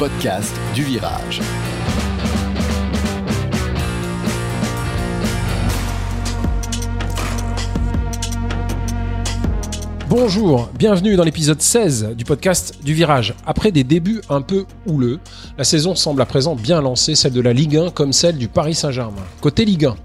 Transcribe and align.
podcast 0.00 0.58
du 0.74 0.82
virage. 0.82 1.42
Bonjour, 10.08 10.70
bienvenue 10.78 11.16
dans 11.16 11.22
l'épisode 11.22 11.60
16 11.60 12.14
du 12.16 12.24
podcast 12.24 12.82
du 12.82 12.94
Virage. 12.94 13.34
Après 13.46 13.72
des 13.72 13.84
débuts 13.84 14.22
un 14.30 14.40
peu 14.40 14.64
houleux, 14.86 15.20
la 15.58 15.64
saison 15.64 15.94
semble 15.94 16.22
à 16.22 16.26
présent 16.26 16.56
bien 16.56 16.80
lancée, 16.80 17.14
celle 17.14 17.34
de 17.34 17.42
la 17.42 17.52
Ligue 17.52 17.76
1 17.76 17.90
comme 17.90 18.14
celle 18.14 18.38
du 18.38 18.48
Paris 18.48 18.74
Saint-Germain. 18.74 19.26
Côté 19.42 19.66
Ligue 19.66 19.84
1, 19.84 19.96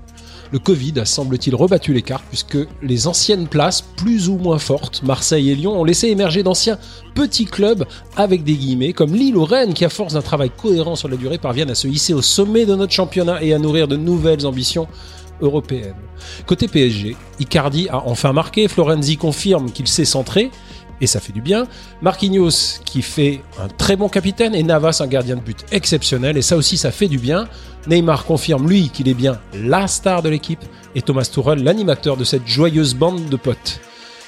le 0.52 0.60
Covid 0.60 0.94
a 1.00 1.06
semble-t-il 1.06 1.56
rebattu 1.56 1.94
les 1.94 2.02
cartes 2.02 2.26
puisque 2.30 2.58
les 2.82 3.08
anciennes 3.08 3.48
places 3.48 3.82
plus 3.82 4.30
ou 4.30 4.38
moins 4.38 4.60
fortes, 4.60 5.02
Marseille 5.04 5.50
et 5.50 5.56
Lyon, 5.56 5.80
ont 5.80 5.84
laissé 5.84 6.08
émerger 6.08 6.44
d'anciens 6.44 6.78
petits 7.14 7.46
clubs 7.46 7.86
avec 8.16 8.44
des 8.44 8.54
guillemets 8.54 8.94
comme 8.94 9.14
Lille 9.14 9.38
ou 9.38 9.46
Rennes 9.46 9.74
qui 9.74 9.86
à 9.86 9.90
force 9.90 10.14
d'un 10.14 10.22
travail 10.22 10.52
cohérent 10.56 10.96
sur 10.96 11.08
la 11.08 11.18
durée 11.18 11.38
parviennent 11.38 11.70
à 11.72 11.76
se 11.76 11.88
hisser 11.88 12.14
au 12.14 12.22
sommet 12.22 12.66
de 12.66 12.76
notre 12.76 12.94
championnat 12.94 13.44
et 13.44 13.54
à 13.54 13.60
nourrir 13.60 13.88
de 13.88 13.96
nouvelles 13.96 14.46
ambitions 14.46 14.88
européennes. 15.42 15.96
Côté 16.46 16.68
PSG, 16.68 17.16
Icardi 17.40 17.90
a 17.90 18.04
enfin 18.06 18.34
marqué, 18.34 18.68
Florenzi 18.68 19.18
confirme 19.18 19.72
qu'il 19.72 19.88
s'est 19.88 20.06
centré, 20.06 20.52
et 21.02 21.08
ça 21.08 21.20
fait 21.20 21.34
du 21.34 21.42
bien. 21.42 21.68
Marquinhos 22.02 22.80
qui 22.86 23.02
fait 23.02 23.42
un 23.60 23.68
très 23.68 23.96
bon 23.96 24.10
capitaine 24.10 24.56
et 24.56 24.64
Navas 24.64 25.02
un 25.02 25.08
gardien 25.08 25.36
de 25.36 25.42
but 25.42 25.66
exceptionnel 25.72 26.38
et 26.38 26.42
ça 26.42 26.58
aussi 26.58 26.78
ça 26.78 26.92
fait 26.92 27.08
du 27.08 27.18
bien. 27.18 27.48
Neymar 27.88 28.26
confirme 28.26 28.68
lui 28.68 28.90
qu'il 28.90 29.08
est 29.08 29.14
bien 29.14 29.40
la 29.54 29.88
star 29.88 30.22
de 30.22 30.30
l'équipe 30.30 30.64
et 30.96 31.02
Thomas 31.02 31.30
Tuchel 31.32 31.64
l'animateur 31.64 32.18
de 32.18 32.24
cette 32.24 32.48
joyeuse 32.48 32.96
bande 32.96 33.30
de 33.30 33.36
potes. 33.36 33.80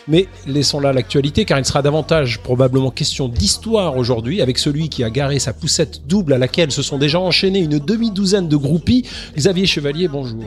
Mais 0.07 0.27
laissons 0.45 0.79
là 0.79 0.93
l'actualité 0.93 1.45
car 1.45 1.59
il 1.59 1.65
sera 1.65 1.81
davantage 1.81 2.39
probablement 2.39 2.91
question 2.91 3.27
d'histoire 3.27 3.97
aujourd'hui 3.97 4.41
avec 4.41 4.57
celui 4.57 4.89
qui 4.89 5.03
a 5.03 5.09
garé 5.09 5.39
sa 5.39 5.53
poussette 5.53 6.07
double 6.07 6.33
à 6.33 6.37
laquelle 6.37 6.71
se 6.71 6.81
sont 6.81 6.97
déjà 6.97 7.19
enchaînés 7.19 7.59
une 7.59 7.79
demi-douzaine 7.79 8.47
de 8.47 8.55
groupies. 8.55 9.05
Xavier 9.35 9.65
Chevalier, 9.65 10.07
bonjour. 10.07 10.43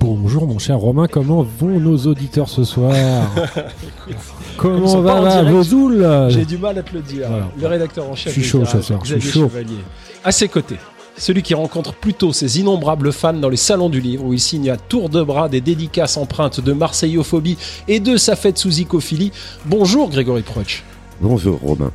Bonjour 0.00 0.46
mon 0.46 0.58
cher 0.58 0.78
Romain, 0.78 1.06
comment 1.06 1.42
vont 1.42 1.78
nos 1.78 1.96
auditeurs 1.98 2.48
ce 2.48 2.64
soir 2.64 2.92
Comment 4.56 5.00
va 5.00 5.62
zoules 5.62 6.06
J'ai 6.28 6.44
du 6.44 6.58
mal 6.58 6.78
à 6.78 6.82
te 6.82 6.94
le 6.94 7.02
dire. 7.02 7.28
Voilà. 7.28 7.48
Le 7.58 7.66
rédacteur 7.66 8.08
en 8.08 8.14
chef. 8.14 8.34
Je 8.34 8.40
suis 8.40 8.48
chaud 8.48 8.64
ce 8.64 8.80
soir, 8.80 9.04
je 9.04 9.18
suis 9.18 9.30
chaud. 9.30 9.48
Chevalier. 9.48 9.78
À 10.24 10.30
ses 10.30 10.48
côtés, 10.48 10.76
celui 11.16 11.42
qui 11.42 11.54
rencontre 11.54 11.92
plutôt 11.94 12.32
ses 12.32 12.58
innombrables 12.60 13.12
fans 13.12 13.32
dans 13.34 13.48
les 13.48 13.56
salons 13.56 13.88
du 13.90 14.00
livre 14.00 14.24
où 14.24 14.32
il 14.32 14.40
signe 14.40 14.70
à 14.70 14.76
tour 14.76 15.08
de 15.08 15.22
bras 15.22 15.48
des 15.48 15.60
dédicaces 15.60 16.16
empreintes 16.16 16.60
de 16.60 16.72
marseillophobie 16.72 17.58
et 17.88 18.00
de 18.00 18.16
sa 18.16 18.36
fête 18.36 18.58
sous 18.58 18.80
icophilie. 18.80 19.32
Bonjour 19.66 20.08
Grégory 20.10 20.42
Proch. 20.42 20.82
Bonjour 21.20 21.58
Romain. 21.60 21.92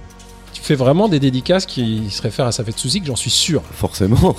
Tu 0.53 0.61
fais 0.61 0.75
vraiment 0.75 1.07
des 1.07 1.19
dédicaces 1.19 1.65
qui 1.65 2.09
se 2.09 2.21
réfèrent 2.21 2.47
à 2.47 2.51
sa 2.51 2.63
fête 2.63 2.77
sous 2.77 2.89
j'en 3.05 3.15
suis 3.15 3.29
sûr. 3.29 3.61
Forcément, 3.71 4.35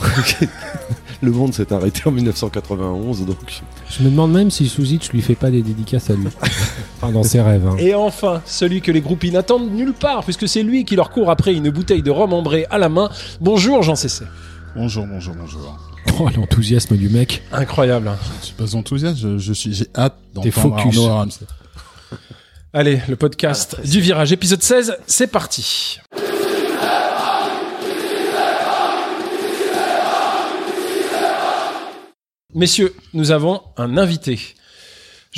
le 1.23 1.31
monde 1.31 1.55
s'est 1.55 1.73
arrêté 1.73 2.03
en 2.07 2.11
1991, 2.11 3.25
donc 3.25 3.37
Je 3.91 4.03
me 4.03 4.11
demande 4.11 4.33
même 4.33 4.51
si 4.51 4.69
Suzic 4.69 5.11
lui 5.13 5.23
fait 5.23 5.35
pas 5.35 5.51
des 5.51 5.63
dédicaces 5.63 6.11
à 6.11 6.15
lui. 6.15 6.27
enfin, 7.01 7.13
dans 7.13 7.23
ses 7.23 7.41
rêves. 7.41 7.67
hein. 7.67 7.77
Et 7.79 7.95
enfin, 7.95 8.43
celui 8.47 8.81
que 8.81 8.91
les 8.91 9.01
groupies 9.01 9.31
n'attendent 9.31 9.71
nulle 9.73 9.93
part 9.93 10.25
puisque 10.25 10.49
c'est 10.49 10.63
lui 10.63 10.85
qui 10.85 10.97
leur 10.97 11.11
court 11.11 11.31
après 11.31 11.55
une 11.55 11.71
bouteille 11.71 12.03
de 12.03 12.11
rhum 12.11 12.33
ambré 12.33 12.67
à 12.71 12.79
la 12.79 12.89
main. 12.89 13.11
Bonjour 13.41 13.83
Jean 13.83 13.95
Cessé. 13.95 14.25
Bonjour, 14.75 15.07
bonjour, 15.07 15.35
bonjour. 15.35 15.79
Oh, 16.21 16.29
l'enthousiasme 16.37 16.97
du 16.97 17.09
mec. 17.09 17.43
Incroyable. 17.53 18.09
hein. 18.09 18.17
Je 18.41 18.47
suis 18.47 18.55
pas 18.55 18.75
enthousiaste, 18.75 19.19
je, 19.19 19.39
je 19.39 19.53
suis, 19.53 19.75
j'ai 19.75 19.87
hâte 19.97 20.17
T'es 20.43 20.51
d'entendre 20.51 20.53
focus. 20.81 20.99
Arnaud 20.99 21.09
Ramsey. 21.09 21.47
Allez, 22.73 23.01
le 23.09 23.17
podcast 23.17 23.81
du 23.85 24.01
virage, 24.01 24.33
épisode 24.33 24.63
16, 24.63 24.97
c'est 25.07 25.27
parti. 25.29 25.99
Messieurs, 32.55 32.95
nous 33.15 33.31
avons 33.31 33.63
un 33.77 33.97
invité. 33.99 34.39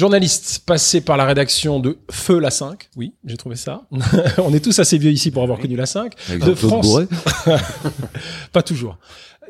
Journaliste 0.00 0.62
passé 0.64 1.02
par 1.02 1.18
la 1.18 1.26
rédaction 1.26 1.78
de 1.78 1.98
Feu 2.10 2.38
la 2.38 2.50
5. 2.50 2.88
Oui, 2.96 3.12
j'ai 3.22 3.36
trouvé 3.36 3.54
ça. 3.54 3.82
On 4.38 4.54
est 4.54 4.64
tous 4.64 4.78
assez 4.78 4.96
vieux 4.96 5.10
ici 5.10 5.30
pour 5.30 5.42
avoir 5.42 5.58
connu 5.58 5.76
la 5.76 5.84
5. 5.84 6.14
avec 6.30 6.42
De 6.42 6.54
France. 6.54 7.00
Pas 8.52 8.62
toujours. 8.62 8.96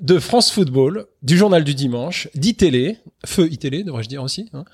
De 0.01 0.19
France 0.19 0.51
Football, 0.51 1.07
du 1.23 1.37
journal 1.37 1.63
du 1.63 1.75
dimanche, 1.75 2.29
d'ITélé, 2.35 2.97
Feu 3.27 3.49
ITélé 3.53 3.85
devrais-je 3.85 4.09
dire 4.09 4.23
aussi. 4.23 4.49
hein. 4.55 4.65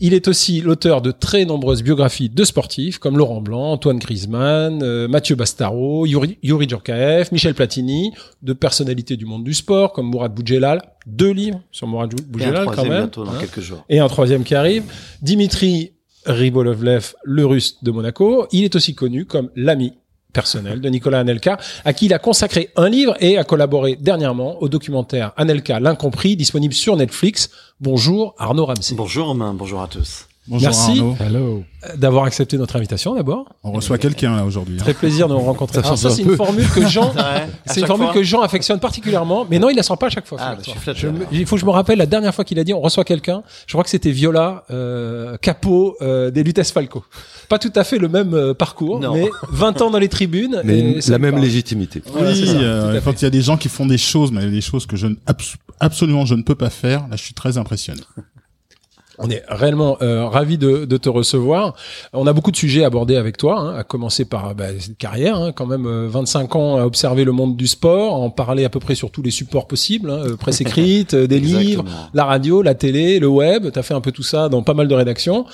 Il 0.00 0.12
est 0.12 0.26
aussi 0.26 0.60
l'auteur 0.60 1.02
de 1.02 1.12
très 1.12 1.44
nombreuses 1.44 1.84
biographies 1.84 2.28
de 2.28 2.44
sportifs 2.44 2.98
comme 2.98 3.16
Laurent 3.16 3.40
Blanc, 3.40 3.72
Antoine 3.72 3.98
Griezmann, 3.98 4.82
euh, 4.82 5.06
Mathieu 5.06 5.36
Bastaro, 5.36 6.04
Yuri, 6.06 6.38
Yuri 6.42 6.68
Djorkaeff, 6.68 7.30
Michel 7.30 7.54
Platini, 7.54 8.12
de 8.42 8.52
personnalités 8.52 9.16
du 9.16 9.24
monde 9.24 9.44
du 9.44 9.54
sport 9.54 9.92
comme 9.92 10.06
Mourad 10.06 10.34
Boudjelal, 10.34 10.82
deux 11.06 11.30
livres 11.30 11.60
sur 11.70 11.86
Mourad 11.86 12.12
Boudjelal 12.26 12.64
quand 12.64 12.72
troisième 12.72 12.92
même. 12.92 13.02
bientôt 13.02 13.24
dans 13.24 13.32
hein. 13.32 13.38
quelques 13.38 13.60
jours. 13.60 13.84
Et 13.88 14.00
un 14.00 14.08
troisième 14.08 14.42
qui 14.42 14.56
arrive, 14.56 14.82
Dimitri 15.22 15.92
Ribolovlev, 16.26 17.14
le 17.24 17.46
russe 17.46 17.78
de 17.82 17.90
Monaco. 17.90 18.46
Il 18.52 18.64
est 18.64 18.76
aussi 18.76 18.94
connu 18.94 19.26
comme 19.26 19.50
l'ami 19.56 19.92
personnel 20.32 20.80
de 20.80 20.88
Nicolas 20.88 21.20
Anelka, 21.20 21.58
à 21.84 21.92
qui 21.92 22.06
il 22.06 22.14
a 22.14 22.18
consacré 22.18 22.70
un 22.76 22.88
livre 22.88 23.14
et 23.20 23.38
a 23.38 23.44
collaboré 23.44 23.96
dernièrement 23.96 24.60
au 24.62 24.68
documentaire 24.68 25.32
Anelka 25.36 25.80
l'incompris, 25.80 26.36
disponible 26.36 26.74
sur 26.74 26.96
Netflix. 26.96 27.50
Bonjour 27.80 28.34
Arnaud 28.38 28.66
Ramsey. 28.66 28.94
Bonjour 28.94 29.28
Romain, 29.28 29.54
bonjour 29.54 29.82
à 29.82 29.88
tous. 29.88 30.26
Bonjour 30.48 30.68
Merci. 30.70 31.00
D'avoir 31.96 32.24
accepté 32.24 32.58
notre 32.58 32.74
invitation 32.76 33.14
d'abord. 33.14 33.46
On 33.62 33.70
reçoit 33.72 33.96
quelqu'un 33.98 34.34
là 34.36 34.44
aujourd'hui. 34.44 34.76
hein. 34.78 34.82
Très 34.82 34.94
plaisir 34.94 35.28
de 35.28 35.34
nous 35.34 35.40
rencontrer. 35.40 35.80
Ça 35.80 35.86
Alors 35.86 35.98
ça, 35.98 36.10
c'est 36.10 36.22
une 36.22 36.36
formule 36.36 36.68
que 36.68 36.86
Jean, 36.88 37.12
c'est 37.66 37.80
une 37.80 37.86
formule 37.86 38.06
fois. 38.06 38.14
que 38.14 38.22
Jean 38.22 38.40
affectionne 38.40 38.80
particulièrement, 38.80 39.46
mais 39.48 39.58
non, 39.60 39.68
il 39.70 39.76
la 39.76 39.82
sort 39.84 39.98
pas 39.98 40.06
à 40.06 40.10
chaque 40.10 40.26
fois. 40.26 40.38
Ah, 40.40 40.56
bah, 40.56 40.92
je 40.94 41.06
me- 41.08 41.26
il 41.32 41.46
faut 41.46 41.56
que 41.56 41.60
je 41.60 41.66
me 41.66 41.70
rappelle 41.70 41.98
la 41.98 42.06
dernière 42.06 42.34
fois 42.34 42.44
qu'il 42.44 42.58
a 42.58 42.64
dit 42.64 42.72
on 42.74 42.80
reçoit 42.80 43.04
quelqu'un. 43.04 43.42
Je 43.66 43.72
crois 43.72 43.84
que 43.84 43.90
c'était 43.90 44.10
Viola 44.10 44.64
euh, 44.70 45.36
Capot 45.38 45.96
euh, 46.02 46.30
des 46.30 46.42
Lutes 46.42 46.62
Falco. 46.64 47.04
Pas 47.48 47.58
tout 47.58 47.72
à 47.76 47.84
fait 47.84 47.98
le 47.98 48.08
même 48.08 48.34
euh, 48.34 48.54
parcours, 48.54 48.98
Non. 49.00 49.14
mais 49.14 49.28
20 49.50 49.80
ans 49.82 49.90
dans 49.90 49.98
les 49.98 50.08
tribunes. 50.08 50.60
Mais 50.64 50.78
et 50.78 51.00
la 51.08 51.18
me 51.18 51.22
même 51.22 51.32
parle. 51.32 51.44
légitimité. 51.44 52.02
Voilà, 52.12 52.30
oui, 52.32 52.46
ça, 52.46 52.52
euh, 52.54 53.00
quand 53.04 53.20
il 53.20 53.24
y 53.24 53.28
a 53.28 53.30
des 53.30 53.42
gens 53.42 53.56
qui 53.56 53.68
font 53.68 53.86
des 53.86 53.98
choses, 53.98 54.30
mais 54.32 54.40
il 54.42 54.44
y 54.44 54.48
a 54.48 54.50
des 54.50 54.60
choses 54.60 54.86
que 54.86 54.96
je 54.96 55.06
absolument 55.80 56.26
je 56.26 56.34
ne 56.34 56.42
peux 56.42 56.54
pas 56.54 56.70
faire, 56.70 57.00
là 57.08 57.16
je 57.16 57.22
suis 57.22 57.34
très 57.34 57.58
impressionné. 57.58 58.00
On 59.18 59.30
est 59.30 59.42
réellement 59.48 59.98
euh, 60.02 60.26
ravis 60.26 60.58
de, 60.58 60.84
de 60.84 60.96
te 60.96 61.08
recevoir. 61.08 61.74
On 62.12 62.26
a 62.26 62.32
beaucoup 62.32 62.50
de 62.50 62.56
sujets 62.56 62.84
à 62.84 62.86
aborder 62.86 63.16
avec 63.16 63.36
toi, 63.36 63.58
hein, 63.58 63.76
à 63.76 63.84
commencer 63.84 64.24
par 64.24 64.54
bah, 64.54 64.66
cette 64.78 64.96
carrière, 64.96 65.36
hein, 65.36 65.52
quand 65.52 65.66
même 65.66 65.86
euh, 65.86 66.08
25 66.08 66.56
ans 66.56 66.76
à 66.76 66.84
observer 66.84 67.24
le 67.24 67.32
monde 67.32 67.56
du 67.56 67.66
sport, 67.66 68.14
à 68.14 68.18
en 68.18 68.30
parler 68.30 68.64
à 68.64 68.68
peu 68.68 68.80
près 68.80 68.94
sur 68.94 69.10
tous 69.10 69.22
les 69.22 69.30
supports 69.30 69.66
possibles, 69.66 70.10
hein, 70.10 70.22
euh, 70.26 70.36
presse 70.36 70.60
écrite, 70.60 71.14
euh, 71.14 71.26
des 71.32 71.40
livres, 71.40 71.84
la 72.14 72.24
radio, 72.24 72.62
la 72.62 72.74
télé, 72.74 73.18
le 73.18 73.28
web. 73.28 73.70
Tu 73.70 73.78
as 73.78 73.82
fait 73.82 73.94
un 73.94 74.00
peu 74.00 74.12
tout 74.12 74.22
ça 74.22 74.48
dans 74.48 74.62
pas 74.62 74.74
mal 74.74 74.88
de 74.88 74.94
rédactions. 74.94 75.46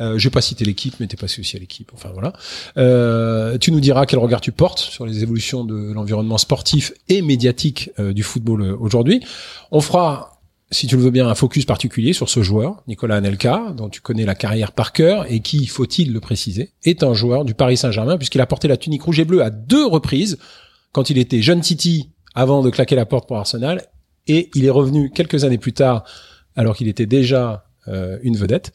Euh, 0.00 0.18
je 0.18 0.24
vais 0.24 0.32
pas 0.32 0.40
citer 0.40 0.64
l'équipe, 0.64 0.94
mais 1.00 1.06
t'es 1.06 1.16
passé 1.16 1.40
aussi 1.40 1.56
à 1.56 1.60
l'équipe. 1.60 1.90
Enfin 1.94 2.10
voilà. 2.12 2.32
Euh, 2.76 3.58
tu 3.58 3.72
nous 3.72 3.80
diras 3.80 4.06
quel 4.06 4.18
regard 4.18 4.40
tu 4.40 4.52
portes 4.52 4.78
sur 4.78 5.06
les 5.06 5.22
évolutions 5.22 5.64
de 5.64 5.92
l'environnement 5.92 6.38
sportif 6.38 6.92
et 7.08 7.22
médiatique 7.22 7.90
euh, 7.98 8.12
du 8.12 8.22
football 8.22 8.62
aujourd'hui. 8.80 9.22
On 9.70 9.80
fera 9.80 10.31
si 10.72 10.86
tu 10.86 10.96
le 10.96 11.02
veux 11.02 11.10
bien, 11.10 11.28
un 11.28 11.34
focus 11.34 11.66
particulier 11.66 12.12
sur 12.12 12.28
ce 12.28 12.42
joueur, 12.42 12.82
Nicolas 12.88 13.16
Anelka, 13.16 13.72
dont 13.76 13.88
tu 13.88 14.00
connais 14.00 14.24
la 14.24 14.34
carrière 14.34 14.72
par 14.72 14.92
cœur 14.92 15.30
et 15.30 15.40
qui, 15.40 15.66
faut-il 15.66 16.12
le 16.12 16.20
préciser, 16.20 16.72
est 16.82 17.02
un 17.02 17.12
joueur 17.12 17.44
du 17.44 17.54
Paris 17.54 17.76
Saint-Germain 17.76 18.16
puisqu'il 18.16 18.40
a 18.40 18.46
porté 18.46 18.68
la 18.68 18.76
tunique 18.76 19.02
rouge 19.02 19.20
et 19.20 19.24
bleue 19.24 19.42
à 19.42 19.50
deux 19.50 19.86
reprises 19.86 20.38
quand 20.92 21.10
il 21.10 21.18
était 21.18 21.42
jeune 21.42 21.60
Titi 21.60 22.10
avant 22.34 22.62
de 22.62 22.70
claquer 22.70 22.96
la 22.96 23.06
porte 23.06 23.28
pour 23.28 23.36
Arsenal 23.36 23.86
et 24.26 24.50
il 24.54 24.64
est 24.64 24.70
revenu 24.70 25.10
quelques 25.10 25.44
années 25.44 25.58
plus 25.58 25.74
tard 25.74 26.04
alors 26.56 26.76
qu'il 26.76 26.88
était 26.88 27.06
déjà 27.06 27.64
une 27.86 28.36
vedette, 28.36 28.72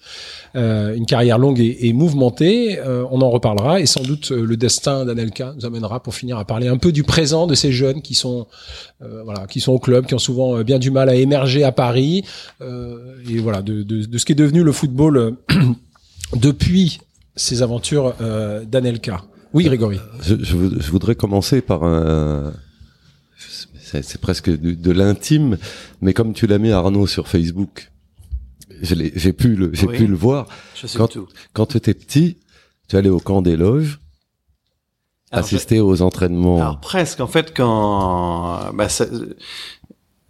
Euh, 0.56 0.96
une 0.96 1.06
carrière 1.06 1.38
longue 1.38 1.60
et, 1.60 1.88
et 1.88 1.94
mouvementée. 1.94 2.80
Euh, 2.80 3.06
on 3.12 3.22
en 3.22 3.30
reparlera 3.30 3.80
et 3.80 3.86
sans 3.86 4.02
doute 4.04 4.32
euh, 4.32 4.46
le 4.46 4.58
destin 4.58 5.06
d'Anelka 5.06 5.54
nous 5.56 5.66
amènera 5.66 6.02
pour 6.02 6.14
finir 6.16 6.38
à 6.38 6.46
parler 6.46 6.68
un 6.68 6.78
peu 6.78 6.92
du 6.92 7.04
présent 7.04 7.48
de 7.48 7.56
ces 7.56 7.72
jeunes 7.72 8.02
qui 8.02 8.16
sont 8.16 8.48
euh, 9.02 9.22
voilà 9.24 9.46
qui 9.48 9.60
sont 9.62 9.72
au 9.72 9.80
club, 9.80 10.06
qui 10.08 10.14
ont 10.14 10.20
souvent 10.20 10.58
euh, 10.58 10.64
bien 10.64 10.80
du 10.80 10.92
mal 10.92 11.10
à 11.10 11.16
émerger 11.16 11.64
à 11.64 11.72
Paris 11.72 12.24
euh, 12.62 13.16
et 13.30 13.38
voilà 13.38 13.62
de, 13.62 13.84
de, 13.84 14.04
de 14.06 14.18
ce 14.18 14.26
qui 14.26 14.32
est 14.34 14.36
devenu 14.36 14.64
le 14.64 14.72
football 14.72 15.18
euh, 15.18 15.32
depuis 16.36 17.00
ces 17.36 17.62
aventures 17.62 18.14
euh, 18.22 18.66
d'Anelka. 18.66 19.24
Oui, 19.54 19.64
Grégory. 19.66 20.00
Je, 20.22 20.36
je 20.42 20.56
je 20.80 20.92
voudrais 20.92 21.16
commencer 21.16 21.62
par 21.62 21.84
un. 21.84 22.52
C'est 23.80 24.20
presque 24.20 24.50
de, 24.50 24.74
de 24.74 24.92
l'intime, 24.92 25.58
mais 26.02 26.14
comme 26.14 26.34
tu 26.34 26.46
l'as 26.48 26.58
mis 26.58 26.72
Arnaud 26.72 27.08
sur 27.08 27.28
Facebook, 27.30 27.90
j'ai 28.82 29.34
pu 29.34 29.56
le, 29.56 29.70
j'ai 29.74 29.88
Oui. 29.88 29.98
pu 29.98 30.08
le 30.08 30.16
voir. 30.16 30.48
Je 30.76 30.88
sais 30.88 30.98
Quand, 30.98 31.08
tout. 31.08 31.28
quand 31.54 31.66
tu 31.68 31.78
étais 31.78 31.94
petit, 31.94 32.38
tu 32.88 32.96
allais 32.96 33.10
au 33.10 33.20
camp 33.20 33.42
des 33.42 33.58
loges, 33.58 34.00
Alors, 35.32 35.46
assister 35.46 35.80
aux 35.80 36.02
entraînements. 36.02 36.58
Alors 36.62 36.80
presque, 36.80 37.20
en 37.20 37.28
fait, 37.28 37.54
quand 37.56 38.72
bah, 38.74 38.90
ça- 38.90 39.08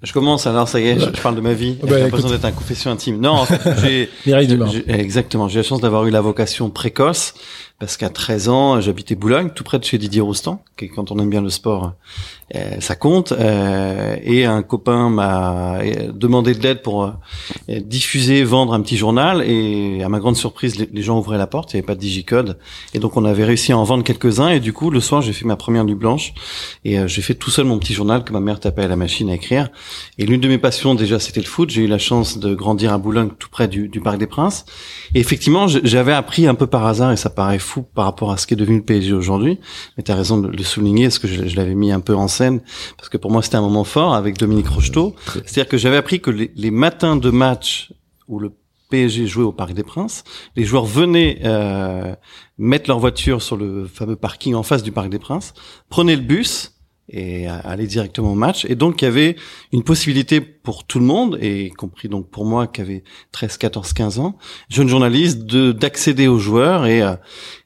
Je 0.04 0.14
commence 0.14 0.46
alors, 0.48 0.68
ça 0.70 0.80
y 0.80 0.88
est, 0.88 1.00
je, 1.00 1.06
je 1.16 1.22
parle 1.22 1.36
de 1.36 1.42
ma 1.42 1.54
vie. 1.54 1.74
Bah, 1.82 1.88
J'ai 1.90 2.00
l'impression 2.04 2.30
d'être 2.30 2.46
un 2.46 2.52
confession 2.52 2.92
intime. 2.92 3.20
Non, 3.20 3.32
en 3.32 3.46
fait, 3.46 3.62
j'ai- 3.82 4.90
exactement. 4.92 5.48
J'ai 5.48 5.60
la 5.60 5.64
chance 5.64 5.82
d'avoir 5.82 6.06
eu 6.06 6.12
la 6.12 6.22
vocation 6.22 6.70
précoce 6.70 7.34
parce 7.80 7.96
qu'à 7.96 8.10
13 8.10 8.50
ans, 8.50 8.82
j'habitais 8.82 9.14
Boulogne, 9.14 9.52
tout 9.54 9.64
près 9.64 9.78
de 9.78 9.84
chez 9.84 10.00
Didier 10.00 10.22
Roustan. 10.22 10.64
qui, 10.78 10.90
Quand 10.90 11.12
on 11.12 11.20
aime 11.20 11.30
bien 11.30 11.42
le 11.42 11.52
sport, 11.52 11.94
euh, 12.56 12.80
ça 12.80 12.96
compte. 12.96 13.34
Euh, 13.34 14.16
et 14.24 14.46
un 14.46 14.64
copain 14.64 15.10
m'a 15.10 15.76
euh, 15.76 16.12
demandé 16.12 16.56
de 16.56 16.64
l'aide 16.64 16.82
pour 16.82 17.14
diffuser, 17.68 18.44
vendre 18.44 18.74
un 18.74 18.82
petit 18.82 18.98
journal. 18.98 19.44
Et 19.44 20.02
à 20.04 20.10
ma 20.10 20.18
grande 20.18 20.36
surprise, 20.36 20.76
les, 20.76 21.02
gens 21.04 21.20
ouvraient 21.20 21.38
la 21.38 21.46
porte. 21.46 21.74
Il 21.74 21.76
n'y 21.76 21.80
avait 21.82 21.86
pas 21.86 21.94
de 21.94 22.00
digicode. 22.00 22.58
Et 22.96 23.00
donc, 23.00 23.16
on 23.16 23.26
avait 23.26 23.44
réussi 23.44 23.72
à 23.74 23.78
en 23.78 23.84
vendre 23.84 24.04
quelques-uns. 24.04 24.50
Et 24.50 24.60
du 24.60 24.74
coup, 24.74 24.90
le 24.90 25.00
soir, 25.00 25.22
j'ai 25.22 25.34
fait 25.34 25.46
ma 25.46 25.56
première 25.56 25.86
nuit 25.86 25.94
blanche. 25.94 26.34
Et 26.84 26.98
j'ai 27.08 27.22
fait 27.22 27.36
tout 27.36 27.52
seul 27.52 27.66
mon 27.66 27.78
petit 27.78 27.94
journal 27.94 28.24
que 28.24 28.34
ma 28.34 28.40
mère 28.40 28.60
tapait 28.60 28.86
à 28.86 28.88
la 28.88 28.96
machine 28.96 29.30
à 29.30 29.36
écrire. 29.36 29.70
Et 30.18 30.26
l'une 30.26 30.42
de 30.42 30.48
mes 30.48 30.58
passions, 30.58 30.96
déjà, 30.96 31.20
c'était 31.20 31.42
le 31.42 31.46
foot. 31.46 31.70
J'ai 31.70 31.84
eu 31.84 31.88
la 31.88 32.00
chance 32.00 32.40
de 32.40 32.56
grandir 32.56 32.92
à 32.92 32.98
Boulogne, 32.98 33.30
tout 33.38 33.50
près 33.50 33.68
du, 33.68 33.88
du 33.88 34.02
Parc 34.02 34.18
des 34.18 34.26
Princes. 34.26 34.66
Et 35.14 35.20
effectivement, 35.20 35.68
j'avais 35.68 36.14
appris 36.14 36.48
un 36.48 36.56
peu 36.56 36.66
par 36.66 36.88
hasard, 36.88 37.12
et 37.12 37.18
ça 37.18 37.30
paraît 37.30 37.60
fou 37.68 37.84
par 37.84 38.06
rapport 38.06 38.32
à 38.32 38.38
ce 38.38 38.48
qui 38.48 38.54
est 38.54 38.58
devenu 38.58 38.78
le 38.78 38.84
PSG 38.84 39.14
aujourd'hui. 39.14 39.60
Mais 39.96 40.04
tu 40.04 40.12
as 40.12 40.16
raison 40.16 40.40
de 40.40 40.48
le 40.48 40.64
souligner, 40.64 41.06
parce 41.06 41.20
que 41.20 41.28
je, 41.28 41.48
je 41.48 41.56
l'avais 41.56 41.76
mis 41.76 41.92
un 41.92 42.00
peu 42.00 42.16
en 42.16 42.28
scène, 42.28 42.62
parce 42.98 43.10
que 43.10 43.18
pour 43.18 43.32
moi, 43.32 43.42
c'était 43.42 43.58
un 43.58 43.62
moment 43.62 43.84
fort 43.84 44.16
avec 44.16 44.38
Dominique 44.38 44.68
Rocheteau. 44.68 45.16
C'est-à-dire 45.46 45.68
que 45.68 45.78
j'avais 45.78 45.98
appris 45.98 46.22
que 46.22 46.32
les, 46.32 46.52
les 46.56 46.72
matins 46.72 47.16
de 47.18 47.30
match 47.30 47.92
où 48.28 48.40
le 48.40 48.52
PSG 48.90 49.28
jouait 49.28 49.44
au 49.44 49.52
Parc 49.52 49.74
des 49.74 49.84
Princes, 49.84 50.24
les 50.56 50.64
joueurs 50.64 50.86
venaient 50.86 51.40
euh, 51.44 52.16
mettre 52.58 52.90
leur 52.90 53.00
voiture 53.00 53.42
sur 53.42 53.58
le 53.58 53.86
fameux 53.86 54.16
parking 54.16 54.56
en 54.56 54.64
face 54.64 54.84
du 54.84 54.92
Parc 54.92 55.10
des 55.10 55.20
Princes, 55.20 55.54
prenaient 55.90 56.16
le 56.16 56.22
bus 56.22 56.77
et 57.10 57.48
allaient 57.48 57.88
directement 57.88 58.34
au 58.34 58.36
match. 58.36 58.66
Et 58.66 58.76
donc, 58.76 59.02
il 59.02 59.06
y 59.06 59.08
avait 59.08 59.36
une 59.72 59.84
possibilité 59.84 60.42
pour 60.42 60.84
tout 60.84 61.00
le 61.00 61.06
monde, 61.06 61.38
et 61.42 61.68
y 61.68 61.70
compris 61.70 62.10
donc 62.10 62.30
pour 62.30 62.46
moi 62.46 62.68
qui 62.68 62.82
avait 62.82 63.04
13, 63.32 63.58
14, 63.58 63.94
15 63.94 64.20
ans, 64.20 64.38
jeune 64.70 64.90
journaliste, 64.90 65.46
de 65.46 65.72
d'accéder 65.72 66.28
aux 66.28 66.40
joueurs. 66.40 66.86
Et, 66.86 67.02
euh, 67.02 67.14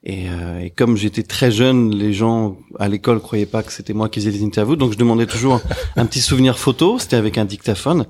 et, 0.03 0.29
euh, 0.29 0.59
et 0.59 0.69
comme 0.69 0.97
j'étais 0.97 1.23
très 1.23 1.51
jeune, 1.51 1.95
les 1.95 2.13
gens 2.13 2.57
à 2.77 2.87
l'école 2.87 3.19
croyaient 3.19 3.47
pas 3.47 3.63
que 3.63 3.73
c'était 3.73 3.93
moi 3.93 4.09
qui 4.09 4.19
faisais 4.19 4.29
les 4.29 4.43
interviews, 4.43 4.75
donc 4.75 4.93
je 4.93 4.97
demandais 4.97 5.25
toujours 5.25 5.59
un 5.95 6.05
petit 6.05 6.21
souvenir 6.21 6.59
photo. 6.59 6.99
C'était 6.99 7.15
avec 7.15 7.39
un 7.39 7.45
dictaphone. 7.45 8.05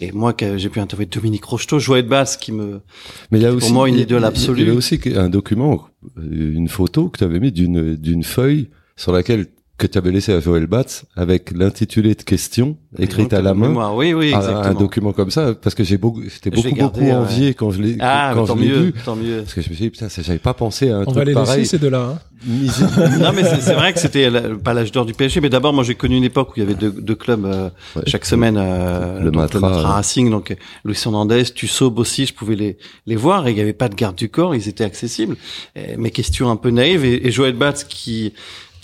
Et 0.00 0.12
moi, 0.12 0.34
j'ai 0.56 0.68
pu 0.68 0.80
interviewer 0.80 1.06
Dominique 1.06 1.44
Rocheteau, 1.44 1.78
Joël 1.78 2.06
Bass, 2.06 2.36
qui 2.36 2.52
me 2.52 2.82
Mais 3.30 3.38
il 3.38 3.42
y 3.42 3.46
a 3.46 3.48
Pour 3.48 3.58
aussi, 3.58 3.72
moi, 3.72 3.88
une 3.88 3.98
idole 3.98 4.24
absolue. 4.24 4.62
Il 4.62 4.68
y 4.68 4.70
a 4.70 4.74
aussi 4.74 5.00
un 5.14 5.30
document, 5.30 5.88
une 6.20 6.68
photo 6.68 7.08
que 7.08 7.18
tu 7.18 7.24
avais 7.24 7.40
mis 7.40 7.52
d'une 7.52 7.96
d'une 7.96 8.24
feuille 8.24 8.68
sur 8.96 9.12
laquelle 9.12 9.46
que 9.76 9.86
tu 9.88 9.98
avais 9.98 10.12
laissé 10.12 10.32
à 10.32 10.38
Joël 10.40 10.66
Batz 10.68 11.04
avec 11.16 11.50
l'intitulé 11.50 12.14
de 12.14 12.22
questions 12.22 12.76
écrite 12.96 13.32
à 13.32 13.42
la 13.42 13.54
main. 13.54 13.66
Mémoire. 13.68 13.96
Oui, 13.96 14.14
oui, 14.14 14.26
exactement. 14.28 14.60
un 14.62 14.74
document 14.74 15.12
comme 15.12 15.32
ça 15.32 15.52
parce 15.54 15.74
que 15.74 15.82
j'ai 15.82 15.98
beaucoup 15.98 16.22
j'étais 16.22 16.50
beaucoup 16.50 16.70
gardé, 16.70 17.00
beaucoup 17.00 17.04
ouais. 17.06 17.12
envié 17.12 17.54
quand 17.54 17.72
je 17.72 17.82
l'ai 17.82 17.96
Ah, 17.98 18.32
quand 18.34 18.46
tant 18.46 18.56
je 18.56 18.62
l'ai 18.62 18.68
mieux, 18.68 18.78
vu 18.82 18.94
tant 19.04 19.16
mieux. 19.16 19.38
parce 19.42 19.52
que 19.54 19.62
je 19.62 19.70
me 19.70 19.74
suis 19.74 19.84
dit 19.86 19.90
putain 19.90 20.06
j'avais 20.22 20.38
pas 20.38 20.54
pensé 20.54 20.90
à 20.90 20.98
un 20.98 21.00
On 21.00 21.04
truc 21.06 21.16
va 21.16 21.24
les 21.24 21.32
pareil 21.34 21.58
laisser 21.58 21.70
ces 21.70 21.78
deux-là. 21.78 22.12
hein. 22.14 22.18
Non, 23.20 23.32
mais 23.34 23.42
c'est 23.60 23.72
vrai 23.74 23.92
que 23.94 23.98
c'était 23.98 24.30
pas 24.62 24.74
l'âge 24.74 24.92
d'or 24.92 25.06
du 25.06 25.14
PSG, 25.14 25.40
mais 25.40 25.48
d'abord, 25.48 25.72
moi, 25.72 25.82
j'ai 25.82 25.94
connu 25.94 26.16
une 26.18 26.24
époque 26.24 26.50
où 26.50 26.52
il 26.56 26.60
y 26.60 26.62
avait 26.62 26.74
deux, 26.74 26.90
deux 26.92 27.14
clubs 27.14 27.46
euh, 27.46 27.70
Ouais. 27.96 28.02
chaque 28.06 28.26
semaine. 28.26 28.56
Euh, 28.58 29.20
Le 29.20 29.30
donc, 29.30 29.36
Matra, 29.40 29.60
Matra 29.60 29.78
ouais. 29.78 29.84
Racing, 29.86 30.30
donc 30.30 30.54
Luis 30.84 31.00
Hernandez, 31.06 31.44
Tussaud, 31.54 31.92
aussi, 31.96 32.26
je 32.26 32.34
pouvais 32.34 32.54
les 32.54 32.76
les 33.06 33.16
voir 33.16 33.46
et 33.46 33.52
il 33.52 33.54
n'y 33.54 33.62
avait 33.62 33.72
pas 33.72 33.88
de 33.88 33.94
garde 33.94 34.14
du 34.16 34.28
corps, 34.28 34.54
ils 34.54 34.68
étaient 34.68 34.84
accessibles. 34.84 35.36
Et 35.74 35.96
mes 35.96 36.10
questions 36.10 36.50
un 36.50 36.56
peu 36.56 36.68
naïves 36.70 37.04
et, 37.06 37.26
et 37.26 37.30
Joël 37.30 37.54
Batz 37.54 37.82
qui 37.84 38.34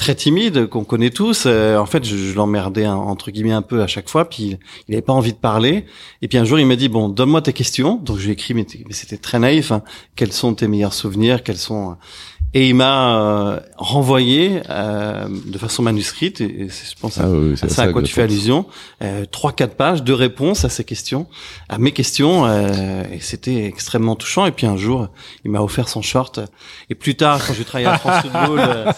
très 0.01 0.15
timide, 0.15 0.67
qu'on 0.67 0.83
connaît 0.83 1.11
tous. 1.11 1.45
euh, 1.47 1.77
en 1.77 1.85
fait, 1.85 2.03
je, 2.05 2.17
je 2.17 2.35
l'emmerdais 2.35 2.87
hein, 2.87 2.97
entre 2.97 3.31
guillemets 3.31 3.53
un 3.53 3.61
peu 3.63 3.83
à 3.83 3.87
chaque 3.87 4.09
fois, 4.09 4.29
puis 4.29 4.57
il 4.89 4.91
n'avait 4.93 5.03
pas 5.03 5.13
envie 5.13 5.33
de 5.35 5.39
parler. 5.39 5.85
Et 6.23 6.29
puis 6.29 6.39
un 6.39 6.45
jour, 6.45 6.59
il 6.59 6.67
m'a 6.67 6.77
dit 6.77 6.89
bon, 6.89 7.11
donne-moi 7.11 7.43
tes 7.43 7.53
questions. 7.53 7.97
Donc 7.97 8.17
je 8.17 8.23
lui 8.23 8.31
ai 8.31 8.33
écrit, 8.33 8.55
mais, 8.55 8.67
c'était 8.93 9.19
très 9.19 9.39
naïf. 9.39 9.71
hein. 9.73 9.83
Quels 10.17 10.33
sont 10.33 10.55
tes 10.55 10.69
meilleurs 10.69 10.95
souvenirs? 10.95 11.43
Quels 11.45 11.59
sont 11.59 11.97
et 12.53 12.69
il 12.69 12.75
m'a 12.75 13.17
euh, 13.17 13.61
renvoyé 13.77 14.63
euh, 14.69 15.29
de 15.47 15.59
façon 15.59 15.83
manuscrite, 15.83 16.41
et, 16.41 16.63
et 16.63 16.69
c'est, 16.69 16.91
je 16.95 17.01
pense 17.01 17.19
Ah 17.19 17.29
oui, 17.29 17.57
c'est 17.57 17.71
ça 17.71 17.83
à 17.85 17.93
quoi 17.93 18.03
tu 18.03 18.13
fais 18.13 18.23
allusion, 18.23 18.67
euh, 19.03 19.25
trois 19.31 19.53
quatre 19.53 19.75
pages 19.75 20.03
de 20.03 20.13
réponses 20.13 20.65
à 20.65 20.69
ces 20.69 20.85
questions, 20.85 21.27
à 21.69 21.79
mes 21.79 21.93
questions, 21.93 22.47
euh, 22.47 23.03
et 23.13 23.21
c'était 23.21 23.65
extrêmement 23.67 24.17
touchant. 24.17 24.47
Et 24.47 24.53
puis 24.53 24.67
un 24.67 24.77
jour, 24.77 25.09
il 25.45 25.51
m'a 25.51 25.61
offert 25.61 25.89
son 25.89 26.03
short. 26.03 26.41
Et 26.89 26.95
plus 26.95 27.15
tard, 27.15 27.41
quand 27.47 27.55
j'ai 27.55 27.65
travaillé 27.65 27.87
à 27.87 27.99
France 27.99 28.23
Football, 28.23 28.59
euh, 28.59 28.93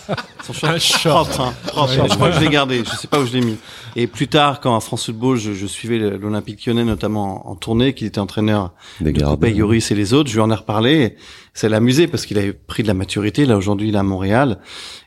son 0.45 0.53
short, 0.55 0.79
propre, 1.05 1.41
hein, 1.41 1.55
propre. 1.67 1.93
Je 1.93 2.15
crois 2.15 2.31
que 2.31 2.37
je 2.37 2.41
l'ai 2.41 2.49
gardé. 2.49 2.83
Je 2.85 2.97
sais 2.97 3.07
pas 3.09 3.21
où 3.21 3.27
je 3.27 3.33
l'ai 3.33 3.43
mis. 3.43 3.57
Et 3.97 4.07
plus 4.07 4.29
tard, 4.29 4.61
quand 4.61 4.75
à 4.75 4.81
France 4.81 5.07
Football, 5.07 5.37
je, 5.37 5.53
je 5.53 5.67
suivais 5.67 5.99
l'Olympique 5.99 6.65
Lyonnais, 6.67 6.85
notamment 6.85 7.47
en, 7.47 7.53
en 7.53 7.55
tournée, 7.57 7.93
qu'il 7.95 8.07
était 8.07 8.19
entraîneur 8.19 8.73
des 9.01 9.13
de 9.13 9.23
Popeye, 9.23 9.55
Yoris 9.55 9.91
et 9.91 9.95
les 9.95 10.15
autres, 10.15 10.31
je 10.31 10.35
lui 10.35 10.41
en 10.41 10.51
ai 10.51 10.55
reparlé. 10.55 10.93
et 11.03 11.17
Ça 11.55 11.69
l'a 11.69 11.79
amusé 11.79 12.07
parce 12.07 12.27
qu'il 12.27 12.39
avait 12.39 12.53
pris 12.53 12.83
de 12.83 12.89
la 12.89 12.95
maturité. 12.95 13.45
Là, 13.45 13.57
aujourd'hui, 13.57 13.89
il 13.89 13.95
est 13.95 13.99
à 13.99 14.03
Montréal. 14.03 14.59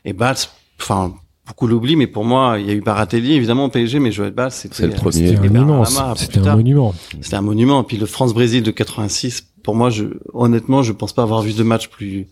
Et 0.04 0.12
Bals, 0.12 0.36
enfin, 0.80 1.14
beaucoup 1.46 1.66
l'oublient, 1.66 1.96
mais 1.96 2.06
pour 2.06 2.24
moi, 2.24 2.56
il 2.58 2.66
y 2.66 2.70
a 2.70 2.74
eu 2.74 2.80
Baratelli, 2.80 3.34
évidemment, 3.34 3.64
au 3.64 3.68
PSG, 3.68 3.98
mais 3.98 4.12
Joël 4.12 4.32
Bals, 4.32 4.52
c'était... 4.52 4.74
C'est 4.76 4.86
le 4.86 4.94
premier. 4.94 5.12
C'était 5.12 5.38
un 5.38 5.50
monument. 5.50 5.84
C'était 6.14 6.46
un 6.46 6.56
monument. 6.56 6.94
C'était 7.20 7.36
un 7.36 7.42
monument. 7.42 7.82
Et 7.82 7.84
puis 7.84 7.96
le 7.96 8.06
France-Brésil 8.06 8.62
de 8.62 8.70
86, 8.70 9.46
pour 9.62 9.74
moi, 9.74 9.90
je, 9.90 10.04
honnêtement, 10.32 10.82
je 10.82 10.92
pense 10.92 11.12
pas 11.12 11.22
avoir 11.22 11.42
vu 11.42 11.52
de 11.52 11.62
match 11.62 11.88
plus, 11.88 12.28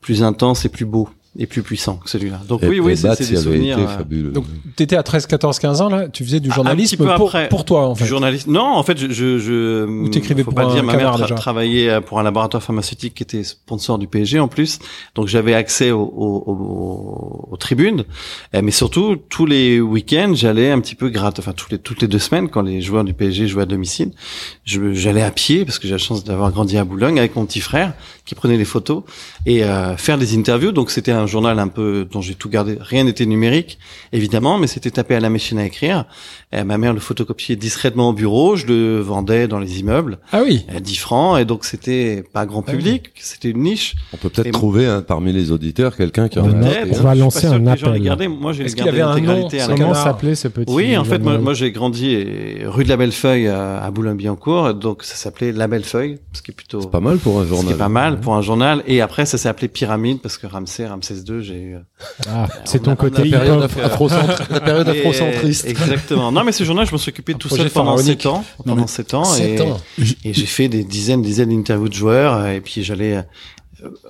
plus 0.00 0.22
intense 0.22 0.64
et 0.64 0.68
plus 0.68 0.84
beau 0.84 1.08
et 1.38 1.46
plus 1.46 1.62
puissant 1.62 1.96
que 1.96 2.10
celui-là. 2.10 2.40
Donc 2.46 2.62
Et- 2.62 2.68
oui, 2.68 2.78
oui, 2.80 2.96
c'est 2.96 3.16
des 3.18 3.36
souvenirs. 3.36 3.78
été 3.78 3.86
euh, 3.88 3.96
fabuleux 3.96 4.30
Donc, 4.32 4.44
t'étais 4.76 4.96
à 4.96 5.02
13, 5.02 5.26
14, 5.26 5.58
15 5.58 5.80
ans, 5.80 5.88
là? 5.88 6.08
Tu 6.08 6.24
faisais 6.24 6.40
du 6.40 6.50
journalisme 6.50 6.96
petit 6.98 7.08
peu 7.08 7.14
pour, 7.16 7.28
après. 7.28 7.48
pour 7.48 7.64
toi, 7.64 7.88
en 7.88 7.92
Du 7.94 8.00
fait. 8.00 8.06
journaliste. 8.06 8.48
Non, 8.48 8.64
en 8.64 8.82
fait, 8.82 8.98
je, 8.98 9.08
je, 9.10 9.38
je 9.38 9.84
Ou 9.86 10.08
t'écrivais 10.08 10.42
faut 10.42 10.50
pour 10.50 10.54
pas 10.56 10.64
le 10.64 10.68
un 10.68 10.74
dire. 10.74 10.84
Ma 10.84 10.92
mère 10.92 11.00
canard, 11.06 11.18
tra- 11.18 11.22
déjà. 11.22 11.34
travaillait 11.34 12.00
pour 12.02 12.20
un 12.20 12.22
laboratoire 12.22 12.62
pharmaceutique 12.62 13.14
qui 13.14 13.22
était 13.22 13.44
sponsor 13.44 13.98
du 13.98 14.06
PSG 14.08 14.38
en 14.40 14.48
plus, 14.48 14.78
donc 15.14 15.28
j'avais 15.28 15.54
accès 15.54 15.90
au- 15.90 16.00
au- 16.02 16.44
au- 16.46 17.48
aux 17.50 17.56
tribunes. 17.56 18.04
Euh, 18.54 18.60
Mais 18.62 18.70
surtout, 18.70 19.16
tous 19.28 19.46
les 19.46 19.80
week-ends, 19.80 20.32
j'allais 20.34 20.70
un 20.70 20.80
petit 20.80 20.94
peu 20.94 21.08
gratter. 21.08 21.40
Enfin, 21.40 21.52
tous 21.54 21.68
les 21.70 21.78
toutes 21.78 22.02
les 22.02 22.08
deux 22.08 22.18
semaines, 22.18 22.48
quand 22.50 22.62
les 22.62 22.80
joueurs 22.82 23.04
du 23.04 23.14
PSG 23.14 23.48
jouaient 23.48 23.62
à 23.62 23.66
domicile, 23.66 24.10
j'allais 24.64 25.22
à 25.22 25.30
pied 25.30 25.64
parce 25.64 25.78
que 25.78 25.86
j'ai 25.86 25.94
la 25.94 25.98
chance 25.98 26.24
d'avoir 26.24 26.52
grandi 26.52 26.76
à 26.78 26.84
Boulogne 26.84 27.18
avec 27.18 27.34
mon 27.36 27.46
petit 27.46 27.60
frère 27.60 27.94
qui 28.24 28.34
prenait 28.34 28.56
les 28.56 28.64
photos 28.64 29.02
et 29.46 29.64
euh, 29.64 29.96
faire 29.96 30.16
des 30.18 30.36
interviews. 30.38 30.70
Donc 30.72 30.90
c'était 30.90 31.10
un 31.12 31.26
journal 31.26 31.58
un 31.58 31.68
peu 31.68 32.06
dont 32.10 32.20
j'ai 32.20 32.34
tout 32.34 32.48
gardé. 32.48 32.76
Rien 32.80 33.04
n'était 33.04 33.26
numérique, 33.26 33.78
évidemment, 34.12 34.58
mais 34.58 34.66
c'était 34.68 34.90
tapé 34.92 35.14
à 35.16 35.20
la 35.20 35.28
machine 35.30 35.58
à 35.58 35.66
écrire. 35.66 36.04
Euh, 36.54 36.64
ma 36.64 36.78
mère 36.78 36.92
le 36.92 37.00
photocopiait 37.00 37.56
discrètement 37.56 38.10
au 38.10 38.12
bureau. 38.12 38.54
Je 38.56 38.66
le 38.66 39.00
vendais 39.00 39.48
dans 39.48 39.58
les 39.58 39.80
immeubles 39.80 40.18
Ah 40.32 40.42
oui. 40.44 40.64
à 40.74 40.78
10 40.80 40.94
francs. 40.96 41.40
Et 41.40 41.44
donc 41.44 41.64
c'était 41.64 42.22
pas 42.32 42.46
grand 42.46 42.62
public, 42.62 43.10
c'était 43.16 43.50
une 43.50 43.62
niche. 43.62 43.94
on 44.12 44.16
peut 44.18 44.28
peut-être 44.28 44.46
Et- 44.46 44.52
trouver 44.52 44.86
hein, 44.86 45.02
parmi 45.06 45.32
les 45.32 45.50
auditeurs 45.50 45.96
quelqu'un 45.96 46.28
qui 46.28 46.38
en 46.38 46.44
a 46.62 46.66
on 46.90 47.02
va 47.02 47.14
lancer 47.14 47.46
un 47.46 47.66
appel. 47.66 48.28
Moi, 48.28 48.52
j'ai 48.52 48.64
Est-ce 48.64 48.76
qu'il 48.76 48.84
gardé 48.84 49.00
avait 49.00 49.10
un 49.10 49.14
l'intégralité 49.14 49.58
la 49.58 49.66
Comment 49.68 49.94
s'appelait 49.94 50.34
ce 50.34 50.48
petit 50.48 50.72
oui, 50.72 50.96
en 50.96 51.04
fait, 51.04 51.18
moi, 51.18 51.54
j'ai 51.54 51.72
grandi 51.72 52.14
euh, 52.14 52.68
rue 52.70 52.84
de 52.84 52.88
la 52.88 52.96
Bellefeuille 52.96 53.48
à, 53.48 53.82
à 53.82 53.90
Boulogne-Billancourt, 53.90 54.74
donc 54.74 55.02
ça 55.02 55.16
s'appelait 55.16 55.52
La 55.52 55.66
Bellefeuille, 55.68 56.18
ce 56.32 56.42
qui 56.42 56.50
est 56.50 56.54
plutôt 56.54 56.80
C'est 56.82 56.90
pas 56.90 57.00
mal 57.00 57.18
pour 57.18 57.40
un 57.40 57.46
journal. 57.46 57.66
qui 57.66 57.72
est 57.72 57.76
pas 57.76 57.88
mal 57.88 58.11
pour 58.20 58.34
un 58.34 58.42
journal. 58.42 58.82
Et 58.86 59.00
après, 59.00 59.26
ça 59.26 59.38
s'est 59.38 59.48
appelé 59.48 59.68
Pyramide 59.68 60.20
parce 60.20 60.38
que 60.38 60.46
Ramsès, 60.46 60.86
Ramsès 60.86 61.14
II, 61.28 61.42
j'ai 61.42 61.60
eu. 61.60 61.76
Ah, 62.28 62.46
c'est 62.64 62.80
on 62.80 62.84
ton 62.84 62.90
a- 62.92 62.96
côté 62.96 63.24
La 63.24 63.38
période 64.60 64.86
la 64.86 64.92
afrocentriste. 64.92 65.66
Exactement. 65.66 66.32
Non, 66.32 66.44
mais 66.44 66.52
ce 66.52 66.64
journal, 66.64 66.86
je 66.86 66.92
me 66.92 66.98
suis 66.98 67.10
occupé 67.10 67.34
tout 67.34 67.48
seul 67.48 67.70
pendant 67.70 67.96
sept 67.96 68.26
ans. 68.26 68.44
Pendant 68.64 68.86
sept 68.86 69.14
ans. 69.14 69.24
7 69.24 69.60
et, 69.60 69.62
ans. 69.62 69.80
et 70.24 70.32
j'ai 70.34 70.46
fait 70.46 70.68
des 70.68 70.84
dizaines, 70.84 71.22
dizaines 71.22 71.50
d'interviews 71.50 71.88
de 71.88 71.94
joueurs. 71.94 72.34
euh, 72.34 72.52
Et 72.52 72.60
puis 72.60 72.82
j'allais, 72.82 73.16
euh, 73.16 73.22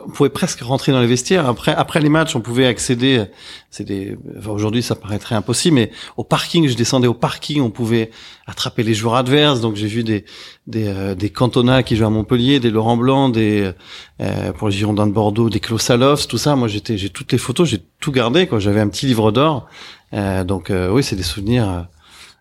on 0.07 0.11
pouvait 0.11 0.31
presque 0.31 0.61
rentrer 0.61 0.93
dans 0.93 1.00
les 1.00 1.07
vestiaires. 1.07 1.49
Après, 1.49 1.75
après 1.75 2.00
les 2.00 2.09
matchs, 2.09 2.37
on 2.37 2.41
pouvait 2.41 2.67
accéder. 2.67 3.25
C'est 3.71 3.85
des, 3.85 4.17
enfin, 4.38 4.50
aujourd'hui, 4.50 4.83
ça 4.83 4.95
paraîtrait 4.95 5.35
impossible, 5.35 5.76
mais 5.76 5.91
au 6.17 6.25
parking, 6.25 6.69
je 6.69 6.75
descendais 6.75 7.09
au 7.09 7.14
parking, 7.14 7.61
on 7.61 7.71
pouvait 7.71 8.11
attraper 8.47 8.83
les 8.83 8.95
joueurs 8.95 9.14
adverses. 9.14 9.61
Donc 9.61 9.76
j'ai 9.76 9.87
vu 9.87 10.05
des, 10.05 10.25
des, 10.67 10.88
euh, 10.88 11.14
des 11.14 11.31
Cantona 11.31 11.83
qui 11.83 11.97
jouaient 11.97 12.07
à 12.07 12.11
Montpellier, 12.11 12.61
des 12.61 12.71
Laurent 12.71 12.97
Blanc, 12.97 13.29
des, 13.29 13.73
euh, 14.21 14.52
pour 14.52 14.69
les 14.69 14.75
Girondins 14.75 15.07
de 15.07 15.12
Bordeaux, 15.12 15.50
des 15.50 15.61
Klaus 15.61 15.83
Salovs, 15.83 16.26
tout 16.26 16.38
ça. 16.38 16.57
Moi, 16.57 16.69
j'étais, 16.69 16.99
j'ai 16.99 17.11
toutes 17.11 17.33
les 17.33 17.38
photos, 17.38 17.69
j'ai 17.69 17.81
tout 18.00 18.12
gardé, 18.12 18.47
quoi. 18.47 18.59
J'avais 18.59 18.81
un 18.81 18.88
petit 18.88 19.07
livre 19.07 19.33
d'or. 19.33 19.69
Euh, 20.12 20.45
donc, 20.45 20.71
euh, 20.71 20.91
oui, 20.91 21.02
c'est 21.02 21.17
des 21.17 21.23
souvenirs 21.23 21.69
euh, 21.69 21.81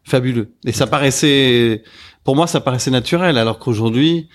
fabuleux. 0.04 0.54
Et 0.66 0.72
ça 0.72 0.88
paraissait, 0.88 1.84
pour 2.24 2.36
moi, 2.36 2.48
ça 2.48 2.60
paraissait 2.60 2.92
naturel, 2.92 3.38
alors 3.38 3.60
qu'aujourd'hui, 3.60 4.28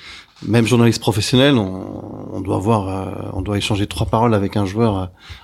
même 0.47 0.67
journaliste 0.67 1.01
professionnel, 1.01 1.55
on, 1.57 2.29
on 2.35 2.41
doit 2.41 2.57
avoir, 2.57 2.89
euh, 2.89 3.31
on 3.33 3.43
doit 3.43 3.57
échanger 3.59 3.87
trois 3.87 4.07
paroles 4.07 4.35
avec 4.35 4.57
un 4.57 4.67
joueur 4.67 4.99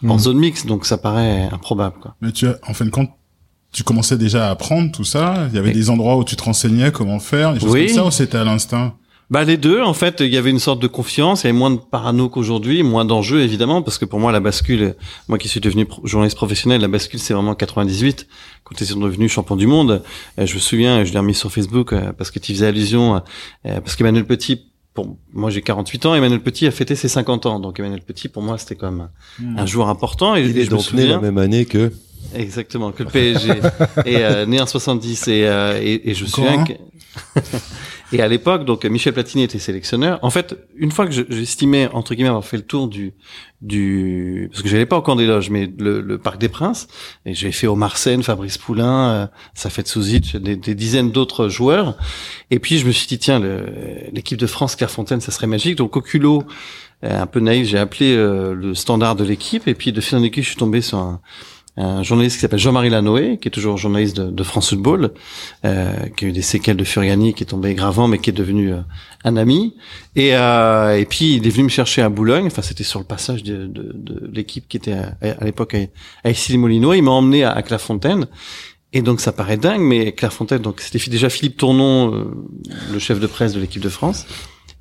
euh, 0.05 0.09
en 0.09 0.19
zone 0.19 0.39
mixte, 0.39 0.67
donc 0.67 0.85
ça 0.87 0.99
paraît 0.99 1.49
improbable, 1.53 1.97
quoi. 2.01 2.15
Mais 2.21 2.33
tu 2.33 2.47
as, 2.47 2.59
en 2.69 2.75
fin 2.75 2.85
de 2.85 2.91
compte, 2.91 3.11
tu 3.73 3.85
commençais 3.85 4.19
déjà 4.19 4.49
à 4.49 4.51
apprendre 4.51 4.93
tout 4.93 5.05
ça. 5.05 5.47
Il 5.51 5.57
y 5.57 5.59
avait 5.59 5.71
Et- 5.71 5.75
des 5.75 5.89
endroits 5.89 6.17
où 6.17 6.25
tu 6.25 6.37
te 6.37 6.43
renseignais 6.45 6.93
comment 6.93 7.21
faire, 7.21 7.55
des 7.55 7.61
choses 7.61 7.71
Oui. 7.73 7.87
comme 7.87 7.95
ça, 7.97 8.05
ou 8.07 8.11
c'était 8.11 8.37
à 8.39 8.45
l'instinct? 8.45 8.95
Bah 9.31 9.45
les 9.45 9.57
deux, 9.57 9.81
en 9.81 9.95
fait, 9.95 10.21
il 10.21 10.27
y 10.27 10.37
avait 10.37 10.51
une 10.51 10.59
sorte 10.59 10.83
de 10.83 10.87
confiance, 10.87 11.43
il 11.43 11.47
y 11.47 11.49
avait 11.51 11.59
moins 11.59 11.71
de 11.71 11.77
parano 11.79 12.29
qu'aujourd'hui, 12.29 12.83
moins 12.83 13.07
d'enjeux 13.07 13.41
évidemment, 13.41 13.81
parce 13.81 13.97
que 13.97 14.05
pour 14.05 14.21
moi 14.21 14.31
la 14.31 14.41
bascule, 14.41 14.95
moi 15.27 15.39
qui 15.39 15.49
suis 15.49 15.61
devenu 15.61 15.87
pro- 15.87 16.07
journaliste 16.07 16.37
professionnel, 16.37 16.83
la 16.83 16.89
bascule 16.89 17.19
c'est 17.19 17.33
vraiment 17.33 17.55
98 17.55 18.27
quand 18.65 18.79
ils 18.79 18.87
sont 18.87 19.01
devenus 19.01 19.33
champions 19.33 19.57
du 19.57 19.67
monde. 19.67 20.03
Euh, 20.39 20.45
je 20.45 20.55
me 20.55 20.61
souviens, 20.61 21.03
je 21.05 21.13
l'ai 21.15 21.19
remis 21.19 21.33
sur 21.33 21.51
Facebook 21.51 21.95
euh, 21.95 22.13
parce 22.13 22.31
que 22.31 22.41
tu 22.41 22.53
faisais 22.53 22.67
allusion, 22.67 23.23
euh, 23.65 23.81
parce 23.81 23.97
qu'Emmanuel 23.97 24.27
Petit, 24.27 24.67
pour 24.95 25.17
moi 25.33 25.51
j'ai 25.51 25.63
48 25.63 26.07
ans, 26.07 26.15
Emmanuel 26.15 26.41
Petit 26.41 26.67
a 26.67 26.71
fêté 26.71 26.95
ses 26.95 27.09
50 27.09 27.47
ans, 27.47 27.61
donc 27.61 27.79
Emmanuel 27.79 28.03
Petit 28.03 28.29
pour 28.29 28.43
moi 28.43 28.59
c'était 28.59 28.77
comme 28.77 29.09
un 29.57 29.67
joueur 29.67 29.89
important. 29.89 30.37
Et, 30.37 30.43
Il 30.43 30.57
et 30.57 30.63
est 30.63 30.65
je 30.65 30.71
me 30.71 30.77
donc 30.77 30.93
né 30.93 31.07
la 31.07 31.21
même 31.21 31.39
année 31.39 31.65
que. 31.65 31.93
exactement, 32.35 32.93
que 32.93 33.03
le 33.03 33.09
PSG 33.09 33.51
est 34.05 34.23
euh, 34.23 34.47
né 34.47 34.61
en 34.61 34.67
70 34.67 35.29
et, 35.29 35.47
euh, 35.47 35.81
et, 35.83 36.11
et 36.11 36.15
je 36.15 36.25
souviens 36.27 36.61
un 36.61 36.65
et 38.13 38.21
à 38.21 38.29
l'époque, 38.29 38.65
donc 38.65 38.85
Michel 38.85 39.13
Platini 39.13 39.43
était 39.45 39.59
sélectionneur. 39.59 40.19
En 40.23 40.31
fait, 40.31 40.57
une 40.77 40.91
fois 40.93 41.07
que 41.07 41.13
je- 41.13 41.23
j'estimais 41.29 41.89
entre 41.93 42.15
guillemets 42.15 42.29
avoir 42.29 42.45
fait 42.45 42.57
le 42.57 42.63
tour 42.63 42.89
du 42.89 43.13
du 43.61 44.49
parce 44.51 44.63
que 44.63 44.69
j'allais 44.69 44.87
pas 44.87 44.99
au 44.99 45.15
des 45.17 45.27
loges, 45.27 45.49
mais 45.51 45.71
le, 45.79 46.01
le 46.01 46.19
Parc 46.19 46.39
des 46.39 46.49
Princes, 46.49 46.89
et 47.27 47.35
j'ai 47.35 47.53
fait 47.53 47.67
Omar 47.69 47.97
Sen, 47.97 48.23
Fabrice 48.23 48.59
Poulain, 48.59 49.11
euh, 49.11 49.27
Safet 49.55 49.85
Souzic, 49.87 50.37
des, 50.37 50.57
des 50.57 50.75
dizaines 50.75 51.11
d'autres 51.13 51.49
joueurs. 51.49 51.97
Et 52.51 52.59
puis 52.59 52.79
je 52.79 52.87
me 52.87 52.93
suis 52.93 53.07
dit 53.07 53.19
tiens, 53.19 53.41
l'équipe 54.13 54.39
de 54.39 54.47
France 54.47 54.75
Clairefontaine, 54.77 55.21
ça 55.21 55.31
serait 55.33 55.47
magique. 55.47 55.77
Donc 55.77 55.97
au 55.97 56.01
culot, 56.01 56.43
euh, 57.05 57.21
un 57.23 57.27
peu 57.27 57.41
naïf, 57.41 57.67
j'ai 57.69 57.79
appelé 57.79 58.15
euh, 58.17 58.53
le 58.55 58.75
standard 58.75 59.15
de 59.17 59.25
l'équipe, 59.25 59.67
et 59.69 59.75
puis 59.75 59.93
de 59.93 60.01
fil 60.01 60.19
en 60.19 60.23
aiguille, 60.23 60.43
je 60.43 60.49
suis 60.49 60.57
tombé 60.59 60.81
sur 60.81 60.99
un 60.99 61.21
un 61.77 62.03
journaliste 62.03 62.37
qui 62.37 62.41
s'appelle 62.43 62.59
Jean-Marie 62.59 62.91
Lanoé, 62.91 63.39
qui 63.41 63.49
est 63.49 63.51
toujours 63.51 63.79
journaliste 63.79 64.21
de, 64.21 64.43
France 64.43 64.71
Football, 64.71 65.13
euh, 65.65 65.95
qui 66.17 66.27
a 66.27 66.29
eu 66.29 66.33
des 66.33 66.43
séquelles 66.43 66.77
de 66.77 66.85
Furiani, 66.85 67.33
qui 67.33 67.45
est 67.45 67.47
tombé 67.47 67.75
gravement, 67.75 68.09
mais 68.09 68.19
qui 68.19 68.31
est 68.31 68.35
devenu 68.35 68.73
euh, 68.73 68.81
un 69.25 69.37
ami. 69.37 69.75
Et, 70.15 70.37
euh, 70.37 70.99
et 70.99 71.07
puis 71.07 71.37
il 71.37 71.47
est 71.47 71.51
venu 71.51 71.65
me 71.65 71.69
chercher 71.71 72.03
à 72.03 72.11
Boulogne. 72.11 72.47
Enfin, 72.47 72.63
c'était 72.63 72.85
sur 72.85 72.99
le 72.99 73.07
passage 73.07 73.43
de, 73.43 73.67
de, 73.67 73.93
de 73.95 74.31
l'équipe 74.33 74.69
qui 74.69 74.77
était 74.77 74.93
à, 74.93 75.17
à 75.23 75.45
l'époque 75.45 75.75
à, 75.75 75.79
à 76.25 76.31
Issy-les-Moulineaux. 76.31 76.93
Il 76.93 77.03
m'a 77.03 77.13
emmené 77.13 77.45
à, 77.45 77.53
à 77.53 77.63
Clairefontaine. 77.63 78.27
Et 78.93 79.01
donc 79.01 79.21
ça 79.21 79.33
paraît 79.33 79.57
dingue, 79.57 79.81
mais 79.81 80.13
Clairefontaine, 80.13 80.61
donc 80.61 80.81
c'était 80.83 81.11
déjà 81.11 81.31
Philippe 81.31 81.57
Tournon, 81.57 82.15
euh, 82.15 82.25
le 82.93 82.99
chef 82.99 83.21
de 83.21 83.27
presse 83.27 83.55
de 83.55 83.61
l'équipe 83.61 83.81
de 83.81 83.89
France. 83.89 84.27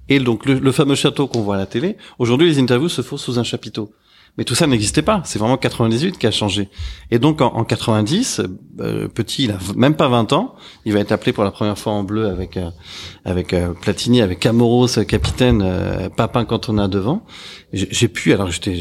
Et 0.10 0.20
donc 0.20 0.46
le, 0.46 0.56
le 0.56 0.72
fameux 0.74 0.96
château 0.96 1.28
qu'on 1.28 1.42
voit 1.42 1.56
à 1.56 1.58
la 1.58 1.66
télé. 1.66 1.96
Aujourd'hui, 2.20 2.50
les 2.50 2.60
interviews 2.60 2.90
se 2.90 3.02
font 3.02 3.16
sous 3.16 3.40
un 3.40 3.44
chapiteau. 3.44 3.94
Mais 4.38 4.46
tout 4.46 4.56
ça 4.56 4.66
n'existait 4.66 5.02
pas. 5.02 5.22
C'est 5.26 5.40
vraiment 5.40 5.58
98 5.58 6.18
qui 6.18 6.26
a 6.26 6.32
changé. 6.32 6.70
Et 7.12 7.20
donc 7.20 7.42
en, 7.42 7.54
en 7.54 7.64
90, 7.64 8.42
euh, 8.80 9.08
petit, 9.08 9.46
il 9.46 9.52
a 9.52 9.58
même 9.76 9.96
pas 9.96 10.08
20 10.08 10.32
ans, 10.34 10.56
il 10.86 10.94
va 10.94 11.00
être 11.00 11.12
appelé 11.12 11.34
pour 11.34 11.44
la 11.44 11.52
première 11.52 11.78
fois 11.78 11.94
en 11.94 12.04
bleu 12.04 12.28
avec 12.28 12.56
euh, 12.58 12.70
avec 13.26 13.54
euh, 13.54 13.74
Platini, 13.74 14.22
avec 14.22 14.40
Camoros, 14.40 14.98
euh, 14.98 15.04
capitaine, 15.04 15.62
euh, 15.64 16.10
Papin 16.10 16.46
Cantona 16.46 16.88
devant. 16.88 17.24
J'ai 17.74 18.08
pu, 18.08 18.34
alors 18.34 18.52
j'étais, 18.52 18.78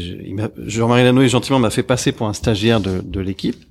Jean-Marie 0.57 1.03
Lanoé 1.03 1.29
gentiment 1.29 1.59
m'a 1.59 1.69
fait 1.69 1.83
passer 1.83 2.11
pour 2.11 2.27
un 2.27 2.33
stagiaire 2.33 2.81
de, 2.81 3.01
de 3.01 3.19
l'équipe, 3.21 3.63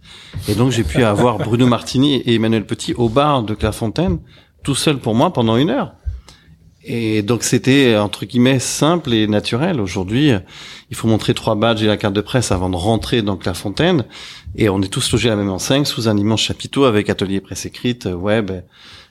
et 0.49 0.54
donc 0.54 0.70
j'ai 0.70 0.84
pu 0.84 1.02
avoir 1.02 1.37
Bruno 1.38 1.66
Martini 1.66 2.16
et 2.16 2.34
Emmanuel 2.37 2.64
Petit 2.64 2.94
au 2.94 3.08
bar 3.08 3.42
de 3.42 3.54
Clairefontaine, 3.54 4.18
tout 4.62 4.75
seul 4.75 4.99
pour 4.99 5.14
moi 5.14 5.32
pendant 5.32 5.56
une 5.56 5.70
heure. 5.70 5.94
Et 6.82 7.22
donc 7.22 7.42
c'était 7.42 7.96
entre 7.96 8.25
guillemets 8.25 8.58
simple 8.58 9.12
et 9.12 9.26
naturel. 9.26 9.80
Aujourd'hui, 9.80 10.32
il 10.90 10.96
faut 10.96 11.08
montrer 11.08 11.34
trois 11.34 11.54
badges 11.54 11.82
et 11.82 11.87
la 11.87 11.99
carte 11.99 12.14
de 12.14 12.22
presse 12.22 12.52
avant 12.52 12.70
de 12.70 12.76
rentrer 12.76 13.20
dans 13.20 13.37
Clairefontaine. 13.37 14.04
Et 14.56 14.68
on 14.70 14.80
est 14.80 14.88
tous 14.88 15.12
logés 15.12 15.28
à 15.28 15.32
la 15.32 15.37
même 15.37 15.50
enseigne 15.50 15.84
sous 15.84 16.08
un 16.08 16.16
immense 16.16 16.40
chapiteau 16.40 16.84
avec 16.84 17.10
atelier 17.10 17.40
presse 17.40 17.66
écrite, 17.66 18.06
web 18.06 18.50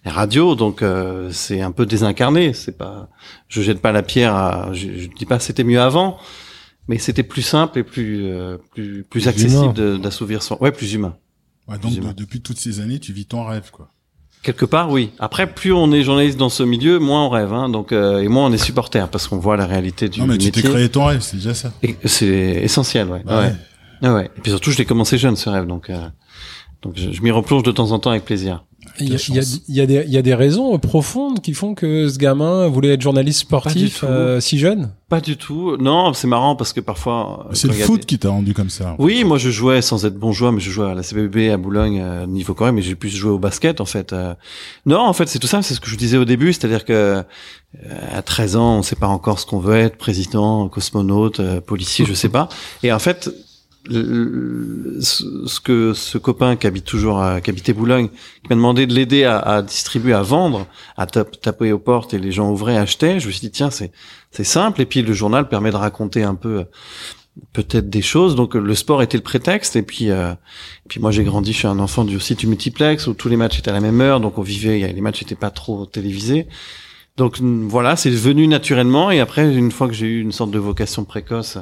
et 0.03 0.09
radio. 0.09 0.55
Donc 0.55 0.81
euh, 0.81 1.29
c'est 1.31 1.61
un 1.61 1.71
peu 1.71 1.85
désincarné. 1.85 2.53
C'est 2.53 2.75
pas, 2.77 3.07
je 3.47 3.61
jette 3.61 3.81
pas 3.81 3.91
la 3.91 4.01
pierre. 4.01 4.33
À, 4.33 4.73
je, 4.73 4.87
je 4.97 5.07
dis 5.07 5.25
pas 5.25 5.39
c'était 5.39 5.63
mieux 5.63 5.79
avant, 5.79 6.17
mais 6.87 6.97
c'était 6.97 7.21
plus 7.23 7.43
simple 7.43 7.77
et 7.77 7.83
plus 7.83 8.25
euh, 8.25 8.57
plus 8.71 9.03
plus 9.03 9.03
Plus 9.03 9.27
accessible 9.27 9.99
d'assouvir 9.99 10.41
son. 10.41 10.57
Ouais, 10.59 10.71
plus 10.71 10.93
humain. 10.93 11.15
Ouais, 11.67 11.77
donc 11.77 11.93
depuis 12.15 12.41
toutes 12.41 12.57
ces 12.57 12.79
années, 12.79 12.97
tu 12.97 13.13
vis 13.13 13.27
ton 13.27 13.43
rêve, 13.43 13.69
quoi. 13.71 13.91
Quelque 14.41 14.65
part, 14.65 14.89
oui. 14.89 15.11
Après, 15.19 15.53
plus 15.53 15.73
on 15.73 15.91
est 15.91 16.01
journaliste 16.03 16.37
dans 16.37 16.49
ce 16.49 16.63
milieu, 16.63 16.97
moins 16.99 17.25
on 17.25 17.29
rêve. 17.29 17.51
Hein. 17.53 17.67
Donc, 17.67 17.91
euh, 17.91 18.21
et 18.21 18.29
moins 18.29 18.45
on 18.45 18.53
est 18.53 18.57
supporter 18.57 19.09
parce 19.09 19.27
qu'on 19.27 19.37
voit 19.37 19.57
la 19.57 19.65
réalité 19.65 20.07
du, 20.07 20.21
non, 20.21 20.27
mais 20.27 20.37
tu 20.37 20.51
t'es 20.51 20.59
métier. 20.59 20.73
créé 20.73 20.89
ton 20.89 21.05
rêve, 21.05 21.19
c'est 21.21 21.35
déjà 21.37 21.53
ça. 21.53 21.73
C'est 22.05 22.25
essentiel, 22.27 23.09
ouais. 23.09 23.21
Bah 23.25 23.39
ouais. 23.39 23.47
ouais. 23.47 23.55
Ah 24.01 24.13
ouais. 24.13 24.25
Et 24.37 24.41
puis 24.41 24.51
surtout, 24.51 24.71
je 24.71 24.77
l'ai 24.77 24.85
commencé 24.85 25.17
jeune 25.17 25.35
ce 25.35 25.49
rêve, 25.49 25.67
donc 25.67 25.89
euh, 25.89 26.07
donc 26.81 26.93
je, 26.95 27.11
je 27.11 27.21
m'y 27.21 27.31
replonge 27.31 27.63
de 27.63 27.71
temps 27.71 27.91
en 27.91 27.99
temps 27.99 28.11
avec 28.11 28.23
plaisir. 28.23 28.63
Il 28.99 29.09
y, 29.09 29.15
a, 29.15 29.17
Quelle 29.17 29.27
il 29.29 29.35
y 29.35 29.39
a- 29.39 29.41
chance. 29.41 29.59
il 29.67 29.75
y 29.75 29.81
a 29.81 29.85
des, 29.85 30.03
il 30.07 30.13
y 30.13 30.17
a 30.17 30.21
des 30.21 30.33
raisons 30.33 30.77
profondes 30.79 31.39
qui 31.41 31.53
font 31.53 31.73
que 31.75 32.07
ce 32.09 32.17
gamin 32.17 32.67
voulait 32.67 32.89
être 32.93 33.01
journaliste 33.01 33.39
sportif 33.41 34.01
Pas 34.01 34.07
du 34.07 34.13
tout. 34.13 34.19
euh, 34.19 34.39
si 34.39 34.57
jeune? 34.59 34.91
Pas 35.07 35.21
du 35.21 35.37
tout. 35.37 35.75
Non, 35.77 36.13
c'est 36.13 36.27
marrant 36.27 36.55
parce 36.55 36.71
que 36.73 36.79
parfois. 36.81 37.45
euh, 37.49 37.53
C'est 37.53 37.67
le 37.67 37.73
foot 37.73 38.01
des- 38.01 38.05
qui 38.05 38.19
t'a 38.19 38.29
rendu 38.29 38.53
comme 38.53 38.69
ça. 38.69 38.95
Oui, 38.99 39.23
moi 39.23 39.37
je 39.37 39.49
jouais 39.49 39.81
sans 39.81 40.05
être 40.05 40.17
bon 40.17 40.31
joueur, 40.31 40.51
mais 40.51 40.59
je 40.59 40.69
jouais 40.69 40.87
à 40.89 40.93
la 40.93 41.01
CBB 41.03 41.49
à 41.49 41.57
Boulogne 41.57 41.99
euh, 42.01 42.25
niveau 42.27 42.53
correct, 42.53 42.73
mais 42.73 42.81
j'ai 42.81 42.95
plus 42.95 43.09
joué 43.09 43.31
au 43.31 43.39
basket 43.39 43.81
en 43.81 43.85
fait. 43.85 44.13
euh. 44.13 44.33
Non, 44.85 44.99
en 44.99 45.13
fait 45.13 45.27
c'est 45.27 45.39
tout 45.39 45.47
ça, 45.47 45.61
c'est 45.61 45.73
ce 45.73 45.79
que 45.79 45.89
je 45.89 45.95
disais 45.95 46.17
au 46.17 46.25
début, 46.25 46.53
c'est-à-dire 46.53 46.85
que 46.85 46.93
euh, 46.93 47.23
à 48.13 48.21
13 48.21 48.55
ans, 48.55 48.77
on 48.79 48.83
sait 48.83 48.95
pas 48.95 49.07
encore 49.07 49.39
ce 49.39 49.45
qu'on 49.45 49.59
veut 49.59 49.75
être, 49.77 49.97
président, 49.97 50.67
cosmonaute, 50.69 51.39
euh, 51.39 51.61
policier, 51.61 52.05
je 52.05 52.13
sais 52.13 52.29
pas. 52.29 52.49
Et 52.83 52.91
en 52.91 52.99
fait, 52.99 53.29
ce 53.87 55.59
que 55.59 55.93
ce 55.93 56.17
copain 56.17 56.55
qui 56.57 56.67
habite 56.67 56.85
toujours 56.85 57.21
à, 57.21 57.41
qui 57.41 57.49
habitait 57.49 57.73
Boulogne, 57.73 58.09
qui 58.09 58.49
m'a 58.49 58.55
demandé 58.55 58.85
de 58.85 58.93
l'aider 58.93 59.23
à, 59.23 59.39
à 59.39 59.61
distribuer, 59.61 60.13
à 60.13 60.21
vendre, 60.21 60.67
à 60.97 61.05
tap- 61.05 61.39
taper 61.39 61.71
aux 61.71 61.79
portes 61.79 62.13
et 62.13 62.19
les 62.19 62.31
gens 62.31 62.51
ouvraient, 62.51 62.77
achetaient, 62.77 63.19
je 63.19 63.27
me 63.27 63.31
suis 63.31 63.41
dit 63.41 63.51
tiens 63.51 63.71
c'est 63.71 63.91
c'est 64.31 64.43
simple. 64.43 64.81
Et 64.81 64.85
puis 64.85 65.01
le 65.01 65.13
journal 65.13 65.47
permet 65.47 65.71
de 65.71 65.77
raconter 65.77 66.23
un 66.23 66.35
peu 66.35 66.65
peut-être 67.53 67.89
des 67.89 68.01
choses. 68.01 68.35
Donc 68.35 68.53
le 68.55 68.75
sport 68.75 69.01
était 69.01 69.17
le 69.17 69.23
prétexte. 69.23 69.75
Et 69.75 69.81
puis 69.81 70.11
euh, 70.11 70.33
puis 70.87 70.99
moi 70.99 71.11
j'ai 71.11 71.23
grandi 71.23 71.53
chez 71.53 71.67
un 71.67 71.79
enfant 71.79 72.03
du 72.03 72.17
aussi 72.17 72.35
du 72.35 72.47
multiplex 72.47 73.07
où 73.07 73.13
tous 73.13 73.29
les 73.29 73.37
matchs 73.37 73.59
étaient 73.59 73.71
à 73.71 73.73
la 73.73 73.81
même 73.81 74.01
heure, 74.01 74.19
donc 74.19 74.37
on 74.37 74.43
vivait, 74.43 74.91
les 74.91 75.01
matchs 75.01 75.21
n'étaient 75.21 75.35
pas 75.35 75.51
trop 75.51 75.85
télévisés. 75.85 76.47
Donc 77.17 77.39
voilà, 77.41 77.95
c'est 77.95 78.11
venu 78.11 78.47
naturellement. 78.47 79.09
Et 79.09 79.19
après 79.19 79.53
une 79.53 79.71
fois 79.71 79.87
que 79.87 79.93
j'ai 79.93 80.07
eu 80.07 80.21
une 80.21 80.31
sorte 80.31 80.51
de 80.51 80.59
vocation 80.59 81.05
précoce 81.05 81.57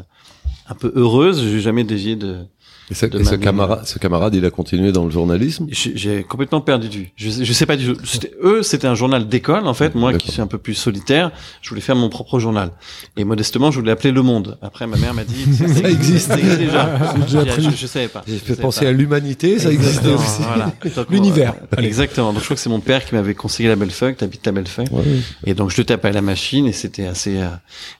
un 0.70 0.76
peu 0.76 0.92
heureuse, 0.96 1.42
j'ai 1.42 1.60
jamais 1.60 1.84
dévié 1.84 2.16
de 2.16 2.46
Et, 2.90 2.94
ce, 2.94 3.06
et 3.06 3.24
ce 3.26 3.32
ma- 3.32 3.38
camarade, 3.38 3.86
ce 3.86 4.00
camarade, 4.00 4.34
il 4.36 4.46
a 4.46 4.50
continué 4.50 4.92
dans 4.94 5.04
le 5.04 5.12
journalisme? 5.12 5.68
j'ai 5.70 5.92
j'ai 5.98 6.24
complètement 6.24 6.62
perdu 6.62 6.88
de 6.88 6.94
vue. 6.94 7.12
Je, 7.18 7.30
je 7.44 7.54
sais 7.54 7.66
pas 7.66 7.76
du 7.76 7.86
tout. 7.94 7.98
Eux, 8.42 8.64
c'était 8.64 8.88
un 8.88 8.96
journal 8.96 9.28
d'école 9.28 9.68
en 9.68 9.74
fait. 9.74 9.94
Moi, 9.94 10.14
qui 10.14 10.32
suis 10.32 10.40
un 10.42 10.48
peu 10.48 10.58
plus 10.58 10.74
solitaire, 10.74 11.32
je 11.62 11.68
voulais 11.70 11.82
faire 11.82 11.98
mon 11.98 12.08
propre 12.10 12.40
journal. 12.40 12.72
Et 13.18 13.26
modestement, 13.26 13.72
je 13.72 13.80
voulais 13.80 13.92
l'appeler 13.92 14.12
Le 14.12 14.22
Monde. 14.22 14.58
Après, 14.62 14.88
ma 14.88 14.96
mère 14.98 15.14
m'a 15.14 15.26
dit 15.26 15.44
ça, 15.58 15.68
Ça 15.68 15.90
existe. 15.90 16.28
ça 16.30 16.38
existe 16.38 16.60
déjà. 16.60 17.14
déjà 17.26 17.44
Je- 17.44 17.52
pris. 17.52 17.64
je, 17.64 17.70
je 17.76 17.88
savais 17.88 18.08
pas. 18.08 18.24
J'ai 18.28 18.36
Je 18.36 18.40
fait 18.40 18.56
penser 18.56 18.82
pas. 18.86 18.90
à 18.90 18.92
l'humanité, 18.94 19.60
ça 19.60 19.70
existait 19.72 20.14
aussi. 20.14 20.42
L'univers. 21.10 21.56
euh. 21.78 21.82
Exactement. 21.82 22.32
Donc 22.32 22.40
je 22.40 22.46
crois 22.46 22.56
que 22.56 22.62
c'est 22.62 22.70
mon 22.70 22.80
père 22.80 23.04
qui 23.06 23.16
m'avait 23.16 23.36
conseillé 23.36 23.68
la 23.70 23.76
Bellefeuille. 23.76 24.16
T'habites 24.16 24.46
la 24.46 24.52
Bellefeuille. 24.54 24.88
Ouais. 24.92 25.04
Et 25.46 25.54
donc 25.54 25.72
je 25.72 25.78
le 25.78 25.84
tapais 25.84 26.08
à 26.08 26.12
la 26.14 26.22
machine 26.22 26.66
et 26.68 26.72
c'était 26.74 27.06
assez. 27.08 27.38
euh, 27.38 27.48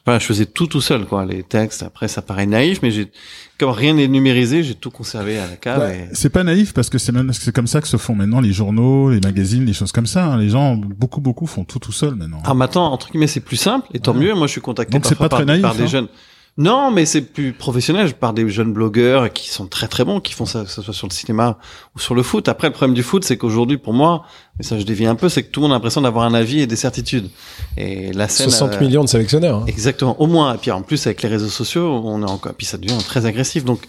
Voilà, 0.06 0.18
je 0.18 0.24
faisais 0.26 0.46
tout 0.46 0.66
tout 0.66 0.80
seul 0.80 1.04
quoi. 1.04 1.26
Les 1.26 1.42
textes. 1.42 1.82
Après, 1.82 2.08
ça 2.08 2.22
paraît 2.22 2.46
naïf, 2.46 2.80
mais 2.82 2.90
j'ai 2.90 3.10
comme 3.58 3.70
rien 3.70 3.94
n'est 3.94 4.06
numérisé, 4.08 4.62
j'ai 4.62 4.74
tout 4.74 4.90
conservé 4.90 5.38
à 5.38 5.46
la 5.48 5.56
cave. 5.56 5.80
Ouais, 5.80 6.08
et- 6.10 6.14
C'est 6.14 6.28
pas 6.30 6.44
naïf 6.44 6.72
parce 6.72 6.88
que 6.90 6.98
c'est 6.98 7.12
même- 7.12 7.32
c'est 7.32 7.52
comme 7.54 7.66
ça 7.66 7.80
que 7.80 7.88
se 7.88 7.96
font 7.96 8.14
maintenant 8.14 8.40
les 8.40 8.52
journaux, 8.52 9.10
les 9.10 9.20
magazines, 9.20 9.64
les 9.64 9.72
choses 9.72 9.92
comme 9.92 10.06
ça. 10.06 10.26
hein. 10.26 10.38
Les 10.38 10.48
gens, 10.48 10.76
beaucoup, 10.76 11.20
beaucoup 11.20 11.46
font 11.46 11.64
tout 11.64 11.78
tout 11.80 11.92
seul 11.92 12.14
maintenant. 12.14 12.40
Ah, 12.44 12.54
maintenant, 12.54 12.92
entre 12.92 13.10
guillemets, 13.10 13.26
c'est 13.26 13.40
plus 13.40 13.56
simple, 13.56 13.86
et 13.92 13.98
tant 13.98 14.12
Ouais. 14.14 14.20
mieux. 14.20 14.34
Moi, 14.34 14.46
je 14.46 14.52
suis 14.52 14.60
contacté 14.60 14.92
Donc, 14.92 15.04
c'est 15.06 15.16
parfois 15.16 15.28
pas 15.28 15.36
par, 15.38 15.46
naïf, 15.46 15.62
par 15.62 15.74
des 15.74 15.82
hein. 15.82 15.86
jeunes. 15.86 16.08
Non, 16.58 16.90
mais 16.90 17.06
c'est 17.06 17.22
plus 17.22 17.52
professionnel, 17.52 18.12
par 18.14 18.32
des 18.32 18.48
jeunes 18.48 18.72
blogueurs 18.72 19.32
qui 19.32 19.48
sont 19.48 19.68
très 19.68 19.86
très 19.86 20.04
bons, 20.04 20.18
qui 20.18 20.32
font 20.34 20.44
ça, 20.44 20.64
que 20.64 20.70
ce 20.70 20.82
soit 20.82 20.92
sur 20.92 21.06
le 21.06 21.12
cinéma 21.12 21.56
ou 21.94 22.00
sur 22.00 22.16
le 22.16 22.24
foot. 22.24 22.48
Après, 22.48 22.66
le 22.66 22.72
problème 22.72 22.94
du 22.96 23.04
foot, 23.04 23.22
c'est 23.22 23.36
qu'aujourd'hui, 23.36 23.78
pour 23.78 23.92
moi, 23.92 24.24
mais 24.58 24.64
ça 24.64 24.76
je 24.76 24.82
dévie 24.84 25.06
un 25.06 25.14
peu, 25.14 25.28
c'est 25.28 25.44
que 25.44 25.50
tout 25.50 25.60
le 25.60 25.66
monde 25.66 25.72
a 25.72 25.76
l'impression 25.76 26.00
d'avoir 26.00 26.24
un 26.24 26.34
avis 26.34 26.60
et 26.60 26.66
des 26.66 26.74
certitudes. 26.74 27.28
Et 27.76 28.12
la 28.12 28.26
scène... 28.26 28.50
60 28.50 28.74
euh, 28.74 28.80
millions 28.80 29.04
de 29.04 29.08
sélectionneurs. 29.08 29.60
hein. 29.60 29.66
Exactement, 29.68 30.20
au 30.20 30.26
moins. 30.26 30.56
Et 30.56 30.58
puis 30.58 30.72
en 30.72 30.82
plus 30.82 31.06
avec 31.06 31.22
les 31.22 31.28
réseaux 31.28 31.46
sociaux, 31.48 32.02
on 32.04 32.26
est 32.26 32.30
encore, 32.30 32.54
puis 32.54 32.66
ça 32.66 32.76
devient 32.76 32.98
très 33.06 33.24
agressif. 33.24 33.64
Donc 33.64 33.86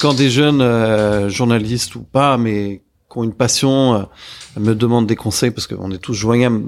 quand 0.00 0.12
des 0.12 0.28
jeunes 0.28 0.60
euh, 0.60 1.28
journalistes 1.28 1.94
ou 1.94 2.00
pas, 2.02 2.36
mais 2.36 2.82
qui 3.08 3.18
ont 3.18 3.22
une 3.22 3.32
passion, 3.32 3.94
euh, 3.94 4.02
me 4.56 4.74
demandent 4.74 5.06
des 5.06 5.16
conseils 5.16 5.52
parce 5.52 5.68
qu'on 5.68 5.92
est 5.92 5.98
tous 5.98 6.14
joignables 6.14 6.64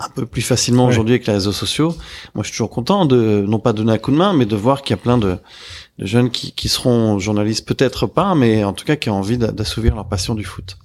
un 0.00 0.08
peu 0.14 0.26
plus 0.26 0.42
facilement 0.42 0.84
Ouais. 0.84 0.90
aujourd'hui 0.92 1.14
avec 1.14 1.26
les 1.26 1.32
réseaux 1.32 1.52
sociaux. 1.52 1.94
Moi, 2.34 2.42
je 2.44 2.48
suis 2.48 2.52
toujours 2.56 2.70
content 2.70 3.04
de 3.06 3.44
non 3.48 3.58
pas 3.58 3.72
donner 3.72 3.92
un 3.92 3.98
coup 3.98 4.10
de 4.12 4.16
main, 4.16 4.32
mais 4.32 4.46
de 4.46 4.56
voir 4.56 4.82
qu'il 4.82 4.94
y 4.96 4.98
a 4.98 5.02
plein 5.02 5.18
de, 5.18 5.36
de 5.98 6.06
jeunes 6.06 6.30
qui, 6.30 6.52
qui 6.52 6.68
seront 6.68 7.18
journalistes, 7.18 7.66
peut-être 7.66 8.06
pas, 8.06 8.34
mais 8.34 8.62
en 8.64 8.72
tout 8.72 8.84
cas 8.84 8.96
qui 8.96 9.10
ont 9.10 9.16
envie 9.18 9.38
d'a- 9.38 9.50
d'assouvir 9.52 9.94
leur 9.96 10.06
passion 10.08 10.34
du 10.34 10.44
foot. 10.44 10.76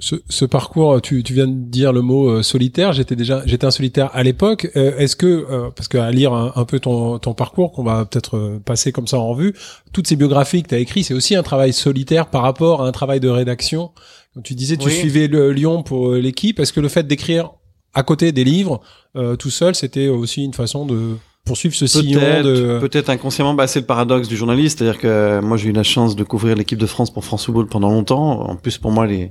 Ce, 0.00 0.16
ce 0.28 0.44
parcours, 0.44 1.00
tu, 1.00 1.22
tu 1.22 1.32
viens 1.34 1.46
de 1.46 1.52
dire 1.54 1.92
le 1.92 2.02
mot 2.02 2.28
euh, 2.28 2.42
solitaire. 2.42 2.92
J'étais 2.92 3.14
déjà, 3.16 3.42
j'étais 3.46 3.64
un 3.64 3.70
solitaire 3.70 4.10
à 4.12 4.22
l'époque. 4.24 4.70
Euh, 4.76 4.96
Est-ce 4.98 5.14
que, 5.16 5.26
euh, 5.26 5.70
parce 5.74 5.88
qu'à 5.88 6.10
lire 6.10 6.32
un, 6.34 6.52
un 6.56 6.64
peu 6.64 6.78
ton, 6.80 7.18
ton 7.20 7.32
parcours, 7.32 7.72
qu'on 7.72 7.84
va 7.84 8.04
peut-être 8.04 8.36
euh, 8.36 8.58
passer 8.62 8.90
comme 8.92 9.06
ça 9.06 9.18
en 9.18 9.28
revue, 9.28 9.54
toutes 9.92 10.06
ces 10.08 10.16
biographies 10.16 10.62
que 10.64 10.68
tu 10.70 10.74
as 10.74 10.78
écrites, 10.78 11.06
c'est 11.06 11.14
aussi 11.14 11.36
un 11.36 11.42
travail 11.44 11.72
solitaire 11.72 12.26
par 12.26 12.42
rapport 12.42 12.82
à 12.82 12.88
un 12.88 12.92
travail 12.92 13.20
de 13.20 13.28
rédaction. 13.28 13.92
Quand 14.34 14.42
tu 14.42 14.54
disais, 14.54 14.76
tu 14.76 14.86
Oui. 14.88 14.92
suivais 14.92 15.28
le 15.28 15.52
Lyon 15.52 15.82
pour 15.84 16.10
euh, 16.10 16.18
l'équipe. 16.20 16.58
Est-ce 16.60 16.72
que 16.72 16.80
le 16.80 16.88
fait 16.88 17.06
d'écrire 17.06 17.50
à 17.94 18.02
côté 18.02 18.32
des 18.32 18.44
livres, 18.44 18.80
euh, 19.16 19.36
tout 19.36 19.50
seul, 19.50 19.74
c'était 19.74 20.08
aussi 20.08 20.44
une 20.44 20.54
façon 20.54 20.86
de 20.86 21.16
poursuivre 21.44 21.74
ce 21.74 21.86
sillon 21.86 22.20
Peut-être, 22.20 22.44
de. 22.44 22.78
peut-être 22.80 23.10
inconsciemment, 23.10 23.54
bah, 23.54 23.66
c'est 23.66 23.80
le 23.80 23.86
paradoxe 23.86 24.28
du 24.28 24.36
journaliste, 24.36 24.78
c'est-à-dire 24.78 25.00
que 25.00 25.40
moi 25.40 25.56
j'ai 25.56 25.68
eu 25.68 25.72
la 25.72 25.82
chance 25.82 26.16
de 26.16 26.24
couvrir 26.24 26.56
l'équipe 26.56 26.78
de 26.78 26.86
France 26.86 27.12
pour 27.12 27.24
France 27.24 27.46
Football 27.46 27.66
pendant 27.66 27.90
longtemps. 27.90 28.48
En 28.48 28.56
plus 28.56 28.78
pour 28.78 28.90
moi 28.90 29.06
les, 29.06 29.30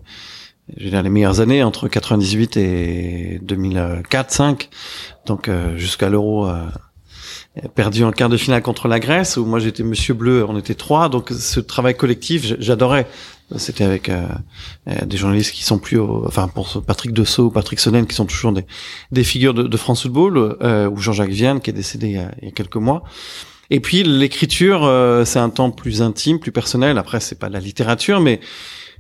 les 0.78 1.10
meilleures 1.10 1.40
années 1.40 1.64
entre 1.64 1.88
98 1.88 2.58
et 2.58 3.42
2004-5, 3.44 4.70
donc 5.26 5.50
euh, 5.50 5.76
jusqu'à 5.76 6.10
l'Euro 6.10 6.48
euh, 6.48 6.66
perdu 7.76 8.04
en 8.04 8.12
quart 8.12 8.30
de 8.30 8.38
finale 8.38 8.62
contre 8.62 8.88
la 8.88 9.00
Grèce 9.00 9.38
où 9.38 9.46
moi 9.46 9.60
j'étais 9.60 9.84
Monsieur 9.84 10.14
Bleu, 10.14 10.46
on 10.48 10.58
était 10.58 10.76
trois, 10.76 11.10
donc 11.10 11.32
ce 11.32 11.60
travail 11.60 11.96
collectif 11.96 12.56
j'adorais. 12.60 13.08
C'était 13.58 13.84
avec 13.84 14.10
euh, 14.10 14.26
euh, 14.88 15.06
des 15.06 15.18
journalistes 15.18 15.52
qui 15.52 15.64
sont 15.64 15.78
plus, 15.78 15.98
au- 16.00 16.26
enfin 16.26 16.48
pour 16.48 16.82
Patrick 16.86 17.14
Dessau, 17.14 17.52
Patrick 17.52 17.80
Sonnen, 17.80 18.08
qui 18.08 18.16
sont 18.16 18.26
toujours 18.26 18.52
des, 18.52 18.66
des 19.12 19.24
figures 19.24 19.54
de, 19.54 19.64
de 19.64 19.78
France 19.78 20.02
Football, 20.04 20.58
euh, 20.62 20.90
ou 20.90 20.98
Jean-Jacques 20.98 21.30
Vienne 21.30 21.62
qui 21.62 21.70
est 21.70 21.74
décédé 21.74 22.08
il 22.08 22.14
y 22.14 22.18
a, 22.18 22.32
il 22.42 22.46
y 22.46 22.48
a 22.50 22.52
quelques 22.52 22.78
mois. 22.78 23.04
Et 23.70 23.80
puis 23.80 24.04
l'écriture, 24.04 24.84
euh, 24.86 25.24
c'est 25.26 25.40
un 25.40 25.50
temps 25.50 25.72
plus 25.72 26.02
intime, 26.02 26.40
plus 26.40 26.52
personnel. 26.52 26.98
Après, 26.98 27.20
c'est 27.20 27.38
pas 27.40 27.50
la 27.50 27.60
littérature, 27.60 28.20
mais 28.20 28.40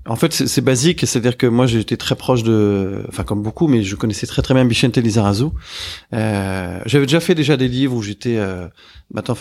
en 0.05 0.15
fait, 0.15 0.33
c'est 0.33 0.47
c'est 0.47 0.61
basique. 0.61 0.99
C'est-à-dire 1.05 1.37
que 1.37 1.47
moi, 1.47 1.65
j'étais 1.65 1.97
très 1.97 2.15
proche 2.15 2.43
de, 2.43 3.03
enfin 3.07 3.23
comme 3.23 3.41
beaucoup, 3.41 3.67
mais 3.67 3.83
je 3.83 3.95
connaissais 3.95 4.27
très 4.27 4.41
très 4.41 4.53
bien 4.53 4.65
Vicente 4.65 4.97
Lizarazu. 4.97 5.45
Euh, 6.13 6.79
J'avais 6.85 7.05
déjà 7.05 7.19
fait 7.19 7.35
déjà 7.35 7.57
des 7.57 7.67
livres 7.67 7.95
où 7.95 8.01
j'étais, 8.01 8.37
euh, 8.37 8.67
maintenant, 9.13 9.35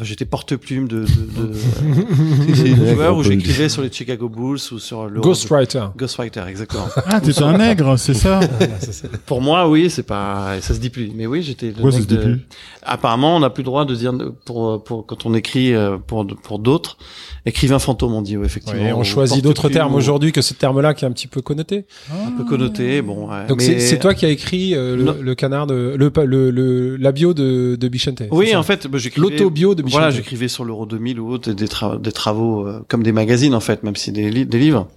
j'étais 0.00 0.24
porte-plume 0.24 0.88
de, 0.88 1.00
de, 1.04 1.04
de, 1.04 2.74
de 2.80 2.94
joueurs 2.94 3.16
où 3.16 3.22
j'écrivais 3.22 3.68
sur 3.68 3.82
les 3.82 3.92
Chicago 3.92 4.28
Bulls 4.28 4.58
ou 4.72 4.78
sur 4.78 5.06
le 5.06 5.20
Ghostwriter. 5.20 5.86
Ghostwriter, 5.96 6.44
exactement. 6.48 6.88
Ah, 7.06 7.20
t'es 7.20 7.42
un 7.42 7.58
nègre, 7.58 7.98
c'est 7.98 8.14
ça 8.14 8.40
Pour 9.26 9.40
moi, 9.42 9.68
oui, 9.68 9.90
c'est 9.90 10.02
pas, 10.02 10.60
ça 10.60 10.74
se 10.74 10.80
dit 10.80 10.90
plus. 10.90 11.10
Mais 11.14 11.26
oui, 11.26 11.42
j'étais. 11.42 11.70
Pourquoi 11.70 11.92
ça 11.92 11.98
mec 11.98 12.08
se 12.08 12.14
dit 12.14 12.18
de- 12.18 12.22
plus? 12.22 12.46
Apparemment, 12.82 13.36
on 13.36 13.40
n'a 13.40 13.50
plus 13.50 13.62
le 13.62 13.66
droit 13.66 13.84
de 13.84 13.94
dire 13.94 14.12
pour 14.44 14.82
pour 14.82 15.04
quand 15.06 15.26
on 15.26 15.34
écrit 15.34 15.74
euh, 15.74 15.98
pour 15.98 16.26
pour 16.26 16.58
d'autres, 16.58 16.96
écrivain 17.44 17.78
fantôme, 17.78 18.14
on 18.14 18.22
dit, 18.22 18.36
oui, 18.36 18.46
effectivement. 18.46 18.80
Ouais, 18.82 18.92
on 18.92 19.00
Ou 19.00 19.04
choisit 19.04 19.42
d'autres 19.42 19.68
termes 19.68 19.94
aujourd'hui 20.08 20.32
que 20.32 20.40
ce 20.42 20.54
terme-là 20.54 20.94
qui 20.94 21.04
est 21.04 21.08
un 21.08 21.12
petit 21.12 21.26
peu 21.26 21.42
connoté. 21.42 21.84
Un 22.10 22.30
peu 22.32 22.44
connoté, 22.44 23.02
bon. 23.02 23.28
ouais, 23.30 23.46
Donc 23.46 23.58
mais- 23.58 23.80
c'est 23.80 23.98
toi 23.98 24.14
qui 24.14 24.24
as 24.26 24.30
écrit 24.30 24.74
euh, 24.74 24.96
le, 24.96 25.22
le 25.22 25.34
canard 25.34 25.66
de 25.66 25.94
le, 25.96 26.10
le, 26.24 26.50
le 26.50 26.96
la 26.96 27.12
bio 27.12 27.34
de 27.34 27.76
de 27.78 27.88
Bichente. 27.88 28.22
Oui, 28.30 28.54
en 28.54 28.62
fait, 28.62 28.86
bah, 28.86 28.98
j'écrivais. 28.98 29.28
L'autobio 29.30 29.74
de 29.74 29.82
Bichente. 29.82 29.98
Voilà, 30.00 30.10
j'écrivais 30.10 30.48
sur 30.48 30.64
l'Euro 30.64 30.86
2000 30.86 31.18
ou 31.20 31.30
autre, 31.30 31.52
des, 31.52 31.66
tra- 31.66 32.00
des 32.00 32.12
travaux 32.12 32.66
euh, 32.66 32.80
comme 32.88 33.02
des 33.02 33.12
magazines 33.12 33.54
en 33.54 33.60
fait, 33.60 33.82
même 33.82 33.96
si 33.96 34.12
des, 34.12 34.30
li- 34.30 34.46
des 34.46 34.58
livres. 34.58 34.88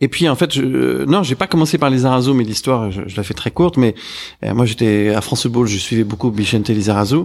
Et 0.00 0.06
puis 0.08 0.28
en 0.28 0.36
fait, 0.36 0.52
je, 0.54 0.62
euh, 0.62 1.06
non, 1.06 1.22
j'ai 1.24 1.34
pas 1.34 1.46
commencé 1.48 1.76
par 1.76 1.90
les 1.90 2.04
Arazo, 2.04 2.32
mais 2.34 2.44
l'histoire, 2.44 2.90
je, 2.92 3.02
je 3.06 3.16
la 3.16 3.22
fais 3.24 3.34
très 3.34 3.50
courte. 3.50 3.76
Mais 3.76 3.94
euh, 4.44 4.54
moi, 4.54 4.64
j'étais 4.64 5.08
à 5.14 5.20
France 5.20 5.42
Football, 5.42 5.66
je 5.66 5.76
suivais 5.78 6.04
beaucoup 6.04 6.30
Vicente 6.30 6.68
Lizarazu. 6.68 7.24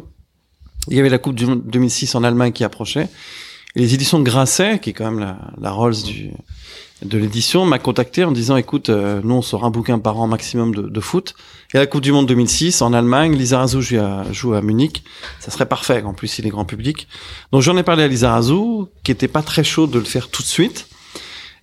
Il 0.89 0.97
y 0.97 0.99
avait 0.99 1.09
la 1.09 1.17
Coupe 1.19 1.35
du 1.35 1.45
Monde 1.45 1.61
2006 1.65 2.15
en 2.15 2.23
Allemagne 2.23 2.51
qui 2.51 2.63
approchait. 2.63 3.07
Les 3.75 3.93
éditions 3.95 4.19
de 4.19 4.23
Grasset, 4.23 4.79
qui 4.79 4.91
est 4.91 4.93
quand 4.93 5.05
même 5.09 5.19
la, 5.19 5.37
la 5.59 5.71
Rolls 5.71 6.03
du, 6.03 6.31
de 7.03 7.17
l'édition, 7.17 7.65
m'a 7.65 7.79
contacté 7.79 8.23
en 8.23 8.31
disant, 8.31 8.55
écoute, 8.55 8.89
euh, 8.89 9.19
nous 9.23 9.35
on 9.35 9.41
sort 9.41 9.65
un 9.65 9.71
bouquin 9.71 9.99
par 9.99 10.17
an 10.19 10.27
maximum 10.27 10.75
de, 10.75 10.83
de 10.83 10.99
foot. 10.99 11.33
Et 11.73 11.77
la 11.77 11.87
Coupe 11.87 12.01
du 12.01 12.11
Monde 12.11 12.27
2006 12.27 12.81
en 12.81 12.93
Allemagne, 12.93 13.35
Lizarazu 13.35 13.81
joue 13.81 13.99
à, 13.99 14.31
joue 14.31 14.53
à 14.53 14.61
Munich. 14.61 15.03
Ça 15.39 15.49
serait 15.49 15.65
parfait. 15.65 16.03
En 16.03 16.13
plus, 16.13 16.37
il 16.37 16.45
est 16.45 16.49
grand 16.49 16.65
public. 16.65 17.07
Donc 17.51 17.61
j'en 17.61 17.75
ai 17.77 17.83
parlé 17.83 18.03
à 18.03 18.07
Lizarazu, 18.07 18.85
qui 19.03 19.11
était 19.11 19.27
pas 19.27 19.41
très 19.41 19.63
chaud 19.63 19.87
de 19.87 19.97
le 19.97 20.05
faire 20.05 20.29
tout 20.29 20.43
de 20.43 20.47
suite. 20.47 20.87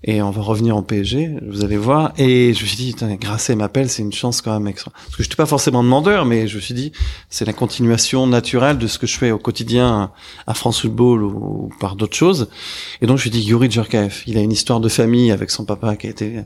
Et 0.03 0.23
on 0.23 0.31
va 0.31 0.41
revenir 0.41 0.77
en 0.77 0.83
PSG, 0.83 1.31
vous 1.47 1.63
allez 1.65 1.77
voir. 1.77 2.13
Et 2.17 2.55
je 2.55 2.63
me 2.63 2.67
suis 2.67 2.77
dit, 2.77 2.93
putain, 2.93 3.15
Grasset 3.17 3.55
m'appelle, 3.55 3.91
c'est 3.91 4.03
une 4.03 4.13
chance 4.13 4.41
quand 4.41 4.53
même 4.53 4.67
extra. 4.67 4.91
Parce 4.93 5.17
que 5.17 5.23
je 5.23 5.29
n'étais 5.29 5.37
pas 5.37 5.47
forcément 5.47 5.83
demandeur, 5.83 6.25
mais 6.25 6.49
je 6.49 6.57
me 6.57 6.61
suis 6.61 6.75
dit, 6.75 6.93
c'est 7.29 7.45
la 7.45 7.53
continuation 7.53 8.27
naturelle 8.27 8.79
de 8.79 8.87
ce 8.87 8.99
que 8.99 9.07
je 9.07 9.19
fais 9.19 9.31
au 9.31 9.39
quotidien 9.39 10.11
à 10.47 10.55
France 10.55 10.81
Football 10.81 11.23
ou, 11.23 11.29
ou 11.31 11.71
par 11.81 11.97
d'autres 11.97 12.17
choses. 12.17 12.49
Et 13.03 13.07
donc 13.07 13.19
je 13.19 13.29
me 13.29 13.31
suis 13.31 13.41
dit, 13.41 13.43
Yuri 13.43 13.71
Djurkaev, 13.71 14.23
il 14.27 14.39
a 14.39 14.41
une 14.41 14.53
histoire 14.53 14.81
de 14.81 14.89
famille 14.89 15.31
avec 15.33 15.51
son 15.51 15.65
papa 15.65 15.97
qui 15.97 16.07
a 16.07 16.11
été 16.11 16.41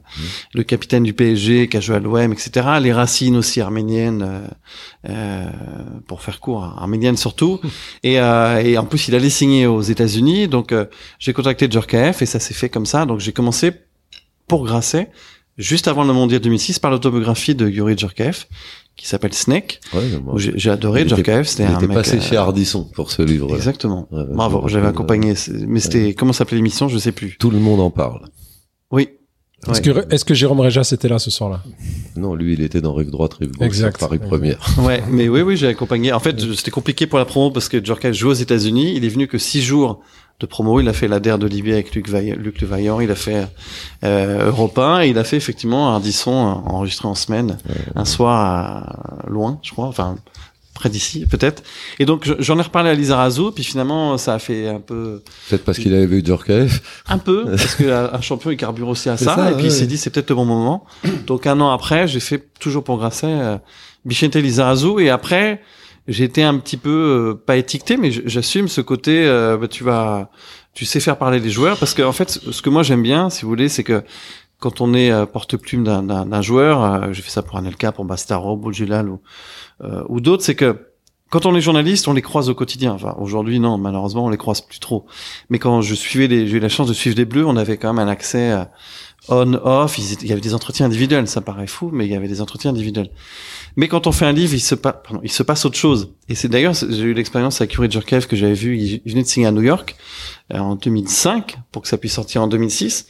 le 0.52 0.62
capitaine 0.64 1.04
du 1.04 1.12
PSG, 1.12 1.68
qui 1.68 1.76
a 1.76 1.80
joué 1.80 1.96
à 1.96 2.00
l'OM, 2.00 2.32
etc. 2.32 2.66
Les 2.80 2.92
racines 2.92 3.36
aussi 3.36 3.60
arméniennes, 3.60 4.22
euh, 4.22 4.48
euh, 5.10 5.44
pour 6.06 6.22
faire 6.22 6.40
court, 6.40 6.64
hein, 6.64 6.74
arméniennes 6.78 7.18
surtout. 7.18 7.60
et, 8.02 8.18
euh, 8.20 8.62
et 8.62 8.78
en 8.78 8.86
plus, 8.86 9.08
il 9.08 9.14
allait 9.14 9.28
signer 9.28 9.66
aux 9.66 9.82
États-Unis, 9.82 10.48
donc 10.48 10.72
euh, 10.72 10.86
j'ai 11.18 11.34
contacté 11.34 11.70
Djurkaev 11.70 12.16
et 12.22 12.26
ça 12.26 12.40
s'est 12.40 12.54
fait 12.54 12.70
comme 12.70 12.86
ça. 12.86 13.04
Donc 13.04 13.20
j'ai 13.20 13.32
commencé 13.44 13.72
pour 14.48 14.64
Grasset, 14.64 15.10
juste 15.58 15.86
avant 15.86 16.04
le 16.04 16.12
Mondial 16.14 16.40
2006, 16.40 16.78
par 16.78 16.90
l'autobiographie 16.90 17.54
de 17.54 17.68
Yuri 17.68 17.96
Djurkaev, 17.96 18.44
qui 18.96 19.06
s'appelle 19.06 19.34
Snake. 19.34 19.80
Ouais, 19.92 20.02
J'ai 20.36 20.70
adoré 20.70 21.06
Djurkaev, 21.06 21.44
c'était 21.44 21.64
il 21.64 21.66
un 21.66 21.76
était 21.76 21.86
mec. 21.88 21.96
passé 21.98 22.16
euh, 22.16 22.20
chez 22.22 22.36
Ardisson 22.38 22.84
pour 22.94 23.10
ce 23.10 23.20
livre. 23.20 23.54
Exactement. 23.54 24.08
Ouais, 24.10 24.24
Bravo, 24.30 24.66
j'avais 24.68 24.86
accompagné. 24.88 25.34
Mais 25.66 25.80
c'était 25.80 26.14
comment 26.14 26.32
s'appelait 26.32 26.56
l'émission, 26.56 26.88
je 26.88 26.96
sais 26.96 27.12
plus. 27.12 27.36
Tout 27.38 27.50
le 27.50 27.58
monde 27.58 27.80
en 27.80 27.90
parle. 27.90 28.22
Oui. 28.90 29.08
Est-ce 29.70 29.90
Ouais. 29.90 30.18
que 30.26 30.34
Jérôme 30.34 30.60
Réjas 30.60 30.90
était 30.92 31.08
là 31.08 31.18
ce 31.18 31.30
soir-là? 31.30 31.62
Non, 32.16 32.34
lui, 32.34 32.52
il 32.54 32.60
était 32.62 32.80
dans 32.82 32.92
Rive 32.94 33.10
Droite, 33.10 33.34
Rive 33.34 33.52
Gauche, 33.52 33.66
Exact. 33.66 33.98
Paris. 33.98 34.18
Première. 34.18 34.58
Ouais, 34.78 35.02
mais 35.10 35.28
oui, 35.28 35.40
oui, 35.42 35.56
j'ai 35.56 35.68
accompagné. 35.68 36.12
En 36.12 36.20
fait, 36.20 36.38
c'était 36.54 36.70
compliqué 36.70 37.06
pour 37.06 37.18
la 37.18 37.24
promo 37.24 37.50
parce 37.50 37.68
que 37.70 37.82
Djurkaev 37.82 38.12
joue 38.14 38.28
aux 38.30 38.32
États-Unis. 38.34 38.94
Il 38.96 39.04
est 39.04 39.08
venu 39.08 39.26
que 39.26 39.38
six 39.38 39.62
jours 39.62 40.00
de 40.40 40.46
promo. 40.46 40.80
Il 40.80 40.88
a 40.88 40.92
fait 40.92 41.08
la 41.08 41.20
DER 41.20 41.38
d'Olivier 41.38 41.74
avec 41.74 41.94
Luc, 41.94 42.08
Vaillant, 42.08 42.36
Luc 42.38 42.60
Le 42.60 42.66
Vaillant. 42.66 43.00
Il 43.00 43.10
a 43.10 43.14
fait 43.14 43.46
euh, 44.04 44.46
Europe 44.48 44.78
1 44.78 45.02
et 45.02 45.08
il 45.08 45.18
a 45.18 45.24
fait 45.24 45.36
effectivement 45.36 45.90
Ardisson 45.94 46.32
euh, 46.32 46.70
enregistré 46.70 47.06
en 47.08 47.14
semaine, 47.14 47.56
un 47.94 48.04
soir 48.04 48.40
à, 49.26 49.30
loin, 49.30 49.58
je 49.62 49.70
crois, 49.72 49.86
enfin 49.86 50.16
près 50.74 50.88
d'ici 50.90 51.24
peut-être. 51.30 51.62
Et 52.00 52.04
donc 52.04 52.24
je- 52.26 52.34
j'en 52.40 52.58
ai 52.58 52.62
reparlé 52.62 52.90
à 52.90 52.94
Lisa 52.94 53.16
Razou, 53.16 53.52
puis 53.52 53.62
finalement 53.62 54.18
ça 54.18 54.34
a 54.34 54.38
fait 54.40 54.66
un 54.68 54.80
peu, 54.80 55.22
Peut-être 55.48 55.64
parce 55.64 55.78
qu'il 55.78 55.94
avait 55.94 56.06
vu 56.06 56.20
Djurkaev. 56.24 56.80
un 57.06 57.18
peu, 57.18 57.44
parce 57.56 57.76
qu'un 57.76 58.10
un 58.12 58.20
champion 58.20 58.50
il 58.50 58.56
carbure 58.56 58.88
aussi 58.88 59.08
à 59.08 59.16
ça. 59.16 59.36
ça, 59.36 59.50
et 59.52 59.54
puis 59.54 59.66
il 59.66 59.70
s'est 59.72 59.86
dit 59.86 59.96
c'est 59.96 60.10
peut-être 60.10 60.30
le 60.30 60.34
bon 60.36 60.44
moment. 60.44 60.84
Donc 61.28 61.46
un 61.46 61.60
an 61.60 61.70
après, 61.70 62.08
j'ai 62.08 62.18
fait 62.18 62.44
toujours 62.58 62.82
pour 62.82 62.98
Grasset 62.98 63.28
euh, 63.28 63.56
Bichente 64.04 64.34
Lizarazu 64.34 64.98
et 65.00 65.10
après 65.10 65.62
été 66.08 66.42
un 66.42 66.58
petit 66.58 66.76
peu 66.76 66.90
euh, 66.90 67.34
pas 67.34 67.56
étiqueté 67.56 67.96
mais 67.96 68.10
j'assume 68.10 68.68
ce 68.68 68.80
côté 68.80 69.26
euh, 69.26 69.56
bah, 69.56 69.68
tu 69.68 69.84
vas 69.84 70.30
tu 70.74 70.84
sais 70.84 71.00
faire 71.00 71.16
parler 71.16 71.40
les 71.40 71.50
joueurs 71.50 71.78
parce 71.78 71.94
que 71.94 72.02
en 72.02 72.12
fait 72.12 72.30
ce 72.30 72.62
que 72.62 72.70
moi 72.70 72.82
j'aime 72.82 73.02
bien 73.02 73.30
si 73.30 73.42
vous 73.42 73.48
voulez 73.48 73.68
c'est 73.68 73.84
que 73.84 74.02
quand 74.58 74.80
on 74.80 74.94
est 74.94 75.10
euh, 75.10 75.26
porte-plume 75.26 75.84
d'un- 75.84 76.40
joueur, 76.42 77.12
j'ai 77.12 77.20
fait 77.20 77.30
ça 77.30 77.42
pour 77.42 77.58
Anelka, 77.58 77.92
pour 77.92 78.04
Bastaro, 78.06 78.56
Boujulal 78.56 79.10
ou, 79.10 79.20
ou 80.08 80.20
d'autres, 80.20 80.42
c'est 80.42 80.54
que 80.54 80.86
quand 81.28 81.44
on 81.44 81.54
est 81.54 81.60
journaliste, 81.60 82.06
on 82.08 82.14
les 82.14 82.22
croise 82.22 82.48
au 82.48 82.54
quotidien. 82.54 82.92
Enfin, 82.92 83.14
aujourd'hui, 83.18 83.58
non, 83.58 83.76
malheureusement, 83.76 84.24
on 84.24 84.28
les 84.30 84.36
croise 84.38 84.60
plus 84.62 84.78
trop. 84.78 85.04
Mais 85.50 85.58
quand 85.58 85.82
je 85.82 85.94
suivais 85.94 86.28
les, 86.28 86.46
j'ai 86.46 86.58
eu 86.58 86.60
la 86.60 86.68
chance 86.68 86.86
de 86.88 86.94
suivre 86.94 87.16
les 87.16 87.24
Bleus, 87.24 87.44
on 87.44 87.56
avait 87.56 87.76
quand 87.76 87.92
même 87.92 88.06
un 88.06 88.10
accès 88.10 88.54
on-off. 89.28 89.98
Il 89.98 90.26
y 90.28 90.32
avait 90.32 90.40
des 90.40 90.54
entretiens 90.54 90.86
individuels, 90.86 91.26
ça 91.28 91.40
paraît 91.40 91.66
fou, 91.66 91.90
mais 91.92 92.06
il 92.06 92.12
y 92.12 92.14
avait 92.14 92.28
des 92.28 92.40
entretiens 92.40 92.70
individuels. 92.70 93.10
Mais 93.76 93.88
quand 93.88 94.06
on 94.06 94.12
fait 94.12 94.24
un 94.26 94.32
livre, 94.32 94.54
il 94.54 94.60
se, 94.60 94.74
pa- 94.74 94.92
pardon, 94.92 95.20
il 95.24 95.30
se 95.32 95.42
passe 95.42 95.64
autre 95.64 95.76
chose. 95.76 96.14
Et 96.28 96.34
c'est 96.34 96.48
d'ailleurs, 96.48 96.74
j'ai 96.74 97.02
eu 97.02 97.14
l'expérience 97.14 97.60
avec 97.60 97.74
Yuri 97.74 97.90
Djurkaev 97.90 98.26
que 98.26 98.36
j'avais 98.36 98.54
vu, 98.54 98.78
il 98.78 99.02
venait 99.04 99.22
de 99.22 99.28
signer 99.28 99.46
à 99.46 99.50
New 99.52 99.62
York 99.62 99.96
euh, 100.52 100.58
en 100.58 100.76
2005 100.76 101.58
pour 101.72 101.82
que 101.82 101.88
ça 101.88 101.98
puisse 101.98 102.12
sortir 102.14 102.42
en 102.42 102.46
2006. 102.48 103.06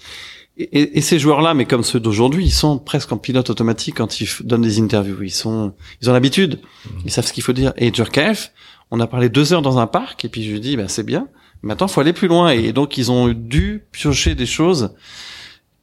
Et, 0.57 0.62
et- 0.64 0.98
et 0.98 1.00
ces 1.03 1.18
joueurs-là, 1.18 1.53
mais 1.55 1.64
comme 1.66 1.83
ceux 1.83 2.00
d'aujourd'hui, 2.00 2.44
ils 2.46 2.50
sont 2.53 2.79
presque 2.79 3.12
en 3.12 3.18
pilote 3.18 3.50
automatique 3.50 3.96
quand 3.96 4.20
ils 4.20 4.29
donnent 4.40 4.62
des 4.62 4.81
interviews. 4.81 5.22
Ils 5.22 5.31
sont, 5.31 5.74
ils 6.00 6.09
ont 6.09 6.12
l'habitude, 6.12 6.61
ils 7.05 7.11
savent 7.11 7.27
ce 7.27 7.33
qu'il 7.33 7.42
faut 7.42 7.53
dire. 7.53 7.72
Et 7.77 7.92
Djurkaev, 7.92 8.48
on 8.90 9.00
a 9.00 9.07
parlé 9.07 9.29
deux 9.29 9.53
heures 9.53 9.62
dans 9.62 9.79
un 9.79 9.87
parc, 9.87 10.24
et 10.24 10.29
puis 10.29 10.44
je 10.44 10.53
lui 10.53 10.61
dis, 10.61 10.77
bah, 10.77 10.88
c'est 10.88 11.03
bien. 11.03 11.29
Maintenant, 11.62 11.88
faut 11.88 12.00
aller 12.00 12.12
plus 12.12 12.29
loin. 12.29 12.50
Et 12.50 12.72
donc, 12.72 12.96
ils 12.98 13.11
ont 13.11 13.29
dû 13.29 13.83
piocher 13.92 14.35
des 14.35 14.46
choses 14.46 14.94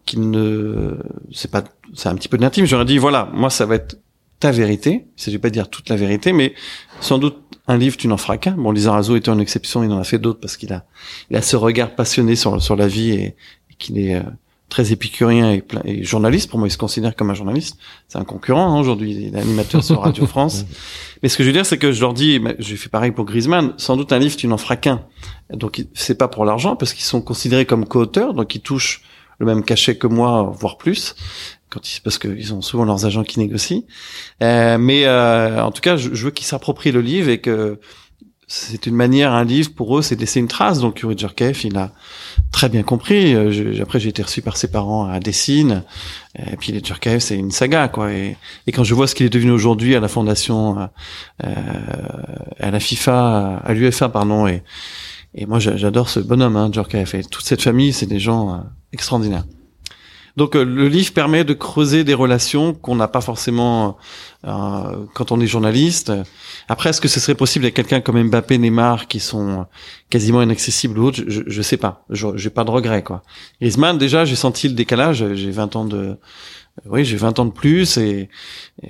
qui 0.06 0.17
ne, 0.17 0.98
c'est 1.34 1.52
pas, 1.52 1.63
c'est 1.94 2.10
un 2.10 2.15
petit 2.15 2.28
peu 2.30 2.38
de 2.38 2.41
l'intime. 2.44 2.65
J'aurais 2.65 2.86
dit, 2.86 2.98
voilà, 2.98 3.30
moi, 3.34 3.50
ça 3.50 3.65
va 3.65 3.76
être 3.76 3.98
ta 4.41 4.51
vérité. 4.51 5.06
Je 5.15 5.32
vais 5.32 5.39
pas 5.39 5.49
dire 5.49 5.69
toute 5.69 5.88
la 5.88 5.95
vérité, 5.95 6.34
mais 6.34 6.54
sans 6.99 7.17
doute 7.17 7.38
un 7.67 7.77
livre, 7.77 7.95
tu 7.95 8.08
n'en 8.10 8.17
feras 8.17 8.36
qu'un. 8.38 8.51
Bon, 8.51 8.71
Lizarazu 8.71 9.15
était 9.15 9.32
une 9.32 9.39
exception, 9.39 9.84
il 9.84 9.91
en 9.91 9.99
a 9.99 10.04
fait 10.04 10.19
d'autres 10.19 10.41
parce 10.41 10.58
qu'il 10.58 10.73
a, 10.73 10.84
il 11.30 11.38
a 11.38 11.41
ce 11.41 11.56
regard 11.56 11.95
passionné 11.95 12.36
sur, 12.36 12.62
sur 12.62 12.75
la 12.75 12.88
vie 12.88 13.12
et, 13.12 13.23
et 13.69 13.73
qu'il 13.80 13.97
est 13.99 14.15
euh, 14.15 14.23
très 14.67 14.91
épicurien 14.91 15.51
et, 15.51 15.62
plein- 15.62 15.82
et 15.86 16.04
journaliste. 16.04 16.49
Pour 16.49 16.60
moi, 16.60 16.67
il 16.67 16.71
se 16.71 16.77
considère 16.77 17.15
comme 17.15 17.30
un 17.30 17.34
journaliste. 17.34 17.77
C'est 18.10 18.17
un 18.17 18.23
concurrent 18.25 18.75
hein, 18.75 18.80
aujourd'hui. 18.80 19.12
Il 19.13 19.36
est 19.36 19.39
animateur 19.39 19.84
sur 19.84 20.01
Radio 20.01 20.25
France. 20.34 20.65
Mais 21.23 21.30
ce 21.30 21.38
que 21.38 21.43
je 21.43 21.49
veux 21.49 21.54
dire, 21.54 21.65
c'est 21.65 21.77
que 21.77 21.91
je 21.91 22.01
leur 22.01 22.13
dis, 22.13 22.39
mais 22.39 22.56
j'ai 22.60 22.75
fait 22.77 22.89
pareil 22.89 23.12
pour 23.12 23.25
Griezmann. 23.25 23.73
Sans 23.77 23.95
doute 23.95 24.12
un 24.12 24.19
livre, 24.19 24.36
tu 24.36 24.47
n'en 24.47 24.58
feras 24.58 24.75
qu'un. 24.75 25.04
Donc 25.54 25.77
il- 25.77 25.88
c'est 25.93 26.17
pas 26.17 26.27
pour 26.27 26.45
l'argent 26.45 26.75
parce 26.75 26.93
qu'ils 26.93 27.06
sont 27.06 27.21
considérés 27.21 27.65
comme 27.65 27.86
co-auteurs, 27.86 28.34
donc 28.34 28.54
ils 28.56 28.62
touchent 28.62 29.04
le 29.39 29.45
même 29.45 29.63
cachet 29.63 29.97
que 29.97 30.08
moi, 30.08 30.51
voire 30.58 30.77
plus. 30.77 31.15
Quand 31.71 31.88
ils, 31.89 32.01
parce 32.01 32.17
qu'ils 32.19 32.53
ont 32.53 32.62
souvent 32.62 32.84
leurs 32.86 33.05
agents 33.05 33.23
qui 33.23 33.39
négocient. 33.39 33.84
Euh, 34.43 34.77
mais 34.77 35.05
euh, 35.05 35.63
en 35.63 35.71
tout 35.71 35.81
cas, 35.81 35.95
je, 35.97 36.13
je 36.13 36.25
veux 36.25 36.31
qu'ils 36.31 36.45
s'approprient 36.45 36.91
le 36.91 37.01
livre 37.01 37.29
et 37.29 37.39
que 37.39 37.79
c'est 38.53 38.86
une 38.86 38.95
manière, 38.95 39.31
un 39.31 39.45
livre 39.45 39.71
pour 39.73 39.97
eux, 39.97 40.01
c'est 40.01 40.15
de 40.17 40.19
laisser 40.19 40.41
une 40.41 40.49
trace. 40.49 40.79
Donc 40.81 40.99
Yuri 40.99 41.17
Djurkaev, 41.17 41.57
il 41.63 41.77
a 41.77 41.93
très 42.51 42.67
bien 42.67 42.84
compris. 42.84 43.34
Euh, 43.34 43.49
je- 43.51 43.81
après, 43.81 44.01
j'ai 44.01 44.10
été 44.10 44.21
reçu 44.21 44.41
par 44.41 44.57
ses 44.57 44.69
parents 44.69 45.07
à 45.07 45.21
Dessine. 45.21 45.84
Et 46.38 46.57
puis 46.57 46.73
les 46.73 46.81
Djurkaev, 46.84 47.19
c'est 47.21 47.38
une 47.38 47.51
saga, 47.51 47.88
quoi. 47.88 48.12
Et, 48.12 48.36
et 48.67 48.73
quand 48.73 48.84
je 48.84 48.93
vois 48.93 49.07
ce 49.07 49.15
qu'il 49.15 49.25
est 49.25 49.29
devenu 49.29 49.51
aujourd'hui 49.51 49.95
à 49.95 50.01
la 50.01 50.10
fondation, 50.10 50.77
euh, 50.81 50.86
euh, 51.45 51.53
à 52.60 52.71
la 52.71 52.79
FIFA, 52.81 53.62
à 53.63 53.73
l'UEFA, 53.73 54.10
pardon, 54.10 54.45
et, 54.47 54.62
et 55.34 55.45
moi, 55.45 55.60
j'a- 55.60 55.77
j'adore 55.77 56.10
ce 56.10 56.19
bonhomme, 56.19 56.57
hein. 56.57 56.69
Et 57.13 57.23
toute 57.23 57.45
cette 57.45 57.62
famille, 57.62 57.93
c'est 57.93 58.05
des 58.05 58.19
gens 58.19 58.53
euh, 58.53 58.57
extraordinaires. 58.91 59.45
Donc 60.38 60.56
euh, 60.56 60.63
le 60.63 60.88
livre 60.88 61.13
permet 61.13 61.44
de 61.44 61.54
creuser 61.54 62.04
des 62.04 62.13
relations 62.13 62.74
qu'on 62.74 62.96
n'a 62.96 63.08
pas 63.08 63.22
forcément 63.22 63.98
euh, 64.46 65.06
quand 65.13 65.32
on 65.32 65.39
est 65.39 65.48
journaliste. 65.48 66.12
Après, 66.67 66.89
est-ce 66.89 67.02
que 67.02 67.08
ce 67.08 67.20
serait 67.20 67.36
possible 67.36 67.65
avec 67.65 67.76
quelqu'un 67.76 68.02
comme 68.02 68.22
Mbappé, 68.22 68.58
Neymar, 68.58 69.08
qui 69.08 69.20
sont 69.20 69.65
quasiment 70.10 70.41
inaccessibles 70.41 71.00
ou 71.00 71.08
autres? 71.08 71.24
Je, 71.28 71.41
je 71.46 71.62
sais 71.62 71.78
pas. 71.78 72.06
J'ai 72.10 72.50
pas 72.50 72.63
de 72.63 72.72
regret 72.72 73.04
quoi. 73.04 73.24
Griezmann, 73.62 73.98
déjà, 73.98 74.26
j'ai 74.26 74.36
senti 74.36 74.67
le 74.67 74.74
décalage. 74.74 75.26
J'ai 75.34 75.52
20 75.52 75.76
ans 75.76 75.86
de 75.86 76.17
oui, 76.86 77.04
j'ai 77.04 77.17
20 77.17 77.39
ans 77.39 77.46
de 77.46 77.52
plus 77.52 77.98
et, 77.98 78.30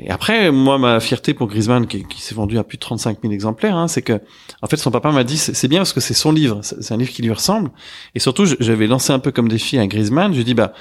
après, 0.07 0.51
moi, 0.51 0.77
ma 0.77 0.99
fierté 0.99 1.33
pour 1.33 1.47
Griezmann, 1.47 1.87
qui, 1.87 2.05
s'est 2.21 2.35
vendu 2.35 2.57
à 2.57 2.63
plus 2.63 2.77
de 2.77 2.81
35 2.81 3.17
000 3.21 3.33
exemplaires, 3.33 3.75
hein, 3.75 3.87
c'est 3.87 4.03
que, 4.03 4.21
en 4.61 4.67
fait, 4.67 4.77
son 4.77 4.91
papa 4.91 5.11
m'a 5.11 5.23
dit, 5.23 5.37
c'est 5.37 5.67
bien 5.67 5.79
parce 5.79 5.91
que 5.91 5.99
c'est 5.99 6.13
son 6.13 6.31
livre, 6.31 6.61
c'est 6.61 6.93
un 6.93 6.97
livre 6.97 7.11
qui 7.11 7.21
lui 7.21 7.31
ressemble. 7.31 7.71
Et 8.15 8.19
surtout, 8.19 8.45
j'avais 8.59 8.87
lancé 8.87 9.11
un 9.11 9.19
peu 9.19 9.31
comme 9.31 9.49
défi 9.49 9.77
à 9.77 9.87
Griezmann. 9.87 10.31
Je 10.31 10.37
lui 10.37 10.45
dit, 10.45 10.53
bah, 10.53 10.73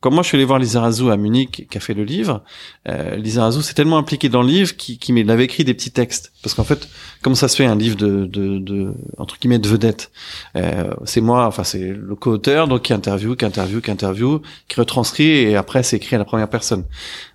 quand 0.00 0.12
moi 0.12 0.22
je 0.22 0.28
suis 0.28 0.36
allé 0.36 0.44
voir 0.44 0.58
Lisa 0.58 0.80
Razou 0.80 1.10
à 1.10 1.16
Munich, 1.16 1.66
qui 1.68 1.76
a 1.76 1.80
fait 1.80 1.94
le 1.94 2.04
livre, 2.04 2.44
euh, 2.88 3.16
Lisa 3.16 3.42
Razou 3.42 3.62
s'est 3.62 3.74
tellement 3.74 3.98
impliquée 3.98 4.28
dans 4.28 4.42
le 4.42 4.48
livre 4.48 4.76
qu'il 4.76 4.98
qui 4.98 5.12
m'avait 5.12 5.30
avait 5.30 5.44
écrit 5.44 5.64
des 5.64 5.74
petits 5.74 5.90
textes. 5.90 6.32
Parce 6.42 6.54
qu'en 6.54 6.64
fait, 6.64 6.88
comme 7.22 7.34
ça 7.34 7.48
se 7.48 7.56
fait 7.56 7.64
un 7.64 7.74
livre 7.74 7.96
de, 7.96 8.26
de, 8.26 8.58
de 8.58 8.94
entre 9.16 9.38
guillemets 9.38 9.58
de 9.58 9.68
vedette, 9.68 10.10
euh, 10.56 10.94
c'est 11.04 11.20
moi, 11.20 11.46
enfin 11.46 11.64
c'est 11.64 11.92
le 11.92 12.14
co-auteur, 12.14 12.68
donc 12.68 12.82
qui 12.82 12.92
interview, 12.92 13.34
qui 13.34 13.44
interview, 13.44 13.80
qui 13.80 13.90
interview, 13.90 14.40
qui 14.68 14.78
retranscrit 14.78 15.28
et 15.28 15.56
après 15.56 15.82
c'est 15.82 15.96
écrit 15.96 16.14
à 16.14 16.18
la 16.18 16.24
première 16.24 16.48
personne. 16.48 16.84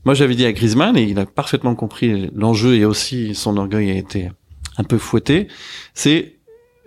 Moi 0.05 0.13
j'avais 0.13 0.35
dit 0.35 0.45
à 0.45 0.53
Griezmann 0.53 0.97
et 0.97 1.03
il 1.03 1.19
a 1.19 1.25
parfaitement 1.25 1.75
compris 1.75 2.29
l'enjeu 2.33 2.75
et 2.75 2.85
aussi 2.85 3.35
son 3.35 3.57
orgueil 3.57 3.91
a 3.91 3.95
été 3.95 4.31
un 4.77 4.83
peu 4.83 4.97
fouetté. 4.97 5.47
C'est, 5.93 6.35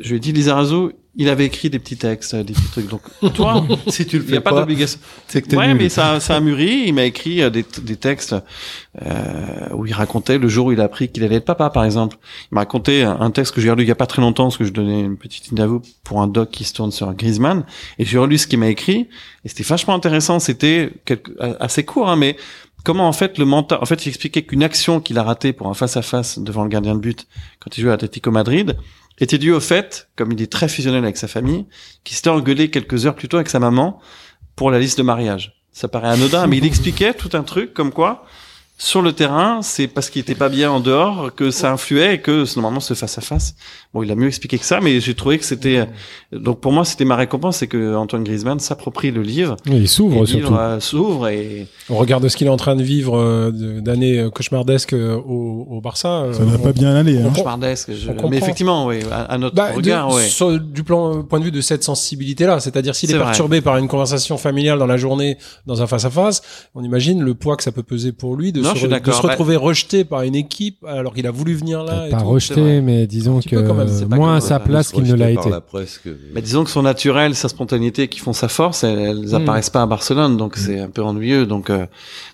je 0.01 0.11
lui 0.11 0.17
ai 0.17 0.21
dit 0.21 0.33
Lisa 0.33 0.55
Razou, 0.55 0.93
il 1.18 1.29
avait 1.29 1.46
écrit 1.46 1.70
des 1.70 1.79
petits 1.79 1.96
textes, 1.96 2.35
des 2.37 2.52
petits 2.52 2.68
trucs. 2.70 2.88
Donc 2.88 3.02
toi, 3.35 3.66
Si 3.88 4.07
tu 4.07 4.18
le 4.18 4.22
il 4.24 4.26
n'y 4.26 4.31
fais 4.33 4.37
a 4.38 4.40
pas 4.42 4.50
pas, 4.50 4.61
d'obligation. 4.61 4.98
c'est 5.26 5.40
que 5.42 5.48
t'es 5.48 5.57
Ouais, 5.57 5.68
nul. 5.68 5.76
mais 5.79 5.88
ça, 5.88 6.20
ça 6.20 6.37
a 6.37 6.40
mûri. 6.40 6.85
Il 6.87 6.94
m'a 6.94 7.05
écrit 7.05 7.42
euh, 7.42 7.50
des, 7.50 7.64
des 7.83 7.96
textes 7.96 8.35
euh, 9.02 9.68
où 9.74 9.87
il 9.87 9.92
racontait 9.92 10.38
le 10.38 10.48
jour 10.48 10.66
où 10.66 10.72
il 10.72 10.81
a 10.81 10.85
appris 10.85 11.09
qu'il 11.11 11.24
allait 11.24 11.37
être 11.37 11.44
papa, 11.44 11.70
par 11.70 11.85
exemple. 11.85 12.16
Il 12.50 12.55
m'a 12.55 12.61
raconté 12.62 13.02
un 13.02 13.31
texte 13.31 13.55
que 13.55 13.61
j'ai 13.61 13.70
relu 13.70 13.83
il 13.85 13.88
y 13.88 13.92
a 13.92 13.94
pas 13.96 14.07
très 14.07 14.22
longtemps, 14.22 14.44
parce 14.44 14.57
que 14.57 14.64
je 14.64 14.72
donnais 14.72 15.00
une 15.00 15.16
petite 15.16 15.50
interview 15.50 15.83
pour 16.05 16.20
un 16.22 16.26
doc 16.26 16.50
qui 16.50 16.64
se 16.64 16.72
tourne 16.74 16.92
sur 16.92 17.12
Griezmann, 17.14 17.64
et 17.98 18.05
j'ai 18.05 18.18
relu 18.18 18.38
ce 18.38 18.46
qu'il 18.46 18.59
m'a 18.59 18.68
écrit, 18.68 19.09
et 19.44 19.48
c'était 19.48 19.64
vachement 19.64 19.94
intéressant. 19.94 20.38
C'était 20.38 20.90
quelque, 21.05 21.33
assez 21.61 21.85
court, 21.85 22.09
hein, 22.09 22.16
mais 22.16 22.37
comment 22.85 23.09
en 23.09 23.12
fait 23.12 23.38
le 23.38 23.44
mental, 23.44 23.79
en 23.81 23.87
fait, 23.87 24.07
il 24.07 24.09
expliquait 24.11 24.42
qu'une 24.42 24.62
action 24.62 25.00
qu'il 25.00 25.18
a 25.18 25.22
ratée 25.22 25.52
pour 25.52 25.66
un 25.68 25.74
face 25.74 25.96
à 25.96 26.02
face 26.02 26.38
devant 26.38 26.62
le 26.62 26.68
gardien 26.68 26.94
de 26.94 27.00
but 27.00 27.26
quand 27.61 27.76
il 27.76 27.81
jouait 27.83 27.90
à 27.90 27.94
Atlético 27.94 28.31
Madrid 28.31 28.76
était 29.18 29.38
due 29.38 29.52
au 29.52 29.61
fait, 29.61 30.09
comme 30.16 30.33
il 30.33 30.42
est 30.42 30.50
très 30.50 30.68
fusionnel 30.68 31.05
avec 31.05 31.16
sa 31.16 31.29
famille, 31.29 31.66
qu'il 32.05 32.16
s'était 32.16 32.31
engueulé 32.31 32.70
quelques 32.70 33.07
heures 33.07 33.14
plus 33.14 33.29
tôt 33.29 33.37
avec 33.37 33.48
sa 33.48 33.59
maman 33.59 34.00
pour 34.57 34.70
la 34.70 34.79
liste 34.79 34.98
de 34.98 35.02
mariage. 35.02 35.62
Ça 35.72 35.88
paraît 35.88 36.09
anodin, 36.09 36.46
mais 36.46 36.59
il 36.59 36.64
expliquait 36.64 37.14
tout 37.14 37.31
un 37.35 37.42
truc 37.42 37.74
comme 37.74 37.92
quoi, 37.92 38.24
sur 38.79 39.01
le 39.01 39.12
terrain, 39.12 39.61
c'est 39.62 39.87
parce 39.87 40.11
qu'il 40.11 40.21
était 40.21 40.35
pas 40.35 40.51
bien 40.51 40.71
en 40.71 40.81
dehors 40.81 41.35
que 41.35 41.51
ça 41.51 41.73
influait 41.73 42.17
et 42.17 42.19
que 42.21 42.45
normalement 42.57 42.81
ce 42.81 42.93
face 42.93 43.17
à 43.17 43.23
face. 43.23 43.55
Bon, 43.95 44.03
il 44.03 44.11
a 44.11 44.15
mieux 44.15 44.27
expliqué 44.29 44.59
que 44.59 44.67
ça, 44.67 44.81
mais 44.83 45.01
j'ai 45.01 45.15
trouvé 45.15 45.39
que 45.39 45.47
c'était 45.47 45.87
donc 46.33 46.61
pour 46.61 46.73
moi 46.73 46.85
c'était 46.85 47.07
ma 47.07 47.17
récompense, 47.17 47.57
c'est 47.57 47.69
que 47.69 47.95
Antoine 47.97 48.23
Griezmann 48.23 48.59
s'approprie 48.61 49.11
le 49.12 49.23
livre. 49.23 49.57
Il 49.65 49.89
s'ouvre 49.89 50.27
surtout. 50.27 50.45
livre 50.45 50.59
euh, 50.61 50.81
s'ouvre 50.81 51.29
et 51.29 51.67
On 51.89 51.97
regarde 51.97 52.29
ce 52.29 52.37
qu'il 52.37 52.47
est 52.49 52.51
en 52.51 52.59
train 52.59 52.77
de 52.77 52.83
vivre 52.83 53.17
euh, 53.19 53.51
de- 53.51 53.81
d'années 53.81 54.19
euh, 54.19 54.29
cauchemardesques 54.31 54.93
au, 54.93 55.67
au 55.71 55.81
Barça. 55.81 56.27
Ça 56.33 56.43
on- 56.43 56.59
pas 56.59 56.73
bien 56.73 56.95
aller. 56.95 57.17
Hein. 57.19 57.31
cauchemardesque. 57.35 57.93
je-. 57.95 58.11
Mais 58.29 58.37
effectivement, 58.37 58.85
oui, 58.87 58.99
à, 59.11 59.23
à 59.23 59.39
notre 59.39 59.55
Bah, 59.57 59.71
de- 59.71 59.77
regard, 59.77 60.12
ouais. 60.12 60.25
sur- 60.29 60.61
du 60.61 60.83
plan, 60.85 61.23
point 61.23 61.39
de 61.41 61.45
vue 61.45 61.51
de 61.51 61.62
cette 61.62 61.83
sensibilité-là, 61.83 62.61
c'est-à-dire 62.61 62.95
s'il 62.95 63.11
est, 63.11 63.15
vrai. 63.15 63.25
perturbé 63.25 63.62
par 63.62 63.79
une 63.79 63.89
conversation 63.89 64.37
familiale 64.37 64.79
dans 64.79 64.87
la 64.87 64.99
journée, 64.99 65.39
dans 65.67 65.81
un 65.81 65.87
face-à-face, 65.87 66.43
on 66.75 66.83
imagine 66.85 67.23
le 67.23 67.33
poids 67.35 67.57
que 67.57 67.62
ça 67.62 67.73
peut 67.73 67.83
peser 67.83 68.12
pour 68.12 68.37
lui 68.37 68.53
de, 68.53 68.65
Non, 68.66 68.70
se, 68.70 68.74
je 68.74 68.81
suis 68.81 68.88
de 68.88 68.94
se 69.12 69.22
Bah- 69.22 69.29
retrouver 69.31 69.57
rejeté 69.57 70.05
par 70.05 70.22
une 70.22 70.35
équipe 70.35 70.85
alors 70.85 71.14
qu'il 71.14 71.26
a 71.26 71.31
voulu 71.31 71.55
venir 71.55 71.83
là. 71.85 72.07
Et 72.09 72.11
pas 72.11 72.20
tout. 72.20 72.29
rejeté, 72.29 72.81
mais 72.81 73.07
disons 73.07 73.40
que 73.40 73.57
quand 73.66 73.74
même, 73.74 73.88
c'est 73.88 74.07
pas 74.09 74.16
moins 74.16 74.37
à 74.37 74.40
sa 74.40 74.61
place 74.61 74.90
qu'il 74.92 75.05
ne 75.05 75.14
l'a 75.14 75.31
été. 75.31 75.50
que- 76.05 76.16
Mais 76.35 76.42
disons 76.42 76.64
que 76.64 76.70
son 76.70 76.83
naturel, 76.83 77.35
sa 77.35 77.48
spontanéité 77.48 78.09
qui 78.09 78.18
font 78.20 78.33
sa 78.33 78.48
force, 78.48 78.85
elles, 78.85 78.98
elles 78.98 79.29
Mm. 79.31 79.35
apparaissent 79.35 79.70
pas 79.70 79.83
à 79.83 79.87
Barcelone, 79.87 80.37
donc 80.37 80.57
c'est 80.57 80.81
un 80.81 80.90
peu 80.90 81.02
ennuyeux. 81.02 81.46
Donc 81.46 81.70
euh, 81.70 81.87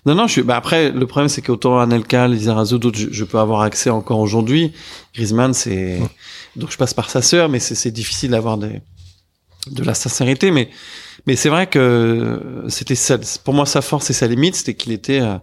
non, 0.05 0.15
non, 0.15 0.27
je 0.27 0.33
suis. 0.33 0.43
Bah 0.43 0.57
après, 0.57 0.91
le 0.91 1.05
problème 1.07 1.29
c'est 1.29 1.41
qu'autant 1.41 1.79
Anelka, 1.79 2.27
Lizarazu, 2.27 2.79
d'autres, 2.79 2.97
je, 2.99 3.07
je 3.11 3.23
peux 3.23 3.39
avoir 3.39 3.61
accès 3.61 3.89
encore 3.89 4.19
aujourd'hui. 4.19 4.71
Griezmann, 5.13 5.53
c'est 5.53 5.99
donc 6.55 6.71
je 6.71 6.77
passe 6.77 6.93
par 6.93 7.09
sa 7.09 7.21
sœur, 7.21 7.49
mais 7.49 7.59
c'est 7.59 7.75
c'est 7.75 7.91
difficile 7.91 8.31
d'avoir 8.31 8.57
des 8.57 8.81
de 9.71 9.83
la 9.83 9.93
sincérité, 9.93 10.51
mais 10.51 10.69
mais 11.27 11.35
c'est 11.35 11.49
vrai 11.49 11.67
que 11.67 12.63
c'était 12.67 12.95
ça, 12.95 13.17
pour 13.43 13.53
moi 13.53 13.65
sa 13.65 13.81
force 13.81 14.09
et 14.09 14.13
sa 14.13 14.27
limite, 14.27 14.55
c'était 14.55 14.73
qu'il 14.73 14.91
était 14.91 15.21
euh, 15.21 15.37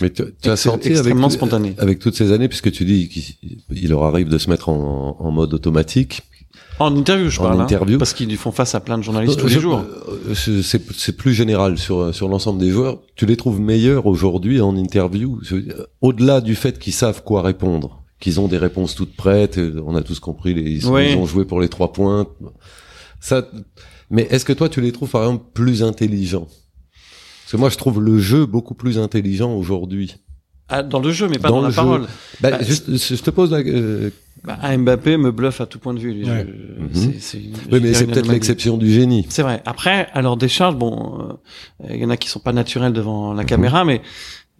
Mais 0.00 0.10
tu, 0.10 0.22
as 0.48 0.56
senti 0.56 0.88
avec, 0.88 0.98
extrêmement 0.98 1.30
spontané. 1.30 1.74
avec 1.78 1.98
toutes 1.98 2.14
ces 2.16 2.32
années, 2.32 2.48
puisque 2.48 2.70
tu 2.72 2.84
dis 2.84 3.08
qu'il 3.08 3.58
il 3.70 3.90
leur 3.90 4.04
arrive 4.04 4.28
de 4.28 4.38
se 4.38 4.48
mettre 4.50 4.68
en, 4.68 5.16
en 5.18 5.30
mode 5.30 5.52
automatique. 5.54 6.22
en 6.78 6.94
interview, 6.94 7.28
je 7.30 7.40
En 7.40 7.44
parle, 7.44 7.60
hein, 7.60 7.64
interview. 7.64 7.98
parce 7.98 8.12
qu'ils 8.14 8.36
font 8.36 8.52
face 8.52 8.74
à 8.74 8.80
plein 8.80 8.98
de 8.98 9.02
journalistes 9.02 9.38
tous 9.38 9.48
Je- 9.48 9.54
les 9.56 9.60
jours. 9.60 9.82
euh, 10.28 10.34
C'est 10.34 11.16
plus 11.16 11.32
général 11.34 11.78
sur 11.78 12.14
sur 12.14 12.28
l'ensemble 12.28 12.60
des 12.60 12.70
joueurs. 12.70 13.00
Tu 13.14 13.26
les 13.26 13.36
trouves 13.36 13.60
meilleurs 13.60 14.06
aujourd'hui 14.06 14.60
en 14.60 14.76
interview, 14.76 15.40
au-delà 16.02 16.40
du 16.40 16.54
fait 16.54 16.78
qu'ils 16.78 16.92
savent 16.92 17.22
quoi 17.24 17.42
répondre, 17.42 18.02
qu'ils 18.20 18.40
ont 18.40 18.48
des 18.48 18.58
réponses 18.58 18.94
toutes 18.94 19.16
prêtes. 19.16 19.58
euh, 19.58 19.82
On 19.86 19.94
a 19.96 20.02
tous 20.02 20.20
compris, 20.20 20.54
les, 20.54 20.62
ils, 20.70 20.86
Oui. 20.86 21.12
ils 21.12 21.16
ont 21.16 21.26
joué 21.26 21.44
pour 21.44 21.60
les 21.60 21.68
trois 21.68 21.92
points. 21.92 22.26
Ça. 23.20 23.48
Mais 24.10 24.26
est-ce 24.30 24.44
que 24.44 24.52
toi 24.52 24.68
tu 24.68 24.80
les 24.80 24.92
trouves 24.92 25.10
par 25.10 25.22
exemple 25.22 25.44
plus 25.54 25.82
intelligents? 25.82 26.46
Parce 27.42 27.52
que 27.52 27.56
moi 27.56 27.70
je 27.70 27.76
trouve 27.76 28.00
le 28.02 28.18
jeu 28.18 28.46
beaucoup 28.46 28.74
plus 28.74 28.98
intelligent 28.98 29.52
aujourd'hui. 29.54 30.16
Ah, 30.68 30.82
dans 30.82 30.98
le 30.98 31.12
jeu, 31.12 31.28
mais 31.28 31.38
pas 31.38 31.48
Dans 31.48 31.56
dans, 31.56 31.62
la 31.62 31.70
jeu. 31.70 31.76
parole. 31.76 32.06
Bah, 32.40 32.50
Bah, 32.50 32.62
juste, 32.62 32.96
je 32.96 33.22
te 33.22 33.30
pose 33.30 33.52
la. 33.52 33.58
euh, 33.58 34.10
Bah, 34.44 34.58
Mbappé 34.76 35.16
me 35.16 35.30
bluffe 35.32 35.60
à 35.60 35.66
tout 35.66 35.78
point 35.78 35.94
de 35.94 35.98
vue. 36.00 36.24
Ouais. 36.24 36.46
Je- 36.92 37.00
Mhm. 37.08 37.14
c'est- 37.20 37.38
oui, 37.72 37.80
mais 37.82 37.94
c'est 37.94 38.06
peut-être 38.06 38.30
l'exception 38.30 38.76
du 38.76 38.90
génie. 38.92 39.26
C'est 39.28 39.42
vrai. 39.42 39.62
Après, 39.64 40.08
alors 40.12 40.36
des 40.36 40.48
charges, 40.48 40.76
bon, 40.76 41.36
euh, 41.84 41.88
il 41.94 41.96
y 42.00 42.04
en 42.04 42.10
a 42.10 42.16
qui 42.16 42.28
sont 42.28 42.40
pas 42.40 42.52
naturels 42.52 42.92
devant 42.92 43.30
Mhm. 43.30 43.36
la 43.36 43.44
caméra, 43.44 43.84
mais 43.84 44.02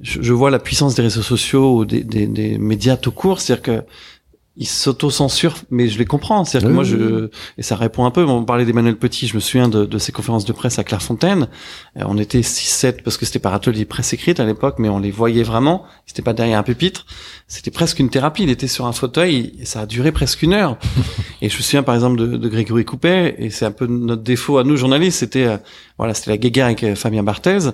je, 0.01 0.23
je 0.23 0.33
vois 0.33 0.51
la 0.51 0.59
puissance 0.61 0.95
des 0.95 1.03
réseaux 1.03 1.23
sociaux 1.23 1.79
ou 1.79 1.85
des, 1.85 2.03
des, 2.05 2.27
des 2.29 2.57
médias 2.59 2.97
tout 2.97 3.13
court, 3.13 3.41
c'est-à-dire 3.41 3.63
que 3.63 3.83
ils 4.59 4.67
s'auto-censurent, 4.67 5.59
mais 5.71 5.89
je 5.89 5.99
les 5.99 6.07
comprends. 6.07 6.45
C'est-à-dire 6.45 6.71
que 6.71 6.75
moi, 6.75 6.85
je 6.85 7.29
et 7.59 7.63
ça 7.63 7.77
répond 7.77 8.07
un 8.07 8.11
peu. 8.11 8.25
On 8.25 8.45
parlait 8.45 8.65
d'Emmanuel 8.65 8.97
Petit, 8.97 9.27
je 9.27 9.35
me 9.35 9.41
souviens 9.41 9.69
de, 9.69 9.85
de 9.85 9.99
ses 9.99 10.13
conférences 10.13 10.45
de 10.45 10.53
presse 10.53 10.79
à 10.79 10.85
Clairefontaine. 10.85 11.49
Euh, 11.99 12.05
on 12.07 12.17
était 12.17 12.41
6-7 12.41 13.03
parce 13.03 13.19
que 13.19 13.27
c'était 13.27 13.39
par 13.39 13.53
atelier 13.53 13.85
presse 13.85 14.13
écrite 14.13 14.41
à 14.41 14.45
l'époque, 14.45 14.77
mais 14.79 14.89
on 14.89 14.99
les 14.99 15.11
voyait 15.11 15.43
vraiment. 15.43 15.85
C'était 16.07 16.23
pas 16.23 16.33
derrière 16.33 16.59
un 16.59 16.63
pupitre. 16.63 17.07
C'était 17.49 17.71
presque 17.71 17.99
une 17.99 18.09
thérapie. 18.09 18.45
Il 18.45 18.51
était 18.51 18.67
sur 18.67 18.87
un 18.87 18.93
fauteuil 18.93 19.53
et 19.61 19.67
ça 19.67 19.81
a 19.81 19.87
duré 19.87 20.11
presque 20.11 20.43
une 20.43 20.55
heure. 20.55 20.79
et 21.43 21.51
je 21.51 21.57
me 21.57 21.63
souviens 21.63 21.83
par 21.83 21.95
exemple 21.95 22.17
de, 22.17 22.37
de 22.37 22.49
Grégory 22.49 22.85
Coupet, 22.85 23.37
et 23.39 23.51
c'est 23.51 23.67
un 23.67 23.73
peu 23.73 23.87
notre 23.87 24.23
défaut 24.23 24.59
à 24.59 24.65
nous 24.65 24.77
journalistes. 24.77 25.19
C'était 25.19 25.47
euh, 25.47 25.59
voilà, 25.99 26.15
c'était 26.15 26.31
la 26.31 26.39
guéguerre 26.39 26.67
avec 26.67 26.83
euh, 26.83 26.95
Fabien 26.95 27.23
Barthez. 27.23 27.71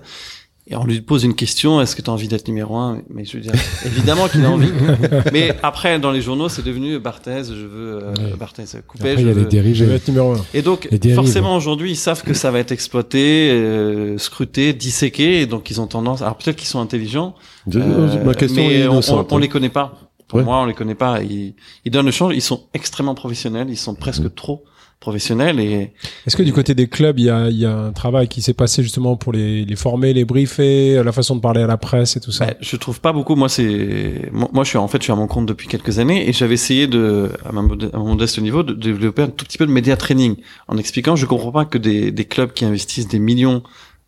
Et 0.73 0.77
on 0.77 0.85
lui 0.85 1.03
pose 1.03 1.23
une 1.25 1.35
question, 1.35 1.83
est-ce 1.83 1.95
que 1.95 2.01
tu 2.01 2.09
as 2.09 2.13
envie 2.15 2.29
d'être 2.29 2.49
numéro 2.49 2.77
un? 2.77 3.03
Mais 3.11 3.27
je 3.27 3.37
veux 3.37 3.43
dire, 3.43 3.53
évidemment 3.85 4.27
qu'il 4.27 4.43
a 4.45 4.51
envie. 4.51 4.71
Mais 5.33 5.55
après, 5.63 5.99
dans 6.01 6.11
les 6.11 6.23
journaux, 6.23 6.49
c'est 6.49 6.65
devenu 6.65 6.99
Barthez, 6.99 7.43
je 7.45 7.67
veux 7.67 7.99
euh, 8.03 8.15
Ouais. 8.15 8.37
Barthez, 8.39 8.65
Coupet, 8.89 9.11
Après, 9.11 9.13
il 9.13 9.19
je 9.19 9.27
y 9.27 9.31
a 9.31 9.35
les 9.35 9.35
veux... 9.35 9.41
Je 9.41 9.45
vais 9.45 9.49
dirigés. 9.63 9.85
être 9.93 10.09
numéro 10.09 10.33
un. 10.33 10.45
Et 10.55 10.63
donc, 10.63 10.89
dérives. 10.91 11.15
forcément, 11.15 11.55
aujourd'hui, 11.57 11.91
ils 11.91 11.97
savent 11.97 12.23
que 12.23 12.33
ça 12.33 12.51
va 12.51 12.59
être 12.59 12.73
exploité, 12.73 13.51
euh, 13.53 14.17
scruté, 14.17 14.73
disséqué, 14.73 15.43
et 15.43 15.47
donc 15.47 15.71
ils 15.71 15.79
ont 15.81 15.87
tendance... 15.87 16.23
Alors 16.23 16.37
peut-être 16.39 16.57
qu'ils 16.57 16.69
sont 16.69 16.81
intelligents, 16.81 17.35
Je- 17.69 17.79
euh, 17.79 18.25
ma 18.25 18.33
question 18.35 18.63
mais 18.67 18.75
est 18.81 18.87
on, 18.89 18.93
innocente. 18.93 19.31
on, 19.31 19.35
on 19.37 19.39
les 19.39 19.49
connaît 19.49 19.69
pas. 19.69 19.99
Pour 20.29 20.39
Ouais. 20.39 20.45
moi, 20.47 20.63
on 20.63 20.65
les 20.65 20.73
connaît 20.73 20.95
pas. 20.95 21.23
Ils, 21.23 21.55
ils 21.85 21.91
donnent 21.91 22.07
le 22.07 22.13
change, 22.13 22.35
ils 22.35 22.41
sont 22.41 22.63
extrêmement 22.73 23.15
professionnels, 23.15 23.67
ils 23.69 23.77
sont 23.77 23.95
presque 23.95 24.35
trop 24.35 24.65
professionnels, 25.03 25.61
et 25.61 25.93
Est-ce 26.27 26.37
que 26.37 26.43
du 26.43 26.55
côté 26.55 26.75
des 26.75 26.89
clubs, 26.89 27.19
il 27.19 27.27
y 27.27 27.31
a, 27.31 27.51
il 27.51 27.59
y 27.59 27.67
a 27.67 27.77
un 27.77 27.93
travail 27.93 28.29
qui 28.29 28.41
s'est 28.41 28.55
passé 28.55 28.83
justement 28.83 29.17
pour 29.17 29.33
les, 29.33 29.67
les 29.67 29.77
former, 29.77 30.15
les 30.15 30.25
briefer, 30.25 31.03
la 31.05 31.13
façon 31.13 31.37
de 31.37 31.41
parler 31.41 31.61
à 31.61 31.67
la 31.67 31.77
presse 31.77 32.17
et 32.17 32.21
tout 32.21 32.33
ça? 32.33 32.47
Bah, 32.47 32.55
je 32.61 32.77
trouve 32.77 33.01
pas 33.01 33.13
beaucoup. 33.13 33.37
Moi, 33.37 33.51
c'est 33.51 34.31
moi, 34.33 34.65
je 34.65 34.69
suis 34.71 34.79
en 34.79 34.89
fait, 34.89 34.99
je 34.99 35.05
suis 35.05 35.13
à 35.13 35.17
mon 35.17 35.27
compte 35.27 35.47
depuis 35.47 35.69
quelques 35.69 35.99
années 35.99 36.29
et 36.29 36.33
j'avais 36.33 36.55
essayé 36.55 36.87
de, 36.87 37.31
à 37.45 37.53
mon 37.53 38.07
modeste 38.07 38.39
niveau, 38.41 38.63
de 38.63 38.73
développer 38.73 39.23
un 39.23 39.29
tout 39.29 39.45
petit 39.45 39.59
peu 39.59 39.67
de 39.67 39.73
média 39.73 39.97
training 39.97 40.37
en 40.69 40.79
expliquant. 40.79 41.17
Je 41.17 41.27
comprends 41.27 41.53
pas 41.53 41.67
que 41.67 41.79
des, 41.79 42.11
des 42.11 42.25
clubs 42.25 42.53
qui 42.53 42.65
investissent 42.65 43.09
des 43.09 43.19
millions 43.19 43.63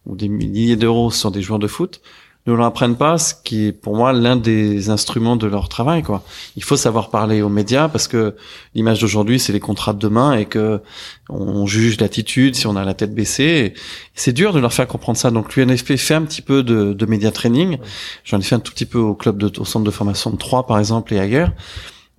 ou 0.07 0.17
des 0.17 0.29
milliers 0.29 0.77
d'euros 0.77 1.11
sur 1.11 1.31
des 1.31 1.43
joueurs 1.43 1.59
de 1.59 1.67
foot 1.67 2.01
ne 2.47 2.53
leur 2.53 2.67
apprennent 2.67 2.97
pas 2.97 3.17
ce 3.17 3.35
qui 3.35 3.67
est 3.67 3.73
pour 3.73 3.97
moi 3.97 4.13
l'un 4.13 4.37
des 4.37 4.91
instruments 4.91 5.37
de 5.37 5.47
leur 5.47 5.69
travail. 5.69 6.03
Quoi. 6.03 6.23
Il 6.57 6.63
faut 6.63 6.77
savoir 6.77 7.09
parler 7.09 7.41
aux 7.41 7.49
médias 7.49 7.89
parce 7.89 8.07
que 8.07 8.37
l'image 8.75 9.01
d'aujourd'hui, 9.01 9.41
c'est 9.41 9.53
les 9.53 9.61
contrats 9.61 9.95
de 9.95 9.99
demain 9.99 10.35
et 10.35 10.45
que 10.45 10.81
on 11.31 11.67
juge 11.67 11.99
l'attitude 12.01 12.55
si 12.55 12.67
on 12.67 12.77
a 12.77 12.85
la 12.85 12.93
tête 12.93 13.15
baissée. 13.15 13.73
C'est 14.15 14.33
dur 14.33 14.53
de 14.53 14.61
leur 14.61 14.75
faire 14.75 14.87
comprendre 14.87 15.17
ça. 15.17 15.31
Donc 15.31 15.57
l'UNFP 15.57 15.97
fait 15.97 16.15
un 16.15 16.23
petit 16.23 16.43
peu 16.43 16.63
de, 16.63 16.93
de 16.93 17.07
média 17.07 17.31
training. 17.31 17.79
J'en 18.25 18.39
ai 18.39 18.43
fait 18.43 18.57
un 18.57 18.61
tout 18.61 18.73
petit 18.73 18.87
peu 18.87 18.99
au 18.99 19.15
club 19.15 19.39
de, 19.39 19.51
au 19.59 19.65
centre 19.65 19.85
de 19.85 19.91
formation 19.91 20.31
de 20.31 20.37
Troyes 20.37 20.67
par 20.67 20.79
exemple 20.79 21.15
et 21.15 21.19
ailleurs. 21.19 21.53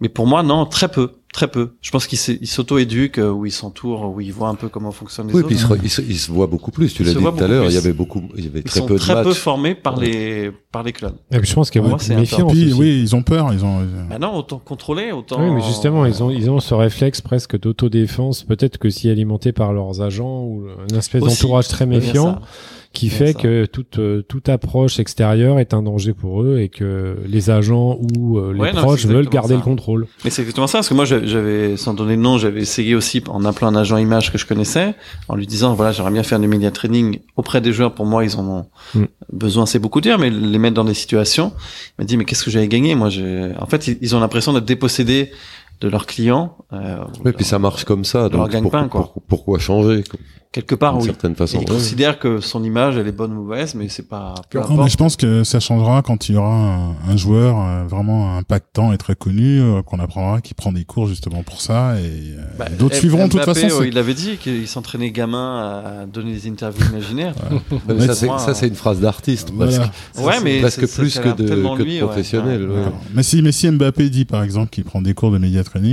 Mais 0.02 0.10
pour 0.10 0.28
moi, 0.28 0.44
non, 0.44 0.66
très 0.66 0.90
peu. 0.90 1.12
Très 1.36 1.50
peu. 1.50 1.72
Je 1.82 1.92
pense 1.92 2.08
qu'ils 2.08 2.18
ils 2.40 2.48
s'auto-éduquent, 2.48 3.18
euh, 3.20 3.30
où 3.30 3.46
ils 3.46 3.52
s'entourent, 3.52 4.10
où 4.16 4.22
ils 4.22 4.32
voient 4.32 4.48
un 4.48 4.56
peu 4.56 4.70
comment 4.70 4.94
fonctionnent 4.94 5.28
les 5.28 5.34
Oui, 5.34 5.42
autres. 5.42 5.76
puis 5.76 5.92
il 6.08 6.18
se, 6.18 6.32
voit 6.32 6.48
beaucoup 6.48 6.72
plus. 6.72 6.94
Tu 6.94 7.04
l'as 7.04 7.14
dit 7.14 7.22
tout 7.22 7.44
à 7.44 7.48
l'heure. 7.50 7.66
Il 7.66 7.74
y 7.74 7.78
avait 7.78 7.92
beaucoup, 7.92 8.24
il 8.38 8.46
y 8.46 8.48
avait 8.48 8.60
Ils 8.60 8.64
très 8.64 8.80
sont 8.80 8.86
peu 8.86 8.94
de 8.94 9.00
très 9.00 9.22
peu 9.22 9.34
formés 9.34 9.76
par 9.76 10.00
les 10.00 10.54
par 10.76 10.84
les 10.84 10.92
clubs. 10.92 11.16
Et 11.32 11.38
puis 11.40 11.50
je 11.50 11.54
pense 11.56 11.70
qu'il 11.72 11.82
y 11.82 11.86
a 11.86 11.88
beaucoup 11.88 12.04
de 12.04 12.14
méfiance. 12.16 12.52
Puis, 12.52 12.74
oui, 12.74 13.00
ils 13.02 13.16
ont 13.16 13.24
peur. 13.24 13.54
Ils 13.54 13.64
ont. 13.64 13.80
Maintenant, 14.10 14.36
autant 14.36 14.60
contrôler, 14.60 15.14
autant. 15.14 15.42
Oui, 15.42 15.50
mais 15.56 15.62
justement, 15.62 16.06
ils 16.06 16.22
ont, 16.22 16.30
ils 16.30 16.50
ont 16.50 16.60
ce 16.60 16.74
réflexe 16.74 17.22
presque 17.22 17.58
d'autodéfense, 17.58 18.44
peut-être 18.44 18.78
que 18.78 18.90
si 18.90 19.10
alimenté 19.10 19.54
par 19.54 19.72
leurs 19.72 20.02
agents 20.02 20.42
ou 20.44 20.66
un 20.92 20.98
espèce 20.98 21.24
d'entourage 21.24 21.70
très 21.70 21.86
méfiant, 21.86 22.40
qui 22.92 23.10
fait 23.10 23.34
ça. 23.34 23.40
que 23.42 23.66
toute, 23.66 24.00
euh, 24.00 24.22
toute 24.22 24.48
approche 24.48 25.00
extérieure 25.00 25.60
est 25.60 25.74
un 25.74 25.82
danger 25.82 26.14
pour 26.14 26.42
eux 26.44 26.60
et 26.60 26.70
que 26.70 27.18
les 27.28 27.50
agents 27.50 28.00
ou 28.18 28.38
euh, 28.38 28.54
les 28.54 28.60
Ouais, 28.62 28.72
proches 28.72 29.06
veulent 29.06 29.28
garder 29.28 29.50
ça. 29.50 29.56
le 29.56 29.62
contrôle. 29.62 30.08
Mais 30.24 30.30
c'est 30.30 30.44
exactement 30.44 30.68
ça, 30.68 30.78
parce 30.78 30.88
que 30.88 30.94
moi, 30.94 31.04
j'avais- 31.04 31.28
j'avais, 31.28 31.76
sans 31.76 31.94
donner 31.94 32.16
de 32.16 32.22
nom, 32.22 32.38
j'avais 32.38 32.62
essayé 32.62 32.96
aussi 32.96 33.22
en 33.28 33.44
appelant 33.44 33.68
un 33.68 33.76
agent 33.76 33.98
image 33.98 34.32
que 34.32 34.38
je 34.38 34.46
connaissais, 34.46 34.96
en 35.28 35.36
lui 35.36 35.46
disant, 35.46 35.74
voilà, 35.74 35.92
j'aimerais 35.92 36.14
bien 36.14 36.24
faire 36.24 36.40
du 36.40 36.48
media 36.48 36.72
training 36.72 37.20
auprès 37.36 37.60
des 37.60 37.74
joueurs. 37.74 37.94
Pour 37.94 38.06
moi, 38.06 38.24
ils 38.24 38.38
en 38.38 38.48
ont 38.48 38.66
Mm. 38.94 39.04
besoin, 39.34 39.66
c'est 39.66 39.80
beaucoup 39.80 40.00
dire, 40.00 40.18
mais 40.18 40.30
les 40.30 40.58
dans 40.74 40.84
des 40.84 40.94
situations. 40.94 41.54
Il 41.58 42.02
m'a 42.02 42.06
dit, 42.06 42.18
mais 42.18 42.26
qu'est-ce 42.26 42.44
que 42.44 42.52
j'avais 42.52 42.68
gagné? 42.68 42.96
Moi, 42.96 43.10
j'ai, 43.10 43.52
en 43.60 43.66
fait, 43.66 43.88
ils 43.88 44.16
ont 44.16 44.20
l'impression 44.20 44.54
d'être 44.54 44.66
dépossédés 44.66 45.32
de 45.82 45.88
leurs 45.90 46.06
clients. 46.06 46.56
Euh, 46.74 46.98
Oui, 47.24 47.32
puis 47.34 47.46
ça 47.46 47.60
marche 47.60 47.84
comme 47.86 48.06
ça. 48.06 48.22
leur 48.30 48.32
Donc 48.32 48.50
gagne-pain, 48.52 48.84
pourquoi, 48.84 49.02
quoi. 49.02 49.12
pour- 49.14 49.22
pourquoi 49.24 49.60
changer 49.60 50.04
quelque 50.52 50.76
part, 50.76 50.96
oui. 50.98 51.04
certaine 51.04 51.36
façon 51.36 51.58
il 51.58 51.60
Ouais. 51.70 51.76
considère 51.76 52.18
que 52.18 52.40
son 52.40 52.64
image, 52.64 52.96
elle 52.96 53.10
est 53.10 53.12
bonne 53.12 53.34
ou 53.34 53.44
mauvaise, 53.44 53.76
mais 53.76 53.90
c'est 53.90 54.08
pas. 54.08 54.34
Peu 54.50 54.62
Non, 54.62 54.84
mais 54.86 54.90
je 54.90 54.96
pense 54.96 55.18
que 55.18 55.44
ça 55.44 55.60
changera 55.60 56.02
quand 56.02 56.30
il 56.30 56.36
y 56.36 56.38
aura 56.38 56.48
un, 56.56 56.96
un 57.10 57.18
joueur 57.18 57.60
euh, 57.60 57.84
vraiment 57.90 58.38
impactant 58.38 58.94
et 58.94 58.98
très 58.98 59.16
connu 59.16 59.60
euh, 59.60 59.82
qu'on 59.82 60.00
apprendra, 60.00 60.40
qui 60.40 60.54
prend 60.54 60.72
des 60.72 60.86
cours 60.86 61.08
justement 61.08 61.44
pour 61.44 61.60
ça 61.60 62.00
et 62.00 62.06
euh, 62.38 62.42
Bah, 62.58 62.68
d'autres 62.80 62.96
suivront 62.96 63.28
de 63.28 63.34
toute 63.34 63.44
façon. 63.44 63.84
il 63.84 63.98
avait 63.98 64.14
dit 64.14 64.38
qu'il 64.38 64.66
s'entraînait 64.66 65.12
gamin 65.12 65.82
à 66.02 66.06
donner 66.06 66.32
des 66.32 66.48
interviews 66.50 66.86
imaginaires. 66.90 67.36
Ça, 68.40 68.54
c'est- 68.54 68.68
une 68.70 68.76
phrase 68.76 69.02
d'artiste. 69.02 69.52
Voilà. 69.54 69.92
Ouais, 70.20 70.40
mais 70.42 70.62
presque 70.62 70.88
plus 70.88 71.20
que 71.20 71.30
de, 71.36 71.48
tellement 71.48 71.74
que 71.76 71.80
de 71.80 71.84
lui, 71.84 71.96
ouais. 71.96 72.00
professionnel. 72.08 72.62
Ouais. 72.70 72.76
ouais. 72.78 72.84
Ouais. 72.86 72.92
Mais 73.14 73.24
si, 73.24 73.42
mais 73.42 73.52
si 73.52 73.70
Mbappé 73.70 74.10
dit 74.10 74.24
par 74.26 74.42
exemple 74.44 74.70
qu'il 74.70 74.86
prend 74.86 75.02
des 75.02 75.14
cours 75.14 75.32
de 75.32 75.38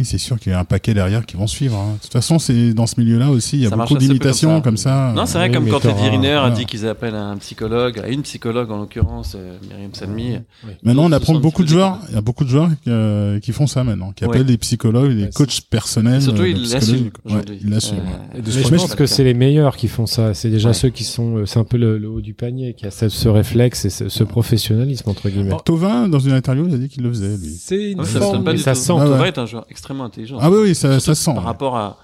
c'est 0.05 0.19
sûr 0.19 0.39
qu'il 0.39 0.53
y 0.53 0.55
a 0.55 0.59
un 0.59 0.65
paquet 0.65 0.95
derrière 0.95 1.25
qui 1.27 1.37
vont 1.37 1.47
suivre. 1.47 1.77
hein. 1.79 1.95
De 1.97 2.03
toute 2.03 2.13
façon, 2.13 2.39
c'est 2.39 2.73
dans 2.75 2.87
ce 2.87 3.01
milieu-là 3.01 3.31
aussi, 3.31 3.57
il 3.57 3.63
y 3.63 3.67
a 3.67 3.71
Ça 3.71 3.77
beaucoup 3.77 3.97
d'imitations 3.97 4.61
comme 4.61 4.73
comme 4.73 4.77
ça. 4.79 5.13
Non, 5.15 5.27
c'est 5.27 5.37
vrai, 5.37 5.49
oui, 5.49 5.55
comme 5.55 5.69
quand 5.69 5.81
Teddy 5.81 6.09
Riner 6.09 6.31
a 6.43 6.51
dit 6.51 6.65
qu'ils 6.65 6.87
appellent 6.87 7.15
un 7.15 7.37
psychologue, 7.37 7.99
à 7.99 8.09
une 8.09 8.23
psychologue 8.23 8.71
en 8.71 8.79
l'occurrence, 8.79 9.35
euh, 9.37 9.59
Myriam 9.69 9.93
Salmi. 9.93 10.37
Maintenant, 10.83 11.05
on 11.05 11.13
apprend 11.13 11.35
beaucoup 11.35 11.63
de 11.63 11.69
joueurs. 11.69 11.99
Il 12.09 12.15
y 12.15 12.19
a 12.19 12.23
beaucoup 12.23 12.45
de 12.45 12.49
joueurs 12.49 12.71
qui, 12.83 12.89
euh, 12.89 13.39
qui 13.41 13.53
font 13.53 13.67
ça 13.67 13.85
maintenant, 13.85 14.13
qui 14.13 14.25
Ouais. 14.25 14.31
appellent 14.31 14.47
des 14.47 14.57
psychologues, 14.57 15.15
des 15.15 15.29
coachs 15.31 15.61
personnels. 15.69 16.23
Surtout, 16.23 16.43
euh, 16.43 16.49
il 16.49 16.55
psychologues. 16.63 16.73
l'assume 16.81 17.05
Ouais, 17.05 17.11
aujourd'hui. 17.27 17.59
il 17.63 17.71
l'assume. 17.71 17.97
Ouais. 17.99 18.39
Et 18.39 18.41
de 18.41 18.47
Mais 18.47 18.53
ce 18.53 18.59
je 18.63 18.75
pense 18.77 18.95
que 18.95 19.07
c'est 19.07 19.25
les 19.25 19.35
meilleurs 19.35 19.77
qui 19.77 19.89
font 19.89 20.07
ça. 20.07 20.33
C'est 20.33 20.49
déjà 20.49 20.73
ceux 20.73 20.89
qui 20.91 21.05
sont, 21.05 21.45
c'est 21.45 21.59
un 21.59 21.65
peu 21.65 21.77
le, 21.77 22.09
haut 22.09 22.21
du 22.23 22.33
panier, 22.35 22.75
qui 22.75 22.87
a 22.87 22.91
ce, 22.91 23.29
réflexe 23.29 23.85
et 23.85 23.91
ce, 23.91 24.25
professionnalisme 24.25 25.11
entre 25.11 25.29
guillemets. 25.29 25.57
Tovin, 25.65 26.09
dans 26.09 26.19
une 26.19 26.33
interview, 26.33 26.67
il 26.69 26.75
a 26.75 26.79
dit 26.79 26.89
qu'il 26.89 27.03
le 27.03 27.11
faisait, 27.11 27.37
lui. 27.37 27.57
C'est 27.61 27.91
une 27.93 28.05
forme. 28.05 28.57
ça 28.57 28.75
sent. 28.75 28.93
Ah 28.97 29.21
ouais. 29.21 29.29
est 29.29 29.39
un 29.39 29.47
extrêmement 29.71 30.05
intelligent. 30.05 30.39
Ah 30.41 30.51
oui, 30.51 30.59
oui, 30.63 30.75
ça, 30.75 31.01
ça 31.01 31.15
sent. 31.15 31.35
Par 31.35 31.45
rapport 31.45 31.77
à, 31.77 31.99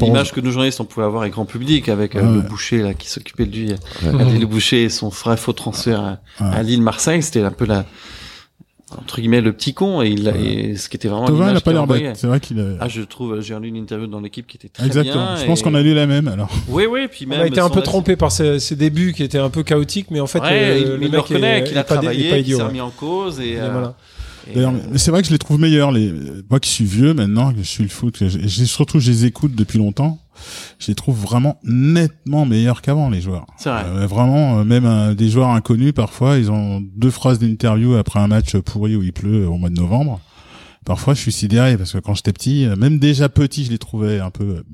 l'image 0.00 0.32
que 0.32 0.40
nous 0.40 0.50
journalistes 0.52 0.80
on 0.80 0.84
pouvait 0.84 1.06
avoir 1.06 1.22
avec 1.22 1.32
grand 1.34 1.44
public, 1.46 1.88
avec 1.88 2.14
euh, 2.14 2.22
Ouais, 2.22 2.34
le 2.36 2.40
boucher 2.42 2.82
là 2.82 2.94
qui 2.94 3.08
s'occupait 3.08 3.46
de 3.46 3.56
lui, 3.56 3.68
Ouais. 3.70 4.08
Adrien 4.08 4.38
Le 4.38 4.46
Boucher 4.46 4.84
et 4.84 4.88
son 4.88 5.10
frère 5.10 5.38
faux 5.38 5.52
transfert 5.52 6.00
à, 6.00 6.10
Ouais. 6.44 6.54
à 6.56 6.62
Lille 6.62 6.82
Marseille, 6.82 7.22
c'était 7.22 7.42
un 7.42 7.50
peu 7.50 7.64
la 7.66 7.84
entre 8.98 9.20
guillemets 9.22 9.40
le 9.40 9.54
petit 9.54 9.72
con 9.72 10.02
et, 10.02 10.08
il, 10.10 10.28
a- 10.28 10.36
et 10.36 10.76
ce 10.76 10.90
qui 10.90 10.96
était 10.98 11.08
vraiment 11.08 11.26
il 11.28 11.32
l'image 11.32 11.56
a 11.56 11.60
pas 11.62 11.72
l'air 11.72 11.86
bête. 11.86 12.14
C'est 12.14 12.26
vrai 12.26 12.40
qu'il 12.40 12.60
a... 12.60 12.76
Ah, 12.78 12.88
je 12.88 13.00
trouve, 13.00 13.40
j'ai 13.40 13.58
lu 13.58 13.68
une 13.68 13.76
interview 13.76 14.06
dans 14.06 14.20
l'équipe 14.20 14.46
qui 14.46 14.58
était 14.58 14.68
très 14.68 14.84
Exactement. 14.84 15.24
bien. 15.32 15.36
Je 15.36 15.46
pense 15.46 15.60
et- 15.60 15.62
qu'on 15.64 15.74
a 15.74 15.80
lu 15.80 15.94
la 15.94 16.06
même, 16.06 16.28
alors. 16.28 16.50
Oui, 16.68 16.84
oui, 16.84 17.08
puis 17.10 17.24
On 17.26 17.30
même. 17.30 17.40
a 17.40 17.46
été 17.46 17.58
un 17.58 17.70
peu 17.70 17.80
trompé 17.80 18.16
par 18.16 18.30
ses, 18.30 18.60
ses 18.60 18.76
débuts 18.76 19.14
qui 19.14 19.22
étaient 19.22 19.38
un 19.38 19.48
peu 19.48 19.62
chaotiques, 19.62 20.08
mais 20.10 20.20
en 20.20 20.26
fait, 20.26 20.40
Ouais, 20.40 20.48
euh, 20.52 20.78
il, 20.78 20.84
le 20.88 20.94
il 20.96 21.00
mec 21.00 21.12
le 21.12 21.18
reconnaît 21.20 21.64
qu'il 21.64 21.78
a 21.78 21.84
travaillé, 21.84 22.42
qu'il 22.42 22.54
s'est 22.54 22.60
ouais. 22.60 22.68
remis 22.68 22.80
en 22.82 22.90
cause 22.90 23.40
et. 23.40 23.52
Et 23.52 23.60
euh, 23.60 23.70
voilà. 23.72 23.94
D'ailleurs, 24.54 24.72
euh, 24.74 24.96
c'est 24.96 25.10
vrai 25.10 25.22
que 25.22 25.28
je 25.28 25.32
les 25.32 25.38
trouve 25.38 25.60
meilleurs. 25.60 25.92
Les... 25.92 26.12
Moi 26.50 26.60
qui 26.60 26.70
suis 26.70 26.84
vieux 26.84 27.14
maintenant, 27.14 27.52
que 27.52 27.58
je 27.58 27.62
suis 27.62 27.82
le 27.82 27.88
foot, 27.88 28.16
que 28.18 28.28
je... 28.28 28.38
je- 28.40 28.64
surtout 28.64 28.98
je 29.00 29.10
les 29.10 29.24
écoute 29.26 29.54
depuis 29.54 29.78
longtemps, 29.78 30.18
je 30.78 30.88
les 30.88 30.94
trouve 30.94 31.16
vraiment 31.18 31.58
nettement 31.64 32.44
meilleurs 32.46 32.82
qu'avant, 32.82 33.08
les 33.10 33.20
joueurs. 33.20 33.46
C'est 33.56 33.70
vrai. 33.70 33.84
Euh, 33.86 34.06
vraiment, 34.06 34.58
euh, 34.60 34.64
même 34.64 34.84
euh, 34.86 35.14
des 35.14 35.28
joueurs 35.28 35.50
inconnus, 35.50 35.92
parfois, 35.92 36.38
ils 36.38 36.50
ont 36.50 36.80
deux 36.96 37.10
phrases 37.10 37.38
d'interview 37.38 37.94
après 37.94 38.20
un 38.20 38.26
match 38.28 38.56
pourri 38.56 38.96
où 38.96 39.02
il 39.02 39.12
pleut 39.12 39.46
au 39.46 39.56
mois 39.58 39.70
de 39.70 39.76
novembre. 39.76 40.20
Parfois, 40.84 41.14
je 41.14 41.20
suis 41.20 41.32
sidéré 41.32 41.76
parce 41.76 41.92
que 41.92 41.98
quand 41.98 42.14
j'étais 42.14 42.32
petit, 42.32 42.66
même 42.76 42.98
déjà 42.98 43.28
petit, 43.28 43.64
je 43.64 43.70
les 43.70 43.78
trouvais 43.78 44.18
un 44.18 44.30
peu 44.30 44.64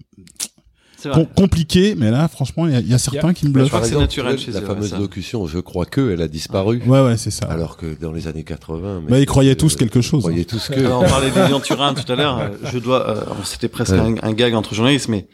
com- 1.05 1.13
vrai. 1.13 1.29
compliqués, 1.37 1.95
mais 1.97 2.11
là, 2.11 2.27
franchement, 2.29 2.67
il 2.67 2.73
y 2.73 2.77
a, 2.77 2.81
il 2.81 2.89
y 2.89 2.95
a 2.95 2.99
certains 2.99 3.33
qui 3.33 3.45
me 3.47 3.51
je 3.51 3.53
bluffent. 3.55 3.69
crois 3.69 3.81
Par 3.81 3.89
que 3.89 3.95
c'est 3.95 4.01
naturel 4.01 4.37
tu 4.37 4.47
chez 4.47 4.53
La 4.53 4.61
fameuse 4.63 4.91
ça. 4.91 4.99
locution, 4.99 5.47
je 5.47 5.59
crois 5.59 5.85
que, 5.87 6.11
elle 6.13 6.23
a 6.23 6.29
disparu. 6.29 6.83
Ouais, 6.87 7.01
ouais, 7.01 7.17
c'est 7.17 7.31
ça. 7.31 7.47
Alors 7.47 7.77
que 7.77 7.87
dans 8.01 8.13
les 8.13 8.27
années 8.29 8.45
80. 8.45 9.03
bah, 9.09 9.19
ils 9.19 9.27
croyaient 9.27 9.53
euh, 9.53 9.55
tous 9.55 9.77
quelque 9.77 10.01
chose. 10.01 10.21
Ils 10.21 10.29
croyaient 10.29 10.45
tous 10.45 10.69
que. 10.69 10.81
Alors, 10.81 11.03
on 11.03 11.09
parlait 11.09 11.31
de 11.31 11.41
Lilian 11.41 11.61
Turin 11.61 11.95
tout 11.95 12.11
à 12.11 12.17
l'heure. 12.17 12.39
euh, 12.39 12.49
Je 12.73 12.79
dois, 12.79 13.09
euh, 13.09 13.21
c'était 13.45 13.69
presque 13.69 13.93
Ouais. 13.93 14.01
un, 14.01 14.15
un 14.23 14.33
gag 14.33 14.55
entre 14.55 14.75
journalistes, 14.75 15.09
mais 15.09 15.27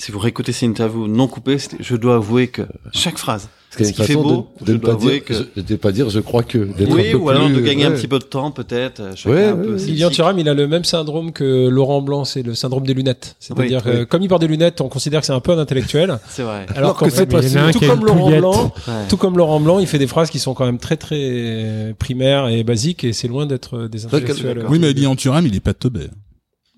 si 0.00 0.12
vous 0.12 0.18
réécoutez 0.18 0.52
ces 0.52 0.66
interviews 0.66 1.06
non 1.08 1.28
coupées, 1.28 1.58
je 1.78 1.96
dois 1.96 2.16
avouer 2.16 2.48
que 2.48 2.62
chaque 2.92 3.18
phrase, 3.18 3.48
ce 3.70 3.82
qui 3.92 4.02
fait 4.02 4.14
beau, 4.14 4.48
de, 4.60 4.60
je 4.60 4.64
de 4.64 4.72
ne 4.72 4.76
dois 4.78 4.90
pas 4.90 4.96
avouer 4.96 5.12
dire, 5.12 5.24
que 5.24 5.34
je- 5.34 5.60
de 5.60 5.76
pas 5.76 5.92
dire 5.92 6.08
je 6.10 6.18
crois 6.20 6.42
que. 6.42 6.58
d'être 6.58 6.90
oui, 6.92 7.08
un 7.08 7.12
peu 7.12 7.16
ou 7.18 7.28
alors 7.28 7.48
de 7.50 7.60
gagner 7.60 7.84
un 7.84 7.92
petit 7.92 8.08
peu 8.08 8.18
de 8.18 8.24
temps 8.24 8.50
peut-être. 8.50 9.00
euh, 9.00 9.12
Ouais, 9.26 9.44
un 9.44 9.54
ouais, 9.56 9.76
Lilian. 9.76 10.10
Thuram, 10.10 10.38
il 10.38 10.48
a 10.48 10.54
le 10.54 10.66
même 10.66 10.84
syndrome 10.84 11.32
que 11.32 11.68
Laurent 11.68 12.00
Blanc, 12.02 12.24
c'est 12.24 12.42
le 12.42 12.54
syndrome 12.54 12.84
des 12.86 12.94
lunettes. 12.94 13.36
C'est-à-dire 13.38 13.82
Oui, 13.84 13.92
que 13.92 13.98
oui. 14.00 14.06
comme 14.06 14.22
il 14.22 14.28
porte 14.28 14.40
des 14.40 14.48
lunettes, 14.48 14.80
on 14.80 14.88
considère 14.88 15.20
que 15.20 15.26
c'est 15.26 15.32
un 15.34 15.40
peu 15.40 15.52
un 15.52 15.58
intellectuel. 15.58 16.18
C'est 16.28 16.42
vrai. 16.42 16.66
Alors, 16.74 16.96
qu'en 16.96 17.04
que 17.06 17.10
fait, 17.12 17.30
c'est 17.30 17.56
pas 17.58 17.72
tout 17.72 17.80
comme 17.80 18.04
Laurent. 18.06 18.30
Blanc, 18.38 18.72
tout 19.08 19.16
comme 19.18 19.36
Laurent 19.36 19.60
Blanc, 19.60 19.78
il 19.80 19.86
fait 19.86 19.98
des 19.98 20.06
phrases 20.08 20.30
qui 20.30 20.38
sont 20.38 20.54
quand 20.54 20.64
même 20.66 20.78
très 20.78 20.96
très 20.96 21.94
primaires 21.98 22.48
et 22.48 22.64
basiques 22.64 23.04
et 23.04 23.12
c'est 23.12 23.28
loin 23.28 23.44
d'être 23.46 23.76
euh, 23.76 23.88
des 23.88 24.06
intellectuels. 24.06 24.64
Oui, 24.68 24.78
mais 24.80 24.92
Lilian 24.92 25.14
Thuram, 25.14 25.46
il 25.46 25.54
est 25.54 25.60
pas 25.60 25.74
teubé. 25.74 26.08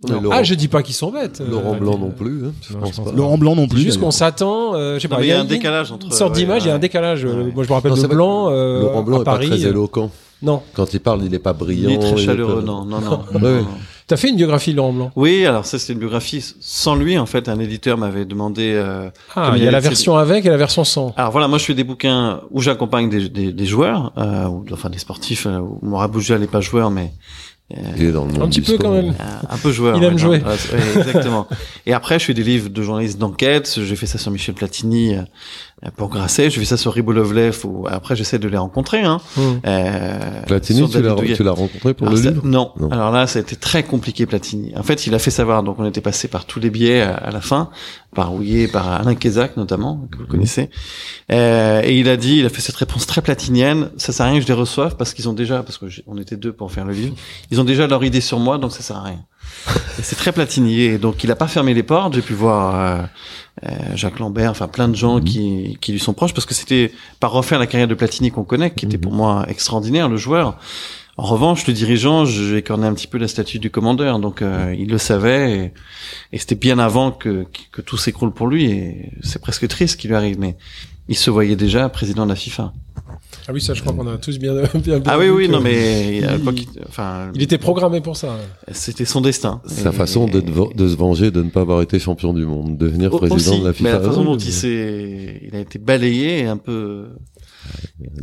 Mais 0.08 0.14
Non. 0.16 0.20
Laurent, 0.20 0.36
Ah, 0.38 0.42
je 0.42 0.54
dis 0.54 0.68
pas 0.68 0.82
qu'ils 0.82 0.94
sont 0.94 1.10
bêtes. 1.12 1.40
euh, 1.40 1.48
Laurent 1.50 1.74
Blanc 1.76 1.96
non 1.98 2.10
plus. 2.10 2.46
Hein, 2.46 2.52
je 2.68 2.72
Non, 2.74 2.80
pense 2.80 2.90
je 2.92 2.96
pense 2.96 3.04
pas. 3.06 3.10
pas. 3.12 3.16
Laurent 3.16 3.38
Blanc 3.38 3.54
non 3.56 3.62
C'est 3.62 3.74
plus. 3.74 3.80
juste 3.82 4.00
qu'on 4.00 4.10
s'attend, 4.10 4.74
euh, 4.74 4.96
je 4.96 5.00
sais 5.02 5.08
Non, 5.08 5.16
pas, 5.16 5.22
il 5.22 5.28
y 5.28 5.32
a 5.32 5.40
un 5.40 5.44
décalage 5.44 5.92
entre. 5.92 6.06
une 6.06 6.12
sorte 6.12 6.32
ouais, 6.34 6.38
d'image, 6.40 6.64
il 6.64 6.68
y 6.68 6.70
a 6.70 6.74
un 6.74 6.78
décalage. 6.80 7.24
euh, 7.24 7.44
Ouais. 7.44 7.52
Moi, 7.54 7.64
je 7.64 7.68
me 7.68 7.74
rappelle 7.74 7.90
Non, 7.92 7.96
de 7.96 8.00
c'est 8.02 8.08
Blanc, 8.08 8.48
euh, 8.50 8.80
Laurent 8.82 9.02
Blanc 9.02 9.18
à 9.18 9.20
est 9.20 9.24
pas 9.24 9.38
très 9.38 9.64
euh, 9.64 9.70
éloquent. 9.70 10.10
Non. 10.42 10.60
Quand 10.74 10.92
il 10.92 10.98
parle, 10.98 11.22
il 11.24 11.32
est 11.32 11.38
pas 11.38 11.52
brillant. 11.52 11.98
Très 12.00 12.10
il 12.10 12.18
est 12.18 12.24
chaleureux, 12.26 12.56
pas- 12.60 12.66
non, 12.66 12.84
non, 12.84 13.00
non. 13.00 13.20
T'as 14.08 14.16
fait 14.16 14.28
une 14.28 14.36
biographie 14.36 14.72
de 14.72 14.76
Laurent 14.78 14.92
Blanc? 14.92 15.12
Oui, 15.14 15.46
alors 15.46 15.64
ça 15.64 15.78
c'était 15.78 15.92
une 15.92 16.00
biographie 16.00 16.44
sans 16.60 16.96
lui 16.96 17.16
en 17.16 17.24
fait. 17.24 17.48
Un 17.48 17.60
éditeur 17.60 17.96
m'avait 17.96 18.24
demandé. 18.24 18.72
euh, 18.74 19.08
Ah, 19.36 19.52
il 19.56 19.62
y 19.62 19.68
a 19.68 19.70
la 19.70 19.78
version 19.80 20.16
avec 20.18 20.44
et 20.44 20.50
la 20.50 20.56
version 20.56 20.82
sans. 20.82 21.14
Alors 21.16 21.30
voilà, 21.30 21.46
moi 21.46 21.58
je 21.58 21.64
fais 21.64 21.74
des 21.74 21.84
bouquins 21.84 22.40
où 22.50 22.60
j'accompagne 22.60 23.08
des, 23.08 23.28
des, 23.28 23.52
des 23.52 23.64
joueurs, 23.66 24.12
euh, 24.18 24.46
ou, 24.48 24.64
enfin 24.72 24.90
des 24.90 24.98
sportifs. 24.98 25.46
Euh, 25.46 25.60
Boujal 26.08 26.40
n'est 26.40 26.46
pas 26.48 26.60
joueur, 26.60 26.90
mais 26.90 27.12
Il 27.96 28.04
est 28.04 28.12
dans 28.12 28.24
le 28.24 28.32
monde 28.32 28.42
Un 28.42 28.48
petit 28.48 28.60
du 28.60 28.66
peu 28.66 28.74
sport. 28.74 28.90
quand 28.90 29.02
même. 29.02 29.14
un 29.48 29.56
peu 29.58 29.72
joueur. 29.72 29.96
Il 29.96 30.04
aime 30.04 30.14
ouais, 30.14 30.18
jouer. 30.18 30.38
non, 30.40 30.46
ouais, 30.48 30.98
exactement. 30.98 31.48
Et 31.86 31.92
après, 31.92 32.18
je 32.18 32.24
fais 32.26 32.34
des 32.34 32.42
livres 32.44 32.68
de 32.68 32.82
journalistes 32.82 33.18
d'enquête. 33.18 33.78
J'ai 33.82 33.96
fait 33.96 34.06
ça 34.06 34.18
sur 34.18 34.30
Michel 34.30 34.54
Platini 34.54 35.14
euh, 35.16 35.22
pour 35.96 36.08
Grasset. 36.08 36.50
Je 36.50 36.58
fais 36.58 36.64
ça 36.64 36.76
sur 36.76 36.92
Ribolovlev. 36.92 37.56
Où 37.64 37.86
après, 37.88 38.16
j'essaie 38.16 38.38
de 38.38 38.48
les 38.48 38.56
rencontrer. 38.56 39.02
Hein. 39.02 39.20
Hum. 39.36 39.60
Euh, 39.66 40.42
Platini, 40.46 40.88
tu 40.88 41.02
l'as, 41.02 41.14
tu 41.14 41.42
l'as 41.42 41.52
rencontré 41.52 41.94
pour 41.94 42.06
Alors, 42.06 42.18
le 42.18 42.30
livre 42.30 42.46
non. 42.46 42.72
Non. 42.78 42.90
Alors 42.90 43.10
là, 43.10 43.26
ça 43.26 43.38
a 43.38 43.42
été 43.42 43.56
très 43.56 43.82
compliqué, 43.82 44.26
Platini. 44.26 44.72
En 44.76 44.82
fait, 44.82 45.06
il 45.06 45.14
a 45.14 45.18
fait 45.18 45.30
savoir, 45.30 45.62
donc 45.62 45.78
on 45.78 45.84
était 45.84 46.00
passé 46.00 46.28
par 46.28 46.44
tous 46.44 46.60
les 46.60 46.70
biais 46.70 47.00
à, 47.00 47.14
à 47.14 47.30
la 47.30 47.40
fin, 47.40 47.70
par 48.14 48.34
Houillet, 48.34 48.68
par 48.68 48.88
Alain 48.92 49.14
Kézac 49.14 49.56
notamment, 49.56 50.08
que 50.10 50.18
vous 50.18 50.26
connaissez. 50.26 50.70
Euh, 51.30 51.82
et 51.84 51.98
il 51.98 52.08
a 52.08 52.16
dit, 52.16 52.38
il 52.38 52.46
a 52.46 52.48
fait 52.48 52.60
cette 52.60 52.76
réponse 52.76 53.06
très 53.06 53.22
platinienne, 53.22 53.90
ça 53.96 54.12
sert 54.12 54.26
à 54.26 54.30
rien 54.30 54.38
que 54.38 54.44
je 54.44 54.48
les 54.48 54.58
reçoive 54.58 54.96
parce 54.96 55.14
qu'ils 55.14 55.28
ont 55.28 55.32
déjà, 55.32 55.62
parce 55.62 55.78
que 55.78 55.86
on 56.06 56.18
était 56.18 56.36
deux 56.36 56.52
pour 56.52 56.70
faire 56.70 56.84
le 56.84 56.92
livre, 56.92 57.14
ils 57.50 57.60
ont 57.60 57.64
déjà 57.64 57.86
leur 57.86 58.04
idée 58.04 58.20
sur 58.20 58.38
moi, 58.38 58.58
donc 58.58 58.72
ça 58.72 58.82
sert 58.82 58.96
à 58.96 59.02
rien. 59.02 59.24
C'est 60.02 60.16
très 60.16 60.32
platinier, 60.32 60.98
donc 60.98 61.22
il 61.24 61.30
a 61.30 61.36
pas 61.36 61.48
fermé 61.48 61.74
les 61.74 61.82
portes. 61.82 62.14
J'ai 62.14 62.22
pu 62.22 62.32
voir 62.32 62.74
euh, 62.74 63.02
euh, 63.64 63.96
Jacques 63.96 64.18
Lambert, 64.18 64.50
enfin 64.50 64.68
plein 64.68 64.88
de 64.88 64.96
gens 64.96 65.20
qui, 65.20 65.78
qui 65.80 65.92
lui 65.92 66.00
sont 66.00 66.14
proches, 66.14 66.34
parce 66.34 66.46
que 66.46 66.54
c'était 66.54 66.92
pas 67.20 67.28
refaire 67.28 67.58
la 67.58 67.66
carrière 67.66 67.88
de 67.88 67.94
Platini 67.94 68.30
qu'on 68.30 68.44
connaît, 68.44 68.72
qui 68.72 68.86
était 68.86 68.98
pour 68.98 69.12
moi 69.12 69.44
extraordinaire, 69.48 70.08
le 70.08 70.16
joueur. 70.16 70.58
En 71.18 71.24
revanche, 71.24 71.66
le 71.66 71.74
dirigeant, 71.74 72.24
j'ai 72.24 72.56
écorné 72.56 72.86
un 72.86 72.94
petit 72.94 73.06
peu 73.06 73.18
la 73.18 73.28
statue 73.28 73.58
du 73.58 73.70
commandeur, 73.70 74.18
donc 74.18 74.40
euh, 74.40 74.74
il 74.76 74.88
le 74.88 74.98
savait, 74.98 75.52
et, 75.52 75.72
et 76.32 76.38
c'était 76.38 76.54
bien 76.54 76.78
avant 76.78 77.10
que, 77.10 77.46
que 77.70 77.82
tout 77.82 77.98
s'écroule 77.98 78.32
pour 78.32 78.46
lui, 78.46 78.64
et 78.64 79.10
c'est 79.22 79.40
presque 79.40 79.68
triste 79.68 79.92
ce 79.92 79.96
qui 79.98 80.08
lui 80.08 80.14
arrive, 80.14 80.38
mais 80.40 80.56
il 81.08 81.16
se 81.16 81.30
voyait 81.30 81.56
déjà 81.56 81.88
président 81.90 82.24
de 82.24 82.30
la 82.30 82.36
FIFA. 82.36 82.72
Ah 83.48 83.52
oui, 83.52 83.60
ça, 83.60 83.74
je 83.74 83.80
crois 83.82 83.92
qu'on 83.92 84.06
a 84.06 84.18
tous 84.18 84.38
bien, 84.38 84.54
bien, 84.74 84.98
bien 84.98 85.02
Ah 85.06 85.18
oui, 85.18 85.28
oui, 85.28 85.48
non, 85.48 85.60
mais 85.60 86.22
à 86.24 86.36
il- 86.36 86.66
enfin, 86.88 87.30
Il 87.34 87.42
était 87.42 87.58
programmé 87.58 88.00
pour 88.00 88.16
ça. 88.16 88.36
c'était 88.70 89.04
son 89.04 89.20
destin. 89.20 89.60
Sa 89.66 89.90
Et- 89.90 89.92
façon 89.92 90.26
de, 90.28 90.40
de 90.40 90.88
se 90.88 90.96
venger 90.96 91.30
de 91.30 91.42
ne 91.42 91.50
pas 91.50 91.62
avoir 91.62 91.82
été 91.82 91.98
champion 91.98 92.32
du 92.32 92.46
monde, 92.46 92.76
devenir 92.78 93.12
Au- 93.12 93.18
président 93.18 93.36
aussi, 93.36 93.58
de 93.60 93.64
la 93.64 93.70
mais 93.70 93.74
FIFA. 93.74 93.92
la 93.92 94.00
façon 94.00 94.24
dont 94.24 94.36
il 94.36 94.52
s'est, 94.52 95.40
il 95.48 95.56
a 95.56 95.60
été 95.60 95.78
balayé 95.78 96.40
et 96.40 96.46
un 96.46 96.56
peu, 96.56 97.06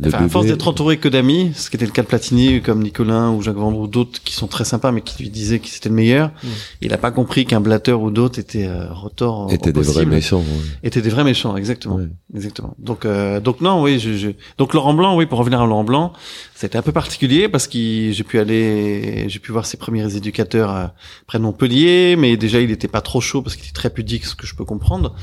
enfin, 0.04 0.24
à 0.24 0.28
force 0.28 0.46
d'être 0.46 0.68
entouré 0.68 0.98
que 0.98 1.08
d'amis, 1.08 1.52
ce 1.54 1.70
qui 1.70 1.76
était 1.76 1.86
le 1.86 1.92
cas 1.92 2.02
de 2.02 2.06
Platini, 2.06 2.60
comme 2.60 2.82
Nicolin 2.82 3.30
ou 3.30 3.42
Jacques 3.42 3.56
Vendroux, 3.56 3.86
d'autres 3.86 4.22
qui 4.22 4.34
sont 4.34 4.46
très 4.46 4.64
sympas, 4.64 4.92
mais 4.92 5.00
qui 5.00 5.22
lui 5.22 5.30
disaient 5.30 5.58
que 5.58 5.68
c'était 5.68 5.88
le 5.88 5.94
meilleur. 5.94 6.28
Mm. 6.42 6.48
Il 6.82 6.92
a 6.92 6.98
pas 6.98 7.10
compris 7.10 7.46
qu'un 7.46 7.60
Blatter 7.60 7.92
ou 7.92 8.10
d'autres 8.10 8.38
étaient 8.38 8.66
euh, 8.66 8.92
retors 8.92 9.52
étaient 9.52 9.72
des 9.72 9.80
vrais 9.80 10.06
méchants. 10.06 10.40
ouais. 10.40 10.44
étaient 10.82 11.02
des 11.02 11.10
vrais 11.10 11.24
méchants, 11.24 11.56
exactement, 11.56 12.00
exactement. 12.34 12.74
Donc, 12.78 13.04
euh, 13.04 13.40
donc 13.40 13.60
non, 13.60 13.82
oui, 13.82 13.98
je, 13.98 14.16
je... 14.16 14.28
donc 14.58 14.74
Laurent 14.74 14.94
Blanc, 14.94 15.16
oui, 15.16 15.26
pour 15.26 15.38
revenir 15.38 15.60
à 15.60 15.66
Laurent 15.66 15.84
Blanc, 15.84 16.12
c'était 16.54 16.78
un 16.78 16.82
peu 16.82 16.92
particulier 16.92 17.48
parce 17.48 17.66
que 17.66 18.12
j'ai 18.12 18.24
pu 18.24 18.38
aller, 18.38 19.28
j'ai 19.28 19.38
pu 19.38 19.52
voir 19.52 19.66
ses 19.66 19.76
premiers 19.76 20.14
éducateurs 20.16 20.74
euh, 20.74 20.86
près 21.26 21.38
de 21.38 21.42
Montpellier, 21.42 22.16
mais 22.18 22.36
déjà 22.36 22.60
il 22.60 22.70
était 22.70 22.88
pas 22.88 23.00
trop 23.00 23.20
chaud 23.20 23.42
parce 23.42 23.56
qu'il 23.56 23.64
était 23.64 23.74
très 23.74 23.90
pudique, 23.90 24.26
ce 24.26 24.34
que 24.34 24.46
je 24.46 24.54
peux 24.54 24.64
comprendre. 24.64 25.14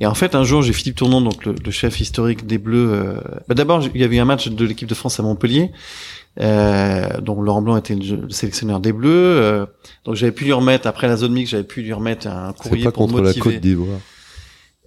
Et 0.00 0.06
en 0.06 0.14
fait, 0.14 0.34
un 0.34 0.44
jour, 0.44 0.60
j'ai 0.62 0.72
Philippe 0.74 0.96
Tournon, 0.96 1.20
donc 1.22 1.44
le, 1.46 1.54
le 1.64 1.70
chef 1.70 2.00
historique 2.00 2.46
des 2.46 2.58
Bleus. 2.58 2.90
euh, 2.92 3.14
bah, 3.48 3.54
D'abord, 3.54 3.82
il 3.94 4.00
y 4.00 4.04
avait 4.04 4.16
eu 4.16 4.20
un 4.20 4.24
match 4.26 4.48
de 4.48 4.64
l'équipe 4.66 4.88
de 4.88 4.94
France 4.94 5.18
à 5.20 5.22
Montpellier. 5.22 5.70
Euh, 6.38 7.18
dont 7.22 7.40
Laurent 7.40 7.62
Blanc 7.62 7.78
était 7.78 7.94
le 7.94 8.16
le 8.16 8.28
sélectionneur 8.30 8.78
des 8.78 8.92
Bleus, 8.92 9.08
euh, 9.10 9.64
donc 10.04 10.16
j'avais 10.16 10.32
pu 10.32 10.44
lui 10.44 10.52
remettre 10.52 10.86
après 10.86 11.08
la 11.08 11.16
zone 11.16 11.32
mixte, 11.32 11.52
j'avais 11.52 11.62
pu 11.64 11.80
lui 11.80 11.94
remettre 11.94 12.26
un 12.26 12.52
C'est 12.60 12.68
courrier 12.68 12.84
pas 12.84 12.92
pour 12.92 13.06
contre 13.06 13.22
motiver. 13.22 13.38
la 13.38 13.52
Côte 13.52 13.62
d'Ivoire. 13.62 13.98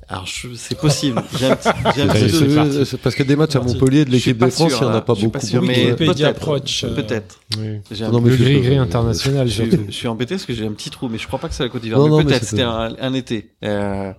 Alors 0.08 0.28
je- 0.28 0.54
c'est 0.56 0.78
possible. 0.78 1.20
J'ai 1.40 1.48
un 1.48 1.56
petit, 1.56 1.70
j'ai 1.96 2.02
un 2.04 2.08
petit 2.08 2.98
parce 3.02 3.16
que 3.16 3.24
des 3.24 3.36
matchs 3.36 3.56
à. 3.56 3.62
Montpellier 3.62 4.06
de 4.06 4.12
l'équipe 4.12 4.38
de 4.38 4.48
France, 4.48 4.70
sûr, 4.74 4.78
il 4.80 4.84
y 4.84 4.86
en 4.86 4.90
a 4.90 4.94
là. 4.94 5.02
pas 5.02 5.14
Je 5.16 5.20
suis 5.22 5.28
beaucoup. 5.28 5.40
pas 5.40 5.46
sûr, 5.46 5.62
mais 5.64 5.96
peut-être. 5.96 6.50
euh, 6.84 6.96
Peut-être. 6.96 7.40
Oui. 7.58 7.66
J'ai 7.92 8.06
un 8.06 8.12
Non, 8.12 8.22
mais 8.22 8.30
Le 8.30 8.36
gris-gris 8.38 8.78
international, 8.78 9.48
je, 9.48 9.64
je 9.88 9.92
suis 9.92 10.08
embêté 10.08 10.36
parce 10.36 10.46
que 10.46 10.54
j'ai 10.54 10.68
un 10.68 10.72
petit 10.74 10.92
trou, 10.92 11.10
mais 11.10 11.18
je 11.18 11.26
crois 11.26 11.40
pas 11.40 11.48
que 11.50 11.56
c'est 11.56 11.64
la 11.64 11.70
Côte 11.70 11.82
d'Ivoire. 11.82 12.24
Peut-être, 12.24 12.44
c'était 12.44 12.62
un, 12.62 12.96
un 13.00 13.14
été. 13.16 13.54
Euh, 13.64 14.12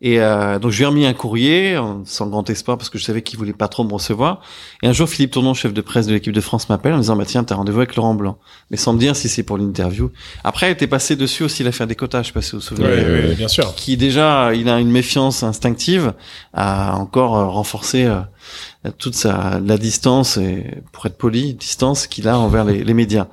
et 0.00 0.20
euh, 0.20 0.58
donc 0.60 0.70
je 0.70 0.76
lui 0.78 0.84
ai 0.84 0.86
remis 0.86 1.06
un 1.06 1.12
courrier 1.12 1.76
en- 1.76 2.04
sans 2.04 2.28
grand 2.28 2.48
espoir 2.50 2.78
parce 2.78 2.88
que 2.88 2.98
je 2.98 3.04
savais 3.04 3.22
qu'il 3.22 3.36
voulait 3.38 3.52
pas 3.52 3.66
trop 3.68 3.82
me 3.82 3.92
recevoir. 3.92 4.40
Et 4.82 4.86
un 4.86 4.92
jour, 4.92 5.08
Philippe 5.08 5.32
Tournon, 5.32 5.54
chef 5.54 5.72
de 5.72 5.80
presse 5.80 6.06
de 6.06 6.12
l'équipe 6.12 6.32
de 6.32 6.40
France, 6.40 6.68
m'appelle 6.68 6.92
en 6.92 6.96
me 6.98 7.02
disant 7.02 7.16
bah 7.16 7.24
tiens, 7.26 7.42
t'as 7.42 7.56
rendez-vous 7.56 7.78
avec 7.78 7.96
Laurent 7.96 8.14
Blanc, 8.14 8.38
mais 8.70 8.76
sans 8.76 8.92
me 8.92 8.98
dire 8.98 9.16
si 9.16 9.28
c'est 9.28 9.42
pour 9.42 9.58
l'interview. 9.58 10.10
Après, 10.44 10.66
elle 10.66 10.72
était 10.72 10.86
passée 10.86 11.16
dessus 11.16 11.42
aussi 11.42 11.64
l'affaire 11.64 11.86
des 11.88 11.96
quotas, 11.96 12.22
je 12.22 12.28
sais 12.28 12.32
pas 12.32 12.42
si 12.42 12.52
vous 12.52 12.58
vous 12.58 12.62
souvenez. 12.64 12.88
Oui, 12.88 13.28
oui, 13.30 13.34
bien 13.34 13.48
sûr. 13.48 13.74
qui 13.74 13.96
déjà 13.96 14.54
il 14.54 14.68
a 14.68 14.78
une 14.78 14.90
méfiance 14.90 15.42
instinctive 15.42 16.12
a 16.54 16.94
encore 16.96 17.36
euh, 17.36 17.46
renforcé 17.46 18.04
euh, 18.04 18.20
toute 18.96 19.14
sa 19.14 19.60
la 19.64 19.76
distance 19.78 20.36
et 20.36 20.82
pour 20.92 21.06
être 21.06 21.16
poli 21.18 21.54
distance 21.54 22.06
qu'il 22.06 22.28
a 22.28 22.38
envers 22.38 22.64
les, 22.64 22.84
les 22.84 22.94
médias 22.94 23.26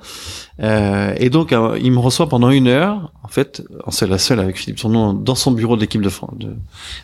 Euh, 0.60 1.12
et 1.18 1.28
donc 1.28 1.52
euh, 1.52 1.78
il 1.82 1.92
me 1.92 1.98
reçoit 1.98 2.28
pendant 2.30 2.48
une 2.50 2.66
heure 2.66 3.12
en 3.22 3.28
fait 3.28 3.62
en 3.84 3.90
seul 3.90 4.10
à 4.14 4.18
seul 4.18 4.40
avec 4.40 4.56
Philippe 4.56 4.78
Tournon 4.78 5.12
dans 5.12 5.34
son 5.34 5.50
bureau 5.52 5.76
de 5.76 5.82
l'équipe 5.82 6.00
de 6.00 6.08
France 6.08 6.32
de, 6.38 6.56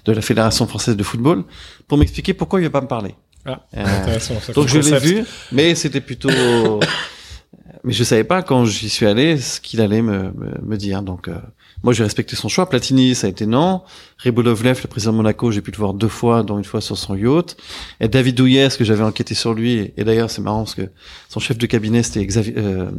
de 0.06 0.12
la 0.12 0.22
fédération 0.22 0.66
française 0.66 0.96
de 0.96 1.02
football 1.02 1.44
pour 1.86 1.98
m'expliquer 1.98 2.32
pourquoi 2.32 2.60
il 2.60 2.64
veut 2.64 2.70
pas 2.70 2.80
me 2.80 2.86
parler 2.88 3.14
Ah, 3.44 3.60
Euh, 3.76 3.84
Intéressant. 4.02 4.40
ça 4.40 4.52
donc 4.54 4.68
je 4.68 4.78
l'ai 4.78 4.98
vu, 4.98 5.24
mais 5.52 5.74
c'était 5.74 6.00
plutôt. 6.00 6.30
mais 7.84 7.92
je 7.92 8.04
savais 8.04 8.24
pas 8.24 8.42
quand 8.42 8.64
j'y 8.64 8.88
suis 8.88 9.06
allé 9.06 9.36
ce 9.38 9.60
qu'il 9.60 9.80
allait 9.80 10.02
me, 10.02 10.32
me, 10.32 10.50
me 10.62 10.76
dire. 10.76 11.02
Donc 11.02 11.28
euh, 11.28 11.34
moi 11.82 11.92
j'ai 11.92 12.04
respecté 12.04 12.36
son 12.36 12.48
choix. 12.48 12.68
Platini 12.68 13.14
ça 13.14 13.26
a 13.26 13.30
été 13.30 13.46
non. 13.46 13.82
Ribolovlev, 14.18 14.80
le 14.82 14.88
président 14.88 15.12
de 15.12 15.16
Monaco, 15.16 15.50
j'ai 15.50 15.60
pu 15.62 15.70
le 15.72 15.76
voir 15.78 15.94
deux 15.94 16.08
fois, 16.08 16.42
dont 16.42 16.58
une 16.58 16.64
fois 16.64 16.80
sur 16.80 16.96
son 16.96 17.14
yacht. 17.16 17.56
Et 18.00 18.08
David 18.08 18.36
Douillet, 18.36 18.70
ce 18.70 18.78
que 18.78 18.84
j'avais 18.84 19.02
enquêté 19.04 19.34
sur 19.34 19.52
lui. 19.54 19.72
Et, 19.74 19.94
et 19.96 20.04
d'ailleurs 20.04 20.30
c'est 20.30 20.42
marrant 20.42 20.62
parce 20.64 20.74
que 20.74 20.88
son 21.28 21.40
chef 21.40 21.58
de 21.58 21.66
cabinet 21.66 22.02
c'était 22.02 22.24
Xavier, 22.24 22.54
euh, 22.56 22.90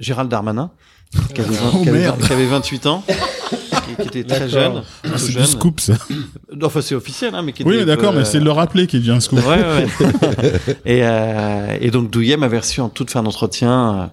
Gérald 0.00 0.30
Darmanin, 0.30 0.70
qui 1.34 1.40
avait, 1.42 1.56
Oh, 1.74 1.82
qui 1.82 1.88
avait- 1.90 2.10
qui 2.26 2.32
avait 2.32 2.46
28 2.46 2.86
ans, 2.86 3.04
qui, 3.06 3.96
qui 4.02 4.08
était 4.08 4.24
très 4.24 4.48
D'accord. 4.48 4.48
jeune. 4.48 4.82
Ah, 5.04 5.18
c'est 5.18 5.36
du 5.36 5.44
scoop, 5.44 5.80
ça. 5.80 5.94
Enfin 6.62 6.80
c'est 6.80 6.94
officiel, 6.94 7.34
hein, 7.34 7.42
mais 7.42 7.52
qui 7.52 7.64
Oui, 7.64 7.76
était, 7.76 7.84
d'accord, 7.84 8.12
euh, 8.14 8.18
mais 8.20 8.24
c'est 8.24 8.40
de 8.40 8.44
le 8.44 8.50
rappeler 8.52 8.86
qu'il 8.86 9.00
devient 9.00 9.10
un 9.12 9.20
scoop. 9.20 9.40
Ouais, 9.40 9.56
ouais. 9.62 9.86
ouais. 10.00 10.52
et, 10.86 11.00
euh, 11.02 11.76
et 11.80 11.90
donc 11.90 12.10
Douillet 12.10 12.36
m'avait 12.38 12.58
reçu 12.60 12.80
en 12.80 12.88
toute 12.88 13.10
fin 13.10 13.22
d'entretien. 13.22 14.12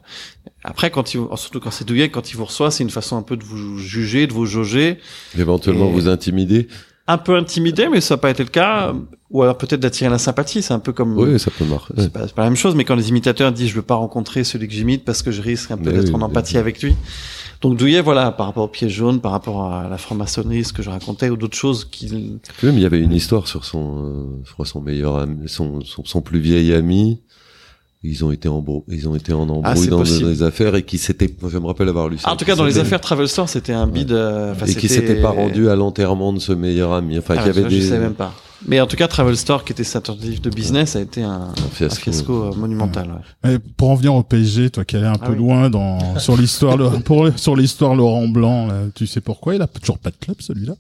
Après, 0.64 0.92
quand 0.92 1.14
il, 1.14 1.22
surtout 1.36 1.60
quand 1.60 1.72
c'est 1.72 1.86
Douillet, 1.88 2.10
quand 2.10 2.32
il 2.32 2.38
vous 2.38 2.46
reçoit, 2.46 2.70
c'est 2.72 2.84
une 2.84 2.90
façon 2.90 3.16
un 3.18 3.22
peu 3.22 3.38
de 3.38 3.44
vous 3.44 3.78
juger, 3.78 4.28
de 4.28 4.34
vous 4.34 4.46
jauger, 4.46 4.98
Éventuellement 5.38 5.88
Et- 5.90 5.94
vous 5.94 6.08
intimider. 6.10 6.68
un 7.08 7.18
peu 7.18 7.36
intimidé, 7.38 7.88
mais 7.90 8.02
ça 8.02 8.16
n'a 8.16 8.18
pas 8.20 8.30
été 8.30 8.44
le 8.44 8.50
cas. 8.50 8.94
Ou 9.32 9.44
alors 9.44 9.58
peut-être 9.58 9.80
d'attirer 9.80 10.10
la 10.10 10.18
sympathie. 10.18 10.62
C'est 10.64 10.74
un 10.74 10.80
peu 10.80 10.92
comme. 10.92 11.18
Oui, 11.18 11.40
ça 11.40 11.52
peut 11.52 11.64
marcher. 11.66 11.94
C'est 11.98 12.12
pas, 12.12 12.26
pas 12.28 12.44
la 12.44 12.50
même 12.50 12.58
chose, 12.58 12.74
mais 12.76 12.84
quand 12.84 12.96
les 12.96 13.10
imitateurs 13.10 13.52
disent 13.52 13.70
je 13.70 13.76
veux 13.76 13.82
pas 13.84 13.96
rencontrer 13.96 14.44
celui 14.44 14.68
que 14.68 14.74
j'imite 14.74 15.06
parce 15.06 15.22
que 15.22 15.32
je 15.32 15.42
risque 15.42 15.70
un 15.72 15.78
peu 15.78 15.92
Mais 15.92 15.98
d'être 15.98 16.10
oui, 16.10 16.16
en 16.16 16.18
oui. 16.20 16.24
empathie 16.24 16.58
avec 16.58 16.82
lui. 16.82 16.96
Donc 17.62 17.78
Douillet, 17.78 18.02
voilà, 18.02 18.32
par 18.32 18.46
rapport 18.48 18.64
au 18.64 18.68
piège 18.70 18.94
jaune, 18.94 19.20
par 19.22 19.32
rapport 19.34 19.72
à 19.72 19.88
la 19.90 19.98
franc-maçonnerie, 19.98 20.64
ce 20.64 20.72
que 20.74 20.82
je 20.82 20.90
racontais, 20.90 21.30
ou 21.30 21.36
d'autres 21.38 21.58
choses 21.58 21.84
qu'il 21.86 22.40
Même 22.64 22.76
il 22.76 22.80
y 22.82 22.86
avait 22.86 23.00
une 23.02 23.12
histoire 23.12 23.48
sur 23.48 23.66
son, 23.66 24.06
euh, 24.06 24.24
je 24.46 24.52
crois 24.54 24.66
son 24.66 24.80
meilleur 24.82 25.18
ami, 25.18 25.48
son, 25.50 25.82
son, 25.82 26.06
son 26.06 26.22
plus 26.22 26.40
vieil 26.40 26.74
ami. 26.74 27.20
Ils 28.02 28.24
ont 28.24 28.32
été 28.32 28.48
en 28.48 28.64
ils 28.88 29.10
ont 29.10 29.16
été 29.16 29.34
en 29.34 29.42
embrouille 29.42 29.62
Ah, 29.66 29.76
c'est 29.76 29.88
dans 29.90 30.04
des 30.04 30.42
affaires 30.42 30.74
et 30.76 30.84
qui 30.84 30.98
s'étaient, 30.98 31.30
je 31.50 31.58
me 31.58 31.66
rappelle 31.68 31.90
avoir 31.90 32.08
lu 32.08 32.18
ça. 32.18 32.24
Ah, 32.30 32.34
en 32.34 32.38
tout 32.38 32.46
cas, 32.46 32.56
dans 32.56 32.64
les 32.64 32.78
affaires 32.80 33.02
Travel 33.02 33.28
Store, 33.28 33.50
c'était 33.50 33.74
un 33.74 33.88
bid. 33.88 34.12
euh, 34.14 34.54
enfin, 34.54 34.66
et 34.68 34.74
qui 34.76 34.88
s'était 34.88 35.22
pas 35.22 35.32
rendu 35.32 35.68
à 35.70 35.76
l'enterrement 35.76 36.32
de 36.32 36.40
ce 36.40 36.54
meilleur 36.54 36.94
ami. 36.94 37.18
Enfin, 37.18 37.36
Ah, 37.38 37.44
qu'il 37.44 37.48
y 37.48 37.50
avait 37.50 37.64
ça, 37.64 37.68
des 37.68 37.82
Je 37.82 37.88
sais 37.90 38.00
même 38.00 38.14
pas. 38.14 38.34
Mais 38.68 38.80
en 38.80 38.88
tout 38.88 38.96
cas, 38.96 39.08
Travel 39.10 39.36
Store, 39.38 39.64
qui 39.66 39.74
était 39.74 39.84
sa 39.84 40.00
tentative 40.02 40.40
de 40.42 40.50
business, 40.50 40.96
a 40.96 41.02
été 41.02 41.24
un, 41.24 41.50
un 41.50 41.70
fiasco. 41.74 42.02
fiasco, 42.02 42.44
euh, 42.44 42.56
monumental. 42.56 43.10
ouais. 43.10 43.52
Mais 43.52 43.60
pour 43.60 43.90
en 43.90 43.96
venir 43.96 44.14
au 44.16 44.24
PSG, 44.24 44.70
toi 44.70 44.86
qui 44.86 44.96
allais 44.96 45.06
un 45.08 45.14
Ah 45.22 45.26
peu 45.28 45.32
oui. 45.34 45.38
loin 45.38 45.70
dans 45.70 46.18
sur 46.20 46.38
l'histoire 46.38 46.78
sur 47.38 47.56
l'histoire 47.58 47.96
Laurent 47.96 48.28
Blanc, 48.30 48.68
là, 48.68 48.84
tu 48.96 49.08
sais 49.08 49.20
pourquoi? 49.22 49.56
Il 49.56 49.62
a 49.62 49.68
toujours 49.68 49.98
pas 49.98 50.10
de 50.10 50.16
club 50.22 50.38
celui-là 50.40 50.76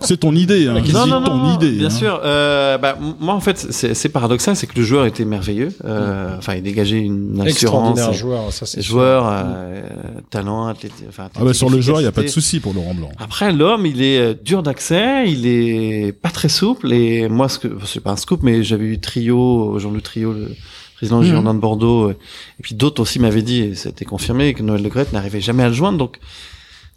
C'est 0.00 0.18
ton 0.20 0.34
idée, 0.34 0.68
hein. 0.68 0.82
non, 0.92 1.06
non, 1.06 1.22
ton 1.22 1.36
non, 1.36 1.54
idée. 1.54 1.72
bien 1.72 1.86
hein. 1.86 1.90
sûr. 1.90 2.20
Euh, 2.24 2.78
bah, 2.78 2.96
moi, 3.20 3.34
en 3.34 3.40
fait, 3.40 3.58
c'est 3.70 3.94
c'est 3.94 4.08
paradoxal, 4.08 4.56
c'est 4.56 4.66
que 4.66 4.78
le 4.78 4.84
joueur 4.84 5.06
était 5.06 5.24
merveilleux. 5.24 5.70
Euh, 5.84 6.36
Enfin, 6.38 6.54
il 6.54 6.62
dégageait 6.62 7.00
une 7.00 7.32
assurance. 7.40 7.48
Extraordinaire 7.48 8.10
et- 8.10 8.14
joueur, 8.14 8.52
ça 8.52 8.66
c'est 8.66 8.82
joueur, 8.82 9.26
euh, 9.28 9.82
talent. 10.30 10.72
Enfin, 11.08 11.28
Ah 11.36 11.44
bah 11.44 11.52
sur 11.54 11.68
le 11.70 11.80
joueur, 11.80 12.00
il 12.00 12.04
y 12.04 12.06
a 12.06 12.12
pas 12.12 12.22
de 12.22 12.28
souci 12.28 12.60
pour 12.60 12.72
Laurent 12.74 12.94
Blanc. 12.94 13.10
Après, 13.18 13.52
l'homme, 13.52 13.86
il 13.86 14.02
est 14.02 14.18
euh, 14.18 14.34
dur 14.42 14.62
d'accès, 14.62 15.24
il 15.28 15.46
est 15.46 16.12
pas 16.12 16.30
très 16.30 16.48
souple. 16.48 16.92
Et 16.92 17.28
moi, 17.28 17.48
ce 17.48 17.58
que 17.58 17.68
c'est 17.86 18.00
pas 18.00 18.12
un 18.12 18.16
scoop, 18.16 18.40
mais 18.42 18.62
j'avais 18.62 18.84
eu 18.86 18.98
Trio, 19.00 19.78
Jean-Luc 19.78 20.02
Trio, 20.02 20.32
le 20.32 20.48
président. 20.96 21.22
Girondin 21.22 21.54
de 21.54 21.60
Bordeaux, 21.60 22.10
euh, 22.10 22.16
et 22.58 22.62
puis 22.62 22.74
d'autres 22.74 23.00
aussi 23.00 23.18
m'avaient 23.20 23.40
dit, 23.42 23.60
et 23.62 23.74
ça 23.74 23.88
a 23.88 23.92
été 23.92 24.04
confirmé, 24.04 24.52
que 24.52 24.62
Noël 24.62 24.82
Le 24.82 24.88
Gret 24.90 25.06
n'arrivait 25.14 25.40
jamais 25.40 25.62
à 25.62 25.68
le 25.68 25.72
joindre. 25.74 25.96
Donc, 25.96 26.18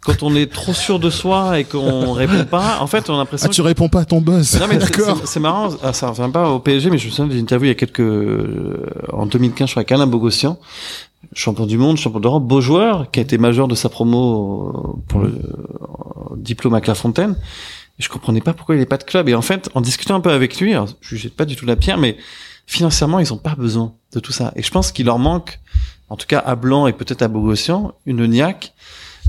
quand 0.04 0.22
on 0.22 0.34
est 0.36 0.52
trop 0.52 0.74
sûr 0.74 0.98
de 0.98 1.08
soi 1.10 1.58
et 1.58 1.64
qu'on 1.64 2.12
répond 2.12 2.44
pas, 2.44 2.78
en 2.80 2.86
fait, 2.86 3.08
on 3.10 3.14
a 3.14 3.18
l'impression 3.18 3.48
Ah, 3.50 3.52
tu 3.52 3.62
réponds 3.62 3.88
pas 3.88 4.00
à 4.00 4.04
ton 4.04 4.20
boss. 4.20 4.58
non 4.60 4.66
mais 4.68 4.78
c'est- 4.80 4.90
D'accord. 4.96 5.18
c'est- 5.20 5.26
c'est 5.26 5.40
marrant, 5.40 5.70
ah, 5.82 5.92
ça 5.92 6.08
revient 6.10 6.30
pas 6.32 6.50
au 6.50 6.58
PSG, 6.58 6.90
mais 6.90 6.98
je 6.98 7.06
me 7.06 7.10
souviens 7.10 7.26
d'une 7.26 7.38
interview 7.40 7.66
il 7.66 7.68
y 7.68 7.72
a 7.72 7.74
quelques 7.74 8.00
euh, 8.00 8.86
en 9.12 9.26
2015 9.26 9.68
je 9.68 9.72
crois 9.72 9.80
avec 9.80 9.92
Alain 9.92 10.06
Bogossian, 10.06 10.58
champion 11.32 11.66
du 11.66 11.78
monde, 11.78 11.96
champion 11.96 12.20
d'Europe, 12.20 12.44
beau 12.44 12.60
joueur, 12.60 13.10
qui 13.10 13.18
a 13.20 13.22
été 13.22 13.38
majeur 13.38 13.66
de 13.66 13.74
sa 13.74 13.88
promo 13.88 14.68
euh, 14.98 15.02
pour 15.08 15.20
le 15.20 15.28
euh, 15.28 16.34
diplôme 16.36 16.74
à 16.74 16.80
Clairefontaine. 16.80 17.36
Et 17.98 18.02
je 18.02 18.08
comprenais 18.08 18.40
pas 18.40 18.52
pourquoi 18.52 18.74
il 18.74 18.78
avait 18.78 18.86
pas 18.86 18.96
de 18.98 19.04
club. 19.04 19.28
Et 19.28 19.34
en 19.36 19.42
fait, 19.42 19.70
en 19.74 19.80
discutant 19.80 20.16
un 20.16 20.20
peu 20.20 20.30
avec 20.32 20.58
lui, 20.60 20.72
alors, 20.74 20.88
je 21.00 21.14
ne 21.14 21.20
jette 21.20 21.34
pas 21.36 21.44
du 21.44 21.54
tout 21.56 21.64
la 21.64 21.76
pierre, 21.76 21.96
mais 21.96 22.16
financièrement, 22.66 23.20
ils 23.20 23.32
ont 23.32 23.36
pas 23.38 23.54
besoin 23.54 23.92
de 24.12 24.20
tout 24.20 24.32
ça. 24.32 24.52
Et 24.56 24.62
je 24.62 24.70
pense 24.72 24.90
qu'il 24.90 25.06
leur 25.06 25.18
manque, 25.20 25.60
en 26.10 26.16
tout 26.16 26.26
cas 26.26 26.40
à 26.44 26.56
Blanc 26.56 26.88
et 26.88 26.92
peut-être 26.92 27.22
à 27.22 27.28
Bogossian, 27.28 27.92
une 28.04 28.26
niaque. 28.26 28.74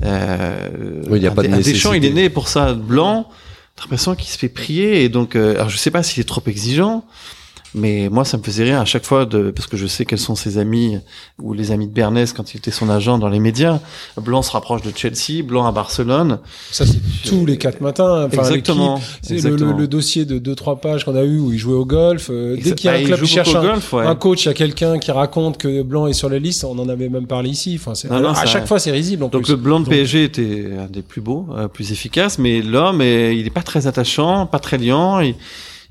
Euh, 0.04 0.70
Oui, 1.10 1.20
il 1.20 1.24
y 1.24 1.28
a 1.28 1.32
pas 1.32 1.44
de 1.44 1.48
un 1.48 1.58
Deschamps, 1.58 1.94
il 1.94 1.98
est 1.98 2.00
nécessité. 2.10 2.22
né 2.24 2.30
pour 2.30 2.48
ça, 2.48 2.74
Blanc. 2.74 3.30
T'as 3.76 3.84
l'impression 3.84 4.16
qu'il 4.16 4.30
se 4.30 4.38
fait 4.38 4.50
prier 4.50 5.04
et 5.04 5.10
donc, 5.10 5.36
euh, 5.36 5.56
alors 5.56 5.70
je 5.70 5.78
sais 5.78 5.92
pas 5.92 6.02
s'il 6.02 6.22
est 6.22 6.26
trop 6.26 6.42
exigeant, 6.48 7.04
mais 7.78 8.08
moi 8.10 8.24
ça 8.26 8.38
me 8.38 8.44
faisait 8.44 8.64
rire 8.64 8.80
à 8.80 8.86
chaque 8.86 9.04
fois 9.04 9.26
de 9.26 9.52
parce 9.52 9.68
que 9.68 9.76
je 9.78 9.86
sais 9.86 10.06
quels 10.06 10.18
sont 10.20 10.36
ses 10.36 10.58
amis 10.58 10.98
ou 11.40 11.54
les 11.54 11.72
amis 11.72 11.88
de 11.88 11.92
Bernès 11.92 12.32
quand 12.34 12.54
il 12.54 12.58
était 12.58 12.72
son 12.72 12.90
agent 12.90 13.18
dans 13.18 13.28
les 13.30 13.40
médias. 13.40 13.80
Blanc 14.20 14.42
se 14.42 14.52
rapproche 14.52 14.82
de 14.82 14.92
Chelsea, 14.96 15.44
Blanc 15.44 15.66
à 15.68 15.72
Barcelone. 15.72 16.40
Ça 16.72 16.86
c'est 16.86 17.00
tous 17.30 17.46
les 17.46 17.58
quatre 17.58 17.82
matins. 17.82 18.26
Enfin, 18.26 18.38
exactement. 18.44 19.02
C'est 19.22 19.36
le, 19.36 19.42
le, 19.42 19.48
exactement. 19.50 19.78
le 19.78 19.88
dossier 19.88 20.26
de 20.26 20.40
deux 20.40 20.56
trois 20.56 20.78
pages 20.80 21.04
qu'on 21.04 21.16
a 21.16 21.24
eu 21.24 21.38
où 21.40 21.52
il 21.52 21.60
jouait 21.60 21.74
au 21.76 21.86
golf. 21.86 22.30
euh, 22.32 22.56
dès 22.56 22.72
qu'il 22.74 22.86
y 22.86 22.94
a 22.94 22.94
un 22.94 22.98
il 23.00 23.06
club 23.08 23.20
qui 23.22 23.28
cherche 23.28 23.54
un, 23.54 23.62
golf, 23.62 23.94
ouais. 23.94 24.06
un 24.06 24.16
coach, 24.16 24.46
il 24.46 24.48
y 24.48 24.52
a 24.52 24.54
quelqu'un 24.54 24.98
qui 24.98 25.12
raconte 25.12 25.58
que 25.58 25.82
Blanc 25.84 26.08
est 26.08 26.14
sur 26.14 26.30
la 26.30 26.40
liste. 26.40 26.64
On 26.64 26.80
en 26.80 26.88
avait 26.90 27.10
même 27.10 27.28
parlé 27.28 27.50
ici. 27.50 27.78
Enfin, 27.80 27.94
c'est- 27.94 28.10
Non, 28.10 28.22
non, 28.22 28.30
à 28.30 28.36
ça- 28.36 28.46
chaque 28.46 28.68
fois 28.68 28.80
c'est 28.80 28.92
risible. 28.92 29.24
En 29.24 29.28
Donc 29.28 29.44
plus. 29.44 29.52
le 29.52 29.58
blanc 29.58 29.80
de 29.82 29.88
PSG 29.90 30.24
était 30.24 30.70
un 30.80 30.88
des 30.88 31.02
plus 31.02 31.22
beaux, 31.22 31.46
euh, 31.58 31.68
plus 31.68 31.92
efficaces, 31.92 32.40
mais 32.40 32.62
l'homme, 32.62 33.02
il 33.02 33.46
est 33.46 33.54
pas 33.54 33.64
très 33.64 33.88
attachant, 33.88 34.46
pas 34.46 34.60
très 34.60 34.78
liant. 34.78 35.20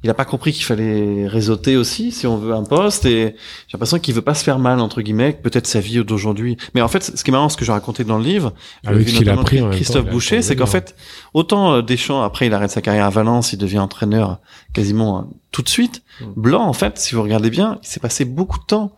Il 0.05 0.11
a 0.11 0.15
pas 0.15 0.27
compris 0.27 0.53
qu'il 0.53 0.65
fallait 0.65 1.27
réseauter 1.27 1.79
aussi 1.79 2.13
si 2.13 2.27
on 2.27 2.37
veut 2.37 2.53
un 2.53 2.63
poste 2.63 3.07
et 3.07 3.37
j'ai 3.67 3.73
l'impression 3.73 3.99
qu'il 3.99 4.13
veut 4.15 4.21
pas 4.21 4.35
se 4.35 4.45
faire 4.45 4.59
mal 4.59 4.81
entre 4.81 5.01
guillemets, 5.01 5.33
peut-être 5.33 5.67
sa 5.67 5.81
vie 5.81 6.05
d'aujourd'hui. 6.05 6.59
Mais 6.75 6.83
en 6.83 6.89
fait, 6.89 7.17
ce 7.17 7.25
qui 7.25 7.31
est 7.31 7.33
marrant, 7.33 7.49
ce 7.49 7.57
que 7.57 7.65
j'ai 7.65 7.73
raconté 7.73 8.05
dans 8.05 8.19
le 8.19 8.25
livre, 8.25 8.53
Avec 8.85 8.99
j'ai 8.99 9.05
vu 9.05 9.11
ce 9.11 9.17
qu'il 9.17 9.29
a 9.31 9.33
notamment 9.33 9.45
pris 9.47 9.63
en 9.63 9.69
même 9.69 9.75
Christophe 9.75 10.05
temps, 10.05 10.13
Boucher, 10.13 10.43
c'est 10.43 10.57
qu'en 10.57 10.67
fait, 10.67 10.95
autant 11.33 11.73
euh, 11.73 11.83
Deschamps 11.83 12.23
après 12.23 12.47
il 12.47 12.53
arrête 12.53 12.71
sa 12.71 12.83
carrière 12.83 13.07
à 13.07 13.11
Valence, 13.11 13.55
il 13.55 13.57
devient 13.57 13.79
entraîneur 13.79 14.41
quasiment 14.75 15.21
euh, 15.21 15.23
tout 15.53 15.63
de 15.63 15.71
suite. 15.71 16.03
Mm. 16.21 16.25
Blanc, 16.37 16.65
en 16.65 16.75
fait, 16.75 16.99
si 16.99 17.15
vous 17.15 17.23
regardez 17.23 17.49
bien, 17.49 17.79
il 17.83 17.89
s'est 17.89 18.01
passé 18.01 18.27
beaucoup 18.27 18.59
de 18.59 18.65
temps. 18.65 18.93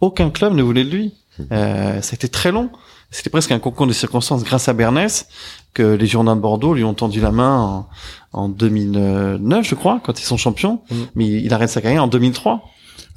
Aucun 0.00 0.30
club 0.30 0.54
ne 0.54 0.62
voulait 0.62 0.84
de 0.84 0.90
lui. 0.90 1.14
Mm. 1.40 1.42
Euh, 1.50 2.02
ça 2.02 2.12
a 2.12 2.14
été 2.14 2.28
très 2.28 2.52
long. 2.52 2.70
C'était 3.10 3.30
presque 3.30 3.50
un 3.50 3.58
concours 3.58 3.86
de 3.86 3.92
circonstances 3.92 4.44
grâce 4.44 4.68
à 4.68 4.72
Bernès 4.72 5.26
que 5.74 5.82
les 5.82 6.06
Girondins 6.06 6.36
de 6.36 6.40
Bordeaux 6.40 6.72
lui 6.72 6.84
ont 6.84 6.94
tendu 6.94 7.20
la 7.20 7.30
main 7.30 7.58
en, 7.58 7.88
en 8.32 8.48
2009, 8.48 9.66
je 9.66 9.74
crois, 9.74 10.00
quand 10.02 10.20
ils 10.20 10.24
sont 10.24 10.36
champions. 10.36 10.80
Mm. 10.90 10.94
Mais 11.14 11.26
il 11.28 11.52
arrête 11.54 11.68
sa 11.70 11.80
carrière 11.80 12.04
en 12.04 12.08
2003. 12.08 12.62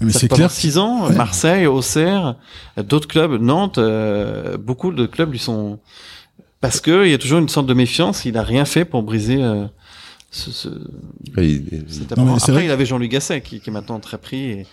Mais 0.02 0.12
c'est 0.12 0.28
clair. 0.28 0.52
six 0.52 0.78
ans, 0.78 1.08
Ouais. 1.08 1.16
Marseille, 1.16 1.68
Auxerre, 1.68 2.36
d'autres 2.78 3.08
clubs, 3.08 3.42
Nantes, 3.42 3.78
euh, 3.78 4.58
beaucoup 4.58 4.92
de 4.92 5.06
clubs 5.06 5.32
lui 5.32 5.40
sont 5.40 5.80
parce 6.60 6.82
que 6.82 7.06
il 7.06 7.12
y 7.12 7.14
a 7.14 7.18
toujours 7.18 7.40
une 7.40 7.48
sorte 7.50 7.68
de 7.68 7.74
méfiance. 7.74 8.26
Il 8.26 8.38
a 8.38 8.44
rien 8.44 8.66
fait 8.66 8.84
pour 8.86 9.04
briser. 9.04 9.42
euh, 9.42 9.66
ce, 10.36 10.52
ce... 10.52 10.70
Cet 11.88 12.18
Non, 12.18 12.36
Après, 12.36 12.52
vrai 12.52 12.66
il 12.66 12.72
avait 12.72 12.86
Jean-Luc 12.86 13.12
Gasset 13.12 13.42
qui, 13.42 13.60
qui 13.62 13.70
est 13.70 13.74
maintenant 13.74 14.00
très 14.00 14.18
pris. 14.18 14.52
Et, 14.52 14.68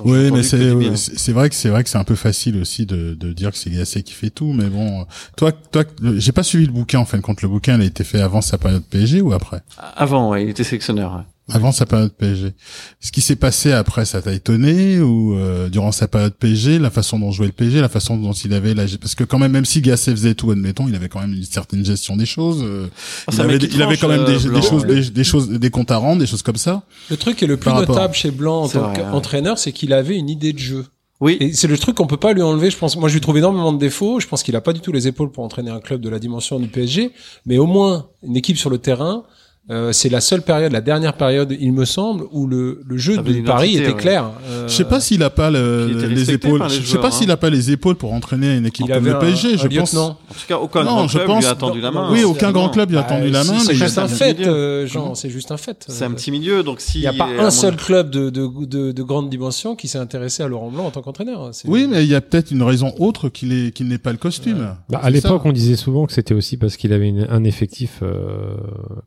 Oui, 0.00 0.30
mais 0.32 0.42
c'est 0.42 1.32
vrai 1.32 1.48
que 1.48 1.54
c'est 1.54 1.68
vrai 1.68 1.84
que 1.84 1.88
c'est 1.90 1.98
un 1.98 2.04
peu 2.04 2.16
facile 2.16 2.58
aussi 2.58 2.84
de, 2.84 3.14
de 3.14 3.32
dire 3.32 3.52
que 3.52 3.58
c'est 3.58 3.70
Gasset 3.70 4.02
qui 4.02 4.12
fait 4.12 4.30
tout, 4.30 4.52
mais 4.52 4.68
bon, 4.68 5.06
toi, 5.36 5.52
toi, 5.52 5.84
j'ai 6.16 6.32
pas 6.32 6.42
suivi 6.42 6.66
le 6.66 6.72
bouquin 6.72 6.98
en 6.98 7.04
fin 7.04 7.16
de 7.16 7.22
compte. 7.22 7.42
Le 7.42 7.48
bouquin, 7.48 7.76
il 7.76 7.82
a 7.82 7.84
été 7.84 8.02
fait 8.02 8.20
avant 8.20 8.40
sa 8.40 8.58
période 8.58 8.82
PSG 8.84 9.20
ou 9.20 9.32
après? 9.32 9.62
Avant, 9.78 10.30
ouais, 10.30 10.44
il 10.44 10.50
était 10.50 10.64
sélectionneur. 10.64 11.14
ouais. 11.14 11.22
Avant 11.48 11.70
sa 11.70 11.86
période 11.86 12.12
PSG. 12.12 12.54
Ce 13.00 13.12
qui 13.12 13.20
s'est 13.20 13.36
passé 13.36 13.70
après, 13.70 14.04
ça 14.04 14.20
t'a 14.20 14.32
étonné 14.32 14.98
ou 14.98 15.36
euh, 15.36 15.68
durant 15.68 15.92
sa 15.92 16.08
période 16.08 16.34
PSG, 16.34 16.80
la 16.80 16.90
façon 16.90 17.20
dont 17.20 17.30
jouait 17.30 17.46
le 17.46 17.52
PSG, 17.52 17.80
la 17.80 17.88
façon 17.88 18.16
dont 18.16 18.32
il 18.32 18.52
avait 18.52 18.74
la 18.74 18.84
parce 19.00 19.14
que 19.14 19.22
quand 19.22 19.38
même, 19.38 19.52
même 19.52 19.64
si 19.64 19.80
Gasset 19.80 20.10
faisait 20.10 20.34
tout, 20.34 20.50
admettons, 20.50 20.88
il 20.88 20.96
avait 20.96 21.08
quand 21.08 21.20
même 21.20 21.34
une 21.34 21.44
certaine 21.44 21.84
gestion 21.84 22.16
des 22.16 22.26
choses. 22.26 22.62
euh, 22.64 22.88
Ah, 23.28 23.32
il, 23.34 23.40
avait, 23.42 23.56
il 23.58 23.98
quand 24.00 24.08
même 24.08 24.24
des, 24.24 24.38
choses, 24.60 24.86
des, 24.86 25.08
des 25.10 25.24
choses, 25.24 25.48
des 25.48 25.70
comptes 25.70 25.92
à 25.92 25.98
rendre, 25.98 26.18
des 26.20 26.26
choses 26.26 26.42
comme 26.42 26.56
ça. 26.56 26.82
Le 27.10 27.16
truc 27.16 27.36
qui 27.36 27.44
est 27.44 27.48
le 27.48 27.56
plus 27.56 27.70
rapport. 27.70 27.94
notable 27.94 28.14
chez 28.14 28.32
Blanc 28.32 28.62
en 28.62 28.68
C'est 28.68 28.78
tant 28.78 28.92
qu'entraîneur, 28.92 29.56
c'est 29.58 29.70
qu'il 29.70 29.92
avait 29.92 30.16
une 30.16 30.28
idée 30.28 30.52
de 30.52 30.58
jeu. 30.58 30.84
Oui. 31.20 31.36
Et 31.40 31.52
c'est 31.52 31.68
le 31.68 31.78
truc 31.78 31.94
qu'on 31.96 32.06
peut 32.08 32.16
pas 32.16 32.32
lui 32.32 32.42
enlever. 32.42 32.70
Je 32.70 32.76
pense, 32.76 32.96
moi, 32.96 33.08
je 33.08 33.14
lui 33.14 33.20
trouve 33.20 33.38
énormément 33.38 33.72
de 33.72 33.78
défauts. 33.78 34.18
Je 34.20 34.26
pense 34.26 34.42
qu'il 34.42 34.54
a 34.56 34.60
pas 34.60 34.72
du 34.72 34.80
tout 34.80 34.92
les 34.92 35.06
épaules 35.06 35.30
pour 35.30 35.44
entraîner 35.44 35.70
un 35.70 35.80
club 35.80 36.00
de 36.00 36.08
la 36.10 36.18
dimension 36.18 36.58
du 36.58 36.66
PSG. 36.66 37.12
Mais 37.46 37.56
au 37.56 37.66
moins, 37.66 38.08
une 38.22 38.36
équipe 38.36 38.58
sur 38.58 38.68
le 38.68 38.78
terrain, 38.78 39.22
euh, 39.68 39.92
c'est 39.92 40.08
la 40.08 40.20
seule 40.20 40.42
période, 40.42 40.70
la 40.72 40.80
dernière 40.80 41.14
période, 41.14 41.54
il 41.58 41.72
me 41.72 41.84
semble, 41.84 42.24
où 42.30 42.46
le, 42.46 42.80
le 42.86 42.96
jeu 42.96 43.16
de 43.16 43.40
Paris 43.42 43.76
était 43.76 43.88
ouais. 43.88 43.94
clair. 43.94 44.30
Euh, 44.48 44.68
Je 44.68 44.72
sais 44.72 44.84
pas 44.84 45.00
s'il 45.00 45.22
a 45.24 45.30
pas 45.30 45.50
le- 45.50 45.86
les 46.08 46.30
épaules. 46.30 46.62
les 46.62 46.68
Je 46.68 46.74
sais 46.74 46.82
joueurs, 46.82 47.00
pas 47.02 47.08
hein. 47.08 47.10
s'il 47.10 47.30
a 47.32 47.36
pas 47.36 47.50
les 47.50 47.72
épaules 47.72 47.96
pour 47.96 48.12
entraîner 48.12 48.56
une 48.56 48.66
équipe 48.66 48.86
il 48.88 48.94
comme 48.94 49.04
avait 49.04 49.12
le 49.14 49.18
PSG. 49.18 49.48
un, 49.54 49.56
je 49.56 49.66
un 49.66 49.68
pense. 49.80 49.92
lieutenant. 49.92 50.08
En 50.30 50.34
tout 50.34 50.46
cas, 50.46 50.56
aucun 50.58 50.84
Non, 50.84 50.90
grand 50.90 51.08
je 51.08 51.14
club 51.18 51.26
pense- 51.26 51.40
lui 51.44 51.50
a 51.50 51.54
tendu 51.56 51.80
la 51.80 51.90
main. 51.90 52.08
Oui, 52.12 52.20
hein. 52.20 52.26
aucun 52.28 52.52
grand 52.52 52.68
club 52.68 52.90
lui 52.90 52.96
a 52.98 53.02
Bah, 53.02 53.08
tendu 53.08 53.28
la 53.30 53.42
main. 53.42 53.58
C'est 53.58 53.74
juste 53.74 53.98
un 53.98 54.06
fait, 54.08 54.38
euh, 54.46 54.86
Jean. 54.86 55.14
C'est 55.16 55.30
juste 55.30 55.50
un 55.50 55.56
fait. 55.56 55.84
C'est 55.88 56.04
un 56.04 56.10
Euh, 56.12 56.14
petit 56.14 56.30
milieu, 56.30 56.62
donc 56.62 56.80
si 56.80 56.98
Il 56.98 57.00
n'y 57.00 57.06
a 57.08 57.12
pas 57.12 57.28
un 57.38 57.50
seul 57.50 57.74
club 57.76 58.10
de, 58.10 58.30
de, 58.30 58.48
de, 58.66 58.92
de 58.92 59.02
grande 59.02 59.30
dimension 59.30 59.74
qui 59.74 59.88
s'est 59.88 59.98
intéressé 59.98 60.44
à 60.44 60.48
Laurent 60.48 60.70
Blanc 60.70 60.84
en 60.86 60.90
tant 60.92 61.02
qu'entraîneur. 61.02 61.48
C'est- 61.52 61.66
Oui, 61.68 61.88
mais 61.90 62.04
il 62.04 62.10
y 62.10 62.14
a 62.14 62.20
peut-être 62.20 62.52
une 62.52 62.62
raison 62.62 62.94
autre 63.00 63.28
qu'il 63.28 63.52
est 63.52 63.72
qu'il 63.72 63.88
n'ait 63.88 63.98
pas 63.98 64.12
le 64.12 64.18
costume. 64.18 64.76
Bah, 64.90 65.00
à 65.02 65.10
l'époque, 65.10 65.42
on 65.44 65.50
disait 65.52 65.74
souvent 65.76 66.06
que 66.06 66.12
c'était 66.12 66.34
aussi 66.34 66.56
parce 66.56 66.76
qu'il 66.76 66.92
avait 66.92 67.08
une- 67.08 67.26
un 67.28 67.42
effectif 67.42 67.98
euh, 68.02 68.54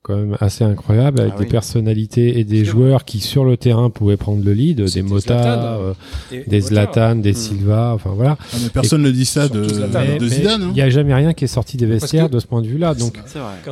quand 0.03 0.15
même 0.17 0.35
assez 0.41 0.48
incroyable, 0.63 1.19
avec 1.21 1.33
Ah 1.35 1.39
des 1.39 1.45
oui. 1.45 1.49
personnalités 1.51 2.39
et 2.39 2.43
des 2.43 2.65
joueurs 2.65 3.05
qui 3.05 3.19
sur 3.19 3.45
le 3.45 3.57
terrain 3.57 3.89
pouvaient 3.89 4.17
prendre 4.17 4.43
le 4.43 4.53
lead, 4.53 4.81
des 4.81 5.01
Mota, 5.01 5.41
Zlatan, 5.41 5.61
euh, 5.81 5.93
Et- 6.31 6.43
des 6.49 6.61
Zlatan, 6.61 7.15
des 7.15 7.31
Hmm. 7.31 7.35
Silva, 7.35 7.91
enfin 7.95 8.11
voilà. 8.15 8.37
Ah, 8.41 8.57
mais 8.63 8.69
personne 8.69 9.01
ne 9.01 9.11
dit 9.11 9.25
ça 9.25 9.47
de, 9.47 9.61
hein. 9.63 10.27
Zidane. 10.27 10.63
hein. 10.63 10.67
Il 10.69 10.73
n'y 10.73 10.81
a 10.81 10.89
jamais 10.89 11.13
rien 11.13 11.33
qui 11.33 11.45
est 11.45 11.47
sorti 11.47 11.77
des 11.77 11.85
vestiaires 11.85 12.27
que- 12.27 12.33
de 12.33 12.39
ce 12.39 12.47
point 12.47 12.61
de 12.61 12.67
vue-là, 12.67 12.93
donc 12.95 13.17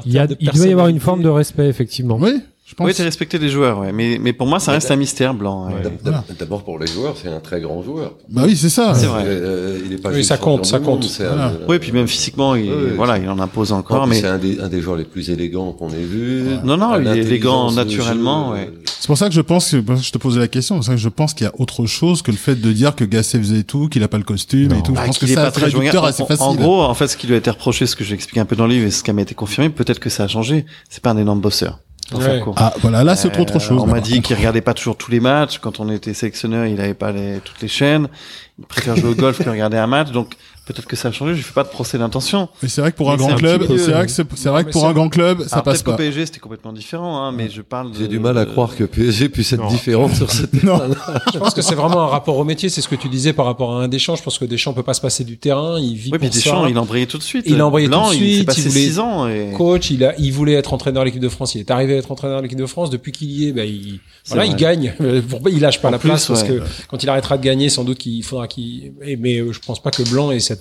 il, 0.05 0.11
y 0.13 0.19
a, 0.19 0.27
de 0.27 0.35
il 0.39 0.49
doit 0.51 0.67
y 0.67 0.71
avoir 0.71 0.87
une 0.87 0.99
forme 0.99 1.21
de 1.23 1.29
respect 1.29 1.67
effectivement. 1.67 2.17
Oui, 2.21 2.39
je 2.69 2.75
pense. 2.75 2.85
Oui, 2.85 2.93
t'es 2.93 3.03
respecté 3.03 3.39
des 3.39 3.47
joueurs, 3.47 3.79
ouais. 3.79 3.93
Mais, 3.93 4.19
mais 4.21 4.33
pour 4.33 4.45
moi, 4.45 4.59
ça 4.59 4.73
reste 4.73 4.91
un 4.91 4.97
mystère 4.97 5.33
blanc. 5.33 5.67
ouais. 5.67 5.75
Ouais. 5.75 5.81
d'ab- 5.83 5.93
Voilà. 6.03 6.23
D'abord 6.37 6.63
pour 6.63 6.77
les 6.79 6.87
joueurs, 6.87 7.15
c'est 7.21 7.29
un 7.29 7.39
très 7.39 7.61
grand 7.61 7.81
joueur. 7.81 8.15
Bah 8.29 8.41
oui, 8.45 8.57
c'est 8.57 8.67
ça. 8.69 8.93
C'est 8.93 9.05
vrai. 9.05 9.23
Euh, 9.25 9.79
il 9.85 9.93
est 9.93 9.97
pas 10.01 10.09
Oui, 10.09 10.15
juste 10.17 10.27
ça 10.29 10.37
compte, 10.37 10.65
ça 10.65 10.79
compte. 10.79 11.01
monde, 11.01 11.03
c'est 11.05 11.23
un- 11.25 11.29
Voilà. 11.33 11.51
Oui, 11.69 11.79
puis 11.79 11.93
même 11.93 12.07
physiquement, 12.07 12.55
il, 12.55 12.69
voilà, 12.97 13.15
c'est- 13.15 13.23
il 13.23 13.29
en 13.29 13.39
impose 13.39 13.71
Non, 13.71 13.77
encore, 13.77 14.05
mais 14.05 14.19
c'est 14.19 14.27
un 14.27 14.37
des, 14.37 14.59
un 14.59 14.67
des 14.67 14.81
joueurs 14.81 14.97
les 14.97 15.05
plus 15.05 15.29
élégants 15.29 15.71
qu'on 15.71 15.89
ait 15.91 15.95
vu. 16.03 16.43
Non, 16.65 16.75
non, 16.75 16.99
il 16.99 17.07
est 17.07 17.19
élégant 17.19 17.71
naturellement, 17.71 18.49
jeu, 18.49 18.53
ouais. 18.61 18.67
euh, 18.73 18.81
C'est 18.99 19.07
pour 19.07 19.17
ça 19.17 19.29
que 19.29 19.33
je 19.35 19.41
pense 19.41 19.71
que 19.71 19.77
je 20.01 20.11
te 20.11 20.17
posais 20.17 20.39
la 20.39 20.49
question. 20.49 20.75
C'est 20.75 20.79
pour 20.79 20.85
ça 20.87 20.91
que 20.93 20.97
je 20.97 21.09
pense 21.09 21.33
qu'il 21.33 21.45
y 21.45 21.49
a 21.49 21.53
autre 21.59 21.85
chose 21.85 22.21
que 22.21 22.31
le 22.31 22.37
fait 22.37 22.55
de 22.55 22.71
dire 22.73 22.95
que 22.95 23.05
Gasset 23.05 23.37
faisait 23.39 23.63
tout, 23.63 23.87
qu'il 23.87 24.03
a 24.03 24.09
pas 24.09 24.17
le 24.17 24.23
costume 24.25 24.73
et 24.73 24.83
tout. 24.83 24.91
Bah, 24.91 25.01
je 25.03 25.05
pense 25.07 25.19
que 25.19 25.25
qu'il 25.25 25.31
est 25.31 25.35
ça 25.35 25.43
pas 25.51 25.51
c'est 25.57 25.63
assez 25.65 26.23
en- 26.23 26.25
facile. 26.25 26.43
En 26.43 26.55
gros, 26.55 26.81
en 26.81 26.93
fait, 26.93 27.07
ce 27.07 27.15
qui 27.15 27.27
lui 27.27 27.35
a 27.35 27.37
été 27.37 27.49
reproché, 27.49 27.85
ce 27.85 27.95
que 27.95 28.03
j'explique 28.03 28.37
un 28.39 28.45
peu 28.45 28.57
dans 28.57 28.67
le 28.67 28.73
livre 28.73 28.87
et 28.87 28.91
ce 28.91 29.03
qui 29.03 29.13
m'a 29.13 29.21
été 29.21 29.35
confirmé, 29.35 29.69
peut-être 29.69 29.99
que 29.99 30.09
ça 30.09 30.23
a 30.25 30.27
changé. 30.27 30.65
C'est 30.89 31.01
pas 31.01 31.11
un 31.11 31.17
énorme 31.17 31.39
bosseur. 31.39 31.79
Ouais. 32.13 32.41
Ah 32.55 32.73
voilà, 32.81 33.03
là 33.03 33.15
c'est 33.15 33.35
Euh, 33.37 33.41
autre 33.41 33.59
chose. 33.59 33.81
On 33.83 33.87
m'a 33.87 33.99
dit 33.99 34.21
qu'il 34.21 34.35
regardait 34.35 34.61
pas 34.61 34.73
toujours 34.73 34.95
tous 34.95 35.11
les 35.11 35.19
matchs. 35.19 35.59
Quand 35.59 35.79
on 35.79 35.89
était 35.89 36.13
sélectionneur, 36.13 36.65
il 36.65 36.79
avait 36.79 36.93
pas 36.93 37.11
les, 37.11 37.39
toutes 37.43 37.61
les 37.61 37.67
chaînes. 37.67 38.07
Il 38.59 38.65
préfère 38.65 38.95
jouer 38.95 39.09
au 39.09 39.15
golf 39.15 39.43
que 39.43 39.49
regarder 39.49 39.77
un 39.77 39.87
match. 39.87 40.11
Donc, 40.11 40.35
peut-être 40.67 40.85
que 40.87 40.95
ça 40.95 41.07
a 41.07 41.11
changé. 41.11 41.35
Je 41.35 41.41
fais 41.41 41.53
pas 41.53 41.63
de 41.63 41.69
procès 41.69 41.97
d'intention. 41.97 42.49
Mais 42.61 42.69
c'est 42.69 42.81
vrai 42.81 42.91
que 42.91 42.97
pour 42.97 43.09
un 43.09 43.13
Mais 43.13 43.23
grand 43.23 43.31
un 43.33 43.35
club, 43.35 43.63
c'est 43.77 43.91
vrai 43.91 44.05
que 44.05 44.11
c'est 44.11 44.25
c'est 44.35 44.49
vrai 44.49 44.63
que 44.63 44.67
mais 44.67 44.71
pour 44.73 44.85
un 44.87 44.93
grand 44.93 45.09
club, 45.09 45.43
ça 45.47 45.61
passe 45.61 45.81
pas. 45.83 45.93
PSG, 45.95 46.25
c'était 46.25 46.39
complètement 46.39 46.73
différent, 46.73 47.23
hein, 47.23 47.31
mais 47.31 47.49
je 47.49 47.61
parle 47.61 47.91
de... 47.91 47.97
J'ai 47.97 48.07
du 48.07 48.19
mal 48.19 48.37
à 48.37 48.45
croire 48.45 48.75
que 48.75 48.83
PSG 48.83 49.29
puisse 49.29 49.53
être 49.53 49.61
Non. 49.61 49.67
différent 49.69 50.13
sur 50.13 50.29
cette 50.31 50.51
Non. 50.63 50.79
Je 51.33 51.39
pense 51.39 51.53
que 51.53 51.61
c'est 51.61 51.75
vraiment 51.75 52.01
un 52.03 52.07
rapport 52.07 52.37
au 52.37 52.43
métier. 52.43 52.69
C'est 52.69 52.81
ce 52.81 52.87
que 52.87 52.95
tu 52.95 53.09
disais 53.09 53.33
par 53.33 53.45
rapport 53.45 53.73
à 53.75 53.83
un 53.83 53.87
Deschamps. 53.87 54.15
Je 54.15 54.23
pense 54.23 54.37
que 54.37 54.45
Deschamps 54.45 54.73
peut 54.73 54.83
pas 54.83 54.93
se 54.93 55.01
passer 55.01 55.23
du 55.23 55.37
terrain. 55.37 55.79
Il 55.79 55.95
vit 55.95 56.09
Oui, 56.11 56.19
pour 56.19 56.29
Deschamps, 56.29 56.63
ça. 56.63 56.69
il 56.69 56.77
a 56.77 56.81
embrayé 56.81 57.07
tout 57.07 57.17
de 57.17 57.23
suite. 57.23 57.45
Il 57.47 57.55
Blanc, 57.55 57.71
tout 57.71 57.77
de 57.77 58.15
Il 58.15 58.19
s'est 58.29 58.33
suite, 58.35 58.45
passé 58.45 58.61
il 58.61 58.67
voulait- 58.69 58.81
six 58.85 58.99
ans 58.99 59.27
et... 59.27 59.51
coach, 59.55 59.89
il 59.91 60.03
a, 60.03 60.13
il 60.19 60.31
voulait 60.31 60.53
être 60.53 60.73
entraîneur 60.73 61.03
de 61.03 61.05
l'équipe 61.07 61.21
de 61.21 61.29
France. 61.29 61.55
Il 61.55 61.59
est 61.59 61.71
arrivé 61.71 61.95
à 61.95 61.97
être 61.97 62.11
entraîneur 62.11 62.37
de 62.37 62.43
l'équipe 62.43 62.57
de 62.59 62.65
France. 62.65 62.89
Depuis 62.89 63.11
qu'il 63.11 63.31
y 63.31 63.47
est, 63.47 63.51
ben, 63.51 63.67
il, 63.67 63.99
C'est 64.23 64.33
voilà, 64.35 64.45
il 64.45 64.55
gagne. 64.55 64.93
Il 65.51 65.59
lâche 65.61 65.81
pas 65.81 65.87
En 65.87 65.91
la 65.91 65.99
place 65.99 66.27
parce 66.27 66.43
que 66.43 66.61
quand 66.89 67.01
il 67.03 67.09
arrêtera 67.09 67.37
de 67.37 67.43
gagner, 67.43 67.69
sans 67.69 67.83
doute 67.83 67.97
qu'il 67.97 68.23
faudra 68.23 68.47
qu'il. 68.47 68.91
et- 69.01 69.15
Mais 69.17 69.39
euh, 69.39 69.51
je 69.53 69.59
pense 69.59 69.81
pas 69.81 69.91
que 69.91 70.03
Blanc 70.09 70.31
cette 70.39 70.56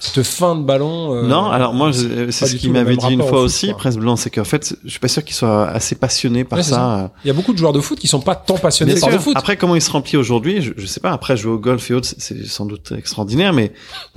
cette 0.00 0.22
fin 0.22 0.54
de 0.56 0.62
ballon. 0.62 1.14
euh, 1.14 1.26
Non, 1.26 1.46
alors 1.50 1.74
moi, 1.74 1.92
c'est 1.92 2.32
ce 2.32 2.56
qu'il 2.56 2.72
m'avait 2.72 2.96
dit 2.96 3.12
une 3.12 3.22
fois 3.22 3.40
au 3.40 3.44
aussi, 3.44 3.66
quoi. 3.68 3.76
Presse 3.78 3.96
Blanc, 3.96 4.16
c'est 4.16 4.30
qu'en 4.30 4.44
fait, 4.44 4.76
je 4.84 4.90
suis 4.90 4.98
pas 5.00 5.08
sûr 5.08 5.24
qu'il 5.24 5.34
soit 5.34 5.68
assez 5.68 5.94
passionné 5.94 6.44
par 6.44 6.58
Ouais, 6.58 6.62
ça. 6.62 7.12
Il 7.24 7.28
y 7.28 7.30
a 7.30 7.34
beaucoup 7.34 7.52
de 7.52 7.58
joueurs 7.58 7.72
de 7.72 7.80
foot 7.80 7.98
qui 7.98 8.08
sont 8.08 8.20
pas 8.20 8.34
tant 8.34 8.58
passionnés 8.58 8.94
par 8.98 9.10
le 9.10 9.18
foot. 9.18 9.34
Après, 9.36 9.56
comment 9.56 9.74
il 9.76 9.82
se 9.82 9.90
remplit 9.90 10.16
aujourd'hui, 10.16 10.62
je, 10.62 10.72
je 10.76 10.86
sais 10.86 11.00
pas. 11.00 11.12
Après, 11.12 11.36
jouer 11.36 11.52
au 11.52 11.58
golf 11.58 11.90
et 11.90 11.94
autres, 11.94 12.08
c'est- 12.18 12.46
sans 12.46 12.66
doute 12.66 12.92
extraordinaire, 12.96 13.52
mais 13.52 13.72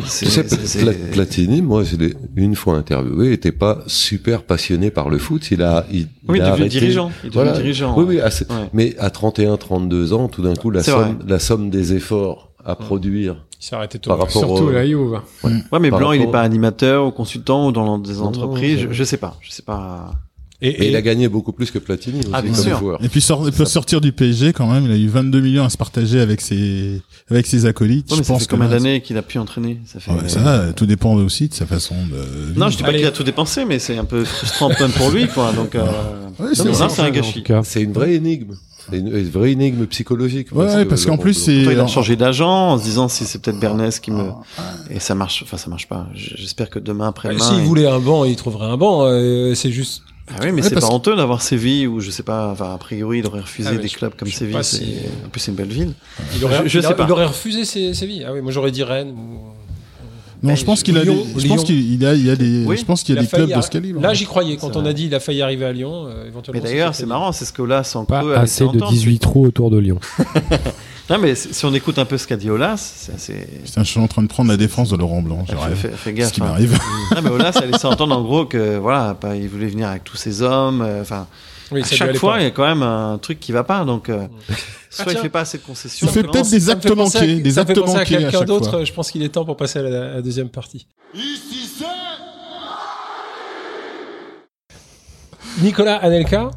c'est, 0.05 0.25
Platini, 1.11 1.61
moi, 1.61 1.83
je 1.83 1.95
l'ai 1.95 2.13
une 2.35 2.55
fois 2.55 2.75
interviewé, 2.75 3.31
était 3.33 3.51
pas 3.51 3.79
super 3.87 4.43
passionné 4.43 4.91
par 4.91 5.09
le 5.09 5.17
foot. 5.17 5.49
Il 5.51 5.61
a, 5.63 5.85
il, 5.91 6.07
oui, 6.27 6.37
il 6.39 6.41
a 6.41 6.51
arrêté. 6.53 6.69
dirigeant. 6.69 7.11
Il 7.23 7.29
devient 7.29 7.33
Voilà. 7.35 7.51
dirigeant. 7.53 7.93
Oui, 7.97 8.05
oui, 8.07 8.19
assez- 8.19 8.45
Ouais. 8.49 8.69
mais 8.73 8.95
à 8.99 9.09
31, 9.09 9.57
32 9.57 10.13
ans, 10.13 10.27
tout 10.27 10.41
d'un 10.41 10.55
coup, 10.55 10.69
la 10.69 10.83
somme, 10.83 11.19
la 11.27 11.39
somme 11.39 11.69
des 11.69 11.93
efforts 11.93 12.51
à 12.65 12.75
produire 12.75 13.37
Il 13.61 13.65
s'est 13.65 13.75
arrêté 13.75 13.99
tôt. 13.99 14.09
par 14.09 14.17
rapport 14.19 14.31
Surtout 14.31 14.63
au, 14.63 14.71
la 14.71 14.85
Juve. 14.85 15.19
Ouais, 15.43 15.79
mais 15.79 15.89
Par 15.91 15.99
Blanc, 15.99 16.11
il 16.13 16.15
est 16.17 16.19
rapport- 16.25 16.31
pas 16.33 16.41
animateur 16.41 17.05
ou 17.07 17.11
consultant 17.11 17.67
ou 17.67 17.71
dans 17.71 17.97
des 17.99 18.21
entreprises. 18.21 18.81
non, 18.83 18.87
je, 18.89 18.93
je 18.93 19.03
sais 19.03 19.17
pas. 19.17 19.37
Je 19.41 19.51
sais 19.51 19.61
pas. 19.63 20.11
Et, 20.61 20.69
Mais 20.79 20.85
et- 20.85 20.89
il 20.89 20.95
a 20.95 21.01
gagné 21.01 21.27
beaucoup 21.27 21.51
plus 21.51 21.69
que 21.69 21.77
Platini 21.79 22.19
aussi 22.21 22.29
Ah, 22.33 22.41
bien 22.41 22.53
comme 22.53 22.63
sûr. 22.63 22.79
joueur. 22.79 23.03
Et 23.03 23.09
puis 23.09 23.19
sort, 23.21 23.43
il 23.45 23.51
peut 23.51 23.65
sortir 23.65 23.99
du 23.99 24.13
PSG 24.13 24.53
quand 24.53 24.71
même. 24.71 24.85
Il 24.85 24.91
a 24.91 24.95
eu 24.95 25.07
22 25.07 25.41
millions 25.41 25.65
à 25.65 25.69
se 25.69 25.77
partager 25.77 26.19
avec 26.21 26.39
ses 26.41 27.01
avec 27.29 27.45
ses 27.45 27.65
acolytes. 27.65 28.09
Ouais, 28.09 28.17
mais 28.17 28.23
je 28.23 28.27
ça 28.27 28.33
pense 28.33 28.43
fait 28.43 28.49
combien 28.49 28.69
d'années 28.69 29.01
qu'il 29.01 29.17
a 29.17 29.21
pu 29.21 29.37
entraîner? 29.37 29.81
Ça 29.85 29.99
fait. 29.99 30.11
Ouais, 30.11 30.29
ça, 30.29 30.71
tout 30.73 30.85
dépend 30.85 31.13
aussi 31.15 31.49
de 31.49 31.53
sa 31.53 31.65
façon 31.65 31.95
de. 32.09 32.57
Non, 32.57 32.69
je 32.69 32.77
dis 32.77 32.83
pas 32.83 32.93
qu'il 32.93 33.05
a 33.05 33.11
tout 33.11 33.23
dépensé, 33.23 33.65
mais 33.65 33.79
c'est 33.79 33.97
un 33.97 34.05
peu 34.05 34.23
frustrant 34.23 34.69
même 34.69 34.91
pour 34.97 35.11
lui, 35.11 35.27
quoi. 35.27 35.51
Donc, 35.51 35.75
euh... 35.75 35.83
Ouais, 36.39 36.47
c'est 36.55 37.01
un 37.01 37.11
gâchis. 37.11 37.43
C'est 37.63 37.81
une 37.83 37.93
vraie 37.93 38.15
énigme. 38.15 38.53
C'est 38.91 38.97
une, 38.97 39.07
une 39.07 39.29
vraie 39.29 39.51
énigme 39.51 39.85
psychologique. 39.87 40.49
Ouais, 40.51 40.85
parce 40.85 41.05
qu'en 41.05 41.17
plus, 41.17 41.33
c'est- 41.33 41.55
il 41.55 41.79
a 41.79 41.87
changé 41.87 42.15
d'agent 42.15 42.71
en 42.73 42.77
se 42.77 42.83
disant 42.83 43.07
si 43.07 43.25
c'est 43.25 43.39
peut-être 43.41 43.59
Bernès 43.59 43.99
qui 43.99 44.11
me 44.11 44.29
et 44.89 44.99
ça 44.99 45.15
marche. 45.15 45.41
Enfin, 45.43 45.57
ça 45.57 45.69
marche 45.69 45.87
pas. 45.87 46.07
J'espère 46.13 46.69
que 46.69 46.79
demain 46.79 47.07
après 47.07 47.29
euh, 47.29 47.33
demain. 47.33 47.43
S'il 47.49 47.59
il- 47.59 47.63
voulait 47.65 47.87
un 47.87 47.99
banc, 47.99 48.25
il 48.25 48.35
trouverait 48.35 48.67
un 48.67 48.77
banc. 48.77 49.05
euh, 49.05 49.53
c'est 49.55 49.71
juste. 49.71 50.03
Ah 50.27 50.33
oui, 50.41 50.47
mais 50.51 50.63
Ouais, 50.63 50.69
c'est 50.69 50.73
pas 50.73 50.81
que- 50.81 50.85
honteux 50.85 51.15
d'avoir 51.15 51.41
Séville 51.43 51.85
ou 51.85 51.99
je 51.99 52.09
sais 52.09 52.23
pas. 52.23 52.49
Enfin, 52.51 52.73
a 52.73 52.77
priori, 52.79 53.19
il 53.19 53.27
aurait 53.27 53.41
refusé 53.41 53.69
Ah, 53.71 53.75
des 53.77 53.87
je- 53.87 53.95
clubs 53.95 54.13
comme 54.15 54.27
Séville. 54.27 54.57
si- 54.63 54.95
En 55.23 55.29
plus, 55.29 55.39
c'est 55.39 55.51
une 55.51 55.57
belle 55.57 55.67
ville. 55.71 55.93
Il 56.35 56.43
aurait, 56.45 56.63
Je- 56.63 56.69
je 56.69 56.79
il 56.79 56.81
sais 56.81 56.87
aurait- 56.87 56.95
pas. 56.95 57.05
il 57.07 57.11
aurait 57.11 57.25
refusé 57.25 57.63
Sé- 57.63 57.93
Séville. 57.93 58.25
Ah 58.27 58.33
oui, 58.33 58.41
moi 58.41 58.51
j'aurais 58.51 58.71
dit 58.71 58.81
Rennes. 58.83 59.11
Ou... 59.11 59.39
Non, 60.45 60.55
je 60.55 60.65
pense 60.65 60.83
qu'il 60.83 60.97
a, 60.97 61.03
des, 61.05 61.15
je 61.37 61.47
pense 61.47 61.63
qu'il 61.63 62.01
y 62.01 62.05
a, 62.05 62.13
il 62.13 62.25
y 62.25 62.29
a 62.29 62.35
des, 62.35 62.63
Oui, 62.65 62.77
je 62.77 62.85
pense 62.85 63.03
qu'il 63.03 63.15
y 63.15 63.17
a 63.17 63.21
des 63.21 63.27
clubs 63.27 63.53
de 63.53 63.61
ce 63.61 63.69
calibre. 63.69 64.01
Là, 64.01 64.13
j'y 64.13 64.25
croyais. 64.25 64.57
Quand 64.57 64.75
on 64.75 64.85
a 64.85 64.93
dit 64.93 65.05
il 65.05 65.15
a 65.15 65.19
failli 65.19 65.41
arriver 65.41 65.65
à 65.65 65.73
Lyon, 65.73 66.05
euh, 66.07 66.27
éventuellement. 66.27 66.61
Mais 66.63 66.69
d'ailleurs, 66.69 66.95
c'est 66.95 67.05
marrant, 67.05 67.31
c'est 67.31 67.45
ce 67.45 67.53
que 67.53 67.61
là, 67.61 67.83
sans 67.83 68.05
Pas 68.05 68.23
assez 68.37 68.63
de 68.63 68.69
entendre, 68.69 68.89
18 68.91 69.19
trous 69.19 69.45
autour 69.45 69.69
de 69.71 69.77
Lyon. 69.77 69.99
Non, 71.07 71.19
mais 71.19 71.35
si 71.35 71.63
on 71.65 71.73
écoute 71.75 71.99
un 71.99 72.05
peu 72.05 72.17
ce 72.17 72.25
qu'a 72.25 72.35
dit 72.35 72.49
Olas, 72.49 72.77
c'est 72.95 73.13
assez. 73.13 73.47
Putain, 73.63 73.83
je 73.83 73.89
suis 73.91 73.99
en 73.99 74.07
train 74.07 74.23
de 74.23 74.27
prendre 74.27 74.49
la 74.49 74.57
défense 74.57 74.89
de 74.89 74.97
Laurent 74.97 75.21
Blanc. 75.21 75.45
j'ai 75.47 75.55
Fais, 75.75 75.89
fais 75.89 76.09
Ce 76.09 76.15
gaffe. 76.15 76.31
qui 76.31 76.41
hein. 76.41 76.45
m'arrive. 76.45 76.79
Non, 77.15 77.21
mais 77.21 77.29
Olas 77.29 77.51
a 77.61 77.65
laissé 77.67 77.85
entendre 77.85 78.17
en 78.17 78.23
gros 78.23 78.45
que 78.45 78.77
voilà, 78.77 79.15
il 79.35 79.47
voulait 79.47 79.67
venir 79.67 79.87
avec 79.89 80.03
tous 80.03 80.17
ses 80.17 80.41
hommes. 80.41 80.81
euh, 80.81 81.01
Enfin, 81.01 81.27
Oui, 81.71 81.81
à 81.81 81.85
chaque 81.85 82.15
fois, 82.17 82.35
il 82.39 82.43
y 82.43 82.47
a 82.47 82.51
quand 82.51 82.65
même 82.65 82.83
un 82.83 83.17
truc 83.17 83.39
qui 83.39 83.51
va 83.51 83.63
pas. 83.63 83.83
Donc, 83.85 84.09
euh, 84.09 84.27
soit 84.89 85.05
Ah, 85.07 85.11
il 85.13 85.17
fait 85.17 85.29
pas 85.29 85.41
assez 85.41 85.57
de 85.57 85.63
concessions. 85.63 86.07
Il 86.07 86.13
fait 86.13 86.23
peut-être 86.23 86.49
des 86.49 86.59
Ça 86.59 86.75
me 86.75 86.81
fait 86.81 86.87
actes 86.89 86.97
manqués, 86.97 87.35
des 87.41 87.59
actes 87.59 87.77
manqués 87.77 87.99
à 87.99 88.05
quelqu'un 88.05 88.31
chaque 88.31 88.45
d'autre. 88.47 88.69
fois. 88.69 88.83
Je 88.83 88.93
pense 88.93 89.11
qu'il 89.11 89.23
est 89.23 89.29
temps 89.29 89.45
pour 89.45 89.57
passer 89.57 89.79
à 89.79 89.81
la, 89.81 90.11
à 90.11 90.13
la 90.15 90.21
deuxième 90.21 90.49
partie. 90.49 90.87
Nicolas 95.61 95.95
Anelka, 95.97 96.51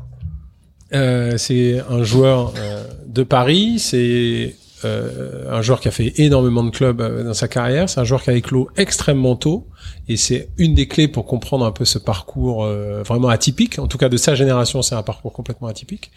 euh, 0.94 1.36
c'est 1.38 1.80
un 1.88 2.02
joueur 2.02 2.52
euh, 2.56 2.84
de 3.06 3.22
Paris. 3.22 3.78
C'est 3.78 4.56
euh, 4.84 5.50
un 5.50 5.62
joueur 5.62 5.80
qui 5.80 5.88
a 5.88 5.90
fait 5.90 6.12
énormément 6.20 6.62
de 6.62 6.70
clubs 6.70 7.00
euh, 7.00 7.24
dans 7.24 7.34
sa 7.34 7.48
carrière. 7.48 7.88
C'est 7.88 8.00
un 8.00 8.04
joueur 8.04 8.22
qui 8.22 8.30
a 8.30 8.34
éclos 8.34 8.68
extrêmement 8.76 9.36
tôt. 9.36 9.66
Et 10.08 10.16
c'est 10.16 10.48
une 10.58 10.74
des 10.74 10.86
clés 10.86 11.08
pour 11.08 11.26
comprendre 11.26 11.64
un 11.64 11.72
peu 11.72 11.84
ce 11.84 11.98
parcours 11.98 12.64
euh, 12.64 13.02
vraiment 13.02 13.28
atypique. 13.28 13.78
En 13.78 13.86
tout 13.86 13.98
cas, 13.98 14.08
de 14.08 14.16
sa 14.16 14.34
génération, 14.34 14.82
c'est 14.82 14.94
un 14.94 15.02
parcours 15.02 15.32
complètement 15.32 15.68
atypique. 15.68 16.10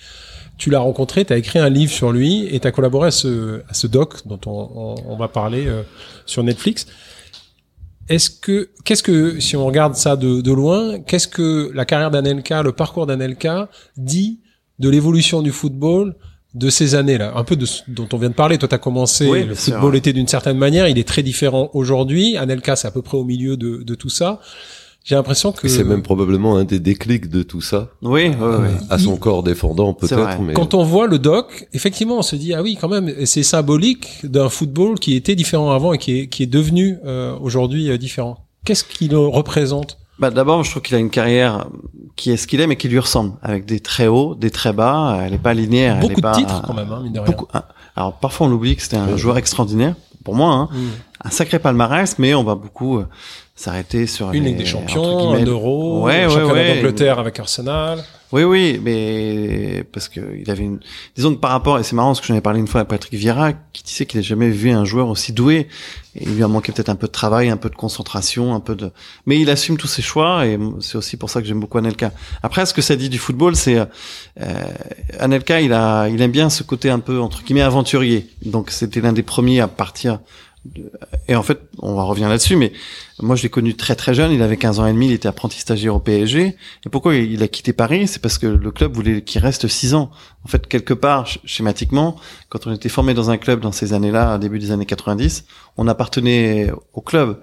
Tu 0.57 0.70
l'as 0.70 0.80
rencontré, 0.80 1.26
tu 1.26 1.34
as 1.34 1.38
écrit 1.38 1.59
un 1.59 1.70
livre 1.70 1.91
sur 1.91 2.12
lui 2.12 2.47
et 2.53 2.59
tu 2.59 2.68
as 2.68 2.72
collaboré 2.72 3.07
à 3.07 3.12
ce, 3.12 3.62
à 3.68 3.74
ce 3.74 3.88
doc 3.88 4.28
dont 4.28 4.39
on, 4.45 4.70
on, 4.76 4.95
on 5.07 5.18
va 5.18 5.28
parler 5.28 5.66
euh, 5.66 5.82
sur 6.26 6.43
Netflix. 6.43 6.86
Est-ce 8.09 8.30
que, 8.30 8.70
qu'est-ce 8.84 9.03
que, 9.03 9.39
si 9.39 9.55
on 9.55 9.66
regarde 9.66 9.95
ça 9.95 10.16
de, 10.16 10.41
de 10.41 10.51
loin, 10.51 10.99
qu'est-ce 10.99 11.28
que 11.28 11.72
la 11.74 11.86
carrière 11.86 12.12
d'Anelka, 12.12 12.62
le 12.62 12.74
parcours 12.74 13.05
d'Anelka 13.05 13.70
dit 13.95 14.41
de 14.80 14.89
l'évolution 14.89 15.41
du 15.41 15.51
football 15.51 16.16
de 16.54 16.70
ces 16.70 16.95
années-là 16.95 17.34
Un 17.36 17.43
peu 17.43 17.56
de 17.56 17.66
ce 17.66 17.82
dont 17.88 18.08
on 18.14 18.18
vient 18.18 18.30
de 18.30 18.34
parler. 18.36 18.58
Toi, 18.58 18.68
tu 18.68 18.76
as 18.76 18.80
commencé, 18.80 19.28
Oui, 19.30 19.43
le 19.45 19.56
football 19.56 19.95
était 19.95 20.14
d'une 20.14 20.28
certaine 20.28 20.58
manière, 20.58 20.88
il 20.88 20.97
est 20.97 21.08
très 21.08 21.24
différent 21.24 21.70
aujourd'hui. 21.74 22.38
Anelka, 22.38 22.76
c'est 22.76 22.88
à 22.88 22.91
peu 22.91 23.02
près 23.02 23.18
au 23.18 23.24
milieu 23.24 23.58
de, 23.58 23.84
de 23.84 23.95
tout 23.95 24.10
ça. 24.10 24.39
J'ai 25.04 25.16
l'impression 25.16 25.52
que 25.52 25.68
C'est 25.68 25.84
même 25.84 26.04
probablement 26.04 26.58
un 26.58 26.64
des 26.64 26.80
déclics 26.80 27.28
de 27.28 27.41
tout 27.41 27.62
ça, 27.62 27.89
Oui, 28.04 28.28
oui, 28.28 28.36
oui. 28.39 28.68
à 28.91 28.99
son 28.99 29.18
corps 29.18 29.41
défendant 29.41 29.95
peut-être, 29.95 30.39
mais 30.41 30.54
quand 30.54 30.76
on 30.76 30.84
voit 30.84 31.08
le 31.08 31.18
doc, 31.18 31.68
effectivement, 31.74 32.20
on 32.20 32.22
se 32.22 32.36
dit 32.36 32.54
ah 32.54 32.62
oui, 32.62 32.78
quand 32.80 32.88
même, 32.89 33.12
c'est 33.26 33.41
symbolique 33.41 34.08
d'un 34.24 34.47
football 34.47 34.99
qui 34.99 35.16
était 35.16 35.34
différent 35.34 35.72
avant 35.72 35.93
et 35.93 35.97
qui 35.97 36.20
est, 36.20 36.28
qui 36.28 36.43
est 36.43 36.47
devenu 36.47 36.97
euh, 37.04 37.36
aujourd'hui 37.41 37.89
euh, 37.89 37.97
différent. 37.97 38.45
Qu'est-ce 38.64 38.84
qu'il 38.84 39.16
représente? 39.16 39.97
Bah, 40.20 40.30
d'abord, 40.30 40.64
je 40.64 40.70
trouve 40.70 40.84
qu'il 40.84 40.95
a 40.95 40.99
une 40.99 41.10
carrière 41.10 41.68
qui 42.22 42.30
est 42.32 42.38
ce 42.38 42.45
qu'il 42.45 42.61
est, 42.61 42.67
mais 42.67 42.76
qui 42.76 42.88
lui 42.88 42.99
ressemble, 42.99 43.32
avec 43.41 43.65
des 43.65 43.80
très 43.80 44.05
hauts, 44.05 44.36
des 44.36 44.51
très 44.51 44.74
bas. 44.74 45.17
Elle 45.24 45.32
n'est 45.32 45.38
pas 45.39 45.55
linéaire. 45.55 45.95
elle 45.95 46.01
Beaucoup 46.01 46.11
est 46.13 46.15
de 46.17 46.22
pas- 46.22 46.32
titres 46.34 46.61
quand 46.67 46.76
même, 46.76 46.91
hein, 46.91 46.99
mine 47.03 47.13
de 47.13 47.19
rien. 47.19 47.26
Beaucoup. 47.32 47.47
ah, 47.51 47.65
Alors 47.95 48.13
parfois 48.13 48.45
on 48.45 48.49
l'oublie 48.51 48.76
que 48.76 48.84
c'était 48.84 48.97
un 48.97 49.17
joueur 49.17 49.38
extraordinaire 49.39 49.95
pour 50.24 50.36
moi, 50.36 50.53
hein. 50.53 50.69
Un 51.26 51.30
sacré 51.32 51.57
palmarès, 51.57 52.17
mais 52.19 52.34
on 52.36 52.43
va 52.43 52.53
beaucoup 52.55 52.97
euh, 52.99 53.07
s'arrêter 53.56 54.08
sur 54.08 54.32
Une 54.32 54.43
les, 54.43 54.49
Ligue 54.49 54.60
des 54.60 54.66
Champions, 54.66 55.34
un 55.34 55.45
Euro, 55.45 56.04
Ouais, 56.04 56.26
ouais, 56.26 56.43
ouais. 56.43 56.76
d'Angleterre 56.76 57.20
avec 57.20 57.39
Arsenal. 57.39 58.04
Oui, 58.32 58.43
oui, 58.43 58.80
mais 58.82 59.84
parce 59.91 60.08
que 60.08 60.22
il 60.39 60.49
avait 60.49 60.64
une, 60.64 60.80
disons 61.18 61.36
que 61.36 61.39
par 61.39 61.52
rapport, 61.52 61.78
et 61.80 61.84
c'est 61.84 61.97
marrant 61.97 62.10
parce 62.10 62.22
que 62.22 62.28
j'en 62.28 62.36
ai 62.36 62.41
parlé 62.41 62.62
une 62.62 62.68
fois 62.68 62.82
à 62.82 62.86
Patrick 62.86 63.14
Vieira, 63.14 63.52
qui 63.74 63.84
disait 63.84 64.06
qu'il 64.06 64.22
n'a 64.22 64.24
jamais 64.26 64.49
vu 64.49 64.72
un 64.72 64.86
joueur 64.86 65.10
aussi 65.10 65.34
doué. 65.34 65.68
Et 66.16 66.24
il 66.24 66.36
lui 66.36 66.43
a 66.43 66.47
manqué 66.47 66.72
peut-être 66.72 66.89
un 66.89 66.95
peu 66.95 67.08
de 67.08 67.12
travail, 67.12 67.49
un 67.49 67.58
peu 67.58 67.70
de 67.70 67.76
concentration, 67.76 68.54
un 68.54 68.62
peu 68.62 68.76
de, 68.76 68.91
mais 69.26 69.39
il 69.39 69.49
assume 69.49 69.78
tous 69.78 69.88
ses 69.88 70.02
choix 70.02 70.45
et 70.45 70.58
c'est 70.80 70.97
aussi 70.97 71.18
pour 71.18 71.30
ça 71.30 71.41
que 71.41 71.47
j'aime 71.47 71.60
beaucoup 71.60 71.78
Anelka. 71.78 72.12
Après, 72.41 72.66
ce 72.66 72.74
que 72.74 72.82
ça 72.82 72.95
dit 72.95 73.10
du 73.10 73.18
football, 73.18 73.56
c'est, 73.56 73.78
euh, 73.80 73.86
Anelka, 75.20 75.60
il 75.62 75.74
a, 75.74 76.08
il 76.08 76.22
aime 76.22 76.32
bien 76.32 76.49
ce 76.49 76.64
côté 76.64 76.89
un 76.89 76.99
peu, 76.99 77.20
entre 77.20 77.43
guillemets, 77.43 77.62
aventurier. 77.62 78.30
Donc 78.45 78.72
c'était 78.72 79.02
l'un 79.02 79.14
des 79.14 79.24
premiers 79.24 79.60
à 79.60 79.68
partir 79.68 80.20
et 81.28 81.36
en 81.36 81.41
fait, 81.41 81.59
on 81.80 81.95
va 81.95 82.03
revenir 82.03 82.30
là-dessus, 82.30 82.55
mais 82.55 82.72
moi 83.20 83.36
je 83.36 83.43
l'ai 83.43 83.49
connu 83.49 83.74
très 83.76 83.95
très 83.95 84.14
jeune, 84.14 84.32
il 84.32 84.41
avait 84.43 84.57
15 84.57 84.80
ans 84.80 84.86
et 84.86 84.93
demi, 84.93 85.07
il 85.07 85.14
était 85.14 85.28
apprenti 85.28 85.59
stagiaire 85.59 85.95
au 85.95 85.99
PSG. 85.99 86.55
Et 86.86 86.89
pourquoi 86.89 87.16
il 87.16 87.41
a 87.41 87.47
quitté 87.47 87.74
Paris? 87.74 88.07
C'est 88.07 88.22
parce 88.22 88.38
que 88.38 88.45
le 88.47 88.72
club 88.72 88.93
voulait 88.93 89.24
qu'il 89.24 89.41
reste 89.41 89.68
6 89.68 89.95
ans. 89.95 90.12
En 90.45 90.47
fait, 90.47 90.68
quelque 90.68 90.93
part, 90.93 91.26
sch- 91.26 91.39
schématiquement, 91.45 92.16
quand 92.49 92.68
on 92.68 92.74
était 92.74 92.89
formé 92.89 93.14
dans 93.16 93.32
un 93.32 93.38
club 93.38 93.59
dans 93.59 93.72
ces 93.72 93.93
années-là, 93.93 94.38
début 94.38 94.59
des 94.59 94.72
années 94.72 94.86
90, 94.86 95.45
on 95.78 95.88
appartenait 95.88 96.72
au 96.93 97.01
club. 97.01 97.39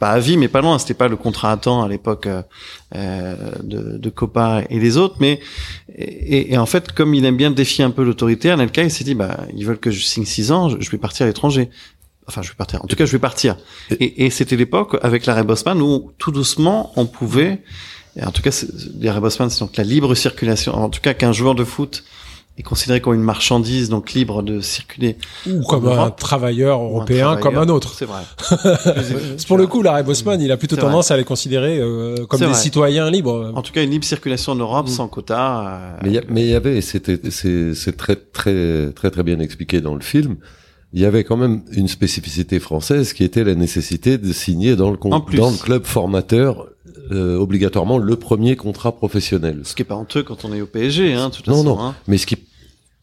Pas 0.00 0.12
à 0.12 0.18
vie, 0.18 0.38
mais 0.38 0.48
pas 0.48 0.62
loin. 0.62 0.78
C'était 0.78 0.94
pas 0.94 1.08
le 1.08 1.16
contrat 1.16 1.52
à 1.52 1.56
temps 1.58 1.82
à 1.82 1.88
l'époque 1.88 2.26
euh, 2.26 2.42
euh, 2.96 3.52
de, 3.62 3.98
de 3.98 4.08
Copa 4.10 4.62
et 4.70 4.80
les 4.80 4.96
autres, 4.96 5.16
mais 5.20 5.40
et, 5.94 6.56
en 6.56 6.64
fait, 6.64 6.92
comme 6.92 7.14
il 7.14 7.24
aime 7.26 7.36
bien 7.36 7.50
défier 7.50 7.84
un 7.84 7.90
peu 7.90 8.02
l'autorité, 8.02 8.50
Anelka, 8.50 8.82
il 8.82 8.90
s'est 8.90 9.04
dit, 9.04 9.14
bah, 9.14 9.46
ils 9.54 9.66
veulent 9.66 9.78
que 9.78 9.90
je 9.90 10.02
signe 10.02 10.24
6 10.24 10.52
ans, 10.52 10.68
je 10.70 10.90
vais 10.90 10.96
partir 10.96 11.24
à 11.24 11.26
l'étranger. 11.26 11.68
Enfin, 12.26 12.42
je 12.42 12.48
vais 12.48 12.54
partir. 12.54 12.84
En 12.84 12.86
tout 12.86 12.96
cas, 12.96 13.06
je 13.06 13.12
vais 13.12 13.18
partir. 13.18 13.56
Et, 13.90 14.24
et 14.26 14.30
c'était 14.30 14.56
l'époque 14.56 14.96
avec 15.02 15.26
l'arrêt 15.26 15.42
Bosman 15.44 15.80
où 15.82 16.12
tout 16.18 16.30
doucement 16.30 16.92
on 16.96 17.06
pouvait, 17.06 17.62
et 18.16 18.24
en 18.24 18.30
tout 18.30 18.42
cas, 18.42 18.50
c'est- 18.52 18.68
l'arrêt 19.00 19.20
Bosman, 19.20 19.50
c'est 19.50 19.60
donc 19.60 19.76
la 19.76 19.84
libre 19.84 20.14
circulation. 20.14 20.74
En 20.74 20.88
tout 20.90 21.00
cas, 21.00 21.14
qu'un 21.14 21.32
joueur 21.32 21.54
de 21.56 21.64
foot 21.64 22.04
est 22.58 22.62
considéré 22.62 23.00
comme 23.00 23.14
une 23.14 23.22
marchandise, 23.22 23.88
donc 23.88 24.12
libre 24.12 24.42
de 24.42 24.60
circuler. 24.60 25.16
Ou 25.48 25.62
comme 25.62 25.88
un 25.88 26.10
travailleur 26.10 26.78
un 26.80 26.84
européen, 26.84 27.18
travailleur. 27.36 27.40
comme 27.40 27.56
un 27.58 27.68
autre. 27.68 27.94
C'est 27.94 28.04
vrai. 28.04 28.22
Pour 29.48 29.56
le 29.56 29.66
coup, 29.66 29.82
l'arrêt 29.82 30.02
Bosman, 30.02 30.40
il 30.40 30.52
a 30.52 30.56
plutôt 30.56 30.76
tendance 30.76 31.10
à 31.10 31.16
les 31.16 31.24
considérer 31.24 31.78
euh, 31.80 32.26
comme 32.26 32.40
des 32.40 32.46
vrai. 32.46 32.54
citoyens 32.54 33.10
libres. 33.10 33.52
En 33.54 33.62
tout 33.62 33.72
cas, 33.72 33.82
une 33.82 33.90
libre 33.90 34.04
circulation 34.04 34.52
en 34.52 34.56
Europe 34.56 34.86
Mm. 34.86 34.90
sans 34.90 35.08
quota. 35.08 35.60
euh, 35.68 35.96
Mais 36.02 36.08
il 36.10 36.14
y 36.14 36.18
a- 36.18 36.22
mais 36.28 36.42
il 36.42 36.50
y 36.50 36.54
avait, 36.54 36.76
et 36.76 36.80
c'était, 36.82 37.18
c'est, 37.30 37.74
c'est 37.74 37.96
très, 37.96 38.16
très, 38.16 38.92
très, 38.92 39.10
très 39.10 39.22
bien 39.22 39.38
expliqué 39.40 39.80
dans 39.80 39.94
le 39.94 40.02
film. 40.02 40.36
Il 40.92 41.00
y 41.00 41.04
avait 41.04 41.22
quand 41.24 41.36
même 41.36 41.62
une 41.72 41.86
spécificité 41.88 42.58
française 42.58 43.12
qui 43.12 43.22
était 43.22 43.44
la 43.44 43.54
nécessité 43.54 44.18
de 44.18 44.32
signer 44.32 44.74
dans 44.76 44.90
le, 44.90 44.96
con- 44.96 45.12
En 45.12 45.20
plus. 45.20 45.36
dans 45.38 45.50
le 45.50 45.56
club 45.56 45.84
formateur 45.84 46.66
euh, 47.12 47.36
obligatoirement 47.36 47.98
le 47.98 48.16
premier 48.16 48.56
contrat 48.56 48.92
professionnel. 48.96 49.60
Ce 49.64 49.74
qui 49.74 49.82
est 49.82 49.84
pas 49.84 49.94
honteux 49.96 50.22
quand 50.24 50.44
on 50.44 50.52
est 50.52 50.60
au 50.60 50.66
PSG, 50.66 51.14
hein, 51.14 51.28
de 51.28 51.34
toute 51.34 51.46
Non, 51.46 51.54
façon. 51.62 51.64
non. 51.76 51.80
hein. 51.80 51.94
Mais 52.08 52.18
ce 52.18 52.26
qui, 52.26 52.36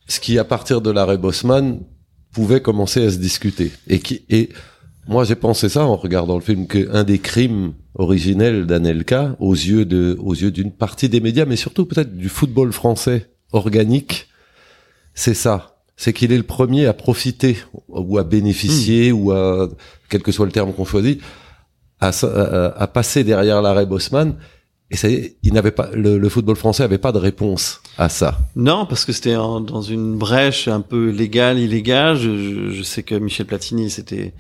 ce 0.08 0.20
qui 0.20 0.38
à 0.38 0.44
partir 0.44 0.82
de 0.82 0.92
l'arrêt 0.92 1.18
Bosman 1.18 1.80
pouvait 2.34 2.62
commencer 2.62 3.06
à 3.06 3.10
se 3.12 3.18
discuter. 3.18 3.72
Et 3.88 4.00
qui, 4.00 4.24
et 4.30 4.50
moi 5.08 5.24
j'ai 5.24 5.36
pensé 5.36 5.70
ça 5.70 5.86
en 5.86 5.96
regardant 5.96 6.36
le 6.36 6.42
film 6.42 6.68
qu'un 6.68 7.04
des 7.06 7.20
crimes 7.20 7.74
originels 7.96 8.66
d'Anelka 8.66 9.36
aux 9.40 9.54
yeux 9.56 9.86
de, 9.86 10.18
aux 10.20 10.36
yeux 10.36 10.52
d'une 10.52 10.72
partie 10.72 11.08
des 11.08 11.22
médias, 11.22 11.46
mais 11.46 11.56
surtout 11.56 11.86
peut-être 11.86 12.16
du 12.18 12.28
football 12.30 12.74
français 12.74 13.32
organique, 13.54 14.28
c'est 15.14 15.34
ça. 15.34 15.77
C'est 15.98 16.14
qu'il 16.14 16.32
est 16.32 16.38
le 16.38 16.44
premier 16.44 16.86
à 16.86 16.94
profiter 16.94 17.58
ou 17.90 18.18
à 18.20 18.24
bénéficier 18.24 19.12
ou 19.12 19.32
à, 19.32 19.68
quel 20.10 20.22
que 20.22 20.32
soit 20.32 20.46
le 20.46 20.52
terme 20.52 20.72
qu'on 20.72 20.86
choisit, 20.86 21.20
à, 22.00 22.12
sa- 22.12 22.28
à, 22.28 22.84
à 22.84 22.88
passer 22.88 23.24
derrière 23.24 23.62
l'arrêt 23.64 23.86
Bosman. 23.88 24.36
Et 24.90 24.96
ça 24.96 25.10
y 25.10 25.16
est, 25.16 25.36
il 25.44 25.52
n'avait 25.54 25.72
pas, 25.72 25.90
le, 25.94 26.18
le 26.18 26.30
football 26.30 26.56
français 26.56 26.82
avait 26.84 26.98
pas 27.00 27.12
de 27.12 27.18
réponse 27.18 27.82
à 27.98 28.08
ça. 28.08 28.38
Non, 28.56 28.86
parce 28.86 29.04
que 29.04 29.12
c'était 29.12 29.34
dans 29.34 29.82
une 29.82 30.18
brèche 30.18 30.70
un 30.70 30.80
peu 30.80 31.10
légale, 31.10 31.60
illégale. 31.60 32.16
Je, 32.16 32.30
je- 32.38 32.70
je 32.72 32.84
sais 32.84 33.04
que 33.04 33.16
Michel 33.16 33.48
Platini 33.48 33.90
s'était 33.90 34.34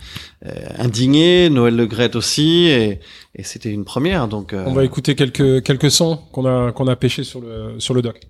euh, 0.45 0.51
indigné, 0.77 1.49
Noël 1.49 1.75
Le 1.75 2.17
aussi, 2.17 2.67
et, 2.67 2.99
et 3.35 3.43
c'était 3.43 3.71
une 3.71 3.83
première. 3.83 4.29
Donc, 4.29 4.53
euh, 4.53 4.63
On 4.67 4.73
va 4.73 4.85
écouter 4.85 5.15
quelques 5.15 5.63
quelques 5.63 5.91
sons 5.91 6.19
qu'on 6.31 6.45
a 6.45 6.71
qu'on 6.71 6.87
a 6.87 6.95
pêché 6.95 7.23
sur 7.25 7.41
le 7.41 7.77
sur 7.79 7.93
le 7.93 8.01
doc. 8.01 8.21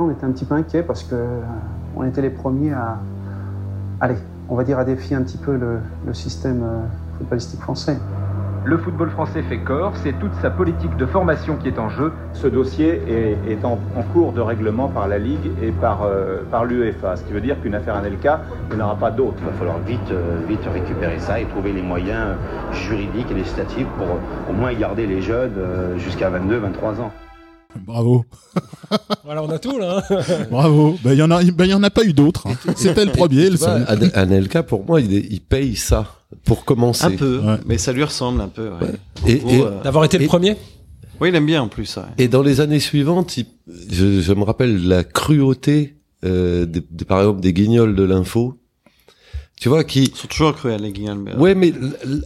On 0.00 0.10
était 0.10 0.24
un 0.24 0.32
petit 0.32 0.46
peu 0.46 0.54
inquiets 0.54 0.82
parce 0.82 1.04
que 1.04 1.14
euh, 1.14 1.40
on 1.96 2.04
était 2.04 2.22
les 2.22 2.30
premiers 2.30 2.72
à, 2.72 2.98
allez, 4.00 4.16
on 4.48 4.56
va 4.56 4.64
dire 4.64 4.78
à 4.78 4.84
défier 4.84 5.16
un 5.16 5.22
petit 5.22 5.38
peu 5.38 5.56
le, 5.56 5.78
le 6.06 6.14
système 6.14 6.62
euh, 6.62 6.80
footballistique 7.18 7.60
français. 7.60 7.98
Le 8.66 8.78
football 8.78 9.10
français 9.10 9.42
fait 9.42 9.58
corps, 9.58 9.92
c'est 9.96 10.18
toute 10.18 10.32
sa 10.40 10.48
politique 10.48 10.96
de 10.96 11.04
formation 11.04 11.56
qui 11.56 11.68
est 11.68 11.78
en 11.78 11.90
jeu. 11.90 12.12
Ce 12.32 12.46
dossier 12.46 13.02
est, 13.06 13.52
est 13.52 13.62
en, 13.62 13.78
en 13.94 14.02
cours 14.14 14.32
de 14.32 14.40
règlement 14.40 14.88
par 14.88 15.06
la 15.06 15.18
Ligue 15.18 15.50
et 15.62 15.70
par, 15.70 16.04
euh, 16.04 16.42
par 16.50 16.64
l'UEFA, 16.64 17.16
ce 17.16 17.24
qui 17.24 17.34
veut 17.34 17.42
dire 17.42 17.60
qu'une 17.60 17.74
affaire 17.74 17.94
Anelka, 17.94 18.40
il 18.70 18.76
n'y 18.76 18.82
en 18.82 18.86
aura 18.86 18.96
pas 18.96 19.10
d'autres. 19.10 19.36
Il 19.40 19.46
va 19.46 19.52
falloir 19.52 19.78
vite, 19.80 20.10
euh, 20.10 20.38
vite 20.48 20.66
récupérer 20.72 21.18
ça 21.18 21.38
et 21.40 21.44
trouver 21.44 21.74
les 21.74 21.82
moyens 21.82 22.36
juridiques 22.72 23.30
et 23.30 23.34
législatifs 23.34 23.88
pour 23.98 24.06
au 24.48 24.52
moins 24.58 24.72
garder 24.72 25.06
les 25.06 25.20
jeunes 25.20 25.52
jusqu'à 25.98 26.30
22, 26.30 26.56
23 26.56 27.02
ans. 27.02 27.12
Bravo, 27.86 28.24
Voilà, 29.24 29.42
on 29.42 29.50
a 29.50 29.58
tout 29.58 29.78
là. 29.78 30.02
hein. 30.10 30.24
bravo. 30.50 30.96
Ben 31.02 31.12
il 31.12 31.18
y 31.18 31.22
en 31.22 31.30
a, 31.30 31.42
ben 31.42 31.64
il 31.64 31.70
y 31.70 31.74
en 31.74 31.82
a 31.82 31.90
pas 31.90 32.04
eu 32.04 32.12
d'autres. 32.12 32.46
hein. 32.46 32.56
C'était 32.76 33.04
le 33.04 33.12
premier, 33.12 33.50
le 33.50 33.56
vois, 33.56 33.80
Anelka, 34.14 34.62
pour 34.62 34.84
moi, 34.86 35.00
il, 35.00 35.12
est- 35.14 35.26
il 35.30 35.40
paye 35.40 35.76
ça 35.76 36.06
pour 36.44 36.64
commencer. 36.64 37.04
un 37.04 37.10
peu, 37.12 37.38
Ouais. 37.38 37.56
mais 37.66 37.78
ça 37.78 37.92
lui 37.92 38.04
ressemble 38.04 38.40
un 38.40 38.48
peu. 38.48 38.68
ouais. 38.68 38.92
Et, 39.26 39.40
euh, 39.62 39.82
D'avoir 39.82 40.04
été 40.04 40.18
le 40.18 40.24
Et- 40.24 40.28
premier? 40.28 40.56
oui, 41.20 41.28
il 41.30 41.34
aime 41.34 41.46
bien 41.46 41.62
en 41.62 41.68
plus. 41.68 41.96
ouais. 41.96 42.02
et 42.18 42.28
dans 42.28 42.42
les 42.42 42.60
années 42.60 42.80
suivantes, 42.80 43.36
il- 43.36 43.46
je, 43.90 44.20
je 44.20 44.32
me 44.32 44.42
rappelle 44.44 44.86
la 44.86 45.04
cruauté, 45.04 45.96
euh, 46.24 46.66
des- 46.66 46.80
par 47.06 47.18
exemple, 47.20 47.40
des 47.40 47.52
guignols 47.52 47.94
de 47.96 48.02
l'info. 48.02 48.58
Tu 49.60 49.68
vois, 49.68 49.84
qui... 49.84 50.04
Ils 50.06 50.16
sont 50.16 50.26
toujours 50.26 50.54
cruels 50.54 50.82
les 50.82 50.90
Guignols. 50.92 51.18
mais, 51.18 51.32
euh, 51.32 51.38
Ouais, 51.38 51.54
mais 51.54 51.72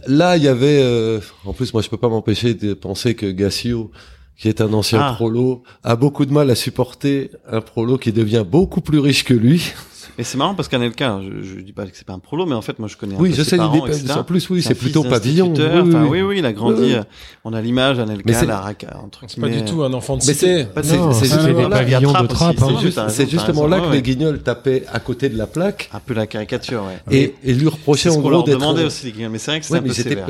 là, 0.07 0.35
il 0.35 0.43
y 0.43 0.47
avait... 0.47 0.79
euh, 0.81 1.19
en 1.45 1.53
plus, 1.53 1.71
moi, 1.73 1.81
je 1.83 1.87
peux 1.87 1.95
pas 1.95 2.09
m'empêcher 2.09 2.55
de 2.55 2.73
penser 2.73 3.13
que 3.13 3.27
Gassio, 3.27 3.91
qui 4.39 4.47
est 4.47 4.61
un 4.61 4.71
ancien 4.73 4.99
Ah. 5.01 5.13
prolo, 5.15 5.63
a 5.83 5.95
beaucoup 5.95 6.25
de 6.25 6.31
mal 6.33 6.49
à 6.49 6.55
supporter 6.55 7.29
un 7.51 7.61
prolo 7.61 7.97
qui 7.97 8.11
devient 8.13 8.45
beaucoup 8.49 8.81
plus 8.81 8.99
riche 8.99 9.23
que 9.25 9.33
lui. 9.33 9.61
Et 10.17 10.23
c'est 10.23 10.37
marrant 10.37 10.53
parce 10.53 10.67
qu'Anelka, 10.67 11.21
je, 11.23 11.47
je 11.47 11.61
dis 11.61 11.71
pas 11.71 11.85
que 11.85 11.91
c'est 11.93 12.05
pas 12.05 12.11
un 12.11 12.19
prolo, 12.19 12.45
mais 12.45 12.55
en 12.55 12.61
fait, 12.61 12.77
moi, 12.77 12.89
je 12.89 12.97
connais 12.97 13.15
un 13.15 13.19
Oui, 13.19 13.29
peu 13.29 13.35
je 13.37 13.43
ses 13.43 13.51
sais, 13.51 13.57
parents, 13.57 13.77
en 13.77 14.23
plus, 14.25 14.49
oui, 14.49 14.61
C'est 14.61 14.75
plutôt 14.75 15.03
pavillon. 15.03 15.53
Oui, 15.53 15.61
Enfin, 15.63 16.03
oui. 16.03 16.09
oui, 16.09 16.21
oui, 16.23 16.35
il 16.39 16.45
a 16.45 16.51
grandi. 16.51 16.81
Oui, 16.81 16.87
oui. 16.87 16.93
euh, 16.95 17.03
On 17.45 17.53
a 17.53 17.61
l'image 17.61 17.99
Anelka, 17.99 18.33
c'est- 18.33 18.45
la 18.45 18.59
raca, 18.59 18.97
entre 19.01 19.21
C'est 19.27 19.39
pas 19.39 19.47
du 19.47 19.63
tout 19.63 19.81
un 19.83 19.93
enfant 19.93 20.17
de 20.17 20.23
Mais 20.27 20.33
cité. 20.33 20.65
c'est- 20.75 20.83
c'est- 20.83 20.97
Non, 20.97 21.13
c'est 21.13 21.25
c'était 21.25 21.35
justement 21.41 21.55
des 21.57 21.61
là- 21.63 21.69
pavillons 21.69 22.11
de 22.21 22.27
Trappe 22.27 22.55
hein. 22.61 23.07
c'est 23.09 23.29
justement 23.29 23.65
là 23.67 23.79
que 23.79 23.91
les 23.93 24.01
guignols 24.01 24.41
tapaient 24.41 24.83
à 24.91 24.99
côté 24.99 25.29
de 25.29 25.37
la 25.37 25.47
plaque 25.47 25.89
Un 25.93 25.99
peu 26.01 26.13
la 26.13 26.27
caricature, 26.27 26.83
ouais. 26.83 27.17
et, 27.17 27.35
et 27.43 27.53
lui 27.53 27.67
reprochaient 27.69 28.09
C'est 28.09 28.09
ce 28.09 28.13
en 28.15 28.15
qu'on 28.17 28.21
gros 28.21 28.29
leur 28.31 28.43
d'être. 28.43 28.57
demandait 28.59 28.83
aussi, 28.83 29.05
les 29.05 29.11
guignols. 29.13 29.31
Mais 29.31 29.37
c'est 29.37 29.51
vrai 29.51 29.59
que 29.61 29.65
c'est 29.65 29.73
Ouais, 29.73 29.79
un 29.79 29.83
peu 29.83 29.93
c'était. 29.93 30.09
sévère. 30.09 30.27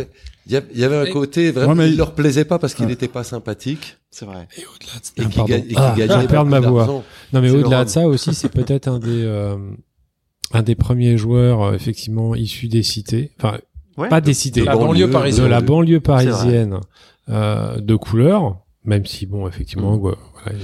Il 0.47 0.53
y 0.53 0.57
a- 0.57 0.61
il 0.73 0.79
y 0.79 0.83
avait 0.83 0.95
un 0.97 1.05
Et- 1.05 1.11
côté 1.11 1.51
vraiment. 1.51 1.71
Ouais, 1.73 1.77
mais- 1.77 1.89
il 1.91 1.97
leur 1.97 2.13
plaisait 2.15 2.45
pas 2.45 2.57
parce 2.59 2.73
qu'il 2.73 2.85
n'était 2.87 3.07
pas 3.07 3.23
sympathique 3.23 3.97
C'est 4.11 4.25
vrai. 4.25 4.47
Et 4.57 4.61
au-delà 4.65 4.99
de 4.99 5.05
ça- 5.05 5.11
et 5.17 5.23
Ah, 5.75 5.85
Ah, 5.93 5.95
gagnait 5.97 6.13
je 6.15 6.19
vais 6.21 6.27
perdre 6.27 6.49
ma 6.49 6.59
voix. 6.59 6.87
Non, 7.33 7.41
mais 7.41 7.51
au-delà 7.51 7.85
de 7.85 7.89
ça 7.89 8.07
aussi, 8.07 8.33
c'est 8.33 8.49
peut-être 8.49 8.87
un 8.87 8.97
des 8.99 9.23
euh, 9.23 9.57
un 10.51 10.63
des 10.63 10.73
premiers 10.75 11.17
joueurs 11.17 11.61
euh, 11.61 11.73
effectivement 11.73 12.33
issus 12.33 12.67
des 12.67 12.81
cités, 12.81 13.31
enfin 13.37 13.59
Ouais. 13.97 14.09
pas 14.09 14.21
des 14.21 14.33
cités, 14.33 14.63
La 14.63 14.73
banlieue, 14.75 14.85
banlieue 14.87 15.07
de 15.07 15.11
parisienne. 15.11 15.47
la 15.49 15.61
banlieue 15.61 15.99
parisienne 15.99 16.79
euh, 17.29 17.79
de 17.79 17.95
couleur, 17.95 18.57
même 18.83 19.05
si 19.05 19.27
bon 19.27 19.47
effectivement 19.47 19.97
Mm. 19.97 20.01
ouais, 20.01 20.15
voilà, 20.43 20.57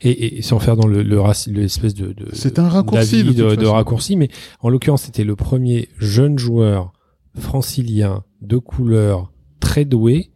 et, 0.00 0.38
et- 0.38 0.42
sans 0.42 0.58
faire 0.60 0.76
dans 0.76 0.86
le 0.86 1.02
le 1.02 1.20
l'espèce 1.48 1.92
de, 1.92 2.12
de 2.14 2.28
C'est 2.32 2.58
un 2.58 2.68
raccourci, 2.70 3.22
de 3.24 3.32
de, 3.32 3.54
de 3.56 3.66
raccourci, 3.66 4.16
mais 4.16 4.30
en 4.60 4.70
l'occurrence 4.70 5.02
c'était 5.02 5.24
le 5.24 5.36
premier 5.36 5.90
jeune 5.98 6.38
joueur 6.38 6.92
francilien 7.38 8.24
de 8.42 8.56
couleur 8.58 9.30
très 9.60 9.84
doué. 9.84 10.30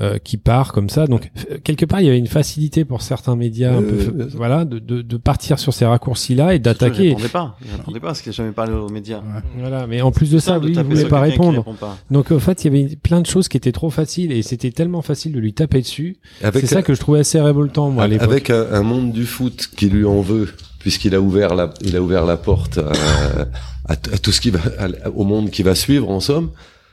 euh, 0.00 0.16
qui 0.18 0.36
part 0.36 0.70
comme 0.72 0.88
ça 0.88 1.08
donc 1.08 1.28
f- 1.36 1.60
quelque 1.62 1.84
part 1.84 2.00
il 2.00 2.06
y 2.06 2.08
avait 2.08 2.20
une 2.20 2.28
facilité 2.28 2.84
pour 2.84 3.02
certains 3.02 3.34
médias 3.34 3.72
un 3.74 3.82
Euh, 3.82 3.88
peu 4.12 4.22
euh, 4.22 4.28
voilà 4.32 4.64
de, 4.64 4.78
de, 4.78 5.02
de 5.02 5.16
partir 5.16 5.58
sur 5.58 5.74
ces 5.74 5.84
raccourcis 5.86 6.36
là 6.36 6.54
et 6.54 6.60
d'attaquer 6.60 7.08
répondait 7.08 7.26
pas. 7.28 7.56
Il 7.64 7.72
répondait 7.76 7.98
pas 7.98 8.06
parce 8.06 8.22
qu'il 8.22 8.30
a 8.30 8.32
jamais 8.32 8.52
parlé 8.52 8.74
aux 8.74 8.88
médias. 8.90 9.20
voilà 9.58 9.88
mais 9.88 10.00
en 10.00 10.12
plus 10.12 10.30
de 10.30 10.38
ça 10.38 10.60
oui 10.60 10.72
il 10.76 10.82
voulait 10.84 11.06
pas 11.06 11.18
répondre 11.20 11.58
répond 11.58 11.74
pas. 11.74 11.98
donc 12.12 12.30
en 12.30 12.38
fait 12.38 12.64
il 12.64 12.72
y 12.72 12.78
avait 12.84 12.94
plein 12.94 13.20
de 13.20 13.26
choses 13.26 13.48
qui 13.48 13.56
étaient 13.56 13.72
trop 13.72 13.90
faciles 13.90 14.30
et 14.30 14.42
c'était 14.42 14.70
tellement 14.70 15.02
facile 15.02 15.32
de 15.32 15.40
lui 15.40 15.52
taper 15.52 15.80
dessus 15.80 16.18
c'est 16.52 16.66
ça 16.66 16.82
que 16.82 16.94
je 16.94 17.00
trouvais 17.00 17.18
assez 17.18 17.40
révoltant 17.40 17.90
moi 17.90 18.04
à 18.04 18.06
l'époque 18.06 18.28
avec 18.30 18.50
un, 18.50 18.66
un 18.70 18.82
monde 18.84 19.10
du 19.10 19.26
foot 19.26 19.68
qui 19.76 19.88
lui 19.88 20.04
en 20.04 20.20
veut, 20.20 20.48
puisqu'il 20.78 21.12
a 21.16 21.20
ouvert 21.20 21.56
la, 21.56 21.74
il 21.80 21.96
a 21.96 22.00
ouvert 22.00 22.24
la 22.24 22.36
porte 22.36 22.78
à, 22.78 22.92
à, 23.92 23.96
t- 23.96 24.12
à 24.14 24.18
tout 24.18 24.30
ce 24.30 24.40
qui 24.40 24.50
va, 24.50 24.60
à- 24.78 25.08
au 25.10 25.24
monde 25.24 25.50
qui 25.50 25.64
va 25.64 25.74
suivre, 25.74 26.08
en 26.08 26.20
somme. 26.20 26.50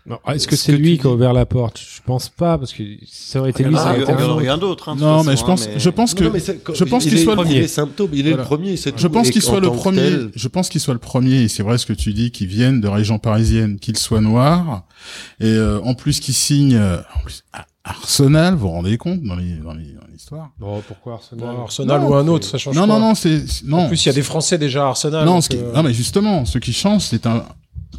Non, 0.07 0.19
est-ce 0.27 0.47
que 0.47 0.55
Ce 0.55 0.65
c'est 0.65 0.71
lui 0.77 0.99
qui 0.99 1.07
a 1.07 1.09
ouvert 1.09 1.33
la 1.33 1.47
porte 1.47 1.79
je 1.79 1.99
pense 2.05 2.29
pas 2.29 2.59
parce 2.59 2.73
que 2.73 2.83
ça 3.11 3.39
aurait 3.39 3.49
été 3.49 3.63
Il 3.63 3.69
lui 3.69 3.75
en 3.75 3.79
ça 3.79 3.97
aurait 3.99 4.43
rien 4.43 4.57
d'autre. 4.59 4.89
hein, 4.89 4.93
toute 4.93 5.01
Non, 5.01 5.17
façon, 5.23 5.29
mais 5.31 5.35
je 5.35 5.41
hein, 5.41 5.45
pense, 5.47 5.67
mais- 5.67 5.79
je 5.79 5.89
pense 5.89 6.13
que, 6.13 6.23
Non, 6.25 6.33
je 6.75 6.83
pense 6.83 7.05
il 7.05 7.09
qu'il 7.09 7.17
est- 7.19 7.23
soit 7.23 7.33
le 7.35 7.41
premier. 7.41 7.55
est 7.57 7.67
symptôme, 7.67 8.09
il 8.13 8.19
est 8.19 8.29
Voilà. 8.29 8.43
le 8.43 8.47
premier, 8.47 8.77
c'est 8.77 8.99
Je 8.99 9.07
pense 9.07 9.31
qu'il 9.31 9.41
soit 9.41 9.59
le 9.59 9.71
premier. 9.71 9.97
tel, 10.01 10.29
Je 10.35 10.47
pense 10.47 10.69
qu'il 10.69 10.79
soit 10.79 10.93
le 10.93 10.99
premier. 10.99 11.41
Et 11.41 11.47
c'est 11.47 11.63
vrai 11.63 11.79
ce 11.79 11.87
que 11.87 11.93
tu 11.93 12.13
dis, 12.13 12.29
qu'il 12.29 12.45
vienne 12.47 12.81
de 12.81 12.87
région 12.87 13.17
parisienne, 13.17 13.79
qu'il 13.79 13.97
soit 13.97 14.21
noir, 14.21 14.83
et 15.39 15.45
euh, 15.47 15.79
en 15.83 15.95
plus 15.95 16.19
qu'il 16.19 16.35
signe 16.35 16.75
euh, 16.75 16.97
en 17.15 17.23
plus, 17.23 17.43
à 17.53 17.65
Arsenal. 17.83 18.53
Vous 18.53 18.59
vous 18.61 18.69
rendez 18.69 18.97
compte 18.99 19.23
dans 19.23 19.35
les 19.35 19.53
dans 19.55 19.73
les- 19.73 19.93
dans 19.93 20.05
l'histoire? 20.11 20.51
Bon, 20.59 20.83
pourquoi 20.87 21.13
Arsenal 21.13 21.55
Bon, 21.55 21.61
Arsenal 21.63 22.01
Non, 22.01 22.09
ou 22.09 22.13
un 22.13 22.27
autre, 22.27 22.45
ça 22.47 22.59
change 22.59 22.75
Non, 22.75 22.81
pas. 22.81 22.87
non, 22.87 22.99
non, 22.99 23.15
c'est 23.15 23.47
c'est- 23.47 23.65
non. 23.65 23.85
En 23.85 23.87
plus, 23.87 24.03
il 24.05 24.09
y 24.09 24.11
a 24.11 24.13
des 24.13 24.21
Français 24.21 24.59
déjà 24.59 24.83
à 24.85 24.89
Arsenal. 24.89 25.25
non, 25.25 25.41
ce 25.41 25.49
qui- 25.49 25.57
euh, 25.57 25.73
non, 25.73 25.81
mais 25.81 25.93
justement, 25.95 26.45
ce 26.45 26.59
qui 26.59 26.73
change, 26.73 27.01
c'est 27.03 27.25
un 27.25 27.43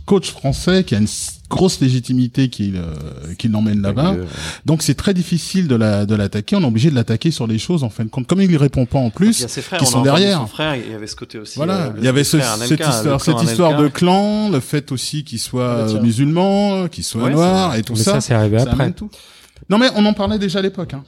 coach 0.04 0.30
français 0.30 0.84
qui 0.84 0.94
a 0.94 0.98
une 0.98 1.06
grosse 1.48 1.80
légitimité 1.80 2.48
qui 2.48 2.72
euh, 2.74 3.34
qui 3.38 3.48
l'emmène 3.48 3.80
là-bas. 3.80 4.16
Donc 4.64 4.82
c'est 4.82 4.94
très 4.94 5.14
difficile 5.14 5.68
de 5.68 5.76
la 5.76 6.04
de 6.06 6.14
l'attaquer. 6.14 6.56
On 6.56 6.62
est 6.62 6.66
obligé 6.66 6.90
de 6.90 6.94
l'attaquer 6.94 7.30
sur 7.30 7.46
les 7.46 7.58
choses 7.58 7.84
en 7.84 7.88
fin 7.90 8.04
de 8.04 8.08
compte. 8.10 8.26
Comme 8.26 8.40
il 8.42 8.50
ne 8.50 8.58
répond 8.58 8.84
pas 8.86 8.98
en 8.98 9.04
Il 9.04 9.08
y 9.08 9.10
plus, 9.12 9.44
a 9.44 9.48
ses 9.48 9.62
frères, 9.62 9.78
qui 9.80 9.86
sont 9.86 10.02
derrière. 10.02 10.38
Son 10.40 10.46
frère, 10.46 10.76
il 10.76 10.90
y 10.90 10.94
avait 10.94 11.06
ce 11.06 11.16
côté 11.16 11.38
aussi. 11.38 11.56
Voilà, 11.56 11.86
euh, 11.86 11.90
il 11.98 12.04
y 12.04 12.08
avait 12.08 12.24
ce- 12.24 12.38
cette 12.40 12.80
histoire, 12.80 13.20
cette 13.20 13.34
clan 13.36 13.42
histoire 13.44 13.76
de 13.80 13.88
clan, 13.88 14.48
le 14.50 14.60
fait 14.60 14.90
aussi 14.92 15.22
qu'il 15.24 15.38
soit 15.38 15.86
Ah, 15.86 15.90
euh, 15.90 16.00
musulman, 16.02 16.88
qu'il 16.88 17.04
soit 17.04 17.22
Ouais, 17.24 17.32
noir 17.32 17.74
et 17.76 17.82
tout 17.82 17.94
mais 17.94 18.00
ça. 18.02 18.12
ça 18.14 18.20
c'est 18.20 18.34
arrivé 18.34 18.58
ça 18.58 18.70
après 18.70 18.90
tout. 18.92 19.10
Non 19.70 19.78
mais 19.78 19.88
on 19.94 20.04
en 20.04 20.12
parlait 20.14 20.38
déjà 20.38 20.58
à 20.58 20.62
l'époque. 20.62 20.94
Hein. 20.94 21.02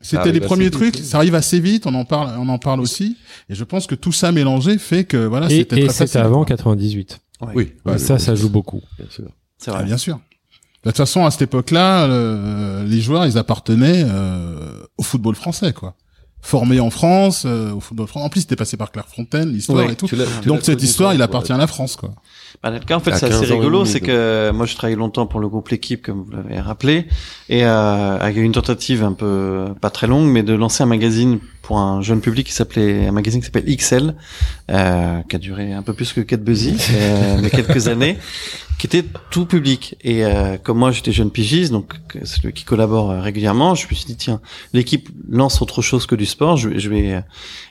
C'était 0.00 0.18
arrive 0.18 0.32
les 0.34 0.38
assez 0.40 0.46
premiers 0.46 0.70
trucs. 0.70 0.96
Ça 0.98 1.16
arrive 1.16 1.34
assez 1.34 1.58
vite. 1.60 1.86
On 1.86 1.94
en 1.94 2.04
parle, 2.04 2.30
on 2.38 2.48
en 2.50 2.58
parle 2.58 2.80
aussi. 2.80 3.16
Et 3.48 3.54
je 3.54 3.64
pense 3.64 3.86
que 3.86 3.94
tout 3.94 4.12
ça 4.12 4.32
mélangé 4.32 4.76
fait 4.78 5.04
que 5.04 5.16
voilà, 5.16 5.46
et, 5.46 5.58
c'était 5.60 5.76
et 5.80 5.84
très 5.86 5.92
c'était 5.92 6.04
facile. 6.06 6.20
avant 6.20 6.44
98 6.44 7.20
Oui, 7.54 7.72
Ouais, 7.84 7.98
ça 7.98 8.18
ça 8.18 8.34
joue 8.34 8.48
beaucoup 8.50 8.80
bien 8.98 9.06
sûr. 9.10 9.26
C'est 9.58 9.70
Ah, 9.70 9.74
vrai. 9.74 9.84
bien 9.84 9.96
sûr. 9.98 10.18
De 10.84 10.90
toute 10.90 10.98
façon, 10.98 11.24
à 11.24 11.30
cette 11.30 11.42
époque-là, 11.42 12.04
euh, 12.04 12.84
les 12.84 13.00
joueurs, 13.00 13.24
ils 13.24 13.38
appartenaient 13.38 14.04
euh, 14.06 14.82
au 14.98 15.02
football 15.02 15.34
français, 15.34 15.72
quoi. 15.72 15.94
Formés 16.42 16.78
en 16.78 16.90
France, 16.90 17.44
euh, 17.46 17.72
au 17.72 17.80
football 17.80 18.06
français. 18.06 18.26
En 18.26 18.28
plus, 18.28 18.42
c'était 18.42 18.54
passé 18.56 18.76
par 18.76 18.92
Clairefontaine, 18.92 19.48
l'histoire 19.50 19.86
Oui, 19.86 19.92
et 19.92 19.96
tout. 19.96 20.06
Donc 20.44 20.60
cette 20.62 20.82
histoire, 20.82 21.08
toi, 21.12 21.14
il 21.14 21.18
ouais. 21.18 21.24
appartient 21.24 21.52
à 21.54 21.56
la 21.56 21.66
France, 21.66 21.96
quoi. 21.96 22.10
Bah, 22.62 22.68
Anelka, 22.68 22.94
en 22.98 23.00
fait, 23.00 23.12
c'est 23.12 23.24
assez 23.26 23.40
15 23.40 23.50
ans 23.52 23.54
et 23.54 23.58
rigolo, 23.58 23.84
c'est 23.86 24.00
que 24.00 24.50
moi, 24.50 24.66
je 24.66 24.74
travaillais 24.74 24.96
longtemps 24.98 25.26
pour 25.26 25.40
le 25.40 25.48
groupe 25.48 25.70
L'équipe, 25.70 26.02
comme 26.04 26.22
vous 26.22 26.32
l'avez 26.32 26.60
rappelé, 26.60 27.06
et 27.48 27.64
euh, 27.64 28.18
il 28.28 28.36
y 28.36 28.38
a 28.40 28.42
eu 28.42 28.44
une 28.44 28.52
tentative 28.52 29.02
un 29.02 29.14
peu 29.14 29.68
pas 29.80 29.88
très 29.88 30.06
longue, 30.06 30.26
mais 30.28 30.42
de 30.42 30.52
lancer 30.52 30.82
un 30.82 30.86
magazine 30.86 31.38
pour 31.66 31.78
un 31.78 32.02
jeune 32.02 32.20
public 32.20 32.46
qui 32.46 32.52
s'appelait 32.52 33.06
un 33.06 33.12
magazine 33.12 33.40
qui 33.40 33.46
s'appelle 33.46 33.64
XL, 33.76 34.14
euh, 34.70 35.20
qui 35.28 35.36
a 35.36 35.38
duré 35.38 35.72
un 35.72 35.82
peu 35.82 35.94
plus 35.94 36.12
que 36.12 36.20
Cat 36.20 36.36
Buzzy, 36.38 36.76
euh, 36.92 37.38
mais 37.42 37.50
quelques 37.50 37.88
années, 37.88 38.18
qui 38.78 38.86
était 38.86 39.04
tout 39.30 39.46
public. 39.46 39.96
Et 40.02 40.24
euh, 40.24 40.56
comme 40.62 40.78
moi, 40.78 40.90
j'étais 40.92 41.12
jeune 41.12 41.30
pigiste, 41.30 41.72
donc 41.72 41.94
celui 42.24 42.52
qui 42.52 42.64
collabore 42.64 43.10
euh, 43.10 43.20
régulièrement, 43.20 43.74
je 43.74 43.86
me 43.88 43.94
suis 43.94 44.04
dit 44.06 44.16
tiens, 44.16 44.40
l'équipe 44.72 45.08
lance 45.28 45.62
autre 45.62 45.80
chose 45.82 46.06
que 46.06 46.14
du 46.14 46.26
sport, 46.26 46.56
je, 46.56 46.68
vais- 46.68 46.78
je 46.78 46.88
vais 46.90 47.12
euh, 47.14 47.20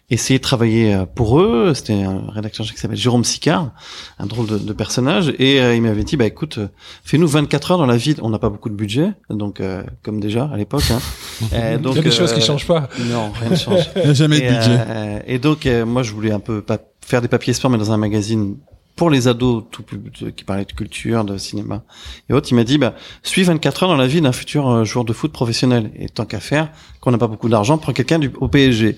essayer 0.09 0.37
de 0.39 0.43
travailler 0.43 0.93
euh, 0.93 1.05
pour 1.05 1.39
eux. 1.39 1.73
C'était 1.75 1.93
un 2.03 2.23
rédacteur 2.29 2.65
qui 2.65 2.77
s'appelle 2.79 2.97
Jérôme 2.97 3.23
Sicard, 3.23 3.71
un 4.19 4.25
drôle 4.25 4.47
de, 4.47 4.57
de 4.57 4.73
personnage, 4.73 5.33
et 5.39 5.59
euh, 5.61 5.75
il 5.75 5.81
m'avait 5.81 6.03
dit 6.03 6.17
bah 6.17 6.25
écoute, 6.25 6.59
fais-nous 7.03 7.27
24 7.27 7.71
heures 7.71 7.77
dans 7.77 7.85
la 7.85 7.97
vie. 7.97 8.15
On 8.21 8.29
n'a 8.29 8.39
pas 8.39 8.49
beaucoup 8.49 8.69
de 8.69 8.75
budget, 8.75 9.09
donc 9.29 9.59
euh, 9.59 9.83
comme 10.03 10.19
déjà 10.19 10.49
à 10.51 10.57
l'époque. 10.57 10.83
Hein. 10.91 10.99
Donc, 11.83 11.93
il 11.93 11.97
y 11.97 11.99
a 11.99 12.03
des 12.03 12.11
choses 12.11 12.31
qui 12.33 12.41
changent 12.41 12.67
pas. 12.67 12.87
Non, 13.11 13.31
rien 13.31 13.49
ne 13.49 13.55
change. 13.55 13.82
Il 13.95 14.03
n'y 14.03 14.09
a 14.09 14.13
jamais 14.13 14.39
de 14.39 14.45
Et, 14.45 14.49
budget. 14.49 14.77
euh, 14.87 15.19
et 15.27 15.39
donc, 15.39 15.65
euh, 15.65 15.85
moi, 15.85 16.03
je 16.03 16.11
voulais 16.13 16.31
un 16.31 16.39
peu 16.39 16.61
pas 16.61 16.77
faire 17.05 17.21
des 17.21 17.27
papiers 17.27 17.53
sport, 17.53 17.69
mais 17.71 17.77
dans 17.77 17.91
un 17.91 17.97
magazine 17.97 18.57
pour 18.95 19.09
les 19.09 19.27
ados, 19.27 19.63
tout 19.71 19.81
pub- 19.83 20.09
qui 20.35 20.43
parlait 20.43 20.65
de 20.65 20.71
culture, 20.71 21.23
de 21.25 21.37
cinéma 21.37 21.83
et 22.29 22.33
autres. 22.33 22.47
Il 22.51 22.55
m'a 22.55 22.63
dit, 22.63 22.77
bah, 22.77 22.93
suis 23.23 23.43
24 23.43 23.83
heures 23.83 23.89
dans 23.89 23.95
la 23.97 24.05
vie 24.07 24.21
d'un 24.21 24.31
futur 24.31 24.69
euh, 24.69 24.83
joueur 24.83 25.03
de 25.03 25.13
foot 25.13 25.31
professionnel. 25.31 25.91
Et 25.97 26.09
tant 26.09 26.25
qu'à 26.25 26.39
faire, 26.39 26.69
qu'on 27.01 27.09
n'a 27.11 27.17
pas 27.17 27.27
beaucoup 27.27 27.49
d'argent, 27.49 27.77
prends 27.79 27.91
quelqu'un 27.93 28.19
du 28.19 28.31
au 28.39 28.47
PSG. 28.47 28.97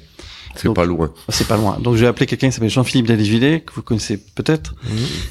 C'est 0.57 0.73
pas 0.73 0.86
loin. 0.86 1.11
C'est 1.29 1.47
pas 1.47 1.57
loin. 1.57 1.77
Donc 1.81 1.95
j'ai 1.97 2.07
appelé 2.07 2.25
quelqu'un 2.25 2.47
qui 2.47 2.53
s'appelle 2.53 2.69
Jean-Philippe 2.69 3.07
Dalivillé, 3.07 3.59
que 3.61 3.73
vous 3.73 3.81
connaissez 3.81 4.17
peut-être, 4.17 4.73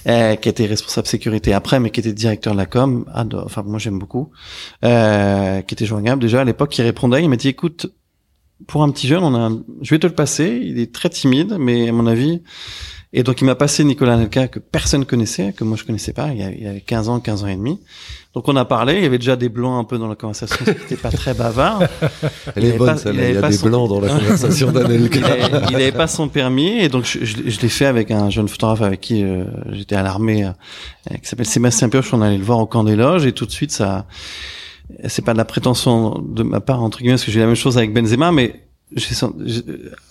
euh, 0.06 0.34
qui 0.36 0.48
était 0.50 0.66
responsable 0.66 1.06
sécurité 1.06 1.54
après, 1.54 1.80
mais 1.80 1.88
qui 1.90 2.00
était 2.00 2.12
directeur 2.12 2.52
de 2.52 2.58
la 2.58 2.66
com. 2.66 3.06
Ah, 3.14 3.24
de- 3.24 3.36
enfin 3.36 3.62
moi 3.66 3.78
j'aime 3.78 3.98
beaucoup, 3.98 4.30
euh, 4.84 5.62
qui 5.62 5.74
était 5.74 5.86
joignable 5.86 6.20
déjà 6.20 6.40
à 6.42 6.44
l'époque. 6.44 6.70
Qui 6.70 6.82
répondait, 6.82 7.22
il 7.22 7.28
m'a 7.30 7.36
dit 7.36 7.48
écoute, 7.48 7.86
pour 8.66 8.82
un 8.82 8.90
petit 8.90 9.06
jeune, 9.08 9.22
on 9.24 9.34
a, 9.34 9.50
je 9.82 9.90
vais 9.90 9.98
te 9.98 10.06
le 10.06 10.14
passer. 10.14 10.60
Il 10.62 10.78
est 10.78 10.92
très 10.92 11.10
timide, 11.10 11.56
mais 11.58 11.88
à 11.88 11.92
mon 11.92 12.06
avis. 12.06 12.42
Et 13.16 13.22
donc 13.22 13.40
il 13.40 13.44
m'a 13.44 13.54
passé 13.54 13.84
Nicolas 13.84 14.16
Nelka 14.16 14.48
que 14.48 14.58
personne 14.58 15.04
connaissait, 15.04 15.52
que 15.52 15.62
moi 15.62 15.76
je 15.76 15.84
connaissais 15.84 16.12
pas. 16.12 16.32
Il 16.32 16.38
y 16.40 16.42
avait, 16.42 16.58
il 16.60 16.66
avait 16.66 16.80
15 16.80 17.08
ans, 17.08 17.20
15 17.20 17.44
ans 17.44 17.46
et 17.46 17.54
demi. 17.54 17.78
Donc 18.34 18.48
on 18.48 18.56
a 18.56 18.64
parlé. 18.64 18.94
Il 18.96 19.02
y 19.04 19.06
avait 19.06 19.18
déjà 19.18 19.36
des 19.36 19.48
blancs 19.48 19.78
un 19.80 19.84
peu 19.84 19.98
dans 19.98 20.08
la 20.08 20.16
conversation, 20.16 20.64
n'était 20.66 20.96
pas 20.96 21.12
très 21.12 21.32
bavard. 21.32 21.82
Elle 22.56 22.64
Il 22.64 22.70
est 22.70 22.76
bonne, 22.76 22.96
pas- 22.96 23.10
il 23.12 23.14
Il 23.14 23.34
y 23.34 23.36
a 23.36 23.42
des 23.48 23.52
son- 23.52 23.68
blancs 23.68 23.88
dans 23.88 24.00
la 24.00 24.08
conversation 24.18 24.72
d'Anelka. 24.72 25.20
il 25.70 25.76
avait 25.76 25.92
pas 25.92 26.08
son 26.08 26.26
permis 26.28 26.70
et 26.80 26.88
donc 26.88 27.04
je, 27.04 27.24
je, 27.24 27.36
l'ai- 27.36 27.50
je 27.52 27.60
l'ai 27.60 27.68
fait 27.68 27.86
avec 27.86 28.10
un 28.10 28.30
jeune 28.30 28.48
photographe 28.48 28.82
avec 28.82 29.00
qui 29.00 29.22
euh, 29.22 29.44
j'étais 29.70 29.94
à 29.94 30.02
l'armée 30.02 30.44
euh, 30.46 30.50
qui 31.22 31.28
s'appelle 31.28 31.46
Sébastien 31.46 31.88
Pioche 31.88 32.12
on 32.14 32.20
allait 32.20 32.38
le 32.38 32.42
voir 32.44 32.58
au 32.58 32.66
camp 32.66 32.82
des 32.82 32.96
loges 32.96 33.26
et 33.26 33.32
tout 33.32 33.46
de 33.46 33.52
suite 33.52 33.70
ça 33.70 34.06
c'est 35.08 35.24
pas 35.24 35.32
de 35.32 35.38
la 35.38 35.44
prétention 35.44 36.18
de 36.18 36.42
ma 36.42 36.60
part 36.60 36.82
entre 36.82 36.98
guillemets 36.98 37.14
parce 37.14 37.24
que 37.24 37.30
j'ai 37.30 37.40
la 37.40 37.46
même 37.46 37.54
chose 37.54 37.78
avec 37.78 37.92
Benzema 37.92 38.32
mais 38.32 38.66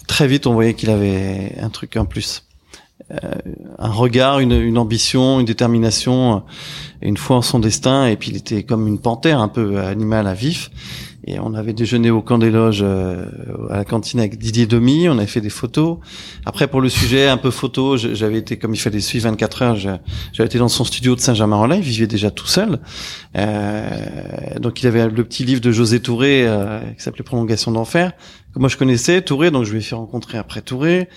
très 0.08 0.28
vite 0.28 0.48
on 0.48 0.54
voyait 0.54 0.74
qu'il 0.74 0.90
avait 0.90 1.56
un 1.60 1.70
truc 1.70 1.96
en 1.98 2.06
plus. 2.06 2.46
Euh, 3.12 3.18
un 3.80 3.92
regard 3.92 4.40
une, 4.40 4.78
ambition 4.78 5.40
une 5.40 5.46
détermination 5.46 6.36
euh, 6.36 6.40
une 7.02 7.18
foi 7.18 7.38
en 7.38 7.42
son 7.42 7.60
destin 7.60 8.08
et 8.08 8.16
puis 8.16 8.30
il 8.30 8.38
était 8.38 8.64
comme 8.64 8.88
une 8.88 9.00
panthère 9.00 9.40
un 9.40 9.50
peu 9.50 9.80
animal 9.80 10.26
à 10.26 10.34
vif 10.34 10.72
et 11.26 11.40
on 11.40 11.54
avait 11.54 11.74
déjeuné 11.74 12.12
au 12.12 12.22
camp 12.22 12.38
des 12.38 12.52
loges 12.52 12.82
euh, 12.84 13.26
à 13.70 13.78
la 13.78 13.86
cantine 13.86 14.20
avec 14.20 14.38
Didier 14.38 14.66
Demi. 14.66 15.08
On 15.08 15.18
avait 15.18 15.28
fait 15.28 15.42
des 15.42 15.50
photos. 15.50 15.98
Après, 16.46 16.68
pour 16.68 16.82
le 16.82 16.90
sujet 16.90 17.28
un 17.28 17.38
peu 17.38 17.50
photo, 17.50 17.96
j'avais 17.98 18.38
été 18.38 18.58
comme 18.58 18.74
il 18.74 18.80
fallait 18.80 19.00
suivre 19.00 19.30
24 19.30 19.62
heures. 19.62 19.76
J'avais 19.78 20.46
été 20.46 20.58
dans 20.58 20.68
son 20.68 20.84
studio 20.84 21.16
de 21.16 21.22
Saint-Germain-en-Laye. 21.22 21.80
Il 21.80 21.86
vivait 21.86 22.08
déjà 22.08 22.30
tout 22.30 22.48
seul. 22.48 22.80
Euh, 23.38 23.90
donc, 24.60 24.82
il 24.84 24.88
avait 24.88 25.08
le 25.08 25.24
petit 25.24 25.46
livre 25.46 25.62
de 25.62 25.72
José 25.72 26.02
Touré 26.02 26.46
euh, 26.46 26.80
qui 26.98 27.04
s'appelait 27.04 27.24
Prolongation 27.24 27.72
d'enfer 27.72 28.12
que 28.54 28.60
moi 28.60 28.70
je 28.70 28.78
connaissais, 28.78 29.22
Touré, 29.22 29.52
donc 29.52 29.66
je 29.66 29.72
lui 29.72 29.80
ai 29.80 29.82
fait 29.82 29.96
rencontrer 29.96 30.38
après 30.38 30.62
Touré. 30.62 31.10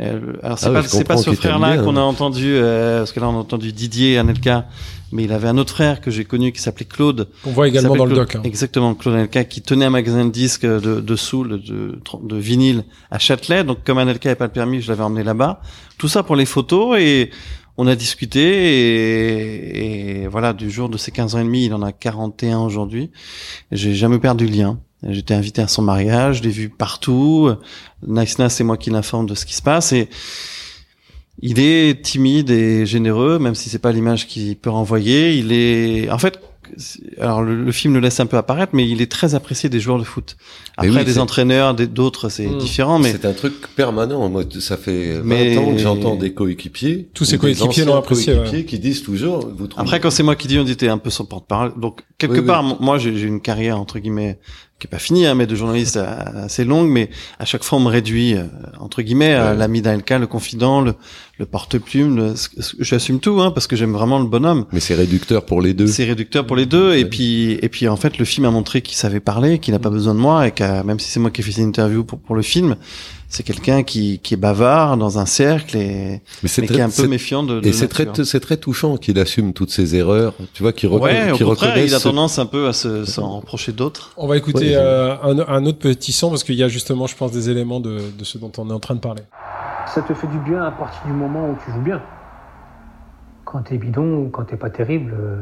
Euh, 0.00 0.34
alors 0.42 0.58
c'est 0.58 0.66
Ah 0.66 0.72
ouais, 0.72 0.82
pas 0.82 0.88
c'est 0.88 1.04
pas 1.04 1.16
ce 1.16 1.30
frère-là 1.32 1.78
qu'on 1.78 1.96
a 1.96 2.00
hein. 2.00 2.04
entendu 2.04 2.44
euh, 2.46 2.98
parce 2.98 3.12
que 3.12 3.20
là 3.20 3.28
on 3.30 3.34
a 3.34 3.38
entendu 3.38 3.72
Didier 3.72 4.18
Anelka, 4.18 4.66
mais 5.10 5.24
il 5.24 5.32
avait 5.32 5.48
un 5.48 5.56
autre 5.56 5.72
frère 5.72 6.02
que 6.02 6.10
j'ai 6.10 6.26
connu 6.26 6.52
qui 6.52 6.60
s'appelait 6.60 6.84
Claude. 6.84 7.28
On 7.46 7.50
voit 7.52 7.66
également 7.68 7.96
dans 7.96 8.04
le 8.04 8.14
Claude- 8.14 8.26
doc. 8.26 8.36
hein. 8.36 8.42
Exactement, 8.44 8.94
Claude 8.94 9.14
Anelka 9.14 9.44
qui 9.44 9.62
tenait 9.62 9.86
un 9.86 9.90
magasin 9.90 10.26
de 10.26 10.30
disques 10.30 10.66
de, 10.66 11.00
de 11.00 11.16
soul, 11.16 11.62
de, 11.62 11.98
de 12.22 12.36
vinyle 12.36 12.84
à 13.10 13.18
Châtelet. 13.18 13.64
Donc 13.64 13.84
comme 13.84 13.96
Anelka 13.96 14.28
n'avait 14.28 14.36
pas 14.38 14.44
le 14.46 14.52
permis, 14.52 14.82
je 14.82 14.88
l'avais 14.88 15.02
emmené 15.02 15.24
là-bas. 15.24 15.62
Tout 15.96 16.08
ça 16.08 16.22
pour 16.22 16.36
les 16.36 16.44
photos 16.46 16.98
et 17.00 17.30
on 17.78 17.86
a 17.86 17.94
discuté 17.94 18.40
et, 19.00 20.22
et 20.22 20.26
voilà, 20.28 20.52
du 20.52 20.70
jour 20.70 20.88
de 20.90 20.98
ses 20.98 21.10
15 21.10 21.34
ans 21.34 21.38
et 21.38 21.44
demi, 21.44 21.66
il 21.66 21.74
en 21.74 21.82
a 21.82 21.92
41 21.92 22.58
aujourd'hui. 22.58 23.10
J'ai 23.72 23.94
jamais 23.94 24.18
perdu 24.18 24.46
le 24.46 24.52
lien. 24.52 24.78
J'étais 25.08 25.34
invité 25.34 25.62
à 25.62 25.68
son 25.68 25.82
mariage, 25.82 26.38
je 26.38 26.42
l'ai 26.42 26.50
vu 26.50 26.68
partout. 26.68 27.50
Nice 28.06 28.38
Nas, 28.38 28.48
c'est 28.48 28.64
moi 28.64 28.76
qui 28.76 28.90
l'informe 28.90 29.26
de 29.26 29.34
ce 29.34 29.44
qui 29.46 29.54
se 29.54 29.62
passe 29.62 29.92
et 29.92 30.08
il 31.42 31.58
est 31.60 32.02
timide 32.02 32.50
et 32.50 32.86
généreux, 32.86 33.38
même 33.38 33.54
si 33.54 33.68
c'est 33.68 33.78
pas 33.78 33.92
l'image 33.92 34.26
qu'il 34.26 34.56
peut 34.56 34.70
renvoyer. 34.70 35.34
Il 35.36 35.52
est, 35.52 36.10
en 36.10 36.16
fait, 36.18 36.40
alors 37.20 37.42
le, 37.42 37.62
le 37.62 37.72
film 37.72 37.92
le 37.94 38.00
laisse 38.00 38.18
un 38.20 38.26
peu 38.26 38.38
apparaître, 38.38 38.72
mais 38.74 38.88
il 38.88 39.02
est 39.02 39.10
très 39.12 39.34
apprécié 39.34 39.68
des 39.68 39.78
joueurs 39.78 39.98
de 39.98 40.04
foot. 40.04 40.36
Après, 40.78 40.90
oui, 40.90 41.04
des 41.04 41.18
entraîneurs, 41.18 41.74
d'autres, 41.74 42.30
c'est 42.30 42.46
Mm. 42.46 42.58
différent, 42.58 42.98
mais 42.98 43.12
C'est 43.12 43.26
un 43.26 43.34
truc 43.34 43.52
permanent. 43.76 44.26
Moi, 44.30 44.44
ça 44.60 44.78
fait 44.78 45.18
20 45.18 45.22
Mais- 45.24 45.58
ans 45.58 45.72
que 45.72 45.78
j'entends 45.78 46.16
des 46.16 46.32
coéquipiers. 46.32 47.10
Tous 47.12 47.26
ces 47.26 47.36
coéquipiers 47.36 47.84
l'ont 47.84 47.96
apprécié, 47.96 48.34
coéquipiers 48.34 48.64
qui 48.64 48.78
disent 48.78 49.02
toujours, 49.02 49.46
vous 49.46 49.66
trouvez 49.66 49.82
Après, 49.82 50.00
quand 50.00 50.10
c'est 50.10 50.22
moi 50.22 50.36
qui 50.36 50.48
dis, 50.48 50.58
on 50.58 50.64
dit 50.64 50.74
t'es 50.76 50.88
un 50.88 50.98
peu 50.98 51.10
son 51.10 51.26
porte-parole. 51.26 51.74
Donc, 51.78 52.00
quelque 52.16 52.40
Oui, 52.40 52.46
part, 52.46 52.62
moi, 52.80 52.96
j'ai 52.96 53.10
une 53.20 53.42
carrière, 53.42 53.78
entre 53.78 53.98
guillemets, 53.98 54.38
qui 54.78 54.86
est 54.86 54.90
pas 54.90 54.98
finie, 54.98 55.24
hein, 55.24 55.34
mais 55.34 55.46
de 55.46 55.54
journaliste 55.56 55.96
assez 55.96 56.64
longue, 56.64 56.90
mais 56.90 57.08
à 57.38 57.46
chaque 57.46 57.64
fois, 57.64 57.78
on 57.78 57.80
me 57.80 57.88
réduit, 57.88 58.34
euh, 58.34 58.44
entre 58.78 59.00
guillemets, 59.00 59.32
à 59.34 59.52
Ouais. 59.52 59.56
l'ami 59.56 59.80
d'Alka, 59.80 60.18
le 60.18 60.26
confident, 60.26 60.82
le, 60.82 60.94
le 61.38 61.46
porte-plume, 61.46 62.36
ce- 62.36 62.48
j'assume 62.80 63.18
tout, 63.18 63.40
hein, 63.40 63.50
parce 63.52 63.66
que 63.66 63.74
j'aime 63.74 63.92
vraiment 63.92 64.18
le 64.18 64.26
bonhomme. 64.26 64.66
Mais 64.72 64.80
c'est 64.80 64.94
réducteur 64.94 65.46
pour 65.46 65.62
les 65.62 65.72
deux. 65.72 65.86
C'est 65.86 66.04
réducteur 66.04 66.46
pour 66.46 66.56
les 66.56 66.66
deux, 66.66 66.94
et 66.94 67.06
puis, 67.06 67.52
et 67.62 67.68
puis, 67.70 67.88
en 67.88 67.96
fait, 67.96 68.18
le 68.18 68.24
film 68.26 68.44
a 68.46 68.50
montré 68.50 68.82
qu'il 68.82 68.96
savait 68.96 69.20
parler, 69.20 69.58
qu'il 69.60 69.72
n'a 69.72 69.78
pas 69.80 69.88
besoin 69.90 70.14
de 70.14 70.20
moi, 70.20 70.46
et 70.46 70.50
que 70.50 70.82
même 70.82 71.00
si 71.00 71.08
c'est 71.10 71.20
moi 71.20 71.30
qui 71.30 71.40
ai 71.40 71.44
fait 71.44 71.52
cette 71.52 71.64
interview 71.64 72.04
pour, 72.04 72.18
pour 72.18 72.34
le 72.36 72.42
film, 72.42 72.76
c'est 73.28 73.42
quelqu'un 73.42 73.82
qui, 73.82 74.18
qui 74.20 74.34
est 74.34 74.36
bavard 74.36 74.96
dans 74.96 75.18
un 75.18 75.26
cercle 75.26 75.76
et, 75.76 76.22
Mais 76.42 76.48
qui 76.48 76.60
est 76.78 76.80
un 76.80 76.88
peu 76.90 77.06
méfiant 77.08 77.42
de, 77.42 77.60
de 77.60 77.66
Et 77.68 77.72
c'est 77.72 77.88
très, 77.88 78.06
c'est 78.24 78.40
très 78.40 78.56
touchant 78.56 78.96
qu'il 78.96 79.18
assume 79.18 79.52
toutes 79.52 79.70
ses 79.70 79.96
erreurs. 79.96 80.34
Tu 80.54 80.62
vois, 80.62 80.72
qu'il 80.72 80.88
Ouais, 80.88 81.30
contraire, 81.30 81.46
reconnaisse 81.46 81.90
il 81.90 81.94
a 81.94 81.98
ce- 81.98 82.04
tendance 82.08 82.38
un 82.38 82.46
peu 82.46 82.68
à 82.68 82.72
se, 82.72 83.04
s'en 83.04 83.38
reprocher 83.40 83.72
d'autres. 83.72 84.12
On 84.16 84.26
va 84.26 84.36
écouter 84.36 84.68
Ouais, 84.70 84.76
euh, 84.76 85.16
un, 85.22 85.38
un 85.40 85.66
autre 85.66 85.78
petit 85.78 86.12
son 86.12 86.30
parce 86.30 86.44
qu'il 86.44 86.54
y 86.54 86.62
a 86.62 86.68
justement, 86.68 87.06
je 87.06 87.16
pense, 87.16 87.32
des 87.32 87.50
éléments 87.50 87.80
de, 87.80 87.98
de 88.16 88.24
ce 88.24 88.38
dont 88.38 88.52
on 88.58 88.70
est 88.70 88.72
en 88.72 88.80
train 88.80 88.94
de 88.94 89.00
parler. 89.00 89.22
Ça 89.86 90.02
te 90.02 90.14
fait 90.14 90.26
du 90.28 90.38
bien 90.38 90.62
à 90.62 90.70
partir 90.70 91.00
du 91.06 91.12
moment 91.12 91.48
où 91.50 91.56
tu 91.64 91.72
joues 91.72 91.80
bien. 91.82 92.02
Quand 93.44 93.62
t'es 93.62 93.78
bidon 93.78 94.24
ou 94.24 94.28
quand 94.28 94.44
t'es 94.44 94.56
pas 94.56 94.70
terrible, 94.70 95.14
euh, 95.18 95.36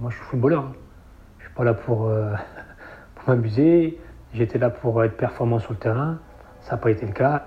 moi 0.00 0.10
je 0.10 0.16
suis 0.16 0.24
footballeur. 0.26 0.62
hein. 0.64 0.72
Je 1.38 1.44
suis 1.44 1.54
pas 1.54 1.64
là 1.64 1.74
pour, 1.74 2.06
euh, 2.08 2.32
pour 3.14 3.28
m'amuser. 3.34 3.98
J'étais 4.34 4.58
là 4.58 4.70
pour 4.70 5.02
être 5.04 5.16
performant 5.16 5.58
sur 5.60 5.72
le 5.72 5.78
terrain. 5.78 6.18
Ça 6.64 6.72
n'a 6.72 6.76
pas 6.78 6.90
été 6.90 7.06
le 7.06 7.12
cas. 7.12 7.46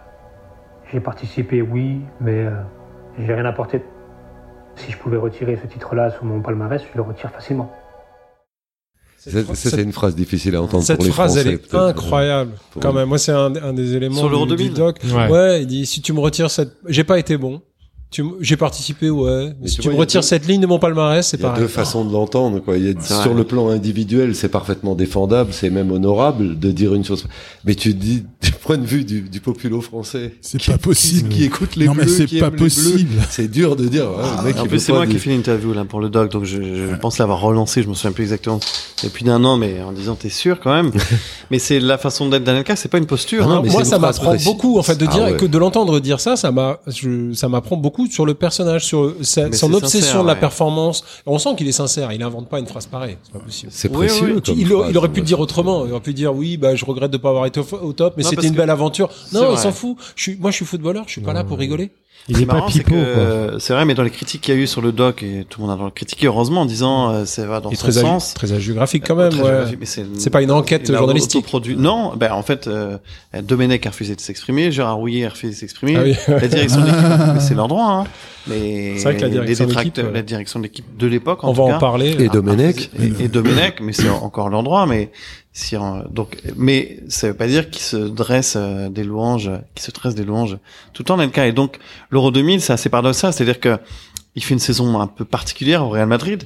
J'ai 0.91 0.99
participé, 0.99 1.61
oui, 1.61 2.01
mais 2.21 2.45
euh, 2.45 2.51
j'ai 3.19 3.33
rien 3.33 3.45
apporté. 3.45 3.81
Si 4.75 4.91
je 4.91 4.97
pouvais 4.97 5.17
retirer 5.17 5.57
ce 5.61 5.67
titre-là 5.67 6.11
sur 6.11 6.23
mon 6.23 6.39
palmarès, 6.41 6.81
je 6.81 6.95
le 6.95 7.01
retire 7.01 7.31
facilement. 7.31 7.73
C'est 9.17 9.31
c'est- 9.31 9.69
c'est 9.69 9.81
une 9.83 9.91
phrase 9.91 10.15
difficile 10.15 10.55
à 10.55 10.61
entendre 10.61 10.83
Cette 10.83 10.97
pour 10.97 11.05
les 11.05 11.11
phrase, 11.11 11.33
Français. 11.33 11.49
elle 11.49 11.55
est 11.55 11.75
incroyable. 11.75 12.51
Quand 12.79 12.93
même, 12.93 13.09
moi, 13.09 13.17
c'est 13.17 13.31
un, 13.33 13.53
un 13.55 13.73
des 13.73 13.95
éléments 13.95 14.15
Sur 14.15 14.29
du, 14.29 14.51
du 14.51 14.55
2000. 14.55 14.73
doc. 14.75 14.99
Ouais. 15.05 15.29
Ouais. 15.29 15.61
il 15.63 15.67
dit 15.67 15.85
si 15.85 16.01
tu 16.01 16.13
me 16.13 16.19
retires 16.19 16.51
cette, 16.51 16.73
j'ai 16.87 17.03
pas 17.03 17.17
été 17.19 17.35
bon. 17.35 17.61
J'ai 18.39 18.55
participé, 18.57 19.09
ouais. 19.09 19.53
Mais 19.61 19.67
si 19.67 19.75
tu 19.75 19.81
tu 19.81 19.87
vois, 19.89 19.95
me 19.95 19.99
retires 19.99 20.21
deux- 20.21 20.27
cette 20.27 20.47
ligne 20.47 20.61
de 20.61 20.65
mon 20.65 20.79
palmarès, 20.79 21.27
c'est 21.27 21.37
Il 21.37 21.41
y 21.41 21.45
a 21.45 21.49
pareil. 21.49 21.63
deux 21.63 21.67
façons 21.67 22.05
de 22.05 22.11
l'entendre. 22.13 22.59
Quoi. 22.61 22.77
Il 22.77 22.85
y 22.85 22.89
a, 22.89 22.93
C'est 22.99 23.21
sur 23.21 23.33
le 23.33 23.43
plan 23.43 23.69
individuel, 23.69 24.33
c'est 24.33 24.47
parfaitement 24.49 24.95
défendable, 24.95 25.51
c'est 25.51 25.69
même 25.69 25.91
honorable 25.91 26.57
de 26.57 26.71
dire 26.71 26.93
une 26.95 27.03
chose. 27.03 27.25
Mais 27.65 27.75
tu 27.75 27.93
dis, 27.93 28.23
du 28.41 28.51
point 28.53 28.77
de 28.77 28.85
vue 28.85 29.03
du, 29.03 29.21
du 29.21 29.39
populo 29.41 29.81
français, 29.81 30.33
C'est 30.41 30.57
qui- 30.57 30.71
pas 30.71 30.77
possible. 30.77 31.29
qui, 31.29 31.37
qui 31.39 31.43
écoute 31.43 31.75
les 31.75 31.85
Non, 31.87 31.93
mais 31.95 32.07
c'est 32.07 32.25
qui 32.25 32.39
pas 32.39 32.49
possible. 32.49 33.21
c'est 33.29 33.49
dur 33.51 33.75
de 33.75 33.85
dire. 33.87 34.05
ouais, 34.05 34.23
le 34.39 34.43
mec, 34.45 34.57
En 34.57 34.65
plus, 34.67 34.79
c'est 34.79 34.93
moi 34.93 35.05
qui 35.05 35.17
ai 35.17 35.19
fait 35.19 35.29
l'interview 35.31 35.73
là 35.73 35.83
pour 35.83 35.99
le 35.99 36.09
doc, 36.09 36.31
donc 36.31 36.45
je, 36.45 36.61
je 36.61 36.95
pense 36.95 37.17
l'avoir 37.19 37.41
relancé. 37.41 37.83
Je 37.83 37.89
me 37.89 37.93
souviens 37.93 38.13
plus 38.13 38.23
exactement. 38.23 38.59
Depuis 39.03 39.25
d'un 39.25 39.43
an, 39.43 39.57
mais 39.57 39.81
en 39.83 39.91
disant 39.91 40.15
t'es 40.15 40.29
sûr 40.29 40.59
quand 40.61 40.73
même. 40.73 40.91
mais 41.51 41.59
c'est 41.59 41.79
la 41.81 41.97
façon 41.97 42.29
d'être 42.29 42.45
d'Anelka, 42.45 42.75
c'est 42.77 42.89
pas 42.89 42.97
une 42.99 43.05
posture. 43.05 43.43
Ah 43.45 43.47
non, 43.49 43.55
hein. 43.57 43.61
mais 43.65 43.69
moi, 43.69 43.83
ça 43.83 43.99
m'apprend 43.99 44.35
beaucoup, 44.45 44.79
en 44.79 44.83
fait, 44.83 44.95
de 44.95 45.05
Ah 45.09 45.13
dire 45.13 45.23
ouais. 45.25 45.37
que 45.37 45.45
de 45.45 45.57
l'entendre 45.57 45.99
dire 45.99 46.19
ça, 46.21 46.35
ça 46.37 46.51
m'a, 46.51 46.79
je- 46.87 47.33
ça 47.33 47.49
m'apprend 47.49 47.75
beaucoup 47.75 47.96
sur 48.05 48.25
le 48.27 48.35
personnage, 48.35 48.85
sur 48.85 49.15
sa- 49.21 49.51
son 49.51 49.73
obsession 49.73 49.99
sincère, 50.01 50.21
de 50.21 50.27
la 50.27 50.33
ouais. 50.33 50.39
performance. 50.39 51.03
On 51.25 51.39
sent 51.39 51.55
qu'il 51.57 51.67
est 51.67 51.71
sincère. 51.71 52.11
Il 52.13 52.21
invente 52.21 52.47
pas 52.49 52.59
une 52.59 52.67
phrase 52.67 52.85
pareille. 52.85 53.17
C'est 53.23 53.31
pas 53.33 53.39
possible. 53.39 53.71
C'est 53.73 53.89
Oui, 53.89 54.05
précieux. 54.05 54.35
oui. 54.35 54.41
comme 54.45 54.59
Il, 54.89 54.97
aurait 54.97 55.09
pu 55.09 55.21
le 55.21 55.25
dire 55.25 55.39
autrement. 55.39 55.85
Il 55.85 55.91
aurait 55.91 56.01
pu 56.01 56.13
dire 56.13 56.35
oui, 56.35 56.57
bah 56.57 56.75
je 56.75 56.85
regrette 56.85 57.09
de 57.11 57.17
pas 57.17 57.29
avoir 57.29 57.45
été 57.47 57.59
au, 57.59 57.65
au 57.81 57.93
top, 57.93 58.13
mais 58.17 58.23
c'était 58.23 58.47
une 58.47 58.53
belle 58.53 58.69
aventure. 58.69 59.09
Non, 59.33 59.51
il 59.51 59.57
s'en 59.57 59.71
fout. 59.71 59.97
Je 60.15 60.21
suis, 60.21 60.35
moi, 60.37 60.51
je 60.51 60.57
suis 60.57 60.65
footballeur. 60.65 61.05
Je 61.07 61.13
suis 61.13 61.21
pas 61.21 61.33
là 61.33 61.43
pour 61.43 61.57
rigoler. 61.57 61.89
Il 62.29 62.35
C'est 62.35 62.43
est 62.43 62.45
pas 62.45 62.53
marrant, 62.55 62.69
c'est 62.69 62.79
pipeau, 62.79 62.95
que, 62.95 63.13
quoi. 63.13 63.23
euh, 63.23 63.59
C'est 63.59 63.73
vrai, 63.73 63.85
mais 63.85 63.93
dans 63.93 64.03
les 64.03 64.09
critiques 64.09 64.41
qu'il 64.41 64.53
y 64.53 64.57
a 64.57 64.61
eu 64.61 64.67
sur 64.67 64.81
le 64.81 64.91
doc, 64.91 65.23
et 65.23 65.45
tout 65.49 65.61
le 65.61 65.67
monde 65.67 65.79
a 65.87 65.91
critiqué, 65.91 66.27
heureusement, 66.27 66.61
en 66.61 66.65
disant 66.65 67.09
euh, 67.09 67.25
ça 67.25 67.45
va 67.45 67.59
dans 67.61 67.69
son 67.71 67.75
très, 67.77 67.91
sens. 67.93 68.33
très 68.33 68.51
hagiographique 68.51 69.03
quand 69.07 69.15
même. 69.15 69.33
Ouais. 69.39 69.77
c'est 69.85 70.29
pas 70.29 70.41
une 70.41 70.51
enquête 70.51 70.91
journalistique. 70.91 71.45
Non, 71.77 72.13
ben 72.15 72.31
en 72.33 72.43
fait, 72.43 72.67
euh, 72.67 72.97
Domenech 73.43 73.85
a 73.85 73.89
refusé 73.91 74.15
de 74.15 74.21
s'exprimer, 74.21 74.71
Gérard 74.71 74.97
Rouillet 74.97 75.25
a 75.25 75.29
refusé 75.29 75.53
de 75.53 75.57
s'exprimer, 75.57 75.95
Ah 75.97 76.03
oui. 76.03 76.15
la 76.27 76.47
direction 76.47 76.81
de 76.81 76.85
l'équipe, 76.87 77.01
mais 77.35 77.39
c'est 77.39 77.55
leur 77.55 77.67
droit. 77.67 77.85
Hein. 77.85 78.03
Mais 78.49 78.97
C'est 78.97 79.03
vrai 79.03 79.17
que 79.17 79.21
la 79.21 79.29
direction 79.29 79.65
la 80.13 80.21
direction 80.21 80.59
de 80.59 80.63
l'équipe 80.65 80.97
de 80.97 81.07
l'époque, 81.07 81.43
en 81.43 81.49
On 81.49 81.53
tout 81.53 81.61
va 81.63 81.67
cas, 81.69 81.75
en 81.77 81.79
parler. 81.79 82.15
Et 82.19 82.29
Domenech. 82.29 82.89
et, 82.99 83.23
et 83.25 83.27
Domenech, 83.29 83.79
mais 83.81 83.93
c'est 83.93 84.09
encore 84.09 84.49
leur 84.49 84.63
droit. 84.63 84.85
Mais 84.85 85.11
si 85.53 85.75
en- 85.77 86.03
donc, 86.09 86.37
mais 86.55 86.99
ça 87.09 87.27
veut 87.27 87.33
pas 87.33 87.47
dire 87.47 87.69
qu'ils 87.69 87.81
se 87.83 87.97
dressent 87.97 88.55
euh, 88.57 88.89
des 88.89 89.03
louanges, 89.03 89.51
qu'ils 89.75 89.85
se 89.85 89.91
dressent 89.91 90.15
des 90.15 90.23
louanges 90.25 90.57
tout 90.93 91.01
le 91.03 91.05
temps 91.07 91.17
dans 91.17 91.23
le 91.23 91.29
cas. 91.29 91.47
Et 91.47 91.51
donc 91.51 91.79
l'Euro 92.11 92.31
2000, 92.31 92.61
c'est 92.61 92.73
assez 92.73 92.89
paradoxal, 92.89 93.33
c'est-à-dire 93.33 93.59
que 93.59 93.77
il 94.35 94.43
fait 94.43 94.53
une 94.53 94.59
saison 94.59 94.99
un 94.99 95.07
peu 95.07 95.25
particulière 95.25 95.83
au 95.83 95.89
Real 95.89 96.07
Madrid. 96.07 96.43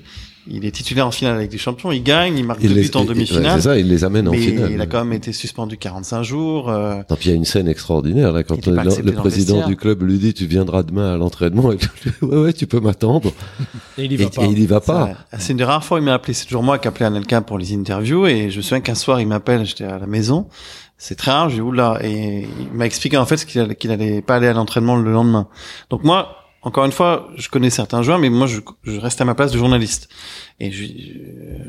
Il 0.48 0.66
est 0.66 0.72
titulaire 0.72 1.06
en 1.06 1.12
finale 1.12 1.36
avec 1.36 1.52
des 1.52 1.60
champions, 1.60 1.92
il 1.92 2.02
gagne, 2.02 2.38
il 2.38 2.44
marque 2.46 2.62
Il 2.64 2.70
deux 2.70 2.76
les- 2.76 2.82
buts 2.89 2.96
en 2.96 3.06
demi-finale. 3.06 3.62
C'est 3.62 3.68
ça, 3.68 3.78
il 3.78 3.88
les 3.88 4.04
amène 4.04 4.28
en 4.28 4.32
mais 4.32 4.39
finale. 4.39 4.72
il 4.72 4.82
a 4.82 4.88
quand 4.88 5.00
même 5.04 5.14
été 5.14 5.34
suspendu 5.34 5.78
45 5.78 6.24
jours. 6.24 6.70
euh, 6.70 7.02
Tant 7.08 7.16
pis, 7.16 7.28
il 7.28 7.30
y 7.30 7.34
a 7.34 7.36
une 7.36 7.46
scène 7.46 7.68
extraordinaire 7.68 8.32
là 8.32 8.44
quand 8.44 8.66
le, 8.66 9.12
président 9.14 9.68
du 9.68 9.76
club 9.76 10.02
lui 10.02 10.18
dit 10.18 10.34
tu 10.34 10.48
viendras 10.48 10.82
demain 10.84 11.14
à 11.14 11.18
l'entraînement 11.18 11.72
et 11.72 11.78
puis, 11.78 11.89
ouais 12.24 12.38
ouais 12.38 12.54
tu 12.54 12.66
peux 12.66 12.80
m'attendre 12.80 13.32
Et 14.00 14.06
il 14.06 14.12
y 14.12 14.16
et, 14.16 14.18
va 14.18 14.30
pas. 14.30 14.44
et 14.46 14.48
il 14.48 14.60
y 14.60 14.66
va 14.66 14.82
pas. 14.82 15.10
C'est 15.38 15.52
une 15.52 15.58
des 15.58 15.64
rares 15.64 15.84
fois 15.84 15.98
où 15.98 16.02
il 16.02 16.06
m'a 16.06 16.14
appelé. 16.16 16.34
C'est 16.34 16.46
toujours 16.46 16.64
moi 16.64 16.80
qui 16.80 16.88
appelais 16.88 17.06
Anelka 17.06 17.42
pour 17.42 17.58
les 17.60 17.74
interviews. 17.76 18.26
Et 18.26 18.50
je 18.50 18.58
me 18.58 18.62
souviens 18.64 18.82
qu'un 18.82 18.96
soir, 18.96 19.22
il 19.22 19.28
m'appelle, 19.28 19.66
j'étais 19.66 19.84
à 19.84 20.00
la 20.00 20.08
maison. 20.08 20.48
C'est 20.98 21.16
très 21.16 21.32
rare, 21.32 21.50
j'ai 21.50 21.56
dit, 21.56 21.62
oula. 21.62 22.00
Et 22.04 22.48
il 22.60 22.78
m'a 22.78 22.86
expliqué 22.86 23.18
en 23.18 23.26
fait 23.26 23.44
qu'il 23.46 23.62
allait, 23.62 23.76
qu'il 23.76 23.92
allait 23.92 24.22
pas 24.22 24.36
aller 24.36 24.48
à 24.48 24.54
l'entraînement 24.54 24.96
le 24.96 25.12
lendemain. 25.12 25.48
Donc 25.89 26.04
moi, 26.04 26.36
encore 26.64 26.86
une 26.86 26.91
fois, 26.91 27.30
je 27.38 27.49
connais 27.49 27.70
certains 27.70 28.03
joueurs, 28.03 28.20
mais 28.20 28.30
moi, 28.30 28.45
je, 28.47 28.59
je 28.84 28.99
reste 28.99 29.20
à 29.22 29.26
ma 29.26 29.34
place 29.36 29.51
de 29.51 29.57
journaliste. 29.57 30.09
Et 30.59 30.72
je, 30.72 30.84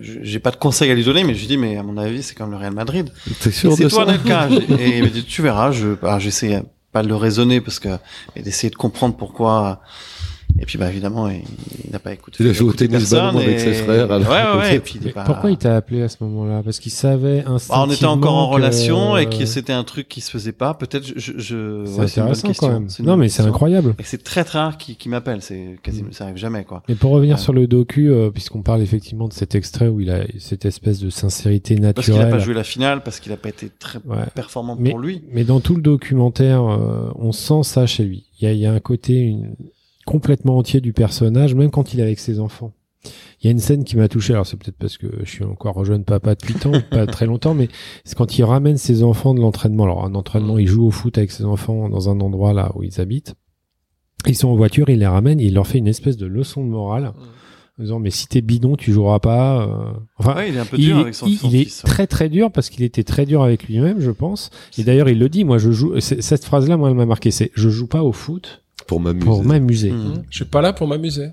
je- 0.03 0.19
j'ai 0.23 0.39
pas 0.39 0.51
de 0.51 0.57
conseils 0.57 0.91
à 0.91 0.95
lui 0.95 1.05
donner, 1.05 1.25
mais 1.25 1.35
je 1.35 1.41
lui 1.41 1.47
dis, 1.47 1.57
mais 1.57 1.77
à 1.79 1.83
mon 1.83 1.97
avis, 1.97 2.23
c'est 2.23 2.35
comme 2.35 2.51
le 2.51 2.57
Real 2.57 2.75
Madrid. 2.75 3.11
T'es 3.41 3.51
sûr 3.51 3.73
c'est 3.75 3.85
de 3.85 3.89
toi, 3.89 4.05
ça 4.07 4.11
Anelka. 4.13 4.49
J'ai- 4.69 4.75
Et 4.89 4.99
il 4.99 5.03
m'a 5.05 5.09
dit, 5.09 5.25
tu 5.25 5.41
verras, 5.43 5.73
je, 5.73 5.97
alors 6.03 6.21
j'essaie 6.21 6.63
pas 6.93 7.03
de 7.03 7.09
le 7.09 7.17
raisonner 7.17 7.61
parce 7.63 7.79
que, 7.79 7.89
et 8.37 8.43
d'essayer 8.43 8.69
de 8.71 8.77
comprendre 8.77 9.17
pourquoi. 9.17 9.81
Et 10.61 10.67
puis, 10.67 10.79
bah, 10.79 10.89
évidemment, 10.91 11.29
il, 11.29 11.43
il 11.85 11.91
n'a 11.91 11.99
pas 11.99 12.13
écouté. 12.13 12.37
Il 12.45 12.49
a 12.51 12.53
joué 12.53 12.69
au 12.69 12.73
tennis 12.73 13.11
ballon 13.11 13.39
avec 13.39 13.57
et- 13.57 13.59
ses 13.59 13.73
frères, 13.75 14.11
alors. 14.13 14.31
Ouais, 14.31 14.43
ouais, 14.43 14.59
ouais. 14.71 14.77
Et 14.77 14.81
puis, 14.81 14.99
il 15.05 15.13
pas- 15.13 15.25
Pourquoi 15.25 15.51
il 15.51 15.57
t'a 15.57 15.77
appelé 15.77 16.03
à 16.03 16.09
ce 16.09 16.17
moment-là? 16.25 16.63
Parce 16.63 16.79
qu'il 16.79 16.93
savait 16.93 17.43
bah, 17.43 17.51
instinctivement 17.53 17.85
on 17.87 17.91
était 17.95 18.05
encore 18.07 18.35
en 18.35 18.49
que- 18.51 18.55
relation 18.55 19.17
et 19.17 19.27
que 19.29 19.45
c'était 19.47 19.73
un 19.73 19.83
truc 19.85 20.09
qui 20.09 20.21
se 20.21 20.31
faisait 20.31 20.53
pas. 20.53 20.75
Peut-être, 20.75 21.05
je, 21.07 21.15
je, 21.17 21.33
je- 21.39 21.39
C'est 21.39 21.49
ouais, 21.49 21.85
une 21.87 21.87
bonne 21.87 22.05
intéressant 22.05 22.49
question. 22.49 22.67
quand 22.69 22.73
même. 22.75 22.89
une 22.99 23.05
Non, 23.07 23.17
mais 23.17 23.29
c'est 23.29 23.43
incroyable. 23.43 23.95
Et 23.99 24.03
c'est 24.05 24.23
très 24.23 24.45
très 24.45 24.59
rare 24.61 24.79
qui, 24.79 24.97
qui 24.97 25.09
m'appelle. 25.09 25.43
C'est 25.43 25.79
quasiment, 25.83 26.09
ça 26.13 26.25
arrive 26.25 26.37
jamais, 26.37 26.65
quoi. 26.65 26.83
Et 26.89 26.95
pour 26.95 27.11
revenir 27.13 27.37
Ouais. 27.37 27.43
sur 27.43 27.53
le 27.53 27.67
docu, 27.67 28.11
euh, 28.11 28.31
puisqu'on 28.31 28.63
parle 28.63 28.83
effectivement 28.83 29.29
de 29.29 29.33
cet 29.33 29.55
extrait 29.55 29.89
où 29.89 30.01
il 30.01 30.11
a 30.11 30.25
cette 30.39 30.65
espèce 30.65 31.01
de 31.01 31.11
sincérité 31.11 31.75
Parce 31.77 32.05
qu'il 32.05 32.15
a 32.15 32.17
naturelle. 32.19 32.31
pas 32.31 32.39
joué 32.39 32.55
la 32.55 32.65
finale, 32.65 33.03
parce 33.03 33.21
qu'il 33.21 33.33
a 33.33 33.37
pas 33.37 33.49
été 33.49 33.69
très 33.79 33.99
Ouais. 34.07 34.19
performant 34.35 34.77
Mais, 34.79 34.91
pour 34.91 34.99
lui. 34.99 35.23
mais 35.33 35.45
dans 35.45 35.61
tout 35.61 35.75
le 35.75 35.83
documentaire, 35.83 36.63
euh, 36.63 37.11
on 37.17 37.33
sent 37.33 37.63
ça 37.63 37.87
chez 37.87 38.05
lui. 38.05 38.27
Il 38.41 38.45
y 38.45 38.49
a, 38.49 38.53
il 38.53 38.59
y 38.59 38.67
a 38.67 38.73
un 38.73 38.81
côté 38.81 39.19
une- 39.21 39.55
complètement 40.05 40.59
entier 40.59 40.81
du 40.81 40.93
personnage, 40.93 41.55
même 41.55 41.71
quand 41.71 41.95
il 41.95 42.01
est 42.01 42.05
avec 42.05 42.19
ses 42.19 42.41
enfants. 42.41 42.73
Il 43.41 43.47
y 43.47 43.49
a 43.49 43.51
une 43.51 43.59
scène 43.59 43.83
qui 43.83 43.97
m'a 43.97 44.07
touché, 44.09 44.33
alors 44.33 44.47
c'est 44.47 44.57
peut-être 44.57 44.77
parce 44.79 44.97
que 44.97 45.09
je 45.25 45.29
suis 45.29 45.43
encore 45.45 45.85
jeune 45.85 46.05
papa 46.05 46.37
depuis 46.37 46.55
tant, 46.55 46.73
pas 46.91 47.07
très 47.07 47.27
longtemps, 47.27 47.55
mais 47.55 47.69
c'est 48.05 48.17
quand 48.17 48.39
il 48.39 48.45
ramène 48.45 48.77
ses 48.77 49.03
enfants 49.03 49.35
de 49.35 49.41
l'entraînement. 49.41 49.85
Alors 49.85 50.05
un 50.05 50.15
entraînement, 50.15 50.59
il 50.59 50.69
joue 50.69 50.87
au 50.87 50.91
foot 50.93 51.19
avec 51.19 51.33
ses 51.33 51.45
enfants 51.45 51.89
dans 51.89 52.09
un 52.09 52.21
endroit 52.21 52.53
là 52.53 52.71
où 52.77 52.85
ils 52.85 53.01
habitent. 53.01 53.35
Ils 54.27 54.37
sont 54.37 54.49
en 54.49 54.55
voiture, 54.55 54.89
il 54.89 55.01
les 55.01 55.07
ramène, 55.09 55.41
il 55.41 55.55
leur 55.55 55.67
fait 55.67 55.79
une 55.79 55.89
espèce 55.89 56.17
de 56.17 56.27
leçon 56.27 56.63
de 56.65 56.71
morale. 56.71 57.13
en 57.77 57.83
disant 57.83 57.99
mais 57.99 58.11
si 58.11 58.29
t'es 58.29 58.41
bidon, 58.41 58.77
tu 58.77 58.93
joueras 58.93 59.19
pas. 59.19 59.67
euh. 59.67 59.93
Enfin, 60.19 60.37
Ouais, 60.37 60.51
il 60.51 60.57
est 60.57 60.61
un 60.61 60.65
peu 60.65 60.77
dur 60.79 60.99
avec 60.99 61.15
son, 61.17 61.27
il, 61.27 61.37
son 61.39 61.49
il 61.49 61.57
est 61.57 61.59
ouais. 61.85 61.91
très 61.91 62.07
très 62.07 62.29
dur 62.29 62.53
parce 62.53 62.71
qu'il 62.71 62.85
était 62.85 63.03
très 63.03 63.27
dur 63.27 63.43
avec 63.43 63.65
lui-même, 63.65 63.99
je 63.99 64.13
pense. 64.13 64.51
Et 64.79 64.85
d'ailleurs, 64.85 65.09
il 65.09 65.19
le 65.19 65.29
dit. 65.29 65.43
Moi, 65.43 65.59
je 65.59 65.73
joue. 65.73 65.99
Cette 65.99 66.45
phrase-là, 66.45 66.77
moi, 66.77 66.89
elle 66.91 66.95
m'a 66.95 67.07
marqué. 67.07 67.33
C'est 67.33 67.51
je 67.55 67.69
joue 67.69 67.89
pas 67.89 68.05
au 68.05 68.13
foot 68.13 68.63
Pour 68.87 69.01
m'amuser. 69.01 69.25
pour 69.27 69.45
m'amuser. 69.45 69.91
Mhm. 69.93 70.25
Je 70.31 70.37
suis 70.37 70.45
pas 70.45 70.61
là 70.61 70.73
pour 70.73 70.87
m'amuser. 70.87 71.29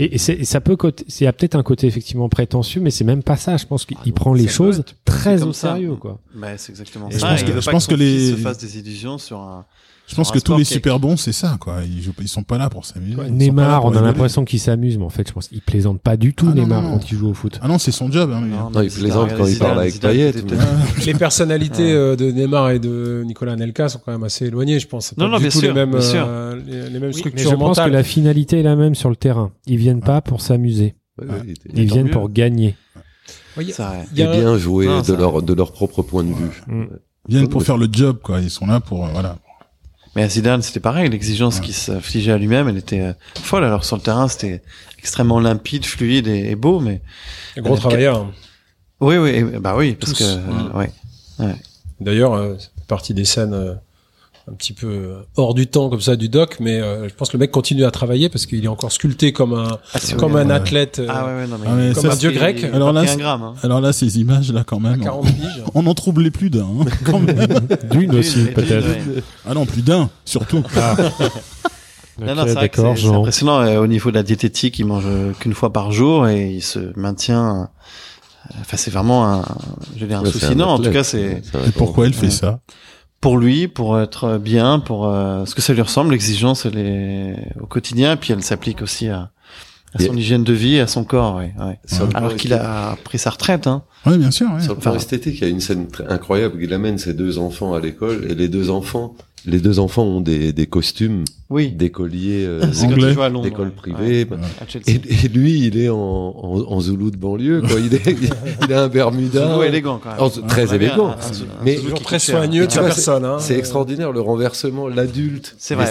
Et, 0.00 0.14
et 0.14 0.18
c'est- 0.18 0.34
et 0.34 0.44
ça 0.44 0.60
peut 0.60 0.76
côté, 0.76 1.04
il 1.08 1.24
y 1.24 1.26
a 1.26 1.32
peut-être 1.32 1.56
un 1.56 1.62
côté 1.64 1.86
effectivement 1.88 2.28
prétentieux, 2.28 2.80
mais 2.80 2.90
c'est 2.92 3.02
même 3.04 3.22
pas 3.24 3.36
ça. 3.36 3.56
Je 3.56 3.66
pense 3.66 3.84
qu'il 3.84 3.96
il 4.06 4.12
prend 4.12 4.32
les 4.32 4.46
ça 4.46 4.52
choses 4.52 4.84
très 5.04 5.42
au 5.42 5.52
ça. 5.52 5.72
sérieux, 5.72 5.96
quoi. 5.96 6.20
Ouais, 6.40 6.54
c'est 6.56 6.70
exactement 6.70 7.08
Et 7.08 7.14
je 7.14 7.18
ça. 7.18 7.28
pense 7.30 7.40
Il 7.40 7.46
que- 7.46 7.50
veut 7.52 7.60
je 7.60 7.66
pas 7.66 7.72
pense 7.72 7.84
son 7.86 7.90
que 7.92 7.96
les- 7.96 8.30
se 8.30 8.36
fasse 8.36 8.58
des 8.58 8.78
illusions 8.78 9.18
sur 9.18 9.40
un. 9.40 9.64
Je 10.08 10.14
pense 10.14 10.30
que 10.32 10.38
tous 10.38 10.56
les 10.56 10.64
super 10.64 10.98
bons, 10.98 11.16
c'est 11.18 11.32
ça, 11.32 11.56
quoi. 11.60 11.80
Ils, 11.84 12.02
jouent, 12.02 12.14
ils 12.20 12.28
sont 12.28 12.42
pas 12.42 12.56
là 12.56 12.70
pour 12.70 12.86
s'amuser. 12.86 13.14
Neymar, 13.30 13.84
on 13.84 13.94
a 13.94 14.00
l'impression 14.00 14.44
qu'il 14.44 14.58
s'amuse, 14.58 14.96
mais 14.96 15.04
en 15.04 15.10
fait, 15.10 15.28
je 15.28 15.32
pense 15.34 15.48
qu'il 15.48 15.60
plaisante 15.60 16.00
pas 16.00 16.16
du 16.16 16.32
tout 16.34 16.46
Ah 16.50 16.54
non, 16.54 16.62
Neymar 16.62 16.82
non, 16.82 16.88
non. 16.90 16.98
quand 16.98 17.10
il 17.12 17.18
joue 17.18 17.28
au 17.28 17.34
foot. 17.34 17.58
Ah 17.62 17.68
non, 17.68 17.78
c'est 17.78 17.92
son 17.92 18.10
job. 18.10 18.30
Hein. 18.32 18.40
Non, 18.40 18.70
Non, 18.70 18.80
il 18.80 18.90
plaisante 18.90 19.30
quand 19.36 19.44
il 19.46 19.52
Zidane, 19.54 19.68
parle 19.68 19.80
avec 19.80 19.92
Zidane, 19.92 20.12
Payet, 20.12 20.32
Les 21.06 21.14
personnalités 21.14 21.92
euh, 21.92 22.16
de 22.16 22.30
Neymar 22.30 22.70
et 22.70 22.78
de 22.78 23.22
Nicolas 23.26 23.52
Anelka 23.52 23.88
sont 23.90 24.00
quand 24.04 24.12
même 24.12 24.24
assez 24.24 24.46
éloignées, 24.46 24.80
je 24.80 24.88
pense. 24.88 25.14
Non, 25.18 25.28
non, 25.28 25.36
du 25.36 25.42
bien 25.42 25.50
tout 25.50 25.58
sûr, 25.60 25.68
les 25.68 25.74
mêmes, 25.74 25.90
bien 25.90 26.00
sûr. 26.00 26.24
euh, 26.26 26.58
les, 26.66 26.82
les 26.84 26.90
mêmes 26.98 27.02
Mais 27.08 27.12
structures 27.12 27.50
je 27.50 27.56
pense 27.56 27.78
que 27.78 27.88
la 27.90 28.02
finalité 28.02 28.60
est 28.60 28.62
la 28.64 28.76
même 28.76 28.94
sur 28.94 29.10
le 29.10 29.16
terrain. 29.16 29.52
Ils 29.66 29.76
viennent 29.78 30.00
pas 30.00 30.20
pour 30.22 30.40
s'amuser. 30.40 30.94
Ils 31.74 31.84
viennent 31.84 32.10
pour 32.10 32.30
gagner. 32.30 32.76
Y 33.60 33.70
et 34.20 34.26
bien 34.26 34.56
jouer 34.56 34.86
de 34.86 35.02
ça- 35.02 35.16
leur 35.16 35.42
de 35.42 35.52
leur 35.52 35.72
propre 35.72 36.02
point 36.02 36.22
de 36.22 36.32
vue. 36.32 36.62
Mm. 36.68 36.84
Ils 37.28 37.36
viennent 37.36 37.48
pour 37.48 37.62
faire 37.62 37.76
le 37.76 37.88
job, 37.90 38.18
quoi. 38.22 38.40
Ils 38.40 38.50
sont 38.50 38.66
là 38.66 38.80
pour, 38.80 39.04
euh, 39.04 39.08
voilà. 39.12 39.36
Mais 40.16 40.22
à 40.22 40.28
Zidane, 40.28 40.62
c'était 40.62 40.80
pareil. 40.80 41.08
L'exigence 41.10 41.60
qu'il 41.60 41.74
s'affligeait 41.74 42.32
à 42.32 42.38
lui-même, 42.38 42.68
elle 42.68 42.78
était 42.78 43.00
euh, 43.00 43.12
folle. 43.42 43.64
Alors 43.64 43.84
sur 43.84 43.96
le 43.96 44.02
terrain, 44.02 44.26
c'était 44.28 44.62
extrêmement 44.98 45.38
limpide, 45.40 45.84
fluide 45.86 46.26
et, 46.26 46.50
et 46.50 46.56
beau, 46.56 46.80
mais 46.80 47.00
un 47.56 47.62
gros 47.62 47.76
travailleur. 47.76 48.26
oui, 49.00 49.16
oui, 49.16 49.30
et- 49.30 49.42
bah 49.44 49.74
oui, 49.76 49.94
parce 49.94 50.12
Tous. 50.14 50.24
que 50.24 50.76
ouais. 50.76 50.90
D'ailleurs, 52.00 52.34
euh, 52.34 52.56
partie 52.86 53.14
des 53.14 53.24
scènes 53.24 53.54
euh, 53.54 53.74
un 54.50 54.54
petit 54.54 54.72
peu 54.72 54.86
euh, 54.86 55.14
hors 55.36 55.52
du 55.54 55.66
temps 55.66 55.88
comme 55.90 56.00
ça 56.00 56.16
du 56.16 56.28
doc, 56.28 56.56
mais 56.60 56.80
euh, 56.80 57.08
je 57.08 57.14
pense 57.14 57.28
que 57.28 57.36
le 57.36 57.40
mec 57.40 57.50
continue 57.50 57.84
à 57.84 57.90
travailler 57.90 58.28
parce 58.28 58.46
qu'il 58.46 58.64
est 58.64 58.68
encore 58.68 58.90
sculpté 58.92 59.32
comme 59.32 59.52
un 59.52 59.78
Ah, 59.94 59.98
comme 60.16 60.34
ouais. 60.34 60.40
un 60.42 60.46
ouais. 60.48 60.54
athlète, 60.54 60.98
euh, 61.00 61.06
Ah 61.08 61.26
ouais, 61.26 61.34
ouais, 61.42 61.46
non 61.46 61.56
mais, 61.60 61.66
Ah, 61.68 61.74
mais 61.76 61.92
comme 61.92 62.02
ça, 62.04 62.12
un 62.12 62.16
dieu 62.16 62.30
grec 62.30 62.64
Alors 62.72 62.92
là, 62.92 63.04
gramme. 63.16 63.42
Hein. 63.42 63.54
Alors 63.62 63.80
là, 63.80 63.92
ces 63.92 64.18
images-là, 64.20 64.64
quand 64.64 64.78
à 64.78 64.90
même. 64.90 65.00
40 65.02 65.26
piges. 65.26 65.62
On 65.74 65.86
en 65.86 65.94
troublait 65.94 66.30
plus 66.30 66.50
d'un, 66.50 66.60
hein, 66.64 66.84
quand 67.04 67.20
même. 67.20 67.36
D'une 67.90 68.14
aussi, 68.16 68.44
peut-être. 68.46 68.86
Ah 69.48 69.54
non, 69.54 69.66
plus 69.66 69.82
d'un, 69.82 70.08
surtout. 70.24 70.62
Non, 72.20 72.34
non, 72.34 72.42
Ok, 72.42 72.48
c'est 72.48 72.54
vrai 72.54 72.68
que 72.68 72.76
d'accord, 72.78 72.96
c'est- 72.96 73.02
c'est 73.02 73.08
Jean. 73.08 73.20
impressionnant. 73.20 73.60
euh, 73.60 73.78
au 73.80 73.86
niveau 73.86 74.10
de 74.10 74.16
la 74.16 74.24
diététique, 74.24 74.76
il 74.80 74.86
mange 74.86 75.04
qu'une 75.38 75.54
fois 75.54 75.72
par 75.72 75.92
jour 75.92 76.26
et 76.26 76.50
il 76.50 76.62
se 76.62 76.80
maintient. 76.98 77.68
Enfin, 78.60 78.76
c'est 78.76 78.90
vraiment 78.90 79.24
un, 79.34 79.44
je 79.94 80.00
veux 80.00 80.08
dire, 80.08 80.18
un 80.18 80.24
Ouais, 80.24 80.30
souci. 80.32 80.46
un 80.46 80.54
Non, 80.56 80.66
en 80.66 80.78
tout 80.80 80.90
cas, 80.90 81.04
c'est 81.04 81.42
Et 81.66 81.70
pourquoi 81.76 82.06
elle 82.06 82.14
fait 82.14 82.26
Ouais. 82.26 82.30
ça? 82.32 82.58
Pour 83.20 83.36
lui, 83.38 83.68
pour 83.68 83.98
être 84.00 84.38
bien, 84.38 84.78
pour 84.78 85.08
euh, 85.08 85.44
ce 85.44 85.54
que 85.54 85.60
ça 85.62 85.72
lui 85.72 85.82
ressemble. 85.82 86.12
L'exigence, 86.12 86.66
elle 86.66 86.78
est 86.78 87.34
au 87.60 87.66
quotidien, 87.66 88.16
puis 88.16 88.32
elle 88.32 88.42
s'applique 88.42 88.80
aussi 88.82 89.08
à, 89.08 89.30
à 89.94 90.02
son 90.02 90.16
hygiène 90.16 90.44
de 90.44 90.52
vie, 90.52 90.78
à 90.78 90.86
son 90.86 91.02
corps. 91.04 91.36
Ouais, 91.36 91.52
ouais. 91.58 91.78
Alors 92.14 92.36
qu'il 92.36 92.52
a 92.54 92.96
pris 93.04 93.18
sa 93.18 93.30
retraite. 93.30 93.66
Hein. 93.66 93.82
Oui, 94.06 94.18
bien 94.18 94.30
sûr. 94.30 94.46
ouais. 94.52 94.60
Sur 94.62 94.74
le 94.74 94.80
plan 94.80 94.90
Enfin- 94.92 94.98
esthétique, 95.00 95.36
il 95.38 95.42
y 95.42 95.46
a 95.46 95.48
une 95.50 95.60
scène 95.60 95.88
très 95.88 96.06
incroyable. 96.06 96.58
Il 96.62 96.72
amène 96.72 96.98
ses 96.98 97.14
deux 97.14 97.38
enfants 97.38 97.74
à 97.74 97.80
l'école 97.80 98.26
et 98.30 98.34
les 98.34 98.48
deux 98.48 98.70
enfants, 98.70 99.16
les 99.46 99.60
deux 99.60 99.78
enfants 99.78 100.02
ont 100.04 100.20
des, 100.20 100.52
des 100.52 100.66
costumes 100.66 101.24
Oui. 101.48 101.70
euh, 102.44 102.60
joue 103.14 103.22
à 103.22 103.28
Londres. 103.28 103.44
d'école 103.44 103.70
privée. 103.70 103.98
Ouais. 104.20 104.24
bah. 104.24 104.36
Et, 104.86 104.94
et 105.24 105.28
lui, 105.28 105.60
il 105.66 105.78
est 105.78 105.88
en, 105.88 105.96
en, 105.96 106.64
en 106.68 106.80
zoulou 106.80 107.10
de 107.10 107.16
banlieue. 107.16 107.60
Quoi. 107.62 107.78
Il, 107.80 107.94
est, 107.94 108.02
il 108.66 108.72
a 108.72 108.82
un 108.82 108.88
Bermuda. 108.88 109.48
Zoulou 109.52 109.62
élégant 109.62 110.00
quand 110.02 110.10
même. 110.10 110.18
Oh, 110.20 110.28
très 110.48 110.68
Ouais, 110.70 110.76
élégant. 110.76 111.08
un- 111.08 111.12
un 111.12 111.32
Zoulou- 111.32 111.46
un 111.60 111.64
Mais- 111.64 111.76
Toujours 111.76 112.02
très 112.02 112.18
soigneux 112.18 112.62
de 112.62 112.66
Tu 112.66 112.74
sa 112.74 112.80
vois, 112.80 112.88
personne. 112.88 113.24
Hein. 113.24 113.36
C'est 113.38 113.56
extraordinaire 113.56 114.12
le 114.12 114.20
renversement. 114.20 114.88
L'adulte 114.88 115.54
C'est 115.58 115.74
vrai, 115.74 115.86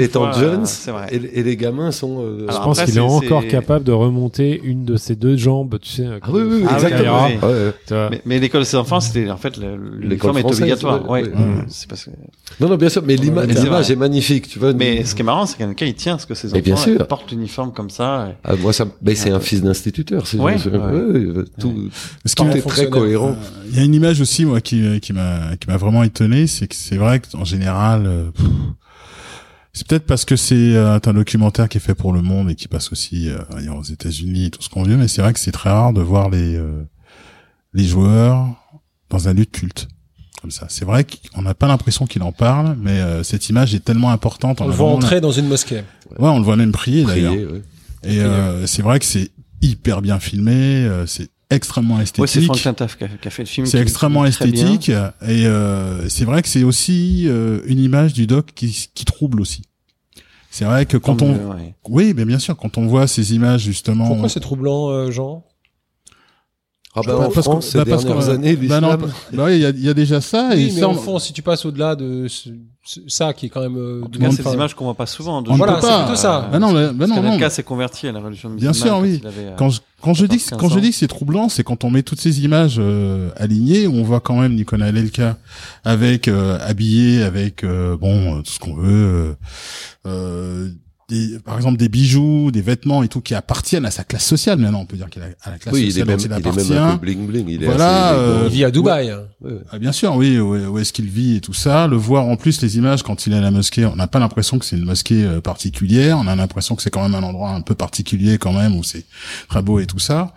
est 0.00 0.04
est 0.04 0.16
en 0.16 0.30
fois, 0.32 0.40
Jones 0.40 0.60
euh, 0.62 0.66
et, 1.10 1.40
et 1.40 1.42
les 1.42 1.56
gamins 1.56 1.90
sont. 1.90 2.22
euh, 2.22 2.46
Alors 2.48 2.60
Je 2.60 2.64
pense 2.64 2.82
qu'il 2.82 2.96
est 2.96 3.00
encore 3.00 3.46
capable 3.48 3.84
de 3.84 3.92
remonter 3.92 4.60
une 4.64 4.84
de 4.84 4.96
ses 4.96 5.16
deux 5.16 5.36
jambes, 5.36 5.78
tu 5.82 5.88
sais. 5.90 6.06
Ah 6.22 6.28
oui, 6.32 6.64
Ah 6.68 6.74
exactement. 6.74 7.28
vois. 7.94 8.10
Mais, 8.10 8.22
l'école 8.38 8.60
de 8.62 8.66
ses 8.66 8.76
enfants, 8.76 9.00
c'était 9.00 9.28
en 9.30 9.36
fait 9.36 9.56
le- 9.58 9.76
l'uniforme 9.98 10.38
est 10.38 10.44
obligatoire. 10.44 11.02
C'est 11.68 11.88
parce 11.88 12.04
que... 12.04 12.10
Non, 12.60 12.68
non, 12.68 12.76
bien 12.76 12.88
sûr, 12.90 13.02
mais 13.04 13.16
l'image 13.16 13.90
est 13.90 13.96
magnifique, 13.96 14.48
tu 14.48 14.58
vois. 14.58 14.72
Mais 14.72 15.04
ce 15.04 15.14
qui 15.14 15.22
est 15.22 15.24
marrant, 15.24 15.46
c'est 15.46 15.56
qu'un 15.56 15.72
cas 15.74 15.86
il 15.86 15.94
tient, 15.94 16.12
parce 16.14 16.26
que 16.26 16.34
ses 16.34 16.48
Mais 16.48 16.60
bien 16.60 16.74
enfants 16.74 16.84
sûr. 16.84 17.06
portent 17.06 17.30
l'uniforme 17.30 17.72
comme 17.72 17.90
ça. 17.90 18.28
et- 18.30 18.34
Ah, 18.44 18.56
moi, 18.56 18.72
ça, 18.72 18.86
mais 19.02 19.14
c'est 19.14 19.30
un 19.30 19.40
fils 19.40 19.62
d'instituteur. 19.62 20.26
c'est 20.26 20.38
Ouais, 20.38 20.58
c'est- 20.58 20.68
ouais. 20.70 20.78
ouais, 20.78 21.44
tout, 21.58 21.88
Ce 22.24 22.34
qui 22.34 22.42
est 22.44 22.60
très 22.66 22.88
cohérent. 22.90 23.30
Euh, 23.30 23.64
Il 23.70 23.76
y 23.76 23.80
a 23.80 23.84
une 23.84 23.94
image 23.94 24.20
aussi, 24.20 24.44
moi, 24.44 24.60
qui, 24.60 25.00
qui 25.00 25.12
m'a, 25.12 25.56
qui 25.58 25.68
m'a 25.68 25.76
vraiment 25.76 26.02
étonné, 26.02 26.46
c'est 26.46 26.66
que 26.68 26.74
c'est 26.74 26.96
vrai 26.96 27.20
qu'en 27.20 27.44
général, 27.44 28.06
euh, 28.06 28.30
pff, 28.32 28.46
c'est 29.72 29.86
peut-être 29.86 30.04
parce 30.06 30.24
que 30.24 30.36
c'est 30.36 30.74
euh, 30.76 30.98
un 31.02 31.12
documentaire 31.12 31.68
qui 31.68 31.78
est 31.78 31.80
fait 31.80 31.94
pour 31.94 32.12
le 32.12 32.20
monde 32.22 32.50
et 32.50 32.54
qui 32.56 32.66
passe 32.68 32.90
aussi 32.92 33.30
euh, 33.30 33.38
aux 33.72 33.84
États-Unis 33.84 34.46
et 34.46 34.50
tout 34.50 34.60
ce 34.62 34.68
qu'on 34.68 34.82
veut, 34.82 34.96
mais 34.96 35.08
c'est 35.08 35.22
vrai 35.22 35.32
que 35.32 35.38
c'est 35.38 35.52
très 35.52 35.70
rare 35.70 35.92
de 35.92 36.00
voir 36.02 36.28
les 36.28 36.56
euh, 36.56 36.82
les 37.72 37.84
joueurs 37.84 38.48
dans 39.10 39.28
un 39.28 39.32
lieu 39.32 39.44
de 39.44 39.50
culte 39.50 39.86
comme 40.40 40.50
ça. 40.50 40.66
C'est 40.68 40.84
vrai 40.84 41.04
qu'on 41.04 41.42
n'a 41.42 41.54
pas 41.54 41.68
l'impression 41.68 42.06
qu'il 42.06 42.22
en 42.22 42.32
parle, 42.32 42.76
mais 42.80 42.98
euh, 43.00 43.22
cette 43.22 43.48
image 43.48 43.74
est 43.74 43.84
tellement 43.84 44.10
importante. 44.10 44.60
On 44.60 44.66
le 44.66 44.72
voit 44.72 44.90
entrer 44.90 45.20
dans 45.20 45.32
une 45.32 45.46
mosquée. 45.48 45.82
Ouais, 46.18 46.28
on 46.28 46.38
le 46.38 46.44
voit 46.44 46.56
même 46.56 46.72
prier 46.72 47.04
d'ailleurs. 47.04 47.32
Ouais. 47.34 47.62
Et 48.04 48.20
euh, 48.20 48.66
c'est 48.66 48.82
vrai 48.82 48.98
que 48.98 49.04
c'est 49.04 49.30
hyper 49.62 50.00
bien 50.00 50.18
filmé, 50.18 50.52
euh, 50.54 51.06
c'est 51.06 51.28
extrêmement 51.50 51.96
Ouais, 51.96 52.06
c'est 52.06 52.22
esthétique. 52.22 52.44
Frank 52.46 52.62
Tintaf 52.62 52.96
qui 52.96 53.04
a, 53.04 53.08
qui 53.08 53.28
a 53.28 53.30
fait 53.30 53.42
le 53.42 53.48
film. 53.48 53.66
C'est 53.66 53.78
extrêmement 53.80 54.24
esthétique 54.24 54.88
et 54.88 55.46
euh, 55.46 56.08
c'est 56.08 56.24
vrai 56.24 56.40
que 56.42 56.48
c'est 56.48 56.62
aussi 56.62 57.24
euh, 57.28 57.60
une 57.66 57.80
image 57.80 58.12
du 58.14 58.26
doc 58.26 58.52
qui, 58.54 58.88
qui 58.94 59.04
trouble 59.04 59.40
aussi. 59.40 59.62
C'est 60.52 60.64
vrai 60.64 60.86
que 60.86 60.96
quand 60.96 61.16
Comme, 61.16 61.28
on, 61.30 61.54
ouais. 61.54 61.74
oui, 61.88 62.14
mais 62.16 62.24
bien 62.24 62.38
sûr, 62.38 62.56
quand 62.56 62.78
on 62.78 62.86
voit 62.86 63.06
ces 63.06 63.34
images 63.34 63.62
justement, 63.62 64.08
Pourquoi 64.08 64.28
c'est 64.28 64.40
troublant, 64.40 64.88
euh, 64.90 65.10
Jean? 65.10 65.44
Ah 66.92 67.02
bah, 67.06 67.14
Bah, 67.18 67.26
en 67.28 67.30
parce 67.30 67.46
France, 67.46 67.66
ces 67.68 67.78
bah, 67.78 67.84
parce 67.88 68.04
dernières 68.04 68.26
que- 68.26 68.30
années, 68.32 68.56
bah 68.56 68.80
non, 68.80 68.88
l'islam. 68.94 69.12
bah 69.32 69.44
oui, 69.46 69.54
il 69.54 69.60
y 69.60 69.64
a, 69.66 69.68
il 69.70 69.84
y 69.84 69.88
a 69.88 69.94
déjà 69.94 70.20
ça 70.20 70.48
Oui, 70.52 70.62
et 70.62 70.72
mais 70.72 70.80
ça, 70.80 70.88
au 70.88 70.90
on- 70.90 70.94
fond, 70.94 71.18
si 71.20 71.32
tu 71.32 71.40
passes 71.40 71.64
au-delà 71.64 71.94
de 71.94 72.26
ce- 72.26 72.50
ce- 72.84 72.98
ça 73.06 73.32
qui 73.32 73.46
est 73.46 73.48
quand 73.48 73.60
même. 73.60 73.76
euh, 73.76 74.02
En 74.04 74.08
tout 74.08 74.18
cas, 74.18 74.28
des 74.28 74.52
images 74.54 74.74
qu'on 74.74 74.86
voit 74.86 74.94
pas 74.96 75.06
souvent. 75.06 75.40
de 75.40 75.50
on 75.50 75.54
Voilà, 75.54 75.74
peut 75.74 75.82
c'est 75.82 75.86
pas. 75.86 76.02
plutôt 76.02 76.16
ça. 76.16 76.48
Bah 76.50 76.58
non, 76.58 76.72
bah, 76.72 76.88
bah 76.92 77.06
Parce 77.06 77.22
non, 77.22 77.38
non. 77.38 77.50
s'est 77.50 77.62
converti 77.62 78.08
à 78.08 78.12
la 78.12 78.18
religion 78.18 78.50
Bien 78.50 78.70
musulmane. 78.70 78.74
sûr, 78.74 78.90
quand 78.90 79.02
oui. 79.02 79.22
avait, 79.24 79.46
euh, 79.52 79.56
Quand 79.56 79.70
je, 79.70 79.80
quand 80.02 80.14
je 80.14 80.26
dis, 80.26 80.38
14, 80.38 80.60
quand 80.60 80.68
je 80.68 80.74
15 80.74 80.82
dis 80.82 80.90
que 80.90 80.96
c'est 80.96 81.06
troublant, 81.06 81.48
c'est 81.48 81.62
quand 81.62 81.84
on 81.84 81.90
met 81.90 82.02
toutes 82.02 82.20
ces 82.20 82.42
images 82.44 82.76
euh, 82.80 83.30
alignées, 83.36 83.86
où 83.86 83.94
on 83.94 84.02
voit 84.02 84.18
quand 84.18 84.40
même 84.40 84.56
Nicolas 84.56 84.86
Anelka 84.86 85.36
avec 85.84 86.26
euh, 86.26 86.58
habillé 86.60 87.22
avec 87.22 87.62
euh, 87.62 87.96
bon 87.96 88.38
euh, 88.38 88.42
tout 88.42 88.50
ce 88.50 88.58
qu'on 88.58 88.74
veut, 88.74 89.36
euh, 90.06 90.68
des, 91.10 91.38
par 91.40 91.56
exemple 91.56 91.76
des 91.76 91.88
bijoux, 91.88 92.50
des 92.50 92.62
vêtements 92.62 93.02
et 93.02 93.08
tout 93.08 93.20
qui 93.20 93.34
appartiennent 93.34 93.84
à 93.84 93.90
sa 93.90 94.04
classe 94.04 94.24
sociale. 94.24 94.58
Maintenant, 94.58 94.80
on 94.80 94.86
peut 94.86 94.96
dire 94.96 95.10
qu'il 95.10 95.20
a 95.22 95.26
à 95.42 95.50
la 95.50 95.58
classe 95.58 95.74
Oui, 95.74 95.82
il 95.82 95.86
est 95.88 95.90
sociale 95.90 96.06
même, 96.06 96.16
dont 96.16 96.22
il 96.22 96.26
il 96.26 96.32
est 96.32 96.48
appartient. 96.48 96.72
même 96.72 96.82
un 96.82 96.96
peu 96.96 97.06
bling 97.06 97.26
bling. 97.26 97.48
Il 97.48 97.62
est 97.62 97.66
Voilà, 97.66 98.08
assez 98.10 98.18
euh, 98.20 98.42
Il 98.46 98.52
vit 98.52 98.64
à 98.64 98.70
Dubaï. 98.70 99.12
Ouais, 99.12 99.50
ouais. 99.52 99.58
Ah, 99.70 99.78
bien 99.78 99.92
sûr, 99.92 100.14
oui, 100.16 100.38
où, 100.38 100.54
où 100.56 100.78
est-ce 100.78 100.92
qu'il 100.92 101.08
vit 101.08 101.36
et 101.36 101.40
tout 101.40 101.52
ça. 101.52 101.86
Le 101.86 101.96
voir 101.96 102.24
en 102.26 102.36
plus 102.36 102.62
les 102.62 102.76
images 102.78 103.02
quand 103.02 103.26
il 103.26 103.32
est 103.32 103.36
à 103.36 103.40
la 103.40 103.50
mosquée, 103.50 103.84
on 103.84 103.96
n'a 103.96 104.06
pas 104.06 104.18
l'impression 104.20 104.58
que 104.58 104.64
c'est 104.64 104.76
une 104.76 104.84
mosquée 104.84 105.24
euh, 105.24 105.40
particulière. 105.40 106.16
On 106.18 106.26
a 106.26 106.36
l'impression 106.36 106.76
que 106.76 106.82
c'est 106.82 106.90
quand 106.90 107.02
même 107.02 107.14
un 107.14 107.26
endroit 107.26 107.50
un 107.50 107.60
peu 107.60 107.74
particulier 107.74 108.38
quand 108.38 108.52
même 108.52 108.76
où 108.76 108.84
c'est 108.84 109.04
très 109.48 109.62
beau 109.62 109.80
et 109.80 109.86
tout 109.86 109.98
ça. 109.98 110.32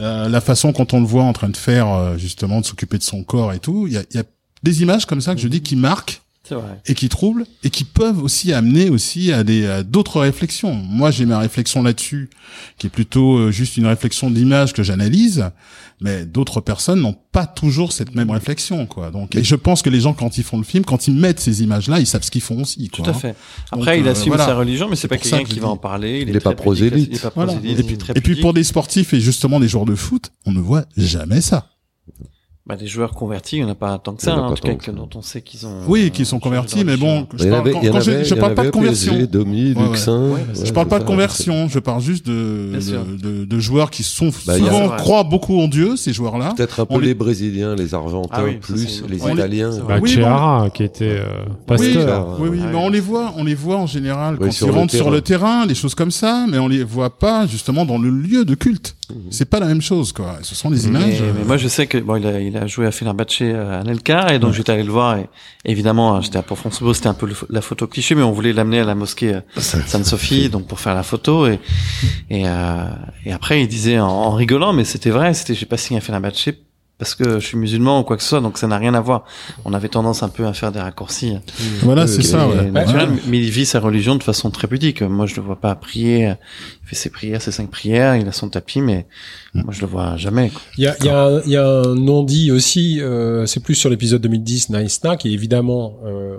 Euh, 0.00 0.28
la 0.28 0.40
façon 0.42 0.72
quand 0.74 0.92
on 0.92 1.00
le 1.00 1.06
voit 1.06 1.22
en 1.24 1.32
train 1.32 1.48
de 1.48 1.56
faire 1.56 1.88
euh, 1.88 2.18
justement 2.18 2.60
de 2.60 2.66
s'occuper 2.66 2.98
de 2.98 3.02
son 3.02 3.22
corps 3.22 3.54
et 3.54 3.60
tout, 3.60 3.86
il 3.86 3.94
y 3.94 3.96
a, 3.96 4.02
il 4.10 4.16
y 4.16 4.20
a 4.20 4.24
des 4.62 4.82
images 4.82 5.06
comme 5.06 5.20
ça 5.22 5.34
que 5.34 5.40
je 5.40 5.48
dis 5.48 5.62
qui 5.62 5.74
marquent 5.76 6.20
vrai. 6.54 6.80
et 6.86 6.94
qui 6.94 7.08
troublent 7.08 7.44
et 7.64 7.70
qui 7.70 7.84
peuvent 7.84 8.22
aussi 8.22 8.52
amener 8.52 8.88
aussi 8.90 9.32
à 9.32 9.42
des 9.44 9.66
à 9.66 9.82
d'autres 9.82 10.20
réflexions. 10.20 10.74
Moi, 10.74 11.10
j'ai 11.10 11.26
ma 11.26 11.38
réflexion 11.38 11.82
là-dessus, 11.82 12.30
qui 12.78 12.86
est 12.86 12.90
plutôt 12.90 13.36
euh, 13.36 13.50
juste 13.50 13.76
une 13.76 13.86
réflexion 13.86 14.30
d'image 14.30 14.72
que 14.72 14.82
j'analyse, 14.82 15.50
mais 16.00 16.24
d'autres 16.26 16.60
personnes 16.60 17.00
n'ont 17.00 17.16
pas 17.32 17.46
toujours 17.46 17.92
cette 17.92 18.14
même 18.14 18.30
réflexion, 18.30 18.86
quoi. 18.86 19.10
Donc, 19.10 19.34
et 19.34 19.42
je 19.44 19.54
pense 19.56 19.82
que 19.82 19.90
les 19.90 20.00
gens 20.00 20.12
quand 20.14 20.38
ils 20.38 20.44
font 20.44 20.58
le 20.58 20.64
film, 20.64 20.84
quand 20.84 21.08
ils 21.08 21.14
mettent 21.14 21.40
ces 21.40 21.62
images-là, 21.62 22.00
ils 22.00 22.06
savent 22.06 22.22
ce 22.22 22.30
qu'ils 22.30 22.40
font 22.42 22.62
aussi, 22.62 22.88
Tout 22.90 23.02
quoi. 23.02 23.12
à 23.12 23.14
fait. 23.14 23.34
Après, 23.72 23.96
Donc, 23.96 24.04
il 24.04 24.08
euh, 24.08 24.12
assume 24.12 24.28
voilà. 24.28 24.46
sa 24.46 24.54
religion, 24.54 24.88
mais 24.88 24.96
c'est 24.96 25.08
pas 25.08 25.18
quelqu'un 25.18 25.42
que 25.44 25.48
qui 25.48 25.58
va 25.60 25.68
en 25.68 25.76
parler. 25.76 26.20
Il 26.22 26.30
est 26.30 26.36
est 26.36 26.40
pas 26.40 26.54
prosélyte. 26.54 26.92
pudique, 26.94 27.08
Il 27.12 27.16
est 27.16 27.20
pas 27.20 27.32
Voilà. 27.34 27.52
prosélyte, 27.54 27.80
Et 27.80 27.84
il 27.84 27.92
est 27.92 27.96
très 27.96 28.12
Et 28.16 28.20
puis 28.20 28.36
pour 28.40 28.52
des 28.54 28.64
sportifs 28.64 29.12
et 29.14 29.20
justement 29.20 29.58
des 29.60 29.68
joueurs 29.68 29.86
de 29.86 29.94
foot, 29.94 30.30
on 30.44 30.52
ne 30.52 30.60
voit 30.60 30.84
jamais 30.96 31.40
ça. 31.40 31.70
Bah, 32.68 32.74
des 32.74 32.88
joueurs 32.88 33.12
convertis, 33.12 33.58
il 33.58 33.62
n'y 33.62 33.64
en 33.64 33.72
a 33.72 33.76
pas 33.76 33.96
tant 33.98 34.14
que 34.14 34.22
ça, 34.22 34.34
en 34.34 34.38
hein, 34.38 34.46
en 34.46 34.48
pas 34.50 34.56
tout 34.56 34.62
cas, 34.66 34.74
que, 34.74 34.90
dont 34.90 35.08
on 35.14 35.22
sait 35.22 35.40
qu'ils 35.40 35.66
ont. 35.68 35.82
Oui, 35.86 36.10
qui 36.10 36.24
sont 36.24 36.40
convertis, 36.40 36.84
mais 36.84 36.96
bon, 36.96 37.24
je 37.36 37.44
parle, 37.44 37.60
avait, 37.60 37.70
quand, 37.70 37.80
quand 37.92 38.00
je, 38.00 38.10
avait- 38.10 38.24
je 38.24 38.34
parle 38.34 38.54
pas 38.54 38.64
de 38.64 38.70
PSG, 38.70 39.10
conversion. 39.10 39.28
Domi, 39.30 39.72
Ouais. 39.74 39.84
Luxin. 39.84 40.20
Ouais, 40.24 40.32
ouais, 40.32 40.64
Je 40.64 40.72
parle 40.72 40.88
pas 40.88 40.98
de 40.98 41.04
conversion, 41.04 41.68
je 41.68 41.78
parle 41.78 42.00
juste 42.02 42.26
de, 42.26 42.72
de, 42.74 43.16
de, 43.40 43.44
de 43.44 43.58
joueurs 43.60 43.92
qui 43.92 44.02
sont 44.02 44.30
Bah, 44.46 44.54
a- 44.54 44.58
souvent 44.58 44.88
croient 44.96 45.22
beaucoup 45.22 45.60
en 45.60 45.68
Dieu, 45.68 45.94
ces 45.96 46.12
joueurs-là. 46.12 46.54
Peut-être 46.56 46.80
un 46.80 46.86
peu 46.86 46.94
On 46.94 46.98
les- 46.98 47.06
les 47.08 47.14
Brésiliens, 47.14 47.76
les 47.76 47.94
Argentins, 47.94 48.30
Ah 48.32 48.42
oui, 48.44 48.56
plus 48.56 49.04
les 49.08 49.22
on 49.22 49.34
Italiens. 49.34 49.70
Bah, 49.70 49.84
vrai. 49.84 50.00
Oui, 50.00 50.10
Chiara, 50.10 50.68
qui 50.74 50.82
était 50.82 51.20
euh, 51.20 51.44
Oui, 51.46 51.52
pasteur. 51.68 52.36
oui, 52.40 52.48
oui, 52.50 52.60
mais 52.68 52.74
on 52.78 52.88
les 52.88 52.98
voit, 52.98 53.32
on 53.36 53.44
les 53.44 53.54
voit 53.54 53.76
en 53.76 53.86
général 53.86 54.38
quand 54.38 54.60
ils 54.60 54.70
rentrent 54.72 54.92
sur 54.92 55.12
le 55.12 55.20
terrain, 55.20 55.66
des 55.66 55.76
choses 55.76 55.94
comme 55.94 56.10
ça, 56.10 56.46
mais 56.50 56.58
on 56.58 56.66
les 56.66 56.82
voit 56.82 57.16
pas 57.16 57.46
justement 57.46 57.84
dans 57.84 57.98
le 57.98 58.10
lieu 58.10 58.44
de 58.44 58.56
culte. 58.56 58.95
C'est 59.30 59.44
pas 59.48 59.60
la 59.60 59.66
même 59.66 59.80
chose, 59.82 60.12
quoi. 60.12 60.38
Ce 60.42 60.54
sont 60.54 60.70
des 60.70 60.86
images. 60.86 61.20
Mais, 61.20 61.20
euh, 61.28 61.32
mais 61.38 61.44
moi, 61.44 61.56
je 61.56 61.68
sais 61.68 61.86
que 61.86 61.98
bon, 61.98 62.16
il 62.16 62.26
a, 62.26 62.40
il 62.40 62.56
a 62.56 62.66
joué 62.66 62.86
à 62.86 62.90
Fenerbahçe 62.90 63.38
euh, 63.42 63.80
à 63.80 63.84
Nelka, 63.84 64.34
et 64.34 64.38
donc 64.38 64.52
j'étais 64.52 64.72
allé 64.72 64.82
le 64.82 64.90
voir. 64.90 65.16
Et 65.18 65.26
évidemment, 65.64 66.20
j'étais 66.20 66.42
pour 66.42 66.58
France 66.58 66.78
Football, 66.78 66.94
c'était 66.96 67.06
un 67.08 67.14
peu 67.14 67.26
le- 67.26 67.34
la 67.50 67.60
photo 67.60 67.86
cliché, 67.86 68.14
mais 68.14 68.22
on 68.22 68.32
voulait 68.32 68.52
l'amener 68.52 68.80
à 68.80 68.84
la 68.84 68.94
mosquée 68.94 69.34
euh, 69.34 69.40
Sainte-Sophie, 69.60 70.48
donc 70.48 70.66
pour 70.66 70.80
faire 70.80 70.94
la 70.94 71.02
photo. 71.04 71.46
Et 71.46 71.60
et, 72.30 72.48
euh, 72.48 72.84
et 73.24 73.32
après, 73.32 73.62
il 73.62 73.68
disait 73.68 73.98
en, 74.00 74.08
en 74.08 74.32
rigolant, 74.34 74.72
mais 74.72 74.84
c'était 74.84 75.10
vrai, 75.10 75.34
c'était 75.34 75.54
j'ai 75.54 75.66
pas 75.66 75.76
signé 75.76 75.98
à 75.98 76.00
Fenerbahçe 76.00 76.48
parce 76.98 77.14
que 77.14 77.38
je 77.38 77.46
suis 77.46 77.58
musulman 77.58 78.00
ou 78.00 78.04
quoi 78.04 78.16
que 78.16 78.22
ce 78.22 78.28
soit, 78.30 78.40
donc 78.40 78.56
ça 78.56 78.66
n'a 78.66 78.78
rien 78.78 78.94
à 78.94 79.00
voir. 79.00 79.24
On 79.66 79.74
avait 79.74 79.88
tendance 79.88 80.22
un 80.22 80.28
peu 80.30 80.46
à 80.46 80.52
faire 80.54 80.72
des 80.72 80.80
raccourcis. 80.80 81.36
Voilà, 81.82 82.02
Euh, 82.02 82.06
c'est 82.06 82.22
ça. 82.22 82.48
Ouais. 82.48 82.70
naturel, 82.70 83.10
Ouais. 83.10 83.16
mais 83.26 83.38
il 83.38 83.50
vit 83.50 83.66
sa 83.66 83.80
religion 83.80 84.16
de 84.16 84.22
façon 84.22 84.50
très 84.50 84.66
pudique. 84.66 85.02
Moi, 85.02 85.26
je 85.26 85.36
le 85.36 85.42
vois 85.42 85.56
pas 85.60 85.74
prier. 85.74 86.34
Il 86.82 86.88
fait 86.88 86.96
ses 86.96 87.10
prières, 87.10 87.42
ses 87.42 87.52
cinq 87.52 87.70
prières, 87.70 88.16
il 88.16 88.26
a 88.28 88.32
son 88.32 88.48
tapis, 88.48 88.80
mais 88.80 89.06
moi, 89.54 89.72
je 89.74 89.80
le 89.82 89.86
vois 89.88 90.16
jamais. 90.16 90.50
Il 90.78 90.84
y 90.84 90.86
a, 90.86 90.96
il 91.00 91.06
y 91.06 91.08
a 91.10 91.22
un, 91.26 91.40
il 91.42 91.50
y 91.50 91.56
a 91.56 91.66
un 91.66 91.94
non-dit 91.94 92.50
aussi, 92.50 93.00
euh, 93.00 93.44
c'est 93.46 93.60
plus 93.60 93.74
sur 93.74 93.90
l'épisode 93.90 94.22
2010, 94.22 94.70
Naïsna, 94.70 95.16
qui 95.16 95.34
évidemment 95.34 95.98
euh, 96.06 96.36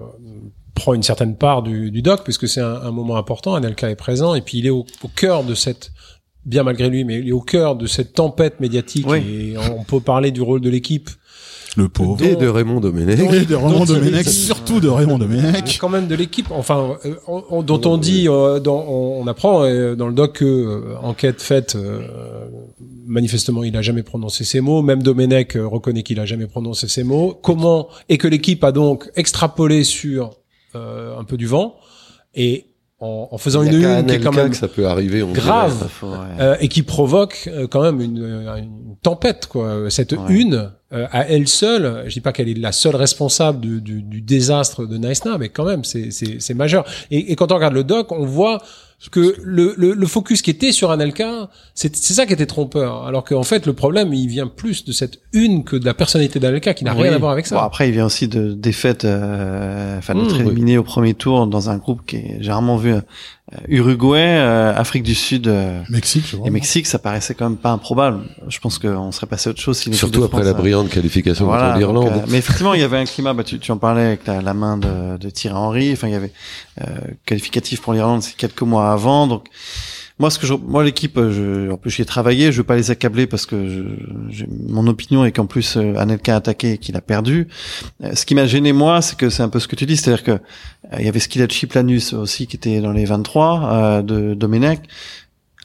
prend 0.73 0.93
une 0.93 1.03
certaine 1.03 1.35
part 1.35 1.61
du, 1.63 1.91
du 1.91 2.01
doc, 2.01 2.23
puisque 2.23 2.47
c'est 2.47 2.61
un, 2.61 2.81
un 2.81 2.91
moment 2.91 3.17
important, 3.17 3.53
Anelka 3.55 3.89
est 3.89 3.95
présent, 3.95 4.33
et 4.35 4.41
puis 4.41 4.57
il 4.59 4.65
est 4.65 4.71
au, 4.71 4.85
au 5.03 5.07
cœur 5.07 5.43
de 5.43 5.53
cette, 5.55 5.91
bien 6.47 6.63
malgré 6.63 6.89
lui, 6.89 7.03
mais 7.03 7.19
il 7.19 7.27
est 7.29 7.31
au 7.33 7.41
cœur 7.41 7.75
de 7.75 7.85
cette 7.85 8.13
tempête 8.13 8.59
médiatique, 8.59 9.05
Oui. 9.07 9.19
et 9.19 9.55
on 9.77 9.83
peut 9.83 9.99
parler 9.99 10.31
du 10.31 10.41
rôle 10.41 10.61
de 10.61 10.69
l'équipe. 10.69 11.09
Le 11.75 11.89
pauvre. 11.89 12.23
Et 12.25 12.35
de 12.35 12.47
Raymond 12.47 12.79
Domenech. 12.79 13.19
Et 13.19 13.45
de 13.45 13.53
Raymond 13.53 13.85
Domenech, 13.85 14.27
surtout 14.27 14.79
de 14.79 14.87
Raymond 14.87 15.19
Domenech. 15.19 15.77
quand 15.79 15.89
même 15.89 16.07
de 16.07 16.15
l'équipe, 16.15 16.47
enfin, 16.49 16.97
euh, 17.05 17.13
on- 17.27 17.43
on- 17.51 17.61
dont 17.61 17.81
on 17.85 17.97
dit, 17.97 18.27
euh, 18.27 18.59
dans, 18.59 18.83
on, 18.87 19.21
on 19.21 19.27
apprend 19.27 19.63
euh, 19.63 19.95
dans 19.95 20.07
le 20.07 20.13
doc 20.15 20.37
que 20.37 20.45
euh, 20.45 20.95
enquête 21.03 21.39
faite, 21.39 21.75
euh, 21.75 22.01
manifestement, 23.05 23.63
il 23.63 23.75
a 23.77 23.81
jamais 23.83 24.01
prononcé 24.01 24.43
ces 24.43 24.59
mots. 24.61 24.81
Même 24.81 25.03
Domenech 25.03 25.55
euh, 25.55 25.67
reconnaît 25.67 26.01
qu'il 26.03 26.19
a 26.19 26.25
jamais 26.25 26.47
prononcé 26.47 26.87
ces 26.87 27.03
mots. 27.03 27.37
Comment 27.43 27.89
et 28.09 28.17
que 28.17 28.27
l'équipe 28.27 28.63
a 28.63 28.71
donc 28.71 29.09
extrapolé 29.15 29.83
sur 29.83 30.31
euh, 30.75 31.17
un 31.19 31.23
peu 31.25 31.37
du 31.37 31.45
vent 31.45 31.75
et 32.33 32.65
en, 32.99 33.27
en 33.31 33.37
faisant 33.37 33.61
une 33.63 33.73
une 33.73 34.05
qui 34.07 34.13
est 34.15 34.19
quand 34.19 34.33
même 34.33 34.49
que 34.49 34.55
ça 34.55 34.67
peut 34.67 34.87
arriver. 34.87 35.21
on 35.23 35.31
grave. 35.31 35.87
dirait. 36.01 36.17
Euh, 36.39 36.55
et 36.59 36.67
qui 36.67 36.81
provoque 36.83 37.47
euh, 37.47 37.67
quand 37.67 37.81
même 37.83 38.01
une, 38.01 38.17
une 38.57 38.95
tempête 39.03 39.47
quoi. 39.47 39.89
Cette 39.89 40.13
Ouais. 40.13 40.19
une 40.29 40.71
euh, 40.93 41.05
à 41.11 41.27
elle 41.29 41.47
seule, 41.47 42.03
je 42.07 42.13
dis 42.13 42.21
pas 42.21 42.31
qu'elle 42.31 42.49
est 42.49 42.57
la 42.57 42.71
seule 42.71 42.95
responsable 42.95 43.59
du, 43.59 43.81
du, 43.81 44.01
du 44.01 44.21
désastre 44.21 44.85
de 44.85 44.97
Naïsna, 44.97 45.37
mais 45.37 45.49
quand 45.49 45.65
même 45.65 45.83
c'est 45.83 46.11
c'est 46.11 46.37
c'est 46.39 46.53
majeur. 46.53 46.85
Et, 47.11 47.31
et 47.31 47.35
quand 47.35 47.51
on 47.51 47.55
regarde 47.55 47.73
le 47.73 47.83
doc, 47.83 48.11
on 48.11 48.25
voit 48.25 48.61
que 49.11 49.35
le, 49.43 49.75
le, 49.77 49.93
le 49.93 50.07
focus 50.07 50.41
qui 50.41 50.49
était 50.49 50.71
sur 50.71 50.89
Anelka, 50.89 51.49
c'est 51.75 51.95
c'est 51.95 52.15
ça 52.15 52.25
qui 52.25 52.33
était 52.33 52.47
trompeur. 52.47 53.05
Alors 53.05 53.23
qu'en 53.23 53.43
fait 53.43 53.65
le 53.67 53.73
problème 53.73 54.11
il 54.13 54.27
vient 54.27 54.47
plus 54.47 54.85
de 54.85 54.91
cette 54.91 55.19
une 55.33 55.63
que 55.63 55.75
de 55.75 55.85
la 55.85 55.93
personnalité 55.93 56.39
d'Anelka 56.39 56.73
qui 56.73 56.83
n'a 56.83 56.95
Oui. 56.95 57.03
rien 57.03 57.13
à 57.13 57.17
voir 57.19 57.31
avec 57.31 57.45
ça. 57.45 57.55
Bon, 57.57 57.61
après, 57.61 57.87
il 57.89 57.91
vient 57.93 58.07
aussi 58.07 58.27
de 58.27 58.53
défaites, 58.53 59.05
euh, 59.05 59.99
enfin, 59.99 60.15
d'être 60.15 60.33
Mmh, 60.33 60.37
oui. 60.37 60.41
éliminé 60.47 60.77
au 60.79 60.83
premier 60.83 61.13
tour 61.13 61.45
dans 61.45 61.69
un 61.69 61.77
groupe 61.77 62.01
qui 62.07 62.15
est 62.17 62.37
j'ai 62.41 62.51
rarement 62.51 62.77
vu 62.77 62.95
Uruguay, 63.69 64.19
euh, 64.39 64.75
Afrique 64.75 65.03
du 65.03 65.15
Sud 65.15 65.47
euh, 65.47 65.81
Mexique, 65.89 66.25
je 66.29 66.35
crois. 66.35 66.47
et 66.47 66.51
Mexique, 66.51 66.85
ça 66.85 66.99
paraissait 66.99 67.33
quand 67.33 67.47
même 67.49 67.57
pas 67.57 67.71
improbable. 67.71 68.19
Je 68.49 68.59
pense 68.59 68.77
qu'on 68.77 69.11
serait 69.13 69.25
passé 69.27 69.47
à 69.47 69.51
autre 69.51 69.61
chose 69.61 69.77
si 69.77 69.93
Surtout 69.93 70.23
après 70.25 70.39
France 70.39 70.47
la 70.47 70.53
brillante 70.53 70.89
qualification 70.89 71.45
Voilà, 71.45 71.67
contre 71.67 71.77
l'Irlande. 71.79 72.11
euh, 72.13 72.25
mais 72.27 72.39
effectivement, 72.39 72.73
il 72.73 72.81
y 72.81 72.83
avait 72.83 72.97
un 72.97 73.05
climat. 73.05 73.33
Bah, 73.33 73.45
tu, 73.45 73.57
tu 73.57 73.71
en 73.71 73.77
parlais 73.77 74.03
avec 74.05 74.27
la, 74.27 74.41
la 74.41 74.53
main 74.53 74.77
de, 74.77 75.17
de 75.17 75.29
Thierry 75.29 75.55
Henry. 75.55 75.93
Enfin, 75.93 76.07
il 76.07 76.13
y 76.13 76.15
avait 76.15 76.33
euh, 76.81 76.85
qualificatif 77.25 77.81
pour 77.81 77.93
l'Irlande, 77.93 78.21
c'est 78.21 78.35
quelques 78.35 78.63
mois 78.63 78.91
avant. 78.91 79.27
Donc, 79.27 79.45
moi, 80.19 80.29
ce 80.31 80.39
que 80.39 80.47
je, 80.47 80.53
moi, 80.53 80.83
l'équipe, 80.83 81.15
je, 81.17 81.69
en 81.71 81.77
plus, 81.77 81.91
j'y 81.91 82.01
ai 82.01 82.05
travaillé. 82.05 82.51
Je 82.51 82.57
veux 82.57 82.63
pas 82.63 82.75
les 82.75 82.89
accabler 82.89 83.27
parce 83.27 83.45
que 83.45 83.67
je, 83.69 83.81
j'ai- 84.29 84.47
mon 84.67 84.87
opinion 84.87 85.23
est 85.25 85.31
qu'en 85.31 85.45
plus, 85.45 85.77
euh, 85.77 85.93
Anelka 85.95 86.33
a 86.33 86.37
attaqué 86.37 86.73
et 86.73 86.77
qu'il 86.79 86.95
a 86.97 87.01
perdu. 87.01 87.47
Euh, 88.03 88.15
ce 88.15 88.25
qui 88.25 88.33
m'a 88.33 88.47
gêné 88.47 88.73
moi, 88.73 89.01
c'est 89.03 89.15
que 89.17 89.29
c'est 89.29 89.43
un 89.43 89.49
peu 89.49 89.59
ce 89.59 89.67
que 89.67 89.75
tu 89.75 89.85
dis, 89.85 89.95
c'est-à-dire 89.95 90.23
que 90.23 90.31
euh, 90.31 90.39
il 90.99 91.05
y 91.05 91.07
avait 91.09 91.19
Skilacci 91.19 91.67
Planus 91.67 92.13
aussi 92.13 92.47
qui 92.47 92.55
était 92.55 92.81
dans 92.81 92.91
les 92.93 93.05
23 93.05 93.69
euh, 93.71 94.01
de 94.01 94.33
Domenech. 94.33 94.79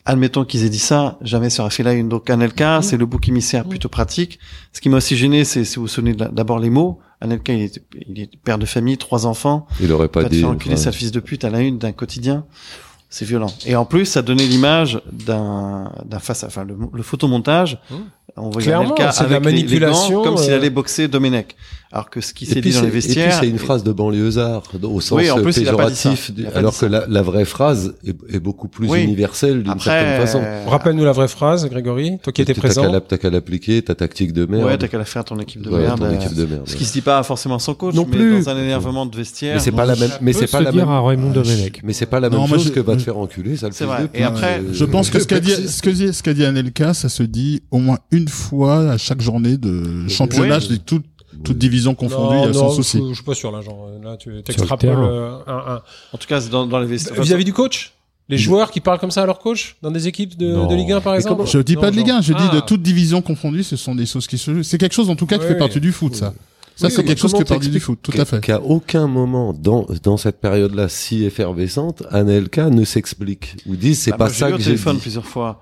Admettons 0.04 0.44
qu'ils 0.44 0.64
aient 0.64 0.68
dit 0.68 0.80
ça, 0.80 1.16
jamais 1.22 1.48
ça 1.48 1.62
aurait 1.62 1.70
fait 1.70 1.84
là 1.84 1.92
une 1.92 2.08
donc 2.08 2.28
Anelka, 2.28 2.82
c'est 2.82 2.96
le 2.96 3.06
bouc 3.06 3.28
émissaire 3.28 3.64
plutôt 3.64 3.88
pratique. 3.88 4.40
Ce 4.72 4.80
qui 4.80 4.88
m'a 4.88 4.96
aussi 4.96 5.16
gêné, 5.16 5.44
c'est 5.44 5.64
si 5.64 5.76
vous 5.76 5.82
vous 5.82 5.88
souvenez 5.88 6.12
de 6.14 6.24
la- 6.24 6.28
d'abord 6.28 6.58
les 6.58 6.70
mots. 6.70 6.98
Anelka, 7.20 7.52
il 7.52 7.62
est, 7.62 7.82
il 8.08 8.20
est 8.20 8.30
père 8.42 8.58
de 8.58 8.66
famille, 8.66 8.98
trois 8.98 9.26
enfants. 9.26 9.64
Il 9.80 9.92
aurait 9.92 10.08
pas 10.08 10.24
dit. 10.24 10.40
faire 10.40 10.48
enculer 10.50 10.74
enfin, 10.74 10.82
sa 10.82 10.92
fils 10.92 11.12
de 11.12 11.20
pute 11.20 11.44
à 11.44 11.50
la 11.50 11.60
une 11.60 11.78
d'un 11.78 11.92
quotidien. 11.92 12.44
C'est 13.12 13.26
violent. 13.26 13.52
Et 13.66 13.76
en 13.76 13.84
plus, 13.84 14.06
ça 14.06 14.22
donnait 14.22 14.46
l'image 14.46 15.02
d'un, 15.12 15.92
d'un 16.06 16.18
face, 16.18 16.44
enfin, 16.44 16.64
le, 16.64 16.74
le 16.90 17.02
photomontage. 17.02 17.78
On 18.36 18.48
voyait 18.50 18.68
Clairement, 18.68 18.94
Anelka 18.94 19.12
c'est 19.12 19.24
de 19.24 19.28
la 19.30 19.36
avec 19.36 19.44
les- 19.44 19.52
les 19.52 19.58
manipulation, 19.62 20.14
gants, 20.16 20.22
comme 20.24 20.36
s'il 20.38 20.52
euh. 20.52 20.56
allait 20.56 20.70
boxer 20.70 21.06
Domenech. 21.08 21.54
Alors 21.94 22.08
que 22.08 22.22
ce 22.22 22.32
qui 22.32 22.46
s'est 22.46 22.62
dit 22.62 22.70
dans 22.70 22.76
c'est- 22.76 22.80
les 22.84 22.86
et 22.88 22.90
puis 22.90 23.00
vestiaires. 23.02 23.38
c'est 23.38 23.48
une 23.50 23.58
phrase 23.58 23.84
de 23.84 23.92
banlieusard 23.92 24.62
au 24.82 25.00
sens 25.02 25.18
Oui, 25.18 25.30
en 25.30 25.34
plus, 25.42 25.52
dit 25.58 25.64
ça. 25.66 25.72
péjoratif, 25.72 26.30
pas 26.50 26.58
alors 26.58 26.78
que 26.78 26.86
la, 26.86 27.04
la 27.06 27.20
vraie 27.20 27.44
phrase 27.44 27.92
est, 28.06 28.16
est 28.34 28.40
beaucoup 28.40 28.68
plus 28.68 28.88
Oui. 28.88 29.02
universelle 29.02 29.62
d'une 29.62 29.72
Après, 29.72 29.90
certaine 29.90 30.20
façon. 30.26 30.40
euh, 30.42 30.64
Rappelle-nous 30.66 31.04
la 31.04 31.12
vraie 31.12 31.28
phrase, 31.28 31.68
Grégory, 31.68 32.16
toi 32.22 32.32
qui 32.32 32.40
étais 32.40 32.54
présent. 32.54 32.90
la- 32.90 33.02
T'as 33.02 33.18
qu'à 33.18 33.28
l'appliquer, 33.28 33.82
ta 33.82 33.94
tactique 33.94 34.32
de 34.32 34.46
merde. 34.46 34.64
Ouais, 34.64 34.78
t'as 34.78 34.88
qu'à 34.88 34.96
la 34.96 35.04
faire 35.04 35.22
ton 35.26 35.38
équipe 35.38 35.60
de 35.60 35.68
Ouais, 35.68 35.80
merde. 35.80 35.98
ton 35.98 36.06
euh, 36.06 36.14
équipe 36.14 36.34
de 36.34 36.46
merde. 36.46 36.62
Ce 36.66 36.76
qui 36.76 36.86
se 36.86 36.94
dit 36.94 37.02
pas 37.02 37.22
forcément 37.24 37.58
sans 37.58 37.74
coach, 37.74 37.94
Non 37.94 38.06
mais 38.08 38.16
plus. 38.16 38.42
dans 38.44 38.48
un 38.48 38.56
énervement 38.56 39.04
de 39.04 39.14
vestiaire. 39.14 39.56
Mais 39.56 39.60
c'est 39.60 39.72
pas 39.72 39.84
la 39.84 39.96
même. 39.96 40.10
Mais 40.22 40.32
peut 40.32 40.38
c'est 40.40 40.50
pas 40.50 40.62
la 40.62 40.72
même. 40.72 40.88
Raymond 40.88 41.30
Domenech. 41.32 41.80
Mais 41.84 41.92
c'est 41.92 42.06
pas 42.06 42.20
la 42.20 42.30
même 42.30 42.46
chose 42.48 42.70
que 42.72 42.80
va 42.80 42.96
te 42.96 43.02
faire 43.02 43.18
enculer, 43.18 43.58
ça 43.58 43.66
le 43.66 43.72
C'est 43.74 43.84
fils 43.84 43.92
vrai. 43.92 44.04
de 44.04 44.08
Et 44.18 44.22
après, 44.22 44.60
Euh, 44.60 44.72
Je 44.72 44.84
pense 44.86 45.10
que 45.10 45.18
ce 45.20 45.26
qu'a 45.26 45.40
dit, 45.40 45.50
c'est- 45.50 45.68
ce 45.68 45.82
que 45.82 45.90
dit, 45.90 46.14
ce 46.14 46.22
qu'a 46.22 46.32
dit 46.32 46.44
Anelka, 46.46 46.94
ça 46.94 47.10
se 47.10 47.22
dit 47.22 47.62
au 47.70 47.78
moins 47.78 47.98
une 48.12 48.28
fois 48.28 48.90
à 48.92 48.98
chaque 48.98 49.20
journée 49.20 49.56
de 49.56 50.06
championnat, 50.08 50.58
Oui. 50.58 50.62
je 50.62 50.68
dis 50.74 50.80
toutes, 50.80 51.04
toutes 51.44 51.58
divisions 51.58 51.94
confondues, 51.94 52.36
il 52.36 52.40
y 52.40 52.44
a 52.44 52.46
non, 52.48 52.52
sans 52.52 52.70
souci. 52.70 52.98
Je, 52.98 53.08
je 53.08 53.14
suis 53.14 53.24
pas 53.24 53.34
sûr 53.34 53.50
là, 53.50 53.60
genre 53.62 53.88
là 54.02 54.16
tu 54.16 54.30
le 54.30 54.42
t'extrapoles 54.42 54.78
terrain. 54.78 55.02
euh, 55.04 55.38
un, 55.46 55.74
un, 55.74 55.82
En 56.12 56.18
tout 56.18 56.28
cas, 56.28 56.40
dans, 56.40 56.66
dans 56.66 56.78
les 56.78 56.86
vestiaires. 56.86 57.20
Vis-à-vis 57.20 57.44
du 57.44 57.52
coach? 57.52 57.92
Les 58.28 58.38
joueurs 58.38 58.70
qui 58.70 58.80
parlent 58.80 58.98
comme 59.00 59.10
ça 59.10 59.22
à 59.22 59.26
leur 59.26 59.40
coach? 59.40 59.76
Dans 59.82 59.90
des 59.90 60.06
équipes 60.08 60.36
de, 60.38 60.68
de 60.68 60.74
Ligue 60.74 60.92
1 60.92 61.00
par 61.00 61.14
exemple? 61.16 61.36
comment- 61.38 61.46
Je 61.46 61.58
dis 61.58 61.76
pas 61.76 61.90
de 61.90 61.96
Ligue 61.96 62.10
1, 62.10 62.20
je 62.22 62.32
dis 62.32 62.44
de 62.50 62.58
Ah. 62.58 62.62
toutes 62.62 62.80
divisions 62.82 63.20
confondues, 63.20 63.64
ce 63.64 63.76
sont 63.76 63.94
des 63.94 64.06
choses 64.06 64.26
qui 64.26 64.38
se 64.38 64.54
jouent. 64.54 64.62
C'est 64.62 64.78
quelque 64.78 64.94
chose 64.94 65.10
en 65.10 65.16
tout 65.16 65.26
cas 65.26 65.36
qui 65.38 65.42
Oui, 65.44 65.48
fait 65.52 65.58
partie 65.58 65.80
du 65.80 65.90
foot, 65.92 66.14
ça. 66.14 66.32
Ça, 66.74 66.86
Oui, 66.86 66.92
c'est 66.96 67.04
quelque 67.04 67.18
chose 67.18 67.32
qui 67.32 67.38
fait 67.40 67.44
partie 67.44 67.68
du 67.68 67.80
foot, 67.80 67.98
tout 68.02 68.12
à 68.18 68.24
fait. 68.24 68.40
Qu'à 68.40 68.58
aucun 68.62 69.06
moment 69.06 69.52
dans 69.52 69.86
dans 70.02 70.16
cette 70.16 70.40
période-là 70.40 70.88
si 70.88 71.24
effervescente, 71.24 72.02
Anelka 72.10 72.70
ne 72.70 72.84
s'explique 72.84 73.56
ou 73.66 73.76
dit 73.76 73.94
c'est 73.94 74.12
Bah, 74.12 74.16
pas 74.18 74.24
moi, 74.26 74.32
ça 74.34 74.48
que 74.48 74.54
au 74.54 74.58
j'ai 74.58 74.64
téléphone 74.64 74.96
dit. 74.96 75.02
plusieurs 75.02 75.26
fois. 75.26 75.60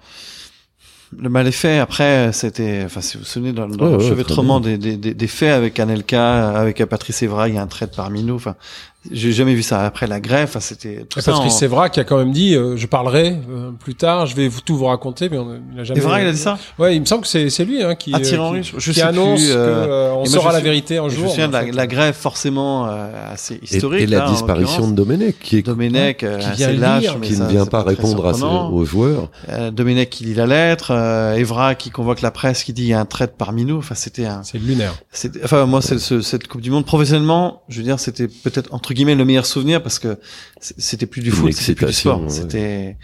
Le 1.19 1.29
mal 1.29 1.47
est 1.49 1.53
fait. 1.53 1.79
Après, 1.79 2.33
c'était, 2.33 2.83
enfin, 2.85 3.01
si 3.01 3.17
vous 3.17 3.25
vous 3.25 3.29
souvenez, 3.29 3.53
dans, 3.53 3.67
dans 3.67 3.85
Ouais, 3.85 3.91
le 3.93 3.97
ouais, 3.99 4.09
chevêtrement 4.09 4.61
des, 4.61 4.79
des, 4.79 4.97
des, 4.97 5.13
des 5.13 5.27
faits 5.27 5.51
avec 5.51 5.81
Anelka, 5.81 6.51
avec 6.51 6.85
Patrice 6.85 7.23
Evra, 7.23 7.49
il 7.49 7.57
y 7.57 7.59
a 7.59 7.63
un 7.63 7.67
trait 7.67 7.89
parmi 7.89 8.23
nous. 8.23 8.37
Enfin, 8.37 8.55
j'ai 9.11 9.33
jamais 9.33 9.55
vu 9.55 9.63
ça. 9.63 9.81
Après 9.85 10.07
la 10.07 10.21
grève, 10.21 10.45
enfin, 10.51 10.61
c'était 10.61 11.07
tout 11.09 11.21
ça. 11.21 11.33
Patrice 11.33 11.63
en- 11.63 11.65
Evra 11.65 11.89
qui 11.89 12.01
a 12.01 12.05
quand 12.05 12.19
même 12.19 12.33
dit 12.33 12.55
euh, 12.55 12.77
je 12.77 12.87
parlerai 12.87 13.37
euh, 13.51 13.71
plus 13.73 13.95
tard, 13.95 14.27
je 14.27 14.37
vais 14.37 14.47
vous, 14.49 14.61
tout 14.61 14.77
vous 14.77 14.85
raconter, 14.87 15.29
mais 15.31 15.39
on, 15.39 15.59
il 15.73 15.81
a 15.81 15.85
jamais. 15.85 16.01
Evra, 16.01 16.21
il 16.21 16.27
a 16.29 16.33
dit 16.33 16.39
ça? 16.39 16.59
Ouais, 16.79 16.95
il 16.97 17.01
me 17.01 17.07
semble 17.07 17.23
que 17.23 17.29
c'est 17.29 17.49
c'est 17.51 17.65
lui 17.65 17.83
hein, 17.83 17.95
qui, 17.95 18.11
Ah, 18.15 18.21
Thierry 18.21 18.37
euh, 18.43 18.47
Henry, 18.47 18.61
qui, 18.61 18.73
je- 18.75 18.79
je 18.81 18.93
qui 18.93 18.99
sais 19.01 19.07
annonce 19.07 19.41
plus, 19.41 19.51
euh, 19.53 20.13
que 20.17 20.21
euh, 20.21 20.25
saura 20.27 20.51
je 20.51 20.57
la 20.57 20.61
vérité 20.63 20.99
un 20.99 21.09
Je 21.09 21.15
jour. 21.17 21.25
me 21.25 21.29
souviens 21.31 21.49
de 21.49 21.53
la, 21.55 21.63
la 21.65 21.87
grève 21.87 22.15
forcément 22.15 22.87
euh, 22.89 23.33
assez 23.33 23.59
historique. 23.63 24.03
et 24.03 24.07
la 24.07 24.19
là, 24.19 24.29
en 24.29 24.33
disparition 24.33 24.91
de. 24.91 24.95
Domenech 24.97 25.39
qui 25.39 25.57
est 25.57 25.63
Domenech, 25.63 26.23
euh, 26.23 26.39
Qui 26.39 26.65
assez 26.65 26.77
lâche, 26.77 27.03
lire, 27.03 27.17
mais 27.19 27.27
qui 27.27 27.35
ça, 27.37 27.45
ne 27.45 27.49
vient 27.51 27.65
c'est 27.65 27.71
pas 27.71 27.83
répondre 27.83 28.27
à 28.27 28.35
ses- 28.35 28.43
aux 28.45 28.85
joueurs. 28.85 29.31
Euh, 29.49 29.71
Domenech 29.71 30.11
qui 30.11 30.25
lit 30.25 30.35
la 30.35 30.47
lettre, 30.47 30.91
euh, 30.91 31.37
Evra 31.37 31.75
qui 31.75 31.91
convoque 31.91 32.21
la 32.21 32.31
presse, 32.31 32.65
qui 32.65 32.73
dit 32.75 32.83
il 32.83 32.89
y 32.89 32.93
a 32.93 33.01
un 33.01 33.07
trait 33.07 33.29
parmi 33.29 33.65
nous. 33.65 33.79
Enfin, 33.79 33.95
c'était 33.95 34.27
un, 34.27 34.43
C'est 34.43 34.59
lunaire. 34.59 34.93
enfin 35.43 35.65
moi, 35.65 35.81
c'est 35.81 35.99
ce- 35.99 36.21
cette 36.21 36.49
Coupe 36.49 36.61
du 36.61 36.71
Monde 36.71 36.85
professionnellement, 36.85 37.63
je 37.69 37.79
veux 37.79 37.85
dire, 37.85 37.99
c'était 37.99 38.29
peut-être 38.29 38.75
entre 38.75 38.90
entre 38.91 38.97
guillemets 38.97 39.15
le 39.15 39.25
meilleur 39.25 39.47
souvenir 39.47 39.85
parce 39.85 40.01
que 40.01 40.19
c'était 40.61 41.07
plus 41.07 41.23
du 41.23 41.31
foot, 41.31 41.53
c'était 41.53 41.75
plus 41.75 41.87
du 41.87 41.93
sport, 41.93 42.23
ouais. 42.23 42.29
c'était 42.29 42.97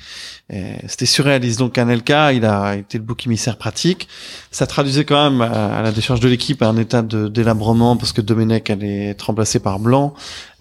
c'était 0.86 1.06
surréaliste. 1.06 1.58
Donc 1.58 1.76
Anelka, 1.76 2.32
il 2.32 2.44
a 2.44 2.76
été 2.76 2.98
le 2.98 3.04
bouc 3.04 3.26
émissaire 3.26 3.56
pratique. 3.56 4.06
Ça 4.52 4.66
traduisait 4.66 5.04
quand 5.04 5.30
même 5.30 5.40
à, 5.42 5.76
à 5.78 5.82
la 5.82 5.90
décharge 5.92 6.20
de 6.20 6.28
l'équipe 6.28 6.62
un 6.62 6.76
état 6.76 7.02
de 7.02 7.28
délabrement 7.28 7.96
parce 7.96 8.12
que 8.12 8.20
Domenech 8.20 8.70
allait 8.70 9.08
être 9.08 9.22
remplacé 9.22 9.58
par 9.58 9.78
Blanc. 9.80 10.14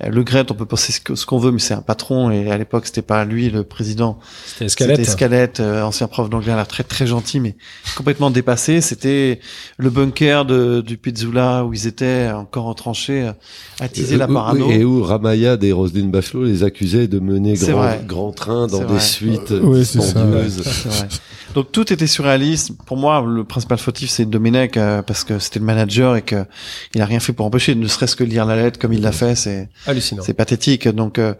Euh, 0.03 0.09
Le 0.09 0.23
Gret, 0.23 0.45
on 0.49 0.55
peut 0.55 0.65
penser 0.65 0.91
ce 1.13 1.25
qu'on 1.25 1.37
veut, 1.37 1.51
mais 1.51 1.59
c'est 1.59 1.75
un 1.75 1.81
patron 1.83 2.31
et 2.31 2.51
à 2.51 2.57
l'époque 2.57 2.87
c'était 2.87 3.03
pas 3.03 3.23
lui 3.25 3.49
le 3.49 3.63
président. 3.63 4.17
C'était 4.47 4.65
Escalette. 4.65 4.97
C'était 4.97 5.09
Escalette, 5.09 5.59
euh, 5.59 5.83
ancien 5.83 6.07
prof 6.07 6.29
d'anglais 6.29 6.51
à 6.51 6.55
la 6.55 6.63
retraite, 6.63 6.87
très 6.87 7.05
gentil, 7.07 7.39
mais 7.39 7.55
complètement 7.95 8.31
dépassé. 8.31 8.81
C'était 8.81 9.39
le 9.77 9.89
bunker 9.91 10.45
de, 10.45 10.81
du 10.81 10.97
Pizzula 10.97 11.63
où 11.63 11.73
ils 11.73 11.85
étaient 11.87 12.29
encore 12.33 12.65
retranchés, 12.65 13.27
euh, 13.27 13.31
attiser 13.79 14.17
la 14.17 14.25
Euh, 14.25 14.33
parano. 14.33 14.67
oui, 14.67 14.73
Et 14.73 14.83
où 14.83 15.03
Ramayad 15.03 15.63
et 15.63 15.71
Roselyne 15.71 16.09
Bachelot 16.11 16.43
les 16.45 16.63
accusaient 16.63 17.07
de 17.07 17.19
mener 17.19 17.53
grand, 17.53 17.71
vrai. 17.77 18.03
grand 18.05 18.31
train 18.31 18.67
dans 18.67 18.79
des 18.79 18.85
vrai. 18.85 18.99
suites 18.99 19.51
Euh, 19.51 19.74
oui, 19.75 19.85
c'est 19.85 20.01
ça, 20.01 20.23
vrai. 20.23 20.47
Donc 21.55 21.71
tout 21.71 21.91
était 21.93 22.07
surréaliste. 22.07 22.73
Pour 22.85 22.97
moi, 22.97 23.25
le 23.25 23.45
principal 23.45 23.77
fautif, 23.77 24.09
c'est 24.09 24.25
Domenech 24.25 24.75
euh, 24.75 25.01
parce 25.01 25.23
que 25.23 25.39
c'était 25.39 25.59
le 25.59 25.65
manager 25.65 26.17
et 26.17 26.21
que 26.21 26.45
il 26.93 27.01
a 27.01 27.05
rien 27.05 27.21
fait 27.21 27.31
pour 27.31 27.45
empêcher. 27.45 27.75
Ne 27.75 27.87
serait-ce 27.87 28.15
que 28.15 28.25
lire 28.25 28.45
la 28.45 28.57
lettre 28.57 28.77
comme 28.77 28.91
il 28.91 29.01
l'a 29.01 29.13
fait, 29.13 29.35
c'est 29.35 29.69
Hallucinant. 29.85 30.21
c'est 30.23 30.33
pathétique. 30.33 30.87
Donc 30.87 31.17
euh, 31.17 31.33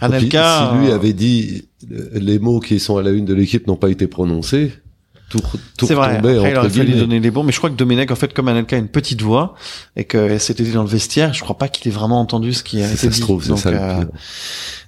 Anelka, 0.00 0.70
si 0.72 0.78
lui 0.78 0.90
euh, 0.90 0.94
avait 0.96 1.12
dit 1.12 1.68
euh, 1.92 2.10
les 2.14 2.38
mots 2.38 2.58
qui 2.58 2.80
sont 2.80 2.96
à 2.96 3.02
la 3.02 3.10
une 3.10 3.24
de 3.24 3.34
l'équipe 3.34 3.66
n'ont 3.68 3.76
pas 3.76 3.90
été 3.90 4.08
prononcés, 4.08 4.72
tout, 5.40 5.58
tout 5.78 5.86
c'est 5.86 5.94
vrai. 5.94 6.16
Après, 6.16 6.32
il 6.34 6.56
aurait 6.56 6.70
fallu 6.70 6.92
donner 6.94 7.20
les 7.20 7.30
bons, 7.30 7.42
mais 7.42 7.52
je 7.52 7.58
crois 7.58 7.70
que 7.70 7.74
Domenech, 7.76 8.10
en 8.10 8.16
fait, 8.16 8.32
comme 8.34 8.48
Anelka 8.48 8.76
a 8.76 8.78
une 8.78 8.88
petite 8.88 9.22
voix 9.22 9.54
et 9.96 10.04
que 10.04 10.38
c'était 10.38 10.62
dit 10.62 10.72
dans 10.72 10.82
le 10.82 10.88
vestiaire, 10.88 11.32
je 11.32 11.40
crois 11.40 11.58
pas 11.58 11.68
qu'il 11.68 11.90
ait 11.90 11.94
vraiment 11.94 12.20
entendu 12.20 12.52
ce 12.52 12.62
qui 12.62 12.82
a 12.82 12.86
été 12.86 12.96
ça 12.96 13.06
dit. 13.08 13.16
se 13.16 13.20
trouve, 13.20 13.42
c'est 13.42 13.48
Donc, 13.50 13.58
ça 13.58 13.68
euh, 13.70 14.04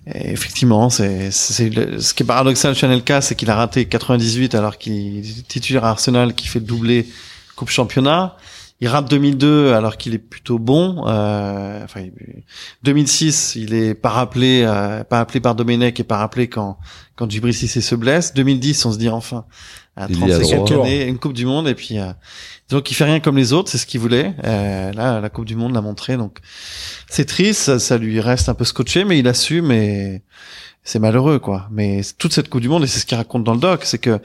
effectivement, 0.06 0.90
c'est 0.90 1.30
ce 1.30 2.14
qui 2.14 2.22
est 2.22 2.26
paradoxal 2.26 2.74
chez 2.74 2.86
Anelka, 2.86 3.20
c'est 3.20 3.34
qu'il 3.34 3.50
a 3.50 3.56
raté 3.56 3.86
98 3.86 4.54
alors 4.54 4.78
qu'il 4.78 5.18
est 5.18 5.48
titulaire 5.48 5.84
à 5.84 5.90
Arsenal, 5.90 6.34
qui 6.34 6.46
fait 6.46 6.58
le 6.60 6.66
doublé 6.66 7.08
Coupe 7.56 7.70
Championnat. 7.70 8.36
Il 8.80 8.88
rate 8.88 9.08
2002 9.08 9.72
alors 9.72 9.96
qu'il 9.96 10.14
est 10.14 10.18
plutôt 10.18 10.58
bon. 10.58 11.04
Euh, 11.06 11.82
enfin, 11.84 12.00
il- 12.00 12.12
2006, 12.82 13.54
il 13.56 13.72
est 13.72 13.94
pas 13.94 14.10
rappelé, 14.10 14.62
euh, 14.66 15.04
pas 15.04 15.20
appelé 15.20 15.40
par 15.40 15.54
Domenech 15.54 16.00
et 16.00 16.04
pas 16.04 16.16
rappelé 16.18 16.48
quand 16.48 16.76
quand 17.16 17.30
Djibril 17.30 17.54
Cissé 17.54 17.80
se 17.80 17.94
blesse. 17.94 18.34
2010, 18.34 18.84
on 18.86 18.92
se 18.92 18.98
dit 18.98 19.08
enfin 19.08 19.44
à 19.96 20.06
Il 20.08 20.18
y 20.18 20.32
a 20.32 20.38
35 20.38 20.64
droit. 20.64 20.86
années, 20.86 21.04
une 21.06 21.18
Coupe 21.18 21.32
du 21.32 21.46
Monde 21.46 21.68
et 21.68 21.74
puis 21.74 21.98
euh, 21.98 22.12
donc 22.70 22.90
il 22.90 22.94
fait 22.94 23.04
rien 23.04 23.20
comme 23.20 23.36
les 23.36 23.52
autres, 23.52 23.70
c'est 23.70 23.78
ce 23.78 23.86
qu'il 23.86 24.00
voulait. 24.00 24.34
Euh, 24.44 24.92
là, 24.92 25.20
la 25.20 25.30
Coupe 25.30 25.44
du 25.44 25.56
Monde 25.56 25.74
l'a 25.74 25.80
montré, 25.80 26.16
donc 26.16 26.38
c'est 27.08 27.26
triste, 27.26 27.60
ça, 27.60 27.78
ça 27.78 27.98
lui 27.98 28.20
reste 28.20 28.48
un 28.48 28.54
peu 28.54 28.64
scotché, 28.64 29.04
mais 29.04 29.18
il 29.18 29.28
assume 29.28 29.70
et 29.70 30.22
c'est 30.84 30.98
malheureux 30.98 31.38
quoi. 31.38 31.66
Mais 31.70 32.02
toute 32.18 32.32
cette 32.32 32.48
Coupe 32.50 32.60
du 32.60 32.68
Monde 32.68 32.84
et 32.84 32.86
c'est 32.86 33.00
ce 33.00 33.06
qu'il 33.06 33.16
raconte 33.16 33.42
dans 33.42 33.54
le 33.54 33.60
doc, 33.60 33.80
c'est 33.84 33.98
que 33.98 34.20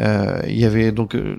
euh, 0.00 0.40
il 0.48 0.58
y 0.58 0.64
avait 0.64 0.90
donc 0.90 1.14
euh, 1.14 1.36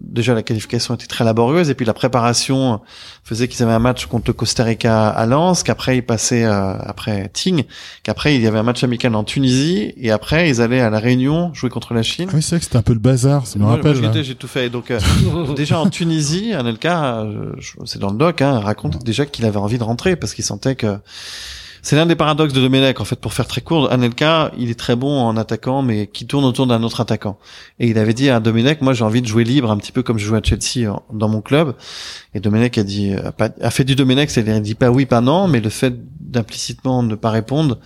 déjà 0.00 0.34
la 0.34 0.42
qualification 0.42 0.94
était 0.94 1.06
très 1.06 1.24
laborieuse 1.24 1.68
et 1.68 1.74
puis 1.74 1.84
la 1.84 1.94
préparation 1.94 2.80
faisait 3.24 3.48
qu'ils 3.48 3.62
avaient 3.64 3.72
un 3.72 3.78
match 3.80 4.06
contre 4.06 4.28
le 4.28 4.34
Costa 4.34 4.62
Rica 4.62 5.08
à 5.08 5.26
Lens, 5.26 5.62
qu'après 5.64 5.96
ils 5.96 6.04
passaient 6.04 6.44
euh, 6.44 6.76
après 6.78 7.28
Ting, 7.32 7.64
qu'après 8.04 8.36
il 8.36 8.42
y 8.42 8.46
avait 8.46 8.58
un 8.58 8.62
match 8.62 8.84
amical 8.84 9.14
en 9.16 9.24
Tunisie 9.24 9.92
et 9.96 10.12
après 10.12 10.48
ils 10.48 10.60
allaient 10.60 10.80
à 10.80 10.90
la 10.90 11.00
Réunion 11.00 11.52
jouer 11.52 11.70
contre 11.70 11.92
la 11.92 12.04
Chine. 12.04 12.28
Ah 12.30 12.36
oui, 12.36 12.42
c'est 12.42 12.50
vrai 12.50 12.58
que 12.58 12.64
c'était 12.64 12.76
un 12.76 12.82
peu 12.82 12.92
le 12.92 13.00
bazar, 13.00 13.46
ça 13.46 13.58
me 13.58 13.64
rappelle. 13.64 13.96
j'ai 14.22 14.34
tout 14.36 14.48
fait. 14.48 14.70
Donc 14.70 14.92
euh, 14.92 15.00
déjà 15.56 15.80
en 15.80 15.90
Tunisie, 15.90 16.52
Anelka, 16.52 17.22
euh, 17.22 17.52
c'est 17.84 17.98
dans 17.98 18.10
le 18.10 18.16
doc, 18.16 18.42
hein, 18.42 18.60
raconte 18.60 19.02
déjà 19.02 19.26
qu'il 19.26 19.44
avait 19.44 19.56
envie 19.56 19.78
de 19.78 19.84
rentrer 19.84 20.14
parce 20.14 20.34
qu'il 20.34 20.44
sentait 20.44 20.76
que 20.76 20.98
c'est 21.84 21.96
l'un 21.96 22.06
des 22.06 22.16
paradoxes 22.16 22.52
de 22.54 22.60
Domenech 22.60 22.98
en 23.00 23.04
fait. 23.04 23.16
Pour 23.20 23.34
faire 23.34 23.46
très 23.46 23.60
court, 23.60 23.92
Anelka, 23.92 24.50
il 24.58 24.70
est 24.70 24.78
très 24.78 24.96
bon 24.96 25.20
en 25.20 25.36
attaquant, 25.36 25.82
mais 25.82 26.06
qui 26.06 26.26
tourne 26.26 26.44
autour 26.44 26.66
d'un 26.66 26.82
autre 26.82 27.00
attaquant. 27.02 27.38
Et 27.78 27.88
il 27.88 27.98
avait 27.98 28.14
dit 28.14 28.30
à 28.30 28.40
Domenech, 28.40 28.80
moi 28.80 28.94
j'ai 28.94 29.04
envie 29.04 29.20
de 29.22 29.26
jouer 29.26 29.44
libre, 29.44 29.70
un 29.70 29.76
petit 29.76 29.92
peu 29.92 30.02
comme 30.02 30.18
je 30.18 30.26
jouais 30.26 30.38
à 30.38 30.42
Chelsea 30.42 30.90
en- 30.90 31.02
dans 31.12 31.28
mon 31.28 31.42
club. 31.42 31.74
Et 32.34 32.40
Domenech 32.40 32.78
a 32.78 32.82
dit, 32.84 33.12
a, 33.14 33.30
pas- 33.32 33.50
a 33.60 33.70
fait 33.70 33.84
du 33.84 33.94
Domenech, 33.94 34.30
c'est-à-dire 34.30 34.56
il 34.56 34.62
dit 34.62 34.74
pas 34.74 34.90
oui, 34.90 35.04
pas 35.06 35.20
non, 35.20 35.46
mais 35.46 35.60
le 35.60 35.68
fait 35.70 35.94
d'implicitement 36.20 37.02
ne 37.02 37.14
pas 37.14 37.30
répondre 37.30 37.78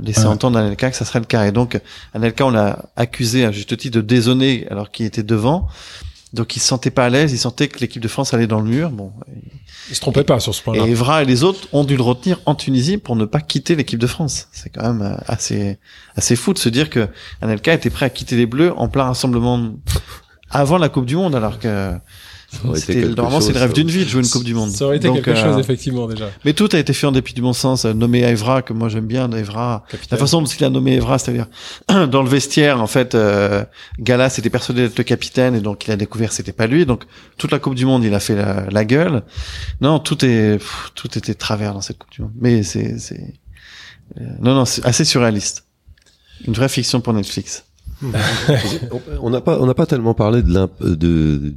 laissait 0.00 0.26
entendre 0.26 0.58
à 0.58 0.62
Anelka 0.62 0.90
que 0.90 0.96
ça 0.96 1.04
serait 1.04 1.20
le 1.20 1.26
cas. 1.26 1.46
Et 1.46 1.52
donc 1.52 1.78
Anelka, 2.14 2.46
on 2.46 2.50
l'a 2.50 2.86
accusé 2.96 3.44
à 3.44 3.52
juste 3.52 3.76
titre 3.76 3.96
de 3.96 4.00
dézonner 4.00 4.66
alors 4.70 4.90
qu'il 4.90 5.06
était 5.06 5.22
devant. 5.22 5.68
Donc 6.34 6.56
il 6.56 6.60
se 6.60 6.66
sentait 6.66 6.90
pas 6.90 7.06
à 7.06 7.10
l'aise, 7.10 7.32
il 7.32 7.38
sentait 7.38 7.68
que 7.68 7.78
l'équipe 7.78 8.02
de 8.02 8.08
France 8.08 8.34
allait 8.34 8.48
dans 8.48 8.60
le 8.60 8.68
mur. 8.68 8.90
Bon, 8.90 9.12
Il 9.88 9.94
se 9.94 10.00
trompait 10.00 10.24
pas 10.24 10.40
sur 10.40 10.52
ce 10.52 10.60
et 10.60 10.64
point-là. 10.64 10.86
Evra 10.86 11.22
et 11.22 11.24
les 11.24 11.44
autres 11.44 11.68
ont 11.72 11.84
dû 11.84 11.96
le 11.96 12.02
retenir 12.02 12.40
en 12.44 12.56
Tunisie 12.56 12.98
pour 12.98 13.14
ne 13.14 13.24
pas 13.24 13.40
quitter 13.40 13.76
l'équipe 13.76 14.00
de 14.00 14.06
France. 14.08 14.48
C'est 14.50 14.70
quand 14.70 14.82
même 14.82 15.02
euh, 15.02 15.16
assez 15.28 15.78
assez 16.16 16.34
fou 16.34 16.52
de 16.52 16.58
se 16.58 16.68
dire 16.68 16.90
que 16.90 17.08
Anelka 17.40 17.72
était 17.72 17.88
prêt 17.88 18.06
à 18.06 18.10
quitter 18.10 18.36
les 18.36 18.46
Bleus 18.46 18.72
en 18.76 18.88
plein 18.88 19.04
rassemblement 19.04 19.74
avant 20.50 20.76
la 20.76 20.88
Coupe 20.88 21.06
du 21.06 21.14
Monde, 21.14 21.36
alors 21.36 21.60
que 21.60 21.94
normalement 23.16 23.40
c'est 23.40 23.52
le 23.52 23.58
rêve 23.58 23.72
d'une 23.72 23.88
vie 23.88 24.04
de 24.04 24.08
jouer 24.08 24.22
une 24.22 24.28
Coupe 24.28 24.44
du 24.44 24.54
Monde. 24.54 24.70
Ça 24.70 24.86
aurait 24.86 24.96
été 24.96 25.08
Donc, 25.08 25.16
quelque 25.16 25.30
euh, 25.30 25.42
chose, 25.42 25.58
effectivement, 25.58 26.06
déjà. 26.06 26.30
Mais 26.44 26.52
tout 26.52 26.68
a 26.72 26.78
été 26.78 26.92
fait 26.92 27.06
en 27.06 27.12
dépit 27.12 27.34
du 27.34 27.42
bon 27.42 27.52
sens. 27.52 27.84
Euh, 27.84 27.92
Nommer 27.92 28.22
Evra, 28.22 28.62
que 28.62 28.72
moi 28.72 28.88
j'aime 28.88 29.06
bien, 29.06 29.30
Evra. 29.32 29.84
La 30.10 30.16
façon 30.16 30.42
dont 30.42 30.46
il 30.48 30.64
a 30.64 30.70
nommé 30.70 30.94
Evra, 30.94 31.18
c'est-à-dire 31.18 31.46
dans 32.08 32.22
le 32.22 32.28
vestiaire, 32.28 32.80
en 32.80 32.86
fait, 32.86 33.14
euh, 33.14 33.64
Galas 33.98 34.36
était 34.38 34.50
persuadé 34.50 34.82
d'être 34.82 34.98
le 34.98 35.04
capitaine 35.04 35.54
et 35.54 35.60
donc 35.60 35.86
il 35.86 35.90
a 35.90 35.96
découvert 35.96 36.28
que 36.30 36.34
c'était 36.34 36.52
pas 36.52 36.66
lui. 36.66 36.86
Donc 36.86 37.04
toute 37.38 37.50
la 37.50 37.58
Coupe 37.58 37.74
du 37.74 37.86
Monde, 37.86 38.04
il 38.04 38.14
a 38.14 38.20
fait 38.20 38.36
la, 38.36 38.66
la 38.70 38.84
gueule. 38.84 39.22
Non, 39.80 39.98
tout 39.98 40.24
est 40.24 40.58
pff, 40.58 40.90
tout 40.94 41.16
était 41.18 41.32
de 41.32 41.38
travers 41.38 41.74
dans 41.74 41.80
cette 41.80 41.98
Coupe 41.98 42.10
du 42.12 42.22
Monde. 42.22 42.32
Mais 42.40 42.62
c'est 42.62 42.98
c'est 42.98 43.34
euh, 44.20 44.24
non 44.40 44.54
non, 44.54 44.64
c'est 44.64 44.84
assez 44.84 45.04
surréaliste. 45.04 45.64
Une 46.46 46.52
vraie 46.52 46.68
fiction 46.68 47.00
pour 47.00 47.12
Netflix. 47.12 47.64
On 49.22 49.30
n'a 49.30 49.40
pas, 49.40 49.58
on 49.60 49.66
n'a 49.66 49.74
pas 49.74 49.86
tellement 49.86 50.14
parlé 50.14 50.42
de 50.42 50.52
l'imp, 50.52 50.72
de, 50.82 50.94
de- 50.94 51.54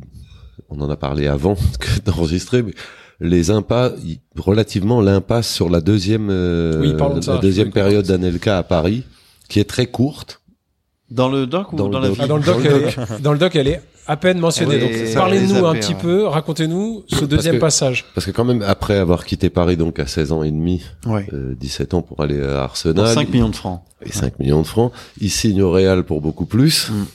on 0.70 0.80
en 0.82 0.90
a 0.90 0.96
parlé 0.98 1.28
avant 1.28 1.56
que 1.80 2.00
d'enregistrer, 2.06 2.64
mais 2.64 2.74
les 3.20 3.50
impasses, 3.52 3.94
relativement 4.38 5.02
l'impasse 5.02 5.52
sur 5.52 5.70
la 5.70 5.82
deuxième, 5.82 6.30
euh, 6.30 6.80
Oui, 6.82 6.94
parlons 6.98 7.16
de 7.18 7.22
ça, 7.24 7.36
la 7.36 7.40
deuxième 7.40 7.72
période 7.72 8.06
d'Anelka 8.06 8.58
à 8.58 8.64
Paris, 8.64 9.04
qui 9.50 9.60
est 9.60 9.70
très 9.70 9.88
courte. 9.88 10.42
Dans 11.10 11.30
le 11.30 11.48
doc 11.48 11.72
ou 11.74 11.78
Dans 11.78 11.88
dans, 11.90 12.00
le 12.00 12.10
la 12.10 12.10
doc. 12.10 12.18
vie 12.18 12.24
Ah, 12.24 12.28
dans 12.28 12.38
le 12.38 12.44
doc, 12.44 12.56
Dans 12.62 12.70
le 12.70 12.76
elle 12.76 12.84
est, 13.18 13.22
dans 13.22 13.32
le 13.34 13.40
doc, 13.40 13.56
elle 13.56 13.68
est 13.70 13.82
à 14.08 14.18
peine 14.18 14.40
mentionnée. 14.40 14.78
Donc, 14.80 15.14
parlez-nous 15.16 15.66
un 15.66 15.74
petit 15.74 15.94
ouais. 15.94 16.00
peu, 16.02 16.26
racontez-nous 16.28 17.06
ce 17.08 17.26
deuxième 17.26 17.56
que- 17.56 17.62
passage. 17.62 18.06
Parce 18.14 18.26
que 18.26 18.32
quand 18.32 18.44
même, 18.46 18.62
après 18.62 18.98
avoir 18.98 19.26
quitté 19.26 19.50
Paris, 19.50 19.78
donc 19.78 20.00
à 20.00 20.06
16 20.08 20.32
ans 20.34 20.44
et 20.44 20.52
demi, 20.52 20.82
Ouais. 21.06 21.28
euh, 21.34 21.56
17 21.56 21.94
ans 21.94 22.02
pour 22.02 22.22
aller 22.22 22.40
à 22.42 22.48
Pour 22.48 22.58
Arsenal. 22.58 23.08
5 23.14 23.30
millions 23.30 23.50
de 23.50 23.56
francs. 23.56 23.82
et 24.06 24.12
5 24.12 24.38
millions 24.40 24.62
de 24.62 24.68
francs. 24.68 24.92
Il 25.20 25.32
signe 25.32 25.62
au 25.62 25.72
Real 25.72 26.04
pour 26.04 26.22
beaucoup 26.22 26.46
plus. 26.46 26.90
Mm. 26.90 27.06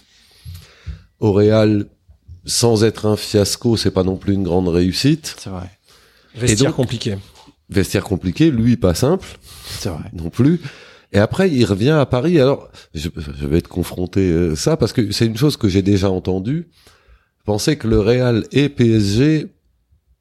Au 1.20 1.32
Real, 1.32 1.86
sans 2.45 2.84
être 2.84 3.07
un 3.07 3.16
fiasco, 3.16 3.76
c'est 3.76 3.90
pas 3.90 4.03
non 4.05 4.16
plus 4.16 4.34
une 4.34 4.43
grande 4.43 4.68
réussite. 4.68 5.36
C'est 5.38 5.51
vrai. 5.51 5.70
Vestiaire 6.34 6.70
donc- 6.70 6.76
compliqué. 6.76 7.16
Vestiaire 7.70 8.05
compliqué, 8.05 8.51
lui 8.51 8.76
pas 8.76 8.95
simple 8.95 9.26
C'est 9.66 9.88
vrai. 9.88 10.05
non 10.12 10.28
plus. 10.30 10.61
Et 11.12 11.18
après, 11.18 11.51
il 11.51 11.64
revient 11.64 11.90
à 11.90 12.07
Paris. 12.07 12.40
Alors, 12.40 12.68
je, 12.95 13.09
je 13.16 13.47
vais 13.47 13.61
te 13.61 13.68
confronter 13.68 14.30
euh, 14.30 14.57
ça 14.57 14.76
parce 14.76 14.93
que 14.93 15.11
c'est 15.12 15.26
une 15.26 15.36
chose 15.36 15.57
que 15.57 15.68
j'ai 15.68 15.82
déjà 15.82 16.11
entendue. 16.11 16.68
Penser 17.45 17.76
que 17.76 17.88
le 17.88 18.01
Real 18.01 18.45
et 18.53 18.68
PSG 18.68 19.49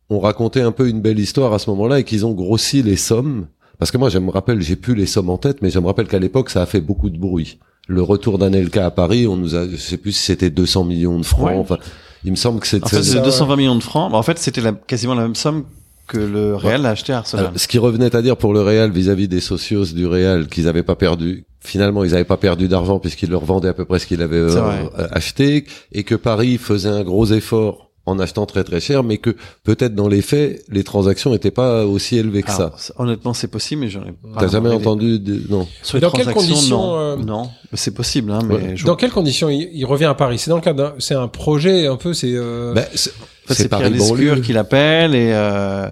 ont 0.10 0.20
raconté 0.20 0.62
un 0.62 0.72
peu 0.72 0.90
une 0.90 1.02
belle 1.02 1.20
histoire 1.20 1.54
à 1.54 1.60
ce 1.60 1.70
moment-là 1.70 2.00
et 2.00 2.04
qu'ils 2.04 2.26
ont 2.26 2.34
grossi 2.34 2.84
les 2.84 2.98
sommes. 2.98 3.48
Parce 3.80 3.92
que 3.92 3.98
moi, 3.98 4.10
je 4.10 4.20
me 4.20 4.30
rappelle, 4.30 4.62
j'ai 4.62 4.76
plus 4.76 4.96
les 4.96 5.06
sommes 5.06 5.30
en 5.30 5.38
tête, 5.38 5.62
mais 5.62 5.72
je 5.72 5.80
me 5.80 5.88
rappelle 5.88 6.08
qu'à 6.08 6.20
l'époque, 6.20 6.50
ça 6.50 6.62
a 6.62 6.66
fait 6.66 6.82
beaucoup 6.82 7.10
de 7.10 7.18
bruit. 7.18 7.60
Le 7.88 8.02
retour 8.02 8.38
d'Anelka 8.38 8.86
à 8.86 8.92
Paris, 8.92 9.28
on 9.28 9.36
nous 9.38 9.56
a, 9.56 9.68
je 9.68 9.76
sais 9.76 9.98
plus 9.98 10.12
si 10.12 10.24
c'était 10.24 10.50
200 10.50 10.84
millions 10.84 11.18
de 11.18 11.24
francs. 11.26 11.48
Ouais. 11.50 11.56
Enfin, 11.56 11.78
il 12.24 12.32
me 12.32 12.36
semble 12.36 12.60
que 12.60 12.68
c'est 12.68 12.84
En 12.84 12.88
fait, 12.88 12.98
ça, 12.98 13.04
c'est 13.04 13.18
ouais. 13.18 13.24
220 13.26 13.56
millions 13.56 13.76
de 13.76 13.84
francs. 13.84 14.12
Bah, 14.12 14.18
en 14.18 14.24
fait, 14.24 14.38
c'était 14.40 14.62
la- 14.62 14.74
quasiment 14.74 15.16
la 15.16 15.24
même 15.24 15.36
somme 15.36 15.66
que 16.08 16.18
le 16.18 16.56
Real 16.56 16.86
a 16.86 16.90
acheté 16.90 17.14
à 17.14 17.20
Arsenal. 17.20 17.46
Alors, 17.48 17.60
ce 17.60 17.68
qui 17.68 17.78
revenait 17.78 18.14
à 18.16 18.22
dire 18.22 18.36
pour 18.38 18.54
le 18.54 18.62
Real 18.62 18.92
vis-à-vis 18.92 19.28
des 19.28 19.40
socios 19.40 19.86
du 19.86 20.06
Real 20.06 20.48
qu'ils 20.48 20.66
n'avaient 20.66 20.84
pas 20.84 20.96
perdu, 20.96 21.46
finalement 21.62 22.04
ils 22.04 22.12
n'avaient 22.12 22.24
pas 22.26 22.38
perdu 22.38 22.68
d'argent 22.68 23.00
puisqu'ils 23.00 23.30
leur 23.30 23.46
vendaient 23.46 23.70
à 23.70 23.74
peu 23.74 23.86
près 23.86 24.00
ce 24.00 24.08
qu'ils 24.08 24.22
avaient 24.22 24.36
euh, 24.38 24.90
acheté 25.12 25.66
et 25.94 26.04
que 26.04 26.16
Paris 26.16 26.58
faisait 26.58 26.90
un 26.90 27.04
gros 27.04 27.28
effort 27.28 27.91
en 28.06 28.18
achetant 28.20 28.46
très 28.46 28.64
très 28.64 28.80
cher, 28.80 29.04
mais 29.04 29.18
que 29.18 29.36
peut-être 29.64 29.94
dans 29.94 30.08
les 30.08 30.22
faits 30.22 30.64
les 30.70 30.84
transactions 30.84 31.30
n'étaient 31.32 31.52
pas 31.52 31.86
aussi 31.86 32.18
élevées 32.18 32.42
que 32.44 32.52
Alors, 32.52 32.80
ça. 32.80 32.94
honnêtement, 32.98 33.34
c'est 33.34 33.48
possible, 33.48 33.82
mais 33.82 33.90
j'en 33.90 34.02
ai 34.02 34.12
pas. 34.12 34.40
T'as 34.40 34.48
jamais 34.48 34.70
entendu 34.72 35.20
de... 35.20 35.42
non 35.50 35.68
Sur 35.84 35.98
les 35.98 36.02
Dans 36.02 36.10
quelles 36.12 36.34
conditions, 36.34 36.78
non. 36.78 36.96
euh, 37.00 37.16
Non, 37.18 37.44
mais 37.72 37.78
c'est 37.78 37.94
possible, 37.94 38.32
hein, 38.32 38.40
mais 38.48 38.56
Ouais. 38.56 38.72
je- 38.76 38.86
Dans 38.86 38.96
quelles 38.96 39.12
conditions 39.12 39.50
il, 39.50 39.70
il 39.74 39.86
revient 39.86 40.06
à 40.06 40.16
Paris? 40.16 40.40
C'est 40.40 40.50
dans 40.50 40.56
le 40.58 40.62
cadre 40.64 40.84
d'un, 40.84 40.94
c'est 41.00 41.14
un 41.16 41.28
projet 41.28 41.86
un 41.88 41.96
peu, 41.98 42.14
c'est. 42.14 42.34
euh, 42.34 42.74
Ben, 42.74 42.86
c'est 42.96 43.12
En 43.12 43.14
fait, 43.48 43.54
c'est 43.54 43.68
Pierre 43.70 43.82
Paris. 43.82 43.94
Lescure 43.94 44.42
qui 44.42 44.54
l'appelle 44.54 45.14
et 45.16 45.32
euh, 45.34 45.88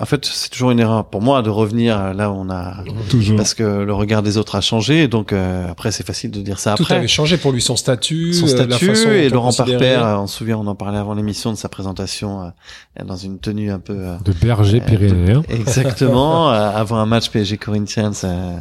en 0.00 0.06
fait, 0.06 0.24
c'est 0.24 0.48
toujours 0.48 0.72
une 0.72 0.80
erreur 0.80 1.04
pour 1.04 1.22
moi 1.22 1.40
de 1.40 1.50
revenir 1.50 2.12
là 2.12 2.32
où 2.32 2.34
on 2.34 2.50
a 2.50 2.78
Toujours. 3.10 3.36
parce 3.36 3.54
que 3.54 3.62
le 3.62 3.94
regard 3.94 4.24
des 4.24 4.36
autres 4.36 4.56
a 4.56 4.60
changé. 4.60 5.06
Donc 5.06 5.32
euh, 5.32 5.70
après, 5.70 5.92
c'est 5.92 6.04
facile 6.04 6.32
de 6.32 6.40
dire 6.40 6.58
ça 6.58 6.74
Tout 6.74 6.82
après. 6.82 6.96
avait 6.96 7.06
changé 7.06 7.36
pour 7.36 7.52
lui, 7.52 7.62
son 7.62 7.76
statut, 7.76 8.32
Son 8.32 8.46
euh, 8.48 8.56
la 8.56 8.64
statut 8.64 8.86
façon 8.86 9.10
et 9.10 9.28
Laurent. 9.28 9.52
Parper, 9.52 9.74
euh, 9.84 10.18
on 10.18 10.26
se 10.26 10.36
souvient, 10.38 10.58
on 10.58 10.66
en 10.66 10.74
parlait 10.74 10.98
avant 10.98 11.14
l'émission 11.14 11.52
de 11.52 11.56
sa 11.56 11.68
présentation 11.68 12.42
euh, 12.42 13.04
dans 13.04 13.16
une 13.16 13.38
tenue 13.38 13.70
un 13.70 13.78
peu 13.78 13.94
euh, 13.96 14.16
De 14.24 14.32
berger 14.32 14.80
pyrénéen. 14.80 15.42
Exactement, 15.48 16.50
euh, 16.52 16.70
avant 16.74 16.96
un 16.96 17.06
match 17.06 17.30
PSG 17.30 17.56
Corinthians 17.56 18.10
euh, 18.24 18.58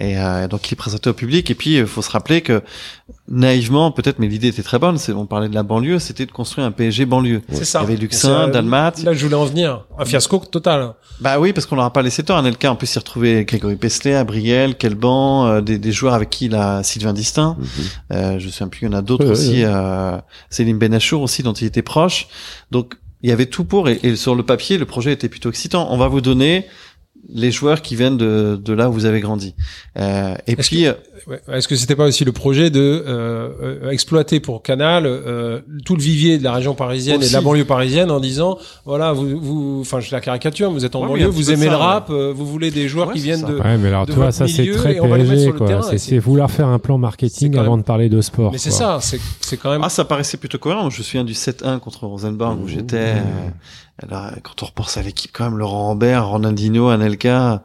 et 0.00 0.18
euh, 0.18 0.48
donc 0.48 0.70
il 0.70 0.72
est 0.72 0.76
présenté 0.76 1.10
au 1.10 1.14
public 1.14 1.50
et 1.50 1.54
puis 1.54 1.76
il 1.76 1.86
faut 1.86 2.00
se 2.00 2.10
rappeler 2.10 2.40
que 2.40 2.62
naïvement 3.26 3.90
peut-être 3.90 4.18
mais 4.18 4.26
l'idée 4.28 4.48
était 4.48 4.62
très 4.62 4.78
bonne, 4.78 4.98
c'est 4.98 5.12
on 5.12 5.24
parlait 5.26 5.48
de 5.48 5.54
la 5.54 5.62
banlieue, 5.62 5.98
c'était 5.98 6.26
de 6.26 6.32
construire 6.32 6.66
un 6.66 6.70
PSG 6.70 7.06
banlieue. 7.06 7.40
C'est 7.50 7.64
ça. 7.64 7.80
Il 7.80 7.82
y 7.82 7.92
avait 7.92 7.96
Luxin. 7.96 8.48
Dalmat. 8.48 8.92
Là, 9.02 9.14
je 9.14 9.24
voulais 9.24 9.36
en 9.36 9.46
venir. 9.46 9.84
Un 9.98 10.04
fiasco 10.04 10.38
total. 10.38 10.92
Bah 11.20 11.38
oui, 11.38 11.52
parce 11.52 11.66
qu'on 11.66 11.76
leur 11.76 11.86
a 11.86 11.92
pas 11.92 12.02
laissé 12.02 12.22
tort. 12.22 12.36
Anelka, 12.36 12.70
en 12.70 12.76
plus, 12.76 12.86
s'y 12.86 12.98
retrouvé 12.98 13.44
Grégory 13.44 13.76
Pestet, 13.76 14.14
Abriel, 14.14 14.76
Kelban, 14.76 15.46
euh, 15.46 15.60
des, 15.60 15.78
des 15.78 15.92
joueurs 15.92 16.14
avec 16.14 16.28
qui 16.28 16.46
il 16.46 16.54
a 16.54 16.82
Sylvain 16.82 17.12
Distin. 17.12 17.56
Euh, 18.12 18.38
je 18.38 18.46
me 18.46 18.50
souviens 18.50 18.68
plus, 18.68 18.80
il 18.82 18.84
y 18.86 18.88
en 18.88 18.98
a 18.98 19.02
d'autres 19.02 19.24
Ouais, 19.24 19.30
aussi. 19.30 19.50
ouais. 19.62 19.64
Euh, 19.64 20.18
Céline 20.50 20.78
Benachour 20.78 21.22
aussi, 21.22 21.42
dont 21.42 21.52
il 21.54 21.66
était 21.66 21.82
proche. 21.82 22.26
Donc, 22.70 22.94
il 23.22 23.30
y 23.30 23.32
avait 23.32 23.46
tout 23.46 23.64
pour. 23.64 23.88
Et, 23.88 24.00
et 24.02 24.16
sur 24.16 24.34
le 24.34 24.42
papier, 24.42 24.76
le 24.76 24.84
projet 24.84 25.12
était 25.12 25.28
plutôt 25.30 25.48
excitant. 25.48 25.88
On 25.90 25.96
va 25.96 26.08
vous 26.08 26.20
donner 26.20 26.66
les 27.32 27.50
joueurs 27.50 27.80
qui 27.82 27.96
viennent 27.96 28.16
de, 28.18 28.60
de 28.62 28.72
là 28.72 28.90
où 28.90 28.92
vous 28.92 29.04
avez 29.06 29.20
grandi. 29.20 29.54
Euh, 29.98 30.34
et 30.46 30.52
Est-ce 30.52 30.68
puis, 30.68 30.86
euh, 30.86 30.92
Ouais. 31.26 31.40
Est-ce 31.50 31.68
que 31.68 31.76
c'était 31.76 31.96
pas 31.96 32.04
aussi 32.04 32.22
le 32.26 32.32
projet 32.32 32.68
de 32.68 32.80
euh, 32.80 33.48
euh, 33.62 33.90
exploiter 33.90 34.40
pour 34.40 34.62
Canal 34.62 35.04
euh, 35.06 35.60
tout 35.86 35.96
le 35.96 36.02
vivier 36.02 36.36
de 36.36 36.44
la 36.44 36.52
région 36.52 36.74
parisienne 36.74 37.22
et 37.22 37.28
de 37.28 37.32
la 37.32 37.40
banlieue 37.40 37.64
parisienne 37.64 38.10
en 38.10 38.20
disant 38.20 38.58
voilà 38.84 39.12
vous 39.14 39.40
vous 39.40 39.78
enfin 39.80 40.00
je 40.00 40.10
la 40.12 40.20
caricature 40.20 40.70
vous 40.70 40.84
êtes 40.84 40.94
en 40.96 41.00
Ouais, 41.02 41.08
banlieue 41.08 41.26
vous 41.28 41.50
aimez 41.50 41.64
le 41.64 41.70
ça, 41.70 41.76
rap 41.78 42.10
euh, 42.10 42.30
vous 42.36 42.44
voulez 42.44 42.70
des 42.70 42.88
joueurs 42.88 43.08
Ouais, 43.08 43.14
qui 43.14 43.20
viennent 43.20 43.40
ça. 43.40 43.46
de 43.46 43.54
Ouais, 43.58 43.78
mais 43.78 43.88
alors 43.88 44.04
de 44.04 44.12
toi, 44.12 44.26
votre 44.26 44.36
ça 44.36 44.46
c'est 44.48 44.70
très 44.72 44.94
PSG, 45.00 45.52
quoi. 45.52 45.82
C'est- 45.96 46.18
vouloir 46.18 46.50
faire 46.50 46.68
un 46.68 46.78
plan 46.78 46.98
marketing 46.98 47.56
avant 47.56 47.70
même- 47.70 47.80
de 47.80 47.86
parler 47.86 48.10
de 48.10 48.20
sport. 48.20 48.52
mais 48.52 48.58
c'est 48.58 48.68
quoi. 48.68 48.78
ça 48.78 48.98
c'est 49.00 49.20
c'est 49.40 49.56
quand 49.56 49.70
même 49.70 49.82
ah, 49.82 49.88
ça 49.88 50.04
paraissait 50.04 50.36
plutôt 50.36 50.58
cohérent. 50.58 50.90
Je 50.90 50.98
me 50.98 51.04
souviens 51.04 51.24
du 51.24 51.32
7-1 51.32 51.78
contre 51.78 52.06
Rosenborg 52.06 52.60
où 52.62 52.68
j'étais. 52.68 53.14
Euh, 54.02 54.06
alors, 54.06 54.30
quand 54.42 54.62
on 54.62 54.66
repense 54.66 54.96
à 54.96 55.02
l'équipe, 55.02 55.30
quand 55.32 55.44
même, 55.44 55.56
Laurent 55.58 55.84
Rambert, 55.84 56.26
Ronaldinho, 56.28 56.88
Anelka, 56.88 57.62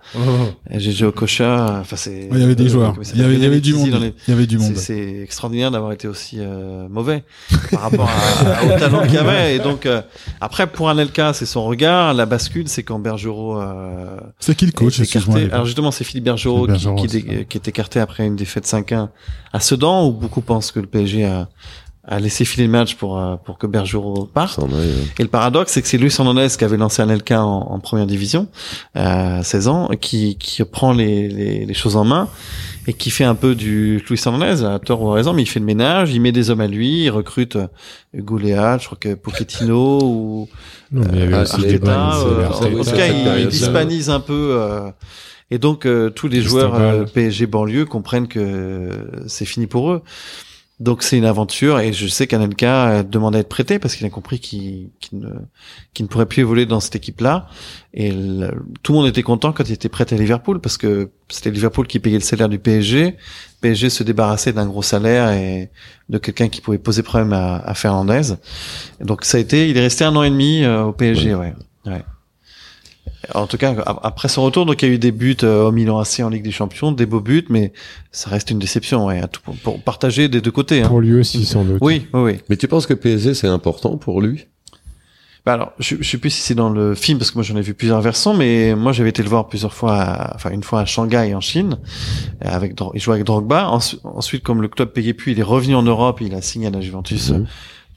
GG 0.70 1.06
Okocha, 1.06 1.78
enfin 1.82 1.96
c'est. 1.96 2.12
Ouais, 2.12 2.28
il 2.34 2.40
y 2.40 2.44
avait 2.44 2.56
des 2.56 2.66
euh, 2.66 2.70
joueurs. 2.70 2.96
il 3.16 3.20
y 3.20 3.24
avait, 3.24 3.34
il 3.36 3.42
y 3.42 3.46
avait 3.46 3.62
du 3.62 3.74
monde. 3.74 3.88
les- 4.00 4.14
Il 4.28 4.32
y 4.32 4.34
avait 4.34 4.46
du 4.46 4.58
C'est- 4.60 4.64
monde. 4.64 4.76
C'est 4.78 5.22
extraordinaire 5.24 5.72
d'avoir 5.72 5.92
été 5.92 6.08
aussi 6.08 6.38
euh, 6.40 6.88
mauvais 6.90 7.24
par 7.72 7.82
rapport 7.82 8.10
à- 8.10 8.66
au 8.66 8.80
talent 8.80 9.02
qu'il 9.04 9.14
y 9.16 9.18
avait. 9.18 9.56
Et 9.56 9.60
donc 9.60 9.86
euh, 9.88 10.02
après 10.40 10.68
pour 10.68 10.90
Anelka, 10.90 11.34
c'est 11.34 11.48
son 11.48 11.64
regard. 11.66 12.14
La 12.14 12.26
bascule, 12.28 12.68
c'est 12.68 12.84
quand 12.84 13.00
Bergerot. 13.00 13.60
Euh, 13.60 14.18
C'est 14.40 14.56
qui 14.56 14.66
le 14.68 14.72
coach, 14.72 15.00
est 15.00 15.04
excuse-moi, 15.04 15.36
à 15.36 15.40
écarté. 15.40 15.54
Alors 15.54 15.66
justement, 15.66 15.90
c'est 15.92 16.04
Philippe 16.04 16.26
Bergerot, 16.26 16.68
qui, 16.68 16.74
qui, 16.74 17.10
c'est 17.10 17.22
dé- 17.22 17.46
qui 17.50 17.58
est 17.58 17.68
écarté 17.68 18.00
après 18.00 18.28
une 18.28 18.36
défaite 18.36 18.66
5-1 18.68 19.10
à 19.52 19.60
Sedan, 19.60 20.08
où 20.08 20.12
beaucoup 20.12 20.42
pensent 20.42 20.72
que 20.72 20.80
le 20.80 20.86
PSG 20.86 21.26
a, 21.26 21.50
a 22.12 22.20
laissé 22.20 22.44
filer 22.44 22.66
le 22.66 22.72
match 22.72 22.96
pour 22.96 23.20
euh, 23.20 23.36
pour 23.46 23.58
que 23.60 23.68
Bergerot 23.68 24.26
parte. 24.34 24.56
S'en 24.56 24.64
aille, 24.68 24.72
ouais. 24.72 25.06
Et 25.20 25.22
le 25.24 25.30
paradoxe, 25.30 25.72
c'est 25.74 25.82
que 25.84 25.88
c'est 25.88 26.00
Luis 26.00 26.12
Hernandez 26.18 26.48
qui 26.58 26.64
avait 26.64 26.76
lancé 26.78 27.02
Anelka 27.04 27.44
en, 27.44 27.60
en 27.72 27.80
première 27.80 28.08
division, 28.08 28.48
euh, 28.98 29.40
à 29.40 29.44
16 29.44 29.68
ans, 29.68 29.90
qui, 30.02 30.36
qui 30.38 30.64
prend 30.64 30.92
les, 30.92 31.28
les, 31.30 31.66
les 31.66 31.74
choses 31.76 31.96
en 31.96 32.06
main 32.06 32.28
et 32.88 32.94
qui 32.94 33.12
fait 33.12 33.26
un 33.26 33.36
peu 33.36 33.54
du 33.54 34.04
Luis 34.10 34.20
Hernandez, 34.26 34.64
à 34.64 34.80
tort 34.80 35.04
ou 35.04 35.12
à 35.12 35.16
raison, 35.16 35.34
mais 35.34 35.44
il 35.44 35.46
fait 35.46 35.60
le 35.60 35.66
ménage, 35.68 36.12
il 36.12 36.20
met 36.22 36.32
des 36.32 36.50
hommes 36.50 36.62
à 36.62 36.68
lui, 36.68 37.04
il 37.04 37.10
recrute 37.12 37.56
euh, 37.58 37.68
Hugo 38.14 38.40
Léal, 38.40 38.80
je 38.80 38.86
crois 38.88 38.98
que 39.00 39.14
Pochettino 39.14 40.00
ou 40.02 40.48
Non, 40.92 41.04
mais 41.12 41.20
il 41.20 41.20
y 41.20 41.24
avait 41.24 41.42
aussi 41.44 41.52
c'est 41.62 41.68
des 41.68 41.74
Arteta, 41.76 42.24
bonnes- 42.24 42.28
euh, 42.32 42.48
c'est- 42.60 42.80
en 42.80 42.84
tout 42.84 42.98
cas, 42.98 43.08
il, 43.08 43.42
il 43.42 43.48
dispanise 43.50 44.10
un 44.10 44.20
peu. 44.20 44.50
euh, 44.58 44.90
et 45.52 45.58
donc, 45.60 45.86
euh, 45.86 46.10
tous 46.10 46.28
les 46.28 46.42
joueurs 46.42 46.74
euh, 46.76 47.06
PSG 47.06 47.46
banlieue 47.46 47.86
comprennent 47.86 48.28
que 48.28 48.90
c'est 49.28 49.46
fini 49.46 49.68
pour 49.68 49.92
eux. 49.92 50.02
Donc, 50.80 51.04
c'est 51.04 51.18
une 51.18 51.26
aventure. 51.26 51.80
Et 51.80 51.92
je 51.92 52.08
sais 52.08 52.26
qu'Anelka 52.26 52.90
euh, 52.90 53.04
demande 53.04 53.36
à 53.36 53.40
être 53.40 53.50
prêté 53.50 53.80
parce 53.80 53.96
qu'il 53.96 54.06
a 54.06 54.10
compris 54.10 54.40
qu'il 54.40 54.90
ne, 55.12 56.06
pourrait 56.08 56.26
plus 56.26 56.40
évoluer 56.42 56.66
dans 56.66 56.80
cette 56.80 56.96
équipe-là. 56.96 57.48
Et 57.94 58.12
le- 58.12 58.52
tout 58.82 58.94
le 58.94 59.00
monde 59.00 59.08
était 59.08 59.24
content 59.24 59.52
quand 59.52 59.68
il 59.68 59.74
était 59.74 59.90
prêt 59.90 60.06
à 60.10 60.16
Liverpool 60.16 60.62
parce 60.62 60.78
que 60.78 61.10
c'était 61.28 61.52
Liverpool 61.52 61.86
qui 61.88 62.00
payait 62.00 62.18
le 62.18 62.24
salaire 62.24 62.48
du 62.48 62.60
PSG. 62.60 63.18
PSG 63.62 63.90
se 63.90 64.04
débarrassait 64.04 64.54
d'un 64.54 64.68
gros 64.68 64.82
salaire 64.82 65.32
et 65.32 65.70
de 66.08 66.18
quelqu'un 66.18 66.48
qui 66.48 66.62
pouvait 66.62 66.78
poser 66.78 67.04
problème 67.04 67.34
à, 67.34 67.58
à 67.58 67.74
Fernandez. 67.74 68.34
Et 69.02 69.04
donc 69.04 69.26
ça 69.26 69.38
a 69.38 69.42
été, 69.42 69.70
il 69.70 69.76
est 69.78 69.82
resté 69.82 70.06
un 70.06 70.16
an 70.16 70.24
et 70.24 70.30
demi 70.30 70.64
euh, 70.64 70.84
au 70.86 70.94
PSG, 70.94 71.36
ouais. 71.36 71.54
ouais. 71.88 72.04
En 73.36 73.48
tout 73.48 73.58
cas, 73.58 73.76
après 74.04 74.28
son 74.28 74.44
retour, 74.44 74.66
donc 74.66 74.82
il 74.82 74.88
y 74.90 74.92
a 74.92 74.96
eu 74.96 74.98
des 75.00 75.12
buts 75.12 75.38
euh, 75.44 75.68
au 75.68 75.72
Milan 75.72 76.00
AC 76.00 76.20
en 76.22 76.30
Ligue 76.30 76.44
des 76.44 76.52
Champions, 76.52 76.92
des 76.92 77.06
beaux 77.06 77.20
buts, 77.22 77.46
mais 77.50 77.74
ça 78.12 78.30
reste 78.30 78.50
une 78.52 78.60
déception, 78.60 79.06
ouais, 79.06 79.20
à 79.20 79.28
tout, 79.28 79.42
pour, 79.42 79.56
pour 79.58 79.80
partager 79.82 80.28
des 80.30 80.42
deux 80.42 80.52
côtés. 80.52 80.82
Hein. 80.82 80.88
Pour 80.88 81.02
lui 81.02 81.14
aussi, 81.20 81.46
sans 81.46 81.64
doute. 81.64 81.78
Oui, 81.82 82.08
oui, 82.14 82.22
oui. 82.22 82.40
Mais 82.50 82.58
tu 82.58 82.68
penses 82.68 82.86
que 82.88 82.94
PSG 82.94 83.34
c'est 83.34 83.48
important 83.48 83.98
pour 83.98 84.22
lui? 84.22 84.48
Bah 85.46 85.54
alors, 85.54 85.72
je, 85.80 85.96
je 86.02 86.10
sais 86.10 86.18
plus 86.18 86.32
si 86.32 86.42
c'est 86.42 86.54
dans 86.54 86.70
le 86.70 86.96
film 86.96 87.18
parce 87.18 87.32
que 87.32 87.36
moi 87.38 87.44
j'en 87.44 87.56
ai 87.56 87.62
vu 87.62 87.74
plusieurs 87.74 88.02
versants, 88.02 88.34
mais 88.34 88.76
moi 88.76 88.92
j'avais 88.92 89.10
été 89.10 89.24
le 89.24 89.30
voir 89.30 89.48
plusieurs 89.48 89.74
fois, 89.74 89.96
à- 89.96 90.36
enfin 90.36 90.50
une 90.52 90.64
fois 90.64 90.82
à 90.82 90.86
Shanghai 90.86 91.34
en 91.34 91.40
Chine, 91.40 91.78
euh, 92.44 92.50
avec 92.50 92.74
il 92.94 93.00
jouait 93.00 93.14
avec 93.16 93.26
Drogba. 93.26 93.64
Ensu- 93.72 94.00
ensuite, 94.04 94.44
comme 94.44 94.62
le 94.62 94.68
club 94.68 94.90
payait 94.90 95.14
plus, 95.14 95.32
il 95.32 95.40
est 95.40 95.44
revenu 95.44 95.76
en 95.76 95.82
Europe, 95.84 96.20
il 96.22 96.36
a 96.36 96.42
signé 96.42 96.68
à 96.68 96.72
la 96.72 96.82
Juventus 96.82 97.30
Mhm. 97.32 97.48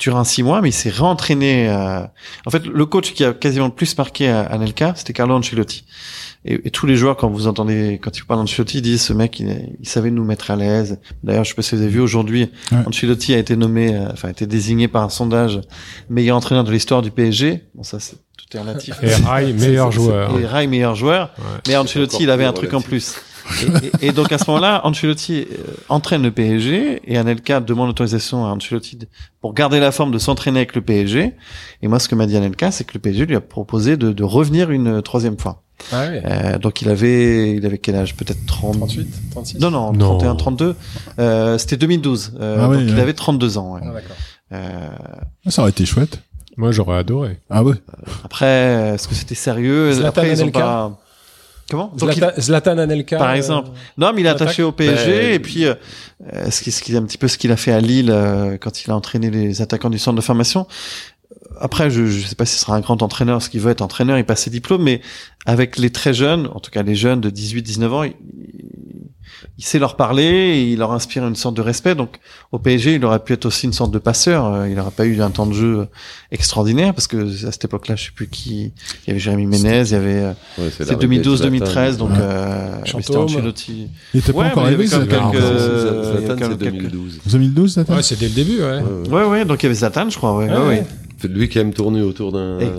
Durant 0.02 0.24
six 0.24 0.42
mois, 0.42 0.60
mais 0.60 0.70
il 0.70 0.72
s'est 0.72 0.90
réentraîné. 0.90 1.68
euh, 1.68 2.00
En 2.46 2.50
fait, 2.50 2.66
le 2.66 2.86
coach 2.86 3.12
qui 3.14 3.24
a 3.24 3.32
quasiment 3.32 3.66
le 3.66 3.72
plus 3.72 3.96
marqué 3.96 4.28
à 4.28 4.40
Anelka, 4.42 4.94
c'était 4.96 5.12
Carlo 5.12 5.34
Ancelotti. 5.36 5.84
Et, 6.44 6.54
et 6.66 6.70
tous 6.72 6.86
les 6.86 6.96
joueurs, 6.96 7.16
quand 7.16 7.28
vous 7.30 7.46
entendez, 7.46 8.00
quand 8.02 8.16
ils 8.18 8.24
parlent 8.24 8.40
d'Ancelotti, 8.40 8.78
ils 8.78 8.82
disent 8.82 9.02
ce 9.02 9.12
mec, 9.12 9.38
il, 9.38 9.76
il 9.80 9.88
savait 9.88 10.10
nous 10.10 10.24
mettre 10.24 10.50
à 10.50 10.56
l'aise. 10.56 10.98
D'ailleurs, 11.22 11.44
je 11.44 11.50
sais 11.50 11.54
pas 11.54 11.62
si 11.62 11.76
vous 11.76 11.82
avez 11.82 11.90
vu 11.90 12.00
aujourd'hui, 12.00 12.50
Ouais. 12.72 12.78
Ancelotti 12.84 13.32
a 13.34 13.38
été 13.38 13.54
nommé, 13.54 13.94
euh, 13.94 14.08
enfin, 14.12 14.28
a 14.28 14.30
été 14.32 14.46
désigné 14.46 14.88
par 14.88 15.04
un 15.04 15.08
sondage 15.08 15.60
meilleur 16.10 16.36
entraîneur 16.36 16.64
de 16.64 16.72
l'histoire 16.72 17.00
du 17.00 17.12
PSG. 17.12 17.62
Bon, 17.76 17.84
ça, 17.84 18.00
c'est 18.00 18.16
tout 18.36 18.56
est 18.56 18.60
relatif. 18.60 18.96
Et 19.02 19.14
Rai, 19.14 19.52
meilleur 19.52 19.92
joueur. 19.98 20.36
Et 20.40 20.44
Rai, 20.46 20.66
meilleur 20.66 20.96
joueur. 20.96 21.30
Ouais. 21.38 21.44
Mais 21.68 21.76
Ancelotti, 21.76 22.24
il 22.24 22.30
avait 22.30 22.44
un 22.44 22.52
truc 22.52 22.74
en 22.74 22.80
plus. 22.80 23.14
Et, 24.00 24.12
donc 24.12 24.32
à 24.32 24.38
ce 24.38 24.44
moment-là, 24.50 24.80
Ancelotti 24.84 25.46
euh, 25.50 25.56
entraîne 25.88 26.22
le 26.22 26.30
PSG 26.30 27.02
et 27.06 27.18
Anelka 27.18 27.60
demande 27.60 27.88
l'autorisation 27.88 28.44
à 28.46 28.48
Ancelotti 28.50 28.96
de- 28.96 29.06
pour 29.40 29.54
garder 29.54 29.80
la 29.80 29.92
forme 29.92 30.10
de 30.12 30.18
s'entraîner 30.18 30.60
avec 30.60 30.74
le 30.74 30.80
PSG. 30.82 31.34
Et 31.82 31.88
moi, 31.88 31.98
ce 31.98 32.08
que 32.08 32.14
m'a 32.14 32.26
dit 32.26 32.36
Anelka, 32.36 32.70
c'est 32.70 32.84
que 32.84 32.94
le 32.94 33.00
PSG 33.00 33.26
lui 33.26 33.36
a 33.36 33.40
proposé 33.40 33.96
de, 33.96 34.12
de 34.12 34.24
revenir 34.24 34.70
une 34.70 35.02
troisième 35.02 35.38
fois. 35.38 35.62
Ah 35.92 36.02
ouais. 36.06 36.22
Euh, 36.24 36.58
donc 36.58 36.80
il 36.82 36.88
avait, 36.88 37.54
il 37.56 37.66
avait 37.66 37.78
quel 37.78 37.96
âge? 37.96 38.14
Peut-être 38.16 38.44
30. 38.46 38.76
38 38.76 39.08
36 39.32 39.58
Non, 39.58 39.70
non, 39.70 39.92
Non. 39.92 40.18
31, 40.18 40.36
32. 40.36 40.76
Euh, 41.18 41.58
C'était 41.58 41.76
2012. 41.76 42.34
Euh, 42.40 42.56
Ah 42.60 42.68
oui, 42.68 42.76
donc 42.78 42.86
il 42.88 42.94
ouais. 42.94 43.00
avait 43.00 43.14
32 43.14 43.58
ans. 43.58 43.74
ouais. 43.74 43.80
Ah, 43.84 43.92
d'accord. 43.92 44.16
Euh, 44.52 44.88
Ça 45.48 45.62
aurait 45.62 45.70
été 45.70 45.84
chouette. 45.86 46.20
Moi, 46.56 46.70
j'aurais 46.70 46.98
adoré. 46.98 47.38
Ah 47.50 47.64
ouais. 47.64 47.74
après, 48.24 48.92
est-ce 48.94 49.08
que 49.08 49.14
c'était 49.14 49.34
sérieux? 49.34 50.04
Après, 50.04 50.30
ils 50.30 50.44
ont 50.44 50.50
pas. 50.50 50.98
Comment 51.72 51.90
Donc, 51.96 52.10
il- 52.14 52.18
Zlatan, 52.20 52.40
Zlatan 52.40 52.78
Anelka 52.78 53.16
Par 53.16 53.30
euh, 53.30 53.34
exemple. 53.34 53.70
Non, 53.96 54.12
mais 54.14 54.20
il 54.20 54.26
est 54.26 54.28
Attaque. 54.28 54.42
attaché 54.42 54.62
au 54.62 54.72
PSG 54.72 55.10
Ben, 55.10 55.32
et 55.32 55.38
puis 55.38 55.64
euh, 55.64 55.74
euh, 56.34 56.50
ce 56.50 56.60
qui, 56.62 56.70
ce 56.70 56.82
qui 56.82 56.92
est 56.92 56.96
un 56.98 57.02
petit 57.02 57.16
peu 57.18 57.28
ce 57.28 57.38
qu'il 57.38 57.50
a 57.50 57.56
fait 57.56 57.72
à 57.72 57.80
Lille 57.80 58.10
euh, 58.10 58.58
quand 58.58 58.84
il 58.84 58.90
a 58.90 58.94
entraîné 58.94 59.30
les 59.30 59.62
attaquants 59.62 59.88
du 59.90 59.98
centre 59.98 60.16
de 60.16 60.20
formation. 60.22 60.66
Après, 61.60 61.90
je 61.90 62.06
je 62.06 62.26
sais 62.26 62.34
pas 62.34 62.44
si 62.44 62.56
ce 62.56 62.60
sera 62.60 62.76
un 62.76 62.80
grand 62.80 63.02
entraîneur, 63.02 63.40
ce 63.40 63.48
qu'il 63.48 63.60
veut 63.60 63.70
être 63.70 63.80
entraîneur, 63.82 64.18
il 64.18 64.24
passe 64.24 64.42
ses 64.42 64.50
diplômes, 64.50 64.82
mais 64.82 65.00
avec 65.46 65.78
les 65.78 65.90
très 65.90 66.12
jeunes, 66.12 66.48
en 66.54 66.60
tout 66.60 66.70
cas 66.70 66.82
les 66.82 66.94
jeunes 66.94 67.20
de 67.20 67.30
18-19 67.30 67.88
ans, 67.88 68.02
il, 68.04 68.12
il 69.58 69.64
sait 69.64 69.78
leur 69.78 69.96
parler 69.96 70.24
et 70.24 70.72
il 70.72 70.78
leur 70.78 70.92
inspire 70.92 71.26
une 71.26 71.34
sorte 71.36 71.56
de 71.56 71.62
respect. 71.62 71.94
Donc 71.94 72.18
au 72.52 72.58
PSG, 72.58 72.94
il 72.94 73.04
aurait 73.04 73.18
pu 73.22 73.32
être 73.32 73.46
aussi 73.46 73.66
une 73.66 73.72
sorte 73.72 73.90
de 73.92 73.98
passeur. 73.98 74.46
Euh, 74.46 74.68
Il 74.68 74.76
n'aurait 74.76 74.90
pas 74.90 75.04
eu 75.06 75.20
un 75.22 75.30
temps 75.30 75.46
de 75.46 75.52
jeu 75.52 75.86
extraordinaire 76.30 76.94
parce 76.94 77.06
que 77.06 77.46
à 77.46 77.52
cette 77.52 77.64
époque-là, 77.64 77.96
je 77.96 78.04
sais 78.06 78.10
plus 78.14 78.28
qui. 78.28 78.72
Il 79.04 79.08
y 79.08 79.10
avait 79.10 79.20
Jérémy 79.20 79.46
Ménez, 79.46 79.82
il 79.86 79.92
y 79.92 79.94
avait. 79.94 80.10
euh, 80.22 80.32
Ouais, 80.58 80.70
C'est 80.76 80.90
l'arrivée 80.90 81.18
de 81.18 81.22
2012-2013, 81.22 81.96
donc 81.96 82.10
Ouais. 82.10 82.16
euh, 82.20 82.72
mais 82.76 82.88
c'était 82.88 83.02
Chantôme. 83.12 83.24
Ancelotti. 83.24 83.88
Il 84.14 84.20
était 84.20 84.32
pas 84.32 84.38
Ouais, 84.40 84.46
encore 84.46 84.64
arrivé, 84.64 84.86
Zlatan. 84.86 85.30
quelques- 85.30 85.42
Zlatan, 85.44 85.56
euh, 85.56 86.14
il 86.20 86.26
y 86.26 86.30
a 86.30 86.34
c'est 86.34 86.36
quelques- 86.48 86.58
2012. 86.58 87.20
2012, 87.26 87.72
Zlatan 87.74 87.94
Ouais, 87.96 88.02
c'est 88.02 88.18
dès 88.18 88.28
le 88.28 88.34
début, 88.34 88.60
ouais. 88.60 88.80
Ouais, 89.10 89.24
ouais. 89.24 89.44
Donc 89.44 89.62
il 89.62 89.66
y 89.66 89.66
avait 89.66 89.74
Zlatan, 89.74 90.08
je 90.10 90.16
crois, 90.16 90.36
ouais, 90.36 90.48
Ouais, 90.50 90.66
ouais, 90.68 90.86
lui 91.28 91.48
qui 91.48 91.58
aime 91.58 91.72
tourner 91.72 92.02
autour 92.02 92.32
d'un. 92.32 92.58
Ouais, 92.58 92.70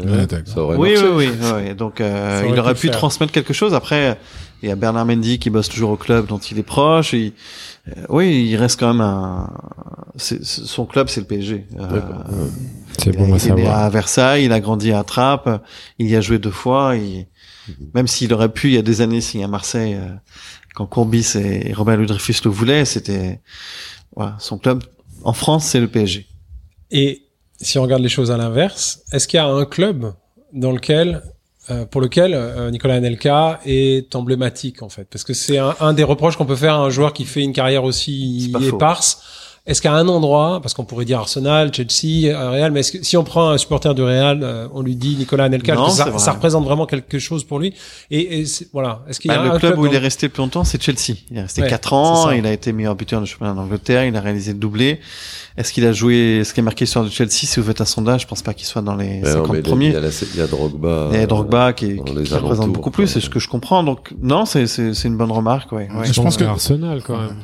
Oui, 0.78 0.96
oui, 0.98 1.08
oui, 1.16 1.30
ouais. 1.54 1.74
Donc, 1.76 2.02
euh, 2.02 2.44
il 2.52 2.60
aurait 2.60 2.76
pu 2.76 2.90
transmettre 2.90 3.32
quelque 3.32 3.54
chose. 3.54 3.74
Après, 3.74 4.18
il 4.64 4.70
y 4.70 4.72
a 4.72 4.76
Bernard 4.76 5.06
Mendy 5.06 5.38
qui 5.40 5.50
bosse 5.50 5.70
toujours 5.70 5.92
au 5.92 5.98
club 5.98 6.26
dont 6.28 6.40
il 6.40 6.58
est 6.58 6.64
proche. 6.64 7.14
Et, 7.14 7.34
euh, 7.90 7.92
oui, 8.10 8.48
il 8.50 8.56
reste 8.56 8.80
quand 8.80 8.92
même 8.94 9.02
un. 9.02 9.52
c'est- 10.16 10.44
c'est- 10.44 10.66
son 10.66 10.86
club, 10.86 11.10
c'est 11.10 11.20
le 11.22 11.28
PSG. 11.28 11.68
Euh. 11.80 11.90
Ouais. 11.92 12.02
C'est 12.98 13.10
il, 13.12 13.18
bon 13.18 13.24
à 13.24 13.28
il 13.28 13.30
est 13.30 13.34
né 13.34 13.40
savoir. 13.40 13.78
à 13.80 13.90
Versailles, 13.90 14.46
il 14.46 14.52
a 14.52 14.60
grandi 14.60 14.92
à 14.92 15.04
Trappes, 15.04 15.62
il 16.00 16.08
y 16.08 16.16
a 16.16 16.22
joué 16.22 16.40
deux 16.40 16.52
fois. 16.52 16.96
il- 16.96 17.28
Même 17.94 18.08
s'il 18.08 18.34
aurait 18.34 18.52
pu, 18.52 18.68
il 18.70 18.74
y 18.74 18.78
a 18.78 18.82
des 18.82 19.00
années, 19.02 19.22
signer 19.22 19.46
à 19.46 19.48
Marseille, 19.48 19.96
euh, 19.96 20.10
quand 20.76 20.86
Courbis 20.86 21.34
et 21.36 21.72
Robert 21.74 21.96
Ludrifus 21.98 22.36
le 22.44 22.52
voulaient, 22.52 22.84
c'était 22.86 23.40
voilà, 24.16 24.36
son 24.40 24.58
club. 24.58 24.84
En 25.24 25.32
France, 25.34 25.66
c'est 25.66 25.80
le 25.80 25.88
PSG. 25.88 26.28
Et 26.92 27.24
si 27.62 27.80
on 27.80 27.84
regarde 27.84 28.02
les 28.04 28.10
choses 28.10 28.32
à 28.32 28.38
l'inverse, 28.38 29.02
est-ce 29.14 29.28
qu'il 29.28 29.38
y 29.38 29.42
a 29.42 29.48
un 29.48 29.66
club 29.66 30.14
dans 30.52 30.72
lequel 30.74 31.24
euh, 31.72 31.86
pour 31.86 32.02
lequel 32.02 32.34
euh, 32.34 32.70
Nicolas 32.72 32.96
Anelka 32.96 33.60
est 33.66 34.16
emblématique 34.16 34.82
en 34.82 34.90
fait, 34.90 35.08
parce 35.10 35.24
que 35.24 35.34
c'est 35.34 35.58
un, 35.58 35.76
un 35.80 35.94
des 35.94 36.04
reproches 36.04 36.36
qu'on 36.36 36.46
peut 36.46 36.56
faire 36.58 36.74
à 36.76 36.80
un 36.80 36.90
joueur 36.90 37.14
qui 37.14 37.26
fait 37.26 37.42
une 37.42 37.54
carrière 37.54 37.86
aussi 37.86 38.52
faux. 38.70 38.78
Est-ce 39.66 39.82
qu'à 39.82 39.94
un 39.94 40.10
endroit, 40.10 40.60
parce 40.62 40.74
qu'on 40.74 40.84
pourrait 40.84 41.06
dire 41.06 41.20
Arsenal, 41.20 41.74
Chelsea, 41.74 42.28
euh, 42.28 42.50
Real, 42.50 42.74
mais 42.74 42.82
est-ce 42.82 42.92
que 42.92 43.02
si 43.02 43.16
on 43.16 43.24
prend 43.24 43.50
un 43.52 43.58
supporter 43.58 43.96
du 43.96 44.02
Real, 44.04 44.42
euh, 44.44 44.68
on 44.74 44.82
lui 44.82 44.98
dit 44.98 45.16
Nicolas 45.16 45.46
Anelka, 45.46 45.76
Non, 45.76 45.88
ça, 45.88 46.10
vrai. 46.10 46.20
ça 46.20 46.34
représente 46.34 46.66
vraiment 46.66 46.86
quelque 46.86 47.18
chose 47.18 47.46
pour 47.46 47.60
lui 47.60 47.74
Et, 48.12 48.42
et 48.42 48.46
voilà, 48.74 49.04
est-ce 49.08 49.22
qu'il 49.22 49.32
y 49.32 49.34
a 49.34 49.38
Bah, 49.38 49.50
un 49.52 49.54
le 49.54 49.60
club 49.60 49.80
où 49.80 49.86
il 49.86 49.94
est 49.94 50.00
resté 50.00 50.26
le 50.28 50.34
plus 50.34 50.42
longtemps, 50.42 50.66
c'est 50.66 50.82
Chelsea. 50.84 51.18
Il 51.32 51.38
est 51.38 51.44
resté 51.44 51.62
Ouais, 51.62 51.70
4 51.70 51.94
ans, 51.94 52.32
il 52.32 52.46
a 52.46 52.52
été 52.52 52.74
meilleur 52.74 52.94
buteur 52.96 53.22
du 53.22 53.28
championnat 53.28 53.54
d'Angleterre, 53.54 54.04
il 54.04 54.14
a 54.18 54.20
réalisé 54.20 54.52
le 54.52 54.60
doublé. 54.60 55.00
Est-ce 55.56 55.72
qu'il 55.72 55.86
a 55.86 55.94
joué, 55.94 56.40
est-ce 56.42 56.54
qu'il 56.54 56.62
a 56.62 56.66
marqué 56.66 56.84
l'histoire 56.84 57.06
de 57.06 57.10
Chelsea 57.10 57.32
Si 57.46 57.58
vous 57.62 57.66
faites 57.66 57.80
un 57.80 57.86
sondage, 57.86 58.24
je 58.24 58.28
pense 58.28 58.42
pas 58.42 58.54
qu'il 58.54 58.66
soit 58.68 58.82
dans 58.82 58.96
les 58.98 59.22
Mais 59.22 59.34
non, 59.34 59.46
50 59.46 59.50
mais 59.54 59.54
il 59.54 59.56
y 59.56 59.60
a- 59.60 59.70
premiers. 59.70 59.88
Il 59.88 59.94
y 59.94 59.96
a, 59.96 60.02
la- 60.02 60.10
il 60.34 60.40
y 60.40 60.42
a 60.42 60.48
Drogba. 60.48 61.08
Il 61.14 61.20
y 61.20 61.22
a 61.24 61.26
Drogba 61.26 61.72
qui, 61.72 61.96
dans 61.96 62.04
qui, 62.04 62.34
représente 62.34 62.74
beaucoup 62.74 62.92
plus, 62.92 63.08
c'est 63.08 63.22
ce 63.22 63.30
que 63.30 63.40
je 63.40 63.48
comprends. 63.48 63.82
Donc 63.86 64.14
non, 64.22 64.44
c'est 64.44 64.68
c'est 64.68 64.94
c'est 64.94 65.08
une 65.08 65.16
bonne 65.16 65.32
remarque, 65.32 65.72
ouais. 65.72 65.88
ouais. 65.90 66.12
Je 66.12 66.22
pense 66.22 66.36
que- 66.36 66.44
Arsenal 66.44 67.02
quand 67.02 67.18
même. 67.18 67.38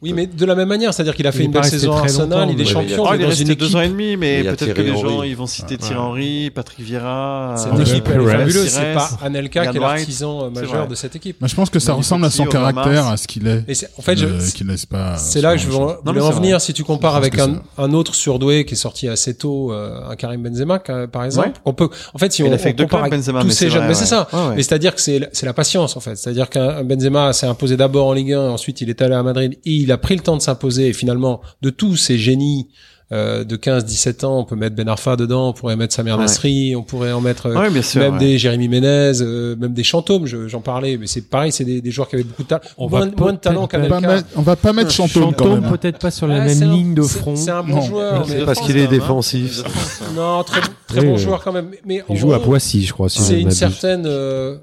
Oui, 0.00 0.12
mais 0.12 0.28
de 0.28 0.44
la 0.46 0.54
même 0.54 0.68
manière, 0.68 0.94
c'est-à-dire 0.94 1.16
qu'il 1.16 1.26
a 1.26 1.32
fait 1.32 1.40
Il 1.40 1.46
une 1.46 1.50
belle 1.50 1.64
saison 1.64 1.92
à 1.92 2.00
Arsenal, 2.02 2.48
il 2.52 2.60
est 2.60 2.64
champion, 2.64 3.02
Oh, 3.04 3.08
mais 3.10 3.16
il 3.16 3.20
est 3.20 3.24
dans 3.24 3.28
resté 3.30 3.44
une 3.44 3.54
deux 3.54 3.74
ans 3.74 3.80
et 3.80 3.88
demi, 3.88 4.16
mais 4.16 4.44
peut-être 4.44 4.72
que 4.74 4.82
les 4.82 4.96
gens 4.96 5.24
ils 5.24 5.34
vont 5.36 5.46
citer. 5.48 5.76
Thierry 5.76 5.96
Henry, 5.98 6.50
Patrick 6.50 6.86
Vieira. 6.86 7.54
Cette 7.56 7.72
euh, 7.72 7.82
équipe, 7.82 8.06
fabuleuse, 8.06 8.68
c'est 8.68 8.94
pas 8.94 9.10
Anelka 9.24 9.66
qui 9.66 9.76
est 9.76 9.80
l'artisan 9.80 10.44
euh, 10.44 10.50
C'est 10.54 10.60
majeur 10.60 10.86
de 10.86 10.94
cette 10.94 11.16
équipe. 11.16 11.40
Moi, 11.40 11.48
je 11.48 11.54
pense 11.56 11.68
que 11.68 11.80
ça 11.80 11.94
ressemble 11.94 12.24
à 12.26 12.30
son 12.30 12.44
caractère, 12.46 13.08
à 13.08 13.16
ce 13.16 13.26
qu'il 13.26 13.48
est. 13.48 13.64
Et 13.66 13.74
c'est- 13.74 13.90
en 13.98 14.02
fait, 14.02 14.16
je- 14.16 14.26
euh. 14.26 14.38
C'est 14.38 15.38
ce 15.38 15.38
là 15.40 15.56
que 15.56 15.60
je 15.60 15.66
voulais 15.66 16.20
en 16.20 16.30
c'est 16.30 16.36
venir. 16.36 16.60
Si 16.60 16.72
tu 16.72 16.84
compares 16.84 17.16
avec 17.16 17.36
un, 17.38 17.92
autre 17.92 18.14
surdoué 18.14 18.64
qui 18.64 18.74
est 18.74 18.76
sorti 18.76 19.08
assez 19.08 19.34
tôt, 19.34 19.72
euh, 19.72 20.10
un 20.10 20.14
Karim 20.14 20.42
Benzema, 20.42 20.80
euh, 20.90 21.06
par 21.08 21.24
exemple, 21.24 21.48
Ouais. 21.48 21.54
on 21.64 21.72
peut, 21.72 21.88
en 22.14 22.18
fait, 22.18 22.32
si 22.32 22.42
on, 22.44 22.50
compare 22.50 23.08
tous 23.10 23.32
mais 23.44 23.50
ces 23.50 23.54
c'est 23.54 23.70
jeunes, 23.70 23.88
mais 23.88 23.94
c'est 23.94 24.06
ça. 24.06 24.28
Mais 24.54 24.62
c'est-à-dire 24.62 24.94
que 24.94 25.00
c'est, 25.00 25.28
c'est 25.32 25.46
la 25.46 25.54
patience, 25.54 25.96
en 25.96 26.00
fait. 26.00 26.14
C'est-à-dire 26.16 26.48
qu'un 26.48 26.84
Benzema 26.84 27.32
s'est 27.32 27.46
imposé 27.46 27.76
d'abord 27.76 28.06
en 28.06 28.12
Ligue 28.12 28.34
1, 28.34 28.50
ensuite 28.50 28.80
il 28.80 28.90
est 28.90 29.02
allé 29.02 29.14
à 29.14 29.22
Madrid 29.24 29.58
et 29.64 29.87
il 29.88 29.92
a 29.92 29.98
pris 29.98 30.14
le 30.16 30.20
temps 30.22 30.36
de 30.36 30.42
s'imposer. 30.42 30.88
Et 30.88 30.92
finalement, 30.92 31.40
de 31.62 31.70
tous 31.70 31.96
ces 31.96 32.18
génies, 32.18 32.68
euh, 33.10 33.42
de 33.42 33.56
15, 33.56 33.86
17 33.86 34.22
ans, 34.24 34.38
on 34.40 34.44
peut 34.44 34.54
mettre 34.54 34.76
Ben 34.76 34.86
Arfa 34.86 35.16
dedans, 35.16 35.48
on 35.48 35.52
pourrait 35.54 35.76
mettre 35.76 35.94
Samir 35.94 36.16
Ouais. 36.16 36.20
Nasri, 36.24 36.76
on 36.76 36.82
pourrait 36.82 37.10
en 37.12 37.22
mettre, 37.22 37.46
euh, 37.46 37.54
Ouais, 37.58 37.70
bien 37.70 37.80
sûr. 37.80 38.02
même 38.02 38.12
ouais. 38.14 38.18
des 38.18 38.36
Jérémy 38.36 38.68
Ménez, 38.68 39.12
euh, 39.22 39.56
même 39.56 39.72
des 39.72 39.82
Chantômes, 39.82 40.26
je- 40.26 40.46
j'en 40.46 40.60
parlais, 40.60 40.98
mais 40.98 41.06
c'est 41.06 41.22
pareil, 41.22 41.50
c'est 41.50 41.64
des, 41.64 41.80
des 41.80 41.90
joueurs 41.90 42.06
qui 42.10 42.16
avaient 42.16 42.24
beaucoup 42.24 42.42
de 42.42 42.48
talent. 42.48 42.60
On 42.76 42.86
va 42.86 42.98
moins, 43.06 43.10
moins 43.16 43.32
de 43.32 43.38
talent 43.38 43.60
On 43.60 43.62
va 43.62 43.68
qu'Anelka. 43.68 44.00
mettre- 44.00 44.28
on 44.36 44.42
va 44.42 44.56
pas 44.56 44.74
mettre 44.74 44.90
Chantôme 44.90 45.22
Chantôme 45.22 45.66
peut-être 45.70 45.98
pas 46.00 46.10
sur 46.10 46.26
la 46.26 46.42
Ah, 46.42 46.44
même 46.44 46.62
un- 46.62 46.70
ligne 46.70 46.92
de 46.94 47.00
front. 47.02 47.34
C'est 47.34 47.48
un 47.50 47.62
bon 47.62 47.76
Non. 47.76 47.80
joueur. 47.80 48.26
C'est 48.28 48.44
Parce 48.44 48.60
qu'il 48.60 48.76
est 48.76 48.84
hein. 48.84 48.90
défensif. 48.90 49.62
Hein. 49.64 50.04
Non, 50.14 50.44
très, 50.44 51.00
bon 51.02 51.16
joueur 51.16 51.42
quand 51.42 51.52
même. 51.52 51.70
Mais 51.86 52.04
Il 52.10 52.16
joue 52.16 52.34
à 52.34 52.42
Poissy, 52.42 52.84
je 52.84 52.92
crois. 52.92 53.08
si 53.08 53.22
C'est 53.22 53.36
ne 53.36 53.40
une 53.40 53.50
certaine 53.52 54.04
euh, 54.04 54.58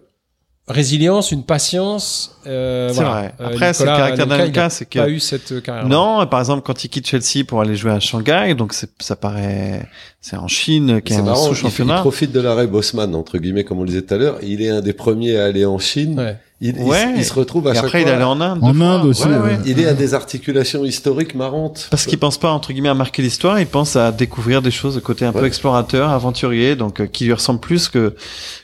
résilience, 0.68 1.32
une 1.32 1.44
patience. 1.44 2.38
Euh, 2.48 2.90
C'est 2.90 2.96
voilà. 2.96 3.10
vrai. 3.12 3.34
Euh, 3.40 3.48
Après, 3.48 3.74
c'est 3.74 3.84
le 3.84 3.90
caractère 3.90 4.26
Anelka, 4.26 4.38
d'Anelka, 4.38 4.70
c'est 4.70 4.86
que 4.86 5.00
pas 5.00 5.10
eu 5.10 5.20
cette 5.20 5.52
euh, 5.52 5.62
carrière. 5.62 5.88
Non, 5.88 6.26
par 6.28 6.40
exemple, 6.40 6.64
quand 6.66 6.84
il 6.84 6.90
quitte 6.90 7.08
Chelsea 7.08 7.46
pour 7.48 7.62
aller 7.62 7.76
jouer 7.76 7.92
à 7.92 8.00
Shanghai, 8.00 8.56
donc 8.58 8.74
c'est- 8.74 8.90
ça 9.00 9.16
paraît, 9.16 9.88
c'est 10.22 10.38
en 10.38 10.48
Chine, 10.48 11.02
qui 11.02 11.14
est 11.14 11.16
C'est 11.18 11.22
un 11.22 11.26
marrant, 11.26 11.46
il, 11.48 11.52
il 11.52 11.56
sous-championnat. 11.56 12.00
profite 12.02 12.32
de 12.32 12.40
l'arrêt 12.42 12.68
Bosman, 12.68 13.14
entre 13.16 13.38
guillemets, 13.38 13.64
comme 13.64 13.80
on 13.80 13.84
le 13.84 13.90
disait 13.90 14.02
tout 14.02 14.14
à 14.14 14.18
l'heure. 14.18 14.38
Il 14.42 14.62
est 14.62 14.70
un 14.70 14.82
des 14.82 14.94
premiers 14.94 15.38
à 15.38 15.46
aller 15.46 15.66
en 15.66 15.78
Chine. 15.78 16.20
Ouais. 16.20 16.38
Il, 16.62 16.74
Ouais. 16.80 17.14
il 17.18 17.26
se 17.26 17.34
retrouve 17.34 17.68
à 17.68 17.72
Et 17.72 17.76
chaque 17.76 17.84
après, 17.86 18.02
il 18.02 18.06
fois- 18.08 18.16
allé 18.16 18.24
en 18.24 18.40
Inde. 18.40 18.60
En. 18.62 18.80
Inde 18.80 19.06
aussi, 19.06 19.24
Ouais, 19.28 19.34
ouais. 19.34 19.40
ouais. 19.40 19.60
Il 19.66 19.78
est 19.80 19.88
à 19.88 19.94
des 19.94 20.14
articulations 20.14 20.86
historiques 20.86 21.36
marrantes. 21.36 21.88
Parce 21.92 22.06
qu'il 22.06 22.18
pense 22.18 22.38
pas 22.38 22.50
entre 22.52 22.72
guillemets 22.72 22.88
à 22.90 22.94
marquer 22.94 23.22
l'histoire, 23.22 23.60
il 23.60 23.68
pense 23.68 23.98
à 23.98 24.12
découvrir 24.14 24.62
des 24.62 24.72
choses 24.72 24.96
de 24.96 25.02
côté 25.02 25.26
un 25.26 25.34
peu 25.34 25.46
explorateur, 25.46 26.10
aventurier, 26.12 26.78
donc 26.78 27.02
euh, 27.02 27.08
qui 27.08 27.26
lui 27.26 27.34
ressemble 27.34 27.60
plus 27.60 27.90
que 27.90 28.16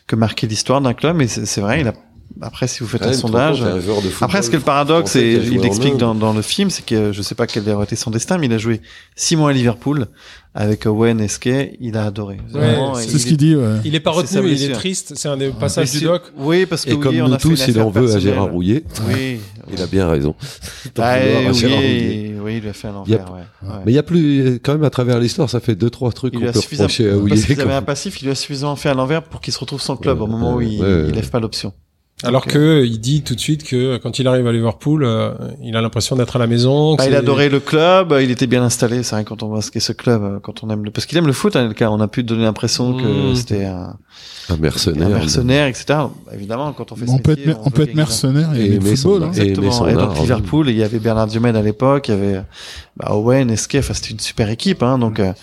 que 0.07 0.15
marquer 0.15 0.47
l'histoire 0.47 0.79
d'un 0.79 0.93
club. 0.93 1.21
Et 1.21 1.27
c'est 1.27 1.45
c'est 1.45 1.59
vrai, 1.61 1.81
il 1.81 1.87
a 1.89 1.93
après 2.41 2.67
si 2.67 2.79
vous 2.81 2.87
faites 2.87 3.01
Ouais, 3.01 3.07
un 3.09 3.13
sondage. 3.13 3.59
compte, 3.59 3.67
un 3.67 3.79
joueur 3.79 3.97
de 3.97 4.09
football 4.09 4.17
Après, 4.25 4.41
ce 4.41 4.49
qui 4.49 4.55
est 4.55 4.59
le 4.59 4.65
paradoxe, 4.65 5.15
et 5.15 5.33
il 5.33 5.59
en 5.59 5.63
explique 5.63 5.93
Inde. 5.93 5.99
dans, 5.99 6.15
dans 6.15 6.33
le 6.33 6.41
film, 6.41 6.69
c'est 6.69 6.85
que 6.85 7.11
je 7.11 7.21
sais 7.21 7.35
pas 7.35 7.47
quel 7.47 7.67
aurait 7.69 7.85
été 7.85 7.95
son 7.95 8.11
destin, 8.11 8.37
mais 8.37 8.45
il 8.47 8.53
a 8.53 8.57
joué 8.57 8.81
six 9.15 9.35
mois 9.35 9.49
à 9.49 9.53
Liverpool 9.53 10.07
avec 10.53 10.85
Owen 10.85 11.21
Esquet, 11.21 11.77
il 11.79 11.95
a 11.95 12.05
adoré. 12.05 12.37
Vraiment, 12.49 12.95
C'est 12.95 13.17
ce 13.19 13.25
qu'il 13.25 13.37
dit, 13.37 13.55
ouais. 13.55 13.77
Il 13.85 13.95
est 13.95 14.01
pas 14.01 14.11
retenu, 14.11 14.49
il 14.51 14.61
est 14.63 14.73
triste. 14.73 15.13
C'est 15.15 15.29
un 15.29 15.37
des 15.37 15.49
passages 15.49 15.89
Mais 15.93 15.99
du 15.99 16.05
doc. 16.05 16.23
Oui, 16.37 16.65
parce 16.65 16.83
que 16.83 16.91
Et 16.91 16.99
comme 16.99 17.15
oui, 17.15 17.21
on 17.21 17.29
nous 17.29 17.33
a 17.35 17.37
tous, 17.37 17.67
il 17.67 17.79
en 17.79 17.89
veut 17.89 18.13
à. 18.15 18.19
Gérard 18.19 18.51
Rouillet. 18.51 18.83
Oui. 19.07 19.39
Il 19.71 19.81
a 19.81 19.87
bien 19.87 20.09
raison. 20.09 20.35
À 20.97 21.17
oui, 22.43 22.55
il 22.55 22.61
lui 22.61 22.69
a 22.69 22.73
fait 22.73 22.87
à 22.87 22.93
Il 23.05 23.11
y 23.11 23.15
a- 23.15 23.19
l'envers, 23.19 23.33
ouais. 23.33 23.69
ouais. 23.69 23.75
Mais 23.85 23.91
il 23.91 23.95
y 23.95 23.99
a 23.99 24.03
plus, 24.03 24.59
quand 24.63 24.73
même, 24.73 24.83
à 24.83 24.89
travers 24.89 25.19
l'histoire, 25.19 25.49
ça 25.49 25.59
fait 25.59 25.75
deux, 25.75 25.89
trois 25.89 26.11
trucs 26.11 26.33
Il 26.33 26.37
qu'on 26.37 26.41
lui 26.43 26.49
a 26.49 26.51
peut 26.53 26.59
suffisamment, 26.59 26.87
reprocher 26.87 27.09
à 27.11 27.15
Rouillet. 27.15 27.55
quand- 27.55 27.69
un 27.69 27.81
passif, 27.81 28.21
il 28.21 28.25
lui 28.25 28.31
a 28.31 28.35
suffisamment 28.35 28.75
fait 28.75 28.89
à 28.89 28.93
l'envers 28.93 29.23
pour 29.23 29.39
qu'il 29.41 29.53
se 29.53 29.59
retrouve 29.59 29.81
sans 29.81 29.95
club 29.95 30.17
Ouais, 30.17 30.23
au 30.23 30.27
moment 30.27 30.53
où 30.55 30.57
ouais, 30.57 30.67
il, 30.69 30.81
ouais. 30.81 31.05
il 31.09 31.15
lève 31.15 31.29
pas 31.29 31.39
l'option. 31.39 31.71
Alors 32.23 32.43
Ok. 32.45 32.53
que 32.53 32.83
il 32.85 32.99
dit 32.99 33.23
tout 33.23 33.33
de 33.35 33.39
suite 33.39 33.63
que 33.63 33.97
quand 33.97 34.19
il 34.19 34.27
arrive 34.27 34.45
à 34.47 34.51
Liverpool, 34.51 35.03
euh, 35.03 35.31
il 35.63 35.75
a 35.75 35.81
l'impression 35.81 36.15
d'être 36.15 36.35
à 36.35 36.39
la 36.39 36.47
maison. 36.47 36.95
Bah, 36.95 37.05
il 37.07 37.15
adorait 37.15 37.49
le 37.49 37.59
club, 37.59 38.15
il 38.21 38.29
était 38.31 38.47
bien 38.47 38.61
installé. 38.63 39.01
C'est 39.03 39.15
vrai 39.15 39.23
quand 39.23 39.41
on 39.43 39.47
voit 39.47 39.61
ce 39.61 39.71
qu'est 39.71 39.79
ce 39.79 39.91
club, 39.93 40.21
euh, 40.23 40.39
quand 40.39 40.63
on 40.63 40.69
aime 40.69 40.83
le, 40.85 40.91
parce 40.91 41.05
qu'il 41.07 41.17
aime 41.17 41.27
le 41.27 41.33
foot, 41.33 41.55
hein, 41.55 41.71
on 41.81 41.99
a 41.99 42.07
pu 42.07 42.23
donner 42.23 42.43
l'impression 42.43 42.93
que 42.97 43.31
Mm. 43.31 43.35
c'était 43.35 43.65
un, 43.65 43.95
Un 44.49 44.57
mercenaire. 44.57 45.07
un 45.07 45.09
mercenaire, 45.09 45.67
etc. 45.67 45.99
Évidemment, 46.33 46.73
quand 46.73 46.91
on 46.91 46.95
fait 46.95 47.07
ce 47.07 47.11
On 47.11 47.17
peut 47.17 47.31
métier, 47.31 47.49
être, 47.51 47.59
on 47.65 47.69
peut 47.71 47.83
être 47.83 47.95
mercenaire 47.95 48.53
et 48.53 48.59
Et 48.59 48.65
aimer 48.65 48.69
le 48.69 48.75
aimer 48.87 48.95
son 48.95 49.09
football. 49.11 49.29
hein. 49.29 49.31
Et 49.33 49.39
aimer 49.39 49.49
Exactement. 49.49 49.71
son 49.71 49.87
Et, 49.87 49.93
donc. 49.93 50.19
Liverpool, 50.19 50.69
il 50.69 50.77
y 50.77 50.83
avait 50.83 50.99
Bernard 50.99 51.27
Diomède 51.27 51.55
à 51.55 51.61
l'époque, 51.61 52.07
il 52.09 52.11
y 52.11 52.13
avait 52.17 52.41
bah, 53.01 53.13
Owen, 53.15 53.49
Esquet, 53.49 53.79
enfin 53.79 53.93
c'était 53.93 54.11
une 54.11 54.19
super 54.19 54.49
équipe. 54.49 54.83
Hein, 54.83 54.97
donc 54.99 55.19
euh, 55.19 55.33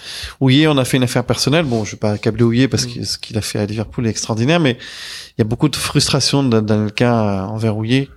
Houillet, 0.41 0.67
on 0.69 0.79
a 0.79 0.85
fait 0.85 0.97
une 0.97 1.03
affaire 1.03 1.25
personnelle. 1.25 1.65
Bon, 1.65 1.85
je 1.85 1.93
vais 1.93 1.97
pas 1.99 2.13
accabler 2.13 2.45
Houillet 2.45 2.69
parce 2.69 2.87
que 2.87 3.05
ce 3.05 3.19
qu'il 3.19 3.37
a 3.37 3.41
fait 3.41 3.59
à 3.59 3.67
Liverpool 3.67 4.07
est 4.07 4.11
extraordinaire, 4.11 4.61
mais 4.61 4.79
il 5.37 5.41
y 5.41 5.43
a 5.43 5.45
beaucoup 5.45 5.69
de 5.69 5.77
frustration 5.77 6.43
d'A- 6.43 6.61
d'Anelka 6.61 7.47
envers 7.51 7.77
Houillet, 7.77 8.09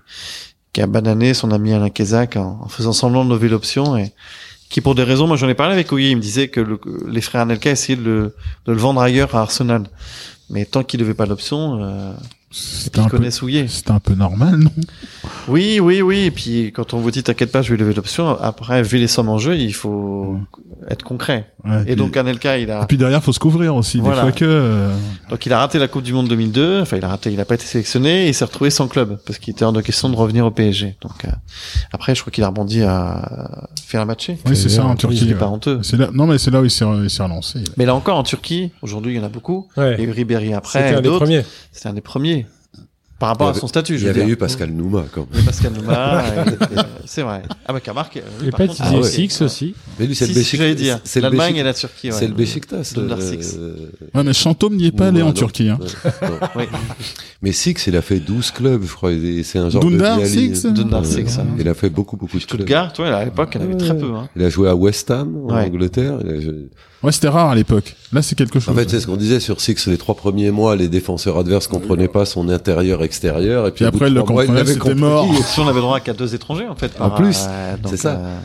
qui 0.74 0.82
a 0.82 0.88
banané 0.88 1.34
son 1.34 1.52
ami 1.52 1.74
Alain 1.74 1.90
Kézac 1.90 2.38
en, 2.38 2.60
en 2.64 2.68
faisant 2.70 2.94
semblant 2.94 3.26
de 3.26 3.32
lever 3.34 3.50
l'option 3.50 3.98
et 3.98 4.12
qui 4.70 4.80
pour 4.80 4.96
des 4.96 5.04
raisons, 5.04 5.28
moi 5.28 5.36
j'en 5.36 5.50
ai 5.50 5.54
parlé 5.54 5.74
avec 5.74 5.92
Houillet, 5.92 6.12
il 6.12 6.16
me 6.16 6.22
disait 6.22 6.48
que 6.48 6.62
le- 6.62 6.80
les 7.10 7.20
frères 7.22 7.42
Anelka 7.42 7.72
essayaient 7.72 7.98
de 7.98 8.04
le, 8.04 8.36
de 8.66 8.72
le 8.72 8.78
vendre 8.78 9.02
ailleurs 9.02 9.36
à 9.36 9.42
Arsenal. 9.42 9.84
Mais 10.50 10.66
tant 10.66 10.84
qu'il 10.84 11.00
levait 11.02 11.14
pas 11.14 11.26
l'option, 11.26 11.78
euh, 11.82 12.14
Ils 12.54 13.00
un 13.00 13.04
peu, 13.06 13.18
connaissent 13.18 13.42
Houillet. 13.42 13.68
c'était 13.70 13.92
un 13.92 14.00
peu 14.00 14.14
normal, 14.14 14.58
non? 14.58 14.72
Oui, 15.48 15.80
oui, 15.80 16.02
oui. 16.02 16.26
Et 16.26 16.32
puis 16.32 16.72
quand 16.74 16.94
on 16.94 17.00
vous 17.00 17.12
dit 17.12 17.24
t'inquiète 17.24 17.52
pas, 17.52 17.62
je 17.62 17.72
vais 17.72 17.78
lever 17.78 17.94
l'option. 17.94 18.38
Après, 18.42 18.84
vu 18.84 18.98
les 18.98 19.08
sommes 19.08 19.30
en 19.30 19.38
jeu, 19.38 19.56
il 19.58 19.74
faut 19.74 20.38
être 20.90 21.04
concret. 21.04 21.48
Ouais, 21.64 21.82
Et 21.84 21.86
puis- 21.86 21.96
donc 21.96 22.18
Anelka, 22.18 22.58
il 22.58 22.70
a 22.72 22.84
et 22.84 22.86
puis 22.88 22.98
derrière, 22.98 23.24
faut 23.24 23.32
se 23.34 23.40
couvrir 23.40 23.76
aussi. 23.76 24.00
Voilà. 24.00 24.18
Des 24.18 24.22
fois 24.22 24.32
que, 24.32 24.46
euh, 24.46 24.94
donc 25.30 25.46
il 25.46 25.54
a 25.54 25.60
raté 25.60 25.80
la 25.80 25.88
Coupe 25.88 26.04
du 26.04 26.12
Monde 26.14 26.28
2002. 26.28 26.82
Enfin, 26.82 26.98
il 26.98 27.06
a 27.06 27.08
raté, 27.08 27.32
il 27.32 27.40
a 27.40 27.46
pas 27.46 27.56
été 27.56 27.66
sélectionné. 27.66 28.26
Et 28.26 28.30
il 28.30 28.34
s'est 28.34 28.46
retrouvé 28.46 28.70
sans 28.70 28.88
club 28.88 29.20
parce 29.26 29.40
qu'il 29.40 29.52
était 29.54 29.64
hors 29.64 29.74
de 29.74 29.82
question 29.82 30.10
de 30.10 30.16
revenir 30.16 30.46
au 30.46 30.52
PSG. 30.52 30.98
Donc 31.02 31.26
euh, 31.26 31.30
après, 31.92 32.16
je 32.16 32.22
crois 32.22 32.32
qu'il 32.32 32.44
a 32.44 32.48
rebondi 32.48 32.82
à 32.84 33.68
faire 33.86 34.02
un 34.02 34.06
matché. 34.06 34.38
oui, 34.46 34.56
c'est 34.56 34.70
ça, 34.70 34.86
en 34.86 34.96
Turquie. 34.96 35.20
c'était 35.20 35.34
ouais. 35.34 35.40
pas 35.40 35.48
honteux. 35.48 35.80
C'est 35.84 35.98
là, 35.98 36.10
non, 36.14 36.28
mais 36.28 36.38
c'est 36.38 36.52
là 36.52 36.62
où 36.62 36.66
il 36.66 36.72
s'est, 36.72 36.86
il 36.86 37.22
relancé. 37.22 37.60
Mais 37.78 37.86
là 37.86 37.96
encore, 37.96 38.18
en 38.18 38.24
Turquie, 38.24 38.72
aujourd'hui, 38.82 39.14
il 39.14 39.18
y 39.18 39.20
en 39.20 39.24
a 39.24 39.30
beaucoup. 39.30 39.68
Ouais. 39.78 39.96
Il 40.00 40.06
eu 40.06 40.12
Ribéry 40.12 40.54
après. 40.54 40.80
C'était 40.82 40.96
un 40.96 41.00
et 41.00 41.02
des 41.02 41.10
premiers. 41.10 41.46
C'était 41.72 41.88
un 41.90 41.94
des 41.94 42.02
premiers. 42.02 42.41
Par 43.22 43.30
rapport 43.30 43.50
à 43.50 43.54
son 43.54 43.68
statut, 43.68 43.96
Il 43.96 44.04
y 44.04 44.10
avait 44.10 44.28
eu 44.28 44.36
Pascal 44.36 44.72
Nouma, 44.72 45.06
quand 45.14 45.28
même. 45.32 45.42
Et 45.42 45.46
Pascal 45.46 45.74
Nouma. 45.74 46.24
c'est 47.06 47.22
vrai. 47.22 47.44
Ah 47.68 47.72
bah 47.72 47.80
qui 47.80 47.90
a 47.90 47.94
marqué. 47.94 48.24
oui, 48.42 48.48
Et 48.48 48.50
par 48.52 48.58
pas 48.62 48.68
contre, 48.68 48.82
Didier 48.82 48.98
il 48.98 48.98
a 48.98 49.08
ouais. 49.08 49.44
aussi. 49.46 49.76
Mais 50.00 50.08
lui, 50.08 50.16
c'est 50.16 50.26
le 50.28 50.34
c'est 50.34 50.44
ce 50.44 50.52
que 50.52 50.58
j'allais 50.58 50.74
Beşiktaş. 50.74 50.84
dire. 50.84 51.00
C'est 51.04 51.20
le 51.20 51.28
L'Allemagne 51.28 51.56
et 51.58 51.64
la 51.64 51.74
Turquie. 51.76 52.08
ouais. 52.12 52.18
C'est 52.18 52.28
le. 52.28 53.02
Dundar 53.04 53.20
le- 53.20 53.24
Six. 53.24 53.58
Ouais, 54.16 54.24
mais 54.24 54.34
Chantôme 54.34 54.76
n'y 54.76 54.88
est 54.88 54.92
pas 54.92 55.08
allé 55.10 55.22
en 55.22 55.28
non. 55.28 55.34
Turquie, 55.34 55.70
hein. 55.70 55.78
Non. 56.24 56.64
Mais 57.44 57.52
Six, 57.52 57.86
il 57.88 57.96
a 57.96 58.02
fait 58.02 58.20
12 58.20 58.52
clubs, 58.52 58.84
je 58.86 58.94
crois. 58.94 59.12
C'est 59.44 59.60
un 59.60 59.70
genre 59.70 59.84
Dundar 59.84 60.20
de. 60.20 60.26
Six 60.26 60.66
Dundar 60.66 61.02
Euh, 61.02 61.06
Six, 61.06 61.38
hein. 61.40 61.46
Il 61.60 61.68
a 61.70 61.74
fait 61.74 61.90
beaucoup, 61.90 62.18
beaucoup 62.18 62.38
de 62.40 62.44
clubs. 62.44 62.62
Stuttgart, 62.62 62.92
ouais, 63.00 63.08
à 63.08 63.26
l'époque, 63.26 63.52
il 63.56 63.62
en 63.62 63.64
avait 63.66 63.78
très 63.78 63.98
peu. 63.98 64.12
Hein. 64.16 64.28
Il 64.36 64.44
a 64.44 64.50
joué 64.50 64.68
à 64.70 64.76
West 64.76 65.10
Ham, 65.12 65.36
en. 65.48 65.54
Angleterre. 65.56 66.18
Ouais, 67.04 67.12
c'était 67.12 67.30
rare 67.30 67.50
à 67.50 67.56
l'époque. 67.56 67.96
Là, 68.14 68.22
c'est 68.22 68.36
quelque 68.36 68.60
chose. 68.60 68.70
En 68.70 68.78
fait, 68.78 68.88
c'est 68.88 69.00
ce 69.00 69.08
qu'on 69.08 69.16
disait 69.18 69.40
sur 69.40 69.60
Six, 69.60 69.88
les 69.88 69.98
trois 69.98 70.14
premiers 70.14 70.52
mois, 70.52 70.76
les 70.76 70.88
défenseurs 70.88 71.38
adverses 71.40 71.66
comprenaient 71.68 72.08
pas 72.08 72.26
son 72.26 72.48
Et 73.12 73.72
puis, 73.72 73.86
après, 73.86 74.10
le 74.10 74.22
l'avaient 74.54 74.74
c'était 74.74 74.96
mort. 74.96 75.28
Si 75.46 75.60
on 75.60 75.68
avait 75.68 75.80
droit 75.82 76.00
qu'à 76.00 76.14
deux 76.14 76.34
étrangers, 76.36 76.68
en 76.68 76.76
fait. 76.76 76.92
En 77.00 77.10
par- 77.10 77.16
plus, 77.16 77.46
euh, 77.48 77.76
c'est 77.88 77.98
ça. 77.98 78.16
euh, 78.16 78.38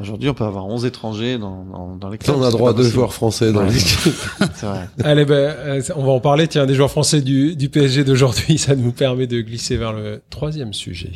Aujourd'hui, 0.00 0.28
on 0.28 0.34
peut 0.34 0.42
avoir 0.44 0.66
11 0.66 0.84
étrangers 0.86 1.38
dans, 1.38 1.64
dans, 1.64 1.94
dans 1.96 2.08
les 2.08 2.18
clubs. 2.18 2.36
on 2.36 2.42
a 2.42 2.50
droit 2.50 2.70
à 2.70 2.72
deux 2.72 2.88
joueurs 2.90 3.14
français 3.14 3.52
dans 3.52 3.60
Ouais. 3.60 3.70
l'équipe. 3.70 4.12
C'est 4.54 4.66
vrai. 4.66 4.88
Allez, 5.04 5.24
ben, 5.24 5.34
euh, 5.34 5.82
on 5.94 6.04
va 6.04 6.10
en 6.12 6.18
parler. 6.20 6.48
Tiens, 6.48 6.66
des 6.66 6.74
joueurs 6.74 6.90
français 6.90 7.20
du, 7.20 7.54
du 7.54 7.68
PSG 7.68 8.02
d'aujourd'hui, 8.02 8.58
ça 8.58 8.74
nous 8.74 8.90
permet 8.90 9.28
de 9.28 9.40
glisser 9.40 9.76
vers 9.76 9.92
le 9.92 10.20
troisième 10.30 10.72
sujet. 10.72 11.12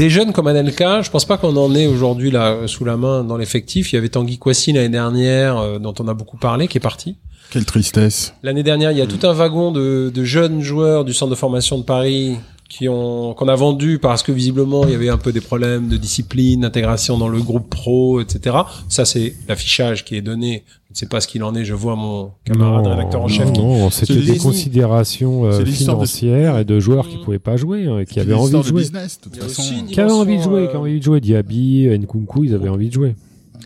Des 0.00 0.08
jeunes 0.08 0.32
comme 0.32 0.46
Anelka, 0.46 1.02
je 1.02 1.10
pense 1.10 1.26
pas 1.26 1.36
qu'on 1.36 1.54
en 1.58 1.74
ait 1.74 1.86
aujourd'hui 1.86 2.30
là 2.30 2.52
euh, 2.52 2.66
sous 2.66 2.86
la 2.86 2.96
main 2.96 3.22
dans 3.22 3.36
l'effectif. 3.36 3.92
Il 3.92 3.96
y 3.96 3.98
avait 3.98 4.08
Tanguy 4.08 4.38
Kouassi 4.38 4.72
l'année 4.72 4.88
dernière, 4.88 5.58
euh, 5.58 5.78
dont 5.78 5.92
on 6.00 6.08
a 6.08 6.14
beaucoup 6.14 6.38
parlé, 6.38 6.68
qui 6.68 6.78
est 6.78 6.80
parti. 6.80 7.18
Quelle 7.50 7.66
tristesse. 7.66 8.32
L'année 8.42 8.62
dernière, 8.62 8.92
il 8.92 8.96
y 8.96 9.02
a 9.02 9.06
tout 9.06 9.26
un 9.26 9.34
wagon 9.34 9.72
de, 9.72 10.10
de 10.14 10.24
jeunes 10.24 10.62
joueurs 10.62 11.04
du 11.04 11.12
centre 11.12 11.28
de 11.28 11.36
formation 11.36 11.76
de 11.76 11.82
Paris 11.82 12.38
qui 12.70 12.88
ont 12.88 13.34
qu'on 13.34 13.48
a 13.48 13.54
vendu 13.56 13.98
parce 13.98 14.22
que 14.22 14.30
visiblement 14.32 14.84
il 14.86 14.92
y 14.92 14.94
avait 14.94 15.08
un 15.10 15.18
peu 15.18 15.32
des 15.32 15.40
problèmes 15.42 15.88
de 15.88 15.96
discipline, 15.98 16.60
d'intégration 16.62 17.18
dans 17.18 17.28
le 17.28 17.42
groupe 17.42 17.68
pro, 17.68 18.20
etc. 18.20 18.56
Ça 18.88 19.04
c'est 19.04 19.34
l'affichage 19.48 20.04
qui 20.06 20.14
est 20.16 20.22
donné. 20.22 20.62
Je 20.88 20.94
ne 20.94 20.96
sais 20.98 21.06
pas 21.06 21.20
ce 21.20 21.28
qu'il 21.28 21.42
en 21.44 21.54
est. 21.54 21.64
Je 21.64 21.74
vois 21.74 21.94
mon 21.96 22.30
camarade 22.44 22.84
Non, 22.84 22.90
rédacteur 22.90 23.22
en 23.22 23.28
chef. 23.28 23.46
Non, 23.48 23.52
qui- 23.52 23.60
non, 23.60 23.90
c'était 23.90 24.14
C'est 24.14 24.20
des 24.20 24.32
des- 24.32 24.38
considérations 24.38 25.44
euh, 25.46 25.58
de- 25.60 25.64
financières 25.64 26.58
et 26.58 26.64
de 26.64 26.80
joueurs 26.80 27.08
qui 27.08 27.16
pouvaient 27.18 27.38
pas 27.38 27.56
jouer, 27.56 27.86
hein, 27.86 28.04
qui 28.04 28.18
avaient 28.20 28.34
envie 28.34 28.56
de 28.56 28.62
jouer. 28.62 28.82
business, 28.82 29.18
de 29.20 29.30
toute 29.30 29.42
façon. 29.42 29.62
Qui 29.88 30.00
avaient 30.00 30.10
envie 30.12 30.38
de 30.38 30.42
jouer, 30.42 30.60
euh, 30.60 30.66
qui 30.66 30.70
avaient 30.70 30.78
envie 30.78 30.98
de 30.98 31.04
jouer. 31.04 31.20
Diaby, 31.20 31.88
Nkunku, 31.98 32.44
ils 32.44 32.54
avaient 32.54 32.68
envie 32.68 32.88
de 32.88 32.92
jouer. 32.94 33.14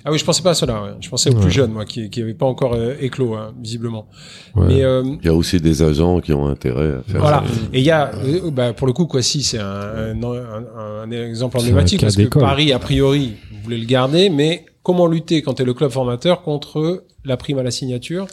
Ah 0.05 0.12
oui, 0.12 0.19
je 0.19 0.25
pensais 0.25 0.43
pas 0.43 0.51
à 0.51 0.55
cela. 0.55 0.83
ouais. 0.83 0.91
Je 1.01 1.09
pensais 1.09 1.31
aux 1.31 1.35
Ouais. 1.35 1.41
plus 1.43 1.51
jeunes, 1.51 1.73
moi, 1.73 1.85
qui 1.85 2.11
qui 2.11 2.21
n'avaient 2.21 2.35
pas 2.35 2.47
encore 2.47 2.75
euh, 2.75 2.95
éclos, 3.01 3.35
hein, 3.35 3.53
visiblement. 3.62 4.07
Ouais. 4.55 4.66
Mais 4.69 4.85
euh, 4.85 5.03
Il 5.23 5.27
y 5.27 5.29
a 5.29 5.35
aussi 5.35 5.61
des 5.61 5.83
agents 5.83 6.21
qui 6.21 6.33
ont 6.33 6.47
intérêt 6.47 6.95
à 6.99 7.03
faire 7.11 7.21
Voilà. 7.21 7.45
ça. 7.47 7.53
Et 7.73 7.79
il 7.81 7.85
y 7.85 7.91
a, 7.91 8.12
euh, 8.15 8.51
bah, 8.51 8.73
pour 8.73 8.87
le 8.87 8.93
coup, 8.93 9.07
quoi, 9.07 9.23
si 9.23 9.43
c'est 9.43 9.59
un, 9.59 9.65
un, 9.65 10.23
un- 10.23 11.03
un 11.05 11.11
exemple 11.11 11.59
emblématique 11.59 12.01
parce 12.01 12.16
que. 12.16 12.25
Paris, 12.39 12.73
a 12.73 12.79
priori, 12.79 13.33
voulait 13.62 13.79
le 13.79 13.87
garder, 13.87 14.31
mais 14.31 14.66
comment 14.83 15.07
lutter 15.07 15.43
quand 15.43 15.55
tu 15.55 15.62
es 15.62 15.65
le 15.65 15.75
club 15.75 15.91
formateur 15.91 16.43
contre 16.43 17.05
la 17.25 17.37
prime 17.37 17.59
à 17.59 17.62
la 17.62 17.71
signature? 17.71 18.27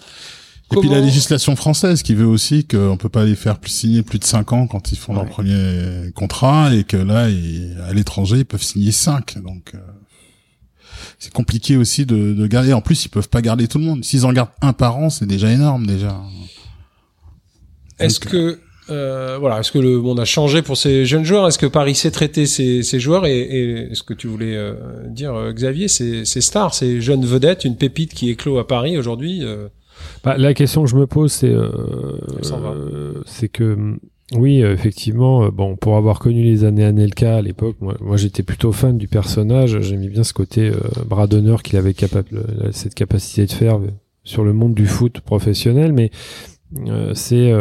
Et 0.74 0.78
puis 0.80 0.88
la 0.88 1.02
législation 1.02 1.58
française 1.58 2.02
qui 2.02 2.16
veut 2.16 2.26
aussi 2.26 2.66
qu'on 2.66 2.96
peut 2.96 3.10
pas 3.10 3.26
les 3.26 3.36
faire 3.36 3.60
plus 3.60 3.72
signer 3.72 4.04
plus 4.04 4.20
de 4.20 4.24
5 4.24 4.54
ans 4.54 4.68
quand 4.68 4.94
ils 4.94 4.98
font 4.98 5.14
leur 5.14 5.26
premier 5.26 6.12
contrat 6.16 6.74
et 6.74 6.86
que 6.86 6.96
là, 6.96 7.28
ils- 7.30 7.76
à 7.86 7.92
l'étranger, 7.94 8.38
ils 8.38 8.46
peuvent 8.46 8.64
signer 8.64 8.94
5. 8.94 9.38
Donc, 9.44 9.72
euh, 9.76 9.80
c'est 11.22 11.32
compliqué 11.32 11.78
aussi 11.78 12.08
de, 12.08 12.34
de 12.34 12.48
garder. 12.48 12.74
En 12.74 12.82
plus, 12.82 13.06
ils 13.06 13.10
peuvent 13.10 13.30
pas 13.30 13.44
garder 13.44 13.68
tout 13.68 13.78
le 13.78 13.86
monde. 13.86 14.04
S'ils 14.04 14.26
en 14.26 14.34
gardent 14.34 14.50
un 14.62 14.74
par 14.74 14.98
an, 14.98 15.12
c'est 15.12 15.28
déjà 15.28 15.52
énorme 15.52 15.86
déjà. 15.86 16.20
Est-ce 18.00 18.20
que 18.20 18.60
euh, 18.90 19.38
voilà, 19.40 19.60
est-ce 19.60 19.72
que 19.72 19.78
le 19.78 20.00
monde 20.00 20.20
a 20.20 20.26
changé 20.26 20.64
pour 20.64 20.78
ces 20.78 21.06
jeunes 21.06 21.24
joueurs? 21.24 21.48
Est-ce 21.48 21.60
que 21.60 21.68
Paris 21.68 21.94
sait 21.94 22.10
traiter 22.10 22.48
ces, 22.48 22.82
ces 22.82 23.00
joueurs? 23.00 23.28
Et, 23.28 23.40
et 23.40 23.96
ce 23.96 24.02
que 24.02 24.16
tu 24.16 24.28
voulais 24.28 24.58
euh, 24.58 24.74
dire, 25.10 25.36
euh, 25.36 25.54
Xavier, 25.54 25.88
ces, 25.88 26.26
ces 26.26 26.42
stars, 26.42 26.74
ces 26.74 27.00
jeunes 27.02 27.24
vedettes, 27.24 27.66
une 27.66 27.78
pépite 27.78 28.16
qui 28.16 28.32
éclot 28.32 28.58
à 28.58 28.68
Paris 28.68 28.98
aujourd'hui. 28.98 29.44
euh, 29.44 29.68
Bah, 30.24 30.36
la 30.38 30.56
question 30.56 30.84
que 30.84 30.90
je 30.90 30.96
me 30.96 31.06
pose, 31.06 31.32
c'est 31.32 31.54
euh, 31.54 31.70
euh, 32.52 33.14
c'est 33.28 33.48
que 33.48 33.76
hum, 33.76 34.00
oui, 34.34 34.64
euh, 34.64 34.74
effectivement, 34.74 35.44
euh, 35.44 35.52
bon, 35.52 35.76
pour 35.76 35.98
avoir 35.98 36.20
connu 36.20 36.42
les 36.42 36.64
années 36.64 36.86
Anelka 36.86 37.38
à 37.38 37.42
l'époque, 37.42 37.76
moi, 37.82 38.16
j'étais 38.16 38.44
plutôt 38.44 38.72
fan 38.72 38.98
du 38.98 39.08
personnage. 39.08 39.82
J'aimais 39.82 40.08
bien 40.08 40.24
ce 40.24 40.34
côté 40.34 40.70
euh, 40.70 40.78
bras 41.06 41.28
d'honneur 41.28 41.64
qu'il 41.64 41.78
avait 41.78 41.94
capable, 41.94 42.44
cette 42.72 42.96
capacité 42.96 43.46
de 43.46 43.52
faire 43.52 43.78
euh, 43.78 43.90
sur 44.24 44.46
le 44.46 44.54
monde 44.54 44.74
du 44.74 44.86
foot 44.86 45.20
professionnel. 45.20 45.92
Mais 45.92 46.12
c'est 47.14 47.54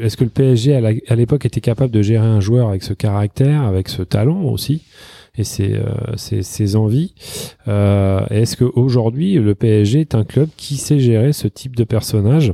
est-ce 0.00 0.16
que 0.16 0.22
le 0.22 0.30
PSG 0.30 0.76
à 1.08 1.16
l'époque 1.16 1.44
était 1.44 1.60
capable 1.60 1.92
de 1.92 2.02
gérer 2.02 2.24
un 2.24 2.38
joueur 2.38 2.68
avec 2.68 2.84
ce 2.84 2.92
caractère, 2.92 3.62
avec 3.62 3.88
ce 3.88 4.02
talent 4.02 4.42
aussi 4.42 4.82
et 5.36 5.42
ses, 5.42 5.80
ses, 6.16 6.76
envies 6.76 7.14
Est-ce 7.66 8.56
qu'aujourd'hui 8.56 9.34
le 9.34 9.56
PSG 9.56 10.02
est 10.02 10.14
un 10.14 10.22
club 10.22 10.48
qui 10.56 10.76
sait 10.76 11.00
gérer 11.00 11.32
ce 11.32 11.48
type 11.48 11.74
de 11.74 11.82
personnage? 11.82 12.52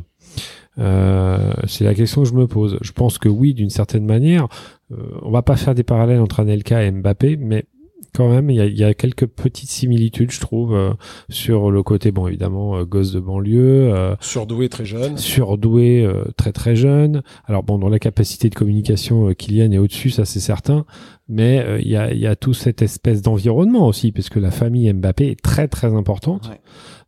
Euh, 0.79 1.53
C'est 1.67 1.85
la 1.85 1.95
question 1.95 2.23
que 2.23 2.29
je 2.29 2.35
me 2.35 2.47
pose. 2.47 2.79
Je 2.81 2.93
pense 2.93 3.19
que 3.19 3.29
oui, 3.29 3.55
d'une 3.55 3.71
certaine 3.71 4.05
manière. 4.05 4.49
Euh, 4.93 4.97
on 5.23 5.31
va 5.31 5.43
pas 5.43 5.57
faire 5.57 5.75
des 5.75 5.83
parallèles 5.83 6.21
entre 6.21 6.41
Anelka 6.41 6.83
et 6.83 6.91
Mbappé, 6.91 7.37
mais 7.37 7.67
quand 8.19 8.28
même, 8.28 8.51
il 8.51 8.57
y 8.57 8.61
a, 8.61 8.66
il 8.66 8.77
y 8.77 8.82
a 8.82 8.95
quelques 8.95 9.27
petites 9.27 9.70
similitudes, 9.70 10.32
je 10.32 10.40
trouve, 10.40 10.74
euh, 10.74 10.90
sur 11.28 11.70
le 11.70 11.85
côté, 11.85 12.11
bon, 12.11 12.27
évidemment, 12.27 12.77
euh, 12.77 12.85
gosse 12.85 13.12
de 13.12 13.20
banlieue, 13.20 13.95
euh, 13.95 14.16
surdoués 14.19 14.69
très 14.69 14.85
jeunes. 14.85 15.16
surdoué 15.16 16.05
euh, 16.05 16.24
très 16.36 16.51
très 16.51 16.74
jeune. 16.74 17.23
Alors 17.47 17.62
bon, 17.62 17.78
dans 17.78 17.89
la 17.89 18.01
capacité 18.01 18.51
de 18.51 18.57
communication, 18.57 19.28
euh, 19.28 19.35
Kylian 19.35 19.70
est 19.70 19.78
au-dessus, 19.78 20.11
ça 20.11 20.24
c'est 20.24 20.40
certain. 20.40 20.85
Mais 21.28 21.61
euh, 21.61 21.78
il 21.81 21.89
y, 21.89 21.97
a, 21.97 22.12
il 22.12 22.19
y 22.19 22.27
a 22.27 22.35
tout 22.35 22.55
cette 22.55 22.82
espèce 22.82 23.23
d'environnement 23.23 23.86
aussi, 23.86 24.11
parce 24.11 24.31
que 24.31 24.40
la 24.40 24.51
famille 24.51 24.93
Mbappé 24.93 25.31
est 25.31 25.40
très 25.40 25.69
très 25.69 25.95
importante. 25.95 26.49
Ouais. 26.51 26.61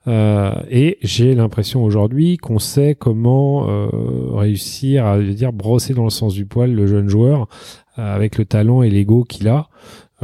Euh, 0.09 0.53
et 0.71 0.97
j'ai 1.03 1.35
l'impression 1.35 1.83
aujourd'hui 1.83 2.37
qu'on 2.39 2.59
sait 2.61 2.95
comment 2.95 3.69
euh, 3.69 3.89
réussir 4.33 5.05
à 5.05 5.21
je 5.21 5.27
veux 5.27 5.35
dire 5.35 5.53
brosser 5.53 5.93
dans 5.93 6.05
le 6.05 6.11
sens 6.11 6.33
du 6.33 6.47
poil 6.47 6.73
le 6.73 6.87
jeune 6.87 7.09
joueur 7.09 7.49
euh, 7.99 8.15
avec 8.15 8.39
le 8.39 8.47
talent 8.47 8.81
et 8.83 8.89
l'ego 8.89 9.25
qu'il 9.25 9.47
a 9.49 9.57
euh, 9.59 9.63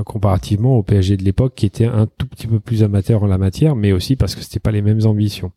comparativement 0.05 0.77
au 0.77 0.83
PSG 0.83 1.17
de 1.17 1.23
l'époque 1.25 1.55
qui 1.55 1.67
était 1.67 1.87
un 1.87 2.07
tout 2.07 2.27
petit 2.27 2.47
peu 2.47 2.61
plus 2.61 2.83
amateur 2.83 3.23
en 3.23 3.27
la 3.27 3.39
matière 3.39 3.77
mais 3.77 3.93
aussi 3.93 4.17
parce 4.17 4.35
que 4.35 4.43
c'était 4.43 4.61
pas 4.61 4.71
les 4.73 4.83
mêmes 4.83 5.05
ambitions. 5.07 5.53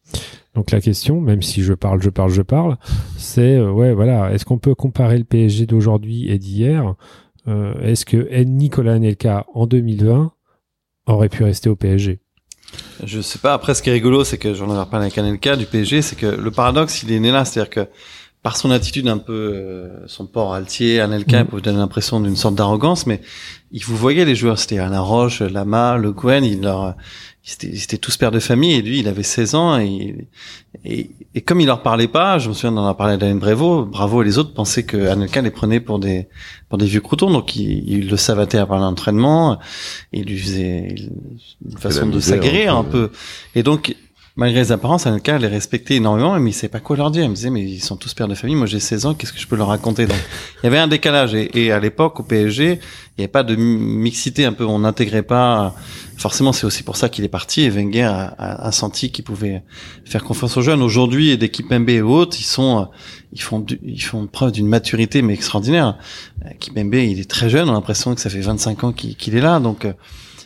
Donc 0.55 0.71
la 0.71 0.81
question, 0.81 1.21
même 1.21 1.41
si 1.41 1.61
je 1.63 1.73
parle, 1.73 2.01
je 2.01 2.09
parle, 2.09 2.31
je 2.31 2.41
parle, 2.41 2.77
c'est 3.17 3.55
euh, 3.57 3.71
ouais 3.71 3.93
voilà, 3.93 4.31
est-ce 4.33 4.45
qu'on 4.45 4.57
peut 4.57 4.75
comparer 4.75 5.17
le 5.17 5.23
PSG 5.23 5.65
d'aujourd'hui 5.65 6.29
et 6.29 6.37
d'hier 6.37 6.95
Euh, 7.47 7.73
Est-ce 7.81 8.05
que 8.05 8.17
Nicolas 8.43 8.93
Anelka 8.93 9.45
en 9.53 9.65
2020 9.65 10.31
aurait 11.07 11.29
pu 11.29 11.43
rester 11.43 11.69
au 11.69 11.75
PSG 11.75 12.19
Je 13.03 13.21
sais 13.21 13.39
pas. 13.39 13.53
Après, 13.53 13.73
ce 13.73 13.81
qui 13.81 13.89
est 13.89 13.93
rigolo, 13.93 14.23
c'est 14.23 14.37
que 14.37 14.53
j'en 14.53 14.69
avais 14.69 14.81
reparlé 14.81 15.05
avec 15.05 15.17
Anelka 15.17 15.55
du 15.55 15.65
PSG, 15.65 16.01
c'est 16.01 16.15
que 16.17 16.27
le 16.27 16.51
paradoxe, 16.51 17.01
il 17.03 17.11
est 17.11 17.19
né 17.19 17.31
là. 17.31 17.45
C'est-à-dire 17.45 17.69
que 17.71 17.87
par 18.41 18.55
son 18.55 18.71
attitude 18.71 19.07
un 19.09 19.17
peu, 19.17 19.33
euh, 19.53 20.07
son 20.07 20.25
port 20.25 20.53
altier, 20.53 21.01
Anelka 21.01 21.39
Mhm. 21.39 21.45
peut 21.47 21.55
vous 21.57 21.61
donner 21.61 21.77
l'impression 21.79 22.21
d'une 22.21 22.37
sorte 22.37 22.55
d'arrogance, 22.55 23.05
mais 23.05 23.19
il 23.71 23.83
vous 23.83 23.97
voyez 23.97 24.23
les 24.23 24.35
joueurs, 24.35 24.57
c'était 24.57 24.79
Alain 24.79 25.01
Roche, 25.01 25.41
Lama, 25.41 25.97
Le 25.97 26.13
Guen, 26.13 26.45
il 26.45 26.61
leur, 26.61 26.95
ils 27.45 27.53
étaient, 27.53 27.67
ils 27.67 27.83
étaient 27.83 27.97
tous 27.97 28.15
pères 28.15 28.31
de 28.31 28.39
famille 28.39 28.75
et 28.75 28.81
lui, 28.81 28.99
il 28.99 29.07
avait 29.09 29.23
16 29.23 29.55
ans 29.55 29.77
et, 29.77 30.27
et, 30.85 31.09
et 31.35 31.41
comme 31.41 31.59
il 31.59 31.65
leur 31.67 31.83
parlait 31.83 32.07
pas, 32.07 32.39
je 32.39 32.47
me 32.47 32.53
souviens 32.53 32.71
d'en 32.71 32.79
avoir 32.79 32.95
parlé 32.95 33.15
à 33.15 33.17
Daniel 33.17 33.39
Bravo, 33.39 33.83
Bravo 33.85 34.21
et 34.21 34.25
les 34.25 34.37
autres 34.37 34.53
pensaient 34.53 34.83
que 34.83 35.07
Anelka 35.09 35.41
les 35.41 35.51
prenait 35.51 35.81
pour 35.81 35.99
des, 35.99 36.29
pour 36.69 36.77
des 36.77 36.85
vieux 36.85 37.01
croutons, 37.01 37.29
donc 37.31 37.57
il, 37.57 37.83
il 37.89 38.09
le 38.09 38.15
savatait 38.17 38.57
à 38.57 38.65
part 38.65 38.79
l'entraînement, 38.79 39.59
il 40.13 40.23
lui 40.23 40.37
faisait 40.39 40.95
une 41.69 41.77
façon 41.77 42.05
de 42.07 42.19
s'aguerrir 42.21 42.75
un 42.77 42.85
peu. 42.85 43.11
Et 43.53 43.63
donc, 43.63 43.95
malgré 44.39 44.61
les 44.61 44.71
apparences, 44.71 45.05
Anelka 45.05 45.37
les 45.37 45.47
respectait 45.47 45.95
énormément, 45.95 46.39
mais 46.39 46.51
il 46.51 46.53
savait 46.53 46.69
pas 46.69 46.79
quoi 46.79 46.95
leur 46.95 47.11
dire. 47.11 47.23
Il 47.23 47.29
me 47.29 47.35
disait, 47.35 47.49
mais 47.49 47.61
ils 47.61 47.81
sont 47.81 47.97
tous 47.97 48.13
pères 48.13 48.29
de 48.29 48.35
famille, 48.35 48.55
moi 48.55 48.67
j'ai 48.67 48.79
16 48.79 49.05
ans, 49.05 49.13
qu'est-ce 49.13 49.33
que 49.33 49.39
je 49.39 49.45
peux 49.45 49.57
leur 49.57 49.67
raconter? 49.67 50.07
Donc, 50.07 50.17
il 50.61 50.65
y 50.65 50.67
avait 50.67 50.77
un 50.77 50.87
décalage. 50.87 51.35
Et, 51.35 51.71
à 51.73 51.79
l'époque, 51.79 52.21
au 52.21 52.23
PSG, 52.23 52.65
il 52.73 53.19
n'y 53.19 53.23
avait 53.25 53.27
pas 53.27 53.43
de 53.43 53.55
mixité 53.57 54.45
un 54.45 54.53
peu, 54.53 54.63
on 54.65 54.79
n'intégrait 54.79 55.23
pas. 55.23 55.75
Forcément, 56.17 56.53
c'est 56.53 56.65
aussi 56.65 56.83
pour 56.83 56.95
ça 56.95 57.09
qu'il 57.09 57.25
est 57.25 57.29
parti. 57.29 57.61
Et 57.61 57.69
Wenger 57.69 58.09
a, 58.37 58.71
senti 58.71 59.11
qu'il 59.11 59.25
pouvait 59.25 59.61
faire 60.05 60.23
confiance 60.23 60.55
aux 60.55 60.61
jeunes. 60.61 60.81
Aujourd'hui, 60.81 61.37
d'équipe 61.37 61.69
MB 61.69 61.89
et 61.89 62.01
autres, 62.01 62.37
ils 62.39 62.43
sont, 62.45 62.87
ils 63.33 63.41
font, 63.41 63.59
du- 63.59 63.79
ils 63.83 64.01
font 64.01 64.25
preuve 64.25 64.53
d'une 64.53 64.67
maturité 64.67 65.21
mais 65.21 65.33
extraordinaire. 65.33 65.97
Kipembe, 66.59 66.93
il 66.95 67.19
est 67.19 67.29
très 67.29 67.49
jeune. 67.49 67.67
On 67.67 67.73
a 67.73 67.75
l'impression 67.75 68.15
que 68.15 68.21
ça 68.21 68.29
fait 68.29 68.39
25 68.39 68.83
ans 68.85 68.91
qu'il 68.93 69.17
qu'il 69.17 69.35
est 69.35 69.41
là. 69.41 69.59
Donc 69.59 69.83
euh, 69.83 69.93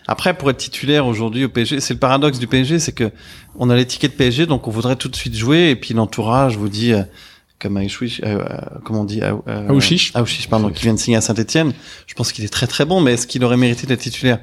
après, 0.07 0.33
pour 0.33 0.49
être 0.49 0.57
titulaire 0.57 1.05
aujourd'hui 1.05 1.45
au 1.45 1.49
PSG, 1.49 1.79
c'est 1.79 1.93
le 1.93 1.99
paradoxe 1.99 2.39
du 2.39 2.47
PSG, 2.47 2.79
c'est 2.79 2.91
que 2.91 3.11
on 3.55 3.69
a 3.69 3.75
l'étiquette 3.75 4.17
PSG, 4.17 4.45
donc 4.45 4.67
on 4.67 4.71
voudrait 4.71 4.95
tout 4.95 5.09
de 5.09 5.15
suite 5.15 5.35
jouer, 5.35 5.69
et 5.69 5.75
puis 5.75 5.93
l'entourage 5.93 6.57
vous 6.57 6.69
dit, 6.69 6.93
euh, 6.93 7.03
comme 7.59 7.77
Aouchiche, 7.77 8.19
euh, 8.25 8.39
euh, 8.39 8.57
comment 8.83 9.01
on 9.01 9.05
dit, 9.05 9.21
euh, 9.21 9.33
euh, 9.47 9.69
Aouchiche. 9.69 10.11
Aouchiche, 10.15 10.49
pardon, 10.49 10.69
qui 10.69 10.83
vient 10.83 10.93
de 10.93 10.99
signer 10.99 11.17
à 11.17 11.21
Saint-Etienne. 11.21 11.71
Je 12.07 12.13
pense 12.15 12.31
qu'il 12.31 12.43
est 12.43 12.51
très 12.53 12.67
très 12.67 12.85
bon, 12.85 12.99
mais 13.01 13.13
est-ce 13.13 13.27
qu'il 13.27 13.43
aurait 13.45 13.57
mérité 13.57 13.87
d'être 13.87 14.01
titulaire? 14.01 14.39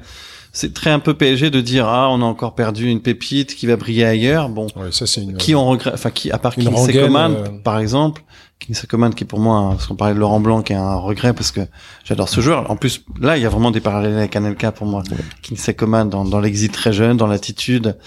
C'est 0.53 0.73
très 0.73 0.89
un 0.89 0.99
peu 0.99 1.13
PSG 1.13 1.49
de 1.49 1.61
dire 1.61 1.87
ah 1.87 2.09
on 2.09 2.21
a 2.21 2.25
encore 2.25 2.55
perdu 2.55 2.89
une 2.89 3.01
pépite 3.01 3.55
qui 3.55 3.67
va 3.67 3.77
briller 3.77 4.03
ailleurs. 4.03 4.49
Bon, 4.49 4.67
Ouais, 4.75 4.91
ça 4.91 5.05
une. 5.21 5.37
qui 5.37 5.55
on 5.55 5.65
regrette, 5.65 5.93
enfin 5.93 6.09
qui 6.09 6.29
à 6.29 6.37
part 6.39 6.55
Kingsley 6.55 7.01
Coman 7.01 7.33
euh, 7.35 7.47
par 7.63 7.79
exemple, 7.79 8.23
Kingsley 8.65 8.87
Coman 8.87 9.13
qui 9.13 9.23
est 9.23 9.27
pour 9.27 9.39
moi, 9.39 9.69
parce 9.71 9.87
qu'on 9.87 9.95
parlait 9.95 10.13
de 10.13 10.19
Laurent 10.19 10.39
Blanc, 10.39 10.61
qui 10.61 10.73
est 10.73 10.75
un 10.75 10.95
regret 10.95 11.33
parce 11.33 11.51
que 11.51 11.61
j'adore 12.05 12.29
ce 12.29 12.41
joueur. 12.41 12.69
En 12.69 12.75
plus, 12.75 13.03
là 13.19 13.35
il 13.37 13.43
y 13.43 13.45
a 13.45 13.49
vraiment 13.49 13.71
des 13.71 13.79
parallèles 13.81 14.15
avec 14.17 14.35
Anelka 14.35 14.71
pour 14.71 14.85
moi. 14.87 15.01
Kingsley 15.41 15.73
Coman 15.73 16.07
dans, 16.09 16.23
dans 16.25 16.39
l'exit 16.39 16.71
très 16.71 16.93
jeune, 16.93 17.17
dans 17.17 17.27
l'attitude. 17.27 17.97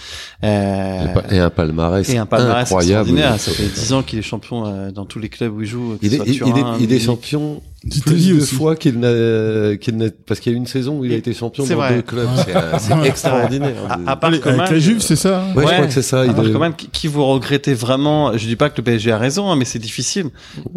Euh, 0.45 1.05
Et 1.31 1.39
un 1.39 1.51
palmarès, 1.51 2.09
et 2.09 2.19
un 2.19 2.27
palmarès 2.27 2.63
incroyable. 2.67 3.09
extraordinaire. 3.11 3.41
Ça 3.41 3.51
fait 3.53 3.65
10 3.67 3.93
ans 3.95 4.03
qu'il 4.03 4.19
est 4.19 4.23
champion 4.23 4.67
euh, 4.67 4.91
dans 4.91 5.05
tous 5.05 5.19
les 5.19 5.29
clubs 5.29 5.55
où 5.55 5.63
il 5.63 5.67
joue. 5.67 5.97
Il 6.03 6.15
est, 6.15 6.19
il, 6.27 6.29
il 6.35 6.39
Turin, 6.39 6.77
est, 6.79 6.83
il 6.83 6.93
est 6.93 6.99
champion 7.01 7.61
D'Italie 7.83 8.31
plus 8.31 8.39
de 8.41 8.45
fois 8.57 8.77
qu'il 8.77 8.99
n'a, 8.99 9.77
qu'il 9.77 9.99
n'a, 9.99 10.07
parce 10.27 10.41
qu'il 10.41 10.51
y 10.51 10.55
a 10.55 10.57
eu 10.57 10.59
une 10.59 10.67
saison 10.67 10.99
où 11.01 11.05
il 11.05 11.13
a 11.13 11.17
été 11.17 11.35
champion 11.35 11.67
dans 11.67 11.75
vrai. 11.75 11.97
deux 11.97 12.01
clubs. 12.03 12.27
C'est, 12.37 12.57
euh, 12.57 12.73
c'est 12.79 12.99
extraordinaire. 13.07 13.75
À, 14.07 14.13
à 14.13 14.17
part 14.17 14.31
Allez, 14.31 14.41
Coman, 14.41 14.61
avec 14.61 14.71
la 14.73 14.79
Juve, 14.79 15.01
c'est 15.03 15.17
ça 15.17 15.41
hein 15.43 15.53
Ouais, 15.55 15.65
je 15.65 15.69
Ouais. 15.69 15.75
crois 15.75 15.87
que 15.89 15.93
c'est 15.93 16.01
ça. 16.01 16.23
À 16.23 16.25
Il 16.25 16.33
part 16.33 16.47
est- 16.47 16.53
Coman, 16.53 16.73
qui, 16.75 16.89
qui 16.89 17.09
vous 17.09 17.27
regrettez 17.27 17.75
vraiment 17.75 18.35
Je 18.39 18.47
dis 18.47 18.57
pas 18.57 18.71
que 18.71 18.79
le 18.79 18.85
PSG 18.85 19.13
a 19.13 19.19
raison, 19.19 19.51
hein, 19.51 19.57
mais 19.57 19.67
c'est 19.67 19.79
difficile. 19.79 20.31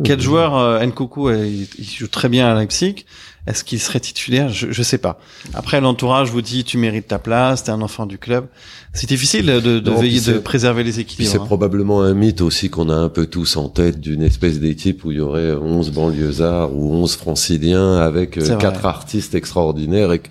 Quel 0.03 0.19
joueur 0.21 0.57
euh, 0.57 0.85
Nkoku, 0.85 1.29
euh, 1.29 1.47
il, 1.47 1.85
joue 1.85 2.07
très 2.07 2.29
bien 2.29 2.47
à 2.47 2.55
Leipzig. 2.59 3.05
Est-ce 3.45 3.63
qu'il 3.63 3.79
serait 3.79 4.01
titulaire? 4.01 4.49
Je, 4.49 4.71
je 4.71 4.83
sais 4.83 4.97
pas. 4.97 5.19
Après, 5.53 5.79
l'entourage 5.79 6.29
vous 6.29 6.41
dit 6.41 6.65
tu 6.65 6.77
mérites 6.77 7.07
ta 7.07 7.17
place, 7.19 7.63
t'es 7.63 7.71
un 7.71 7.81
enfant 7.81 8.05
du 8.05 8.17
club. 8.17 8.47
C'est 8.91 9.07
difficile 9.07 9.45
de, 9.45 9.59
de 9.79 9.89
Non, 9.89 10.01
veiller, 10.01 10.19
de 10.19 10.39
préserver 10.39 10.83
les 10.83 10.99
équilibres. 10.99 11.31
c'est 11.31 11.39
hein. 11.39 11.45
probablement 11.45 12.01
un 12.01 12.13
mythe 12.13 12.41
aussi 12.41 12.69
qu'on 12.69 12.89
a 12.89 12.95
un 12.95 13.07
peu 13.09 13.25
tous 13.27 13.55
en 13.55 13.69
tête 13.69 14.01
d'une 14.01 14.21
espèce 14.23 14.59
d'équipe 14.59 15.05
où 15.05 15.11
il 15.11 15.17
y 15.17 15.21
aurait 15.21 15.53
11 15.53 15.91
banlieusards 15.91 16.73
ou 16.75 16.93
11 16.93 17.15
franciliens 17.15 17.97
avec 17.97 18.37
euh, 18.37 18.57
quatre 18.57 18.85
artistes 18.85 19.33
extraordinaires 19.35 20.11
et, 20.11 20.19
que- 20.19 20.29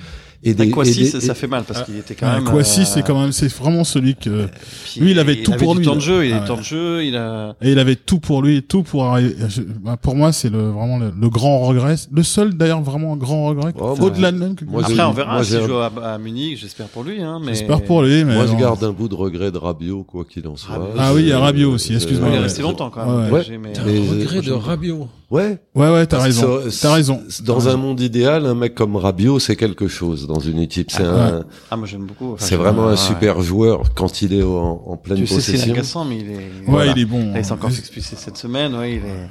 et 0.50 0.54
des, 0.54 0.70
Kouassi, 0.70 1.00
et 1.00 1.04
des- 1.04 1.10
ça, 1.10 1.20
ça 1.20 1.34
fait 1.34 1.46
mal 1.46 1.64
parce 1.64 1.82
qu'il 1.82 1.96
était 1.98 2.14
quand 2.14 2.30
même. 2.32 2.44
Kouassi, 2.44 2.80
euh, 2.80 2.84
c'est 2.84 3.02
quand 3.02 3.20
même, 3.20 3.32
c'est 3.32 3.52
vraiment 3.52 3.84
celui 3.84 4.14
que, 4.14 4.46
puis 4.84 5.00
lui, 5.00 5.10
il 5.10 5.18
avait 5.18 5.42
tout 5.42 5.52
pour 5.52 5.74
du 5.74 5.80
lui, 5.80 5.86
temps 5.86 5.94
de 5.96 6.00
jeu, 6.00 6.24
il 6.26 6.32
Ah 6.32 6.36
a 6.36 6.40
ouais. 6.40 6.46
temps 6.46 6.56
de 6.56 6.62
jeu, 6.62 7.04
il 7.04 7.16
a. 7.16 7.54
et 7.60 7.72
il 7.72 7.78
avait 7.78 7.96
tout 7.96 8.18
pour 8.20 8.42
lui, 8.42 8.62
tout 8.62 8.82
pour 8.82 9.04
arriver. 9.04 9.34
bah, 9.82 9.96
Pour 10.00 10.14
moi, 10.14 10.32
c'est 10.32 10.50
le 10.50 10.70
vraiment 10.70 10.98
le, 10.98 11.12
le 11.20 11.28
grand 11.28 11.60
regret, 11.60 11.96
le 12.12 12.22
seul 12.22 12.54
d'ailleurs 12.54 12.82
vraiment 12.82 13.16
grand 13.16 13.46
regret. 13.46 13.72
Oh, 13.78 13.96
Au-delà 14.00 14.32
de 14.32 14.38
même. 14.38 14.54
que- 14.54 14.64
moi, 14.64 14.82
Après, 14.84 15.02
on 15.02 15.12
verra 15.12 15.42
s'il 15.44 15.60
joue 15.62 15.76
à, 15.78 15.90
à 16.04 16.18
Munich, 16.18 16.58
j'espère 16.60 16.86
pour 16.86 17.02
lui, 17.02 17.22
hein, 17.22 17.40
mais. 17.42 17.54
J'espère 17.54 17.82
pour 17.82 18.02
lui, 18.02 18.24
mais 18.24 18.34
Moi, 18.34 18.46
je 18.46 18.54
garde 18.54 18.82
un 18.84 18.92
bout 18.92 19.08
de 19.08 19.14
regret 19.14 19.50
de 19.50 19.58
Rabiot, 19.58 20.04
quoi 20.04 20.24
qu'il 20.24 20.46
en 20.46 20.56
soit. 20.56 20.92
Ah 20.98 21.12
oui, 21.14 21.22
il 21.22 21.28
y 21.28 21.32
a 21.32 21.38
Rabiot 21.38 21.72
aussi, 21.72 21.90
je- 21.92 21.96
excuse-moi, 21.96 22.28
Il 22.30 22.36
est 22.36 22.38
resté 22.40 22.62
longtemps 22.62 22.90
quand 22.90 23.04
même. 23.04 23.32
Ouais, 23.32 23.42
euh, 23.50 24.00
regret 24.20 24.40
de 24.42 24.52
Rabiot. 24.52 25.08
Ouais. 25.30 25.58
Ouais, 25.74 25.90
ouais, 25.90 26.06
t'as 26.06 26.20
raison. 26.20 26.60
T'as 26.80 26.94
raison. 26.94 27.20
Dans 27.44 27.68
un 27.68 27.76
monde 27.76 28.00
idéal, 28.00 28.46
un 28.46 28.54
mec 28.54 28.74
comme 28.76 28.94
Rabiot, 28.96 29.40
c'est 29.40 29.56
quelque 29.56 29.88
chose 29.88 30.26
dans 30.38 30.44
une 30.44 30.58
équipe. 30.60 30.90
C'est 30.90 31.02
Ah, 31.04 31.26
un, 31.38 31.44
Ah, 31.70 31.76
moi 31.76 31.86
j'aime 31.86 32.04
beaucoup. 32.06 32.32
Enfin, 32.34 32.44
c'est 32.44 32.50
j'aime- 32.50 32.60
vraiment 32.60 32.82
ouais, 32.82 32.88
un 32.88 32.90
ouais. 32.92 32.96
super 32.96 33.40
joueur 33.42 33.82
quand 33.94 34.22
il 34.22 34.32
est 34.34 34.42
en, 34.42 34.82
en 34.86 34.96
pleine 34.96 35.18
Tu 35.18 35.26
sais, 35.26 35.40
c'est 35.40 35.52
possession. 35.52 35.72
agaçant, 35.74 36.04
mais 36.04 36.18
il 36.18 36.30
est. 36.30 36.34
Ouais, 36.36 36.42
voilà. 36.66 36.92
il 36.96 37.02
est 37.02 37.04
bon. 37.06 37.32
Là, 37.32 37.38
il 37.40 37.44
s'est 37.44 37.52
encore 37.52 37.70
fait 37.70 37.78
expulser 37.80 38.16
cette 38.16 38.36
semaine, 38.36 38.74
ouais, 38.74 38.92
il 38.96 39.04
est. 39.04 39.30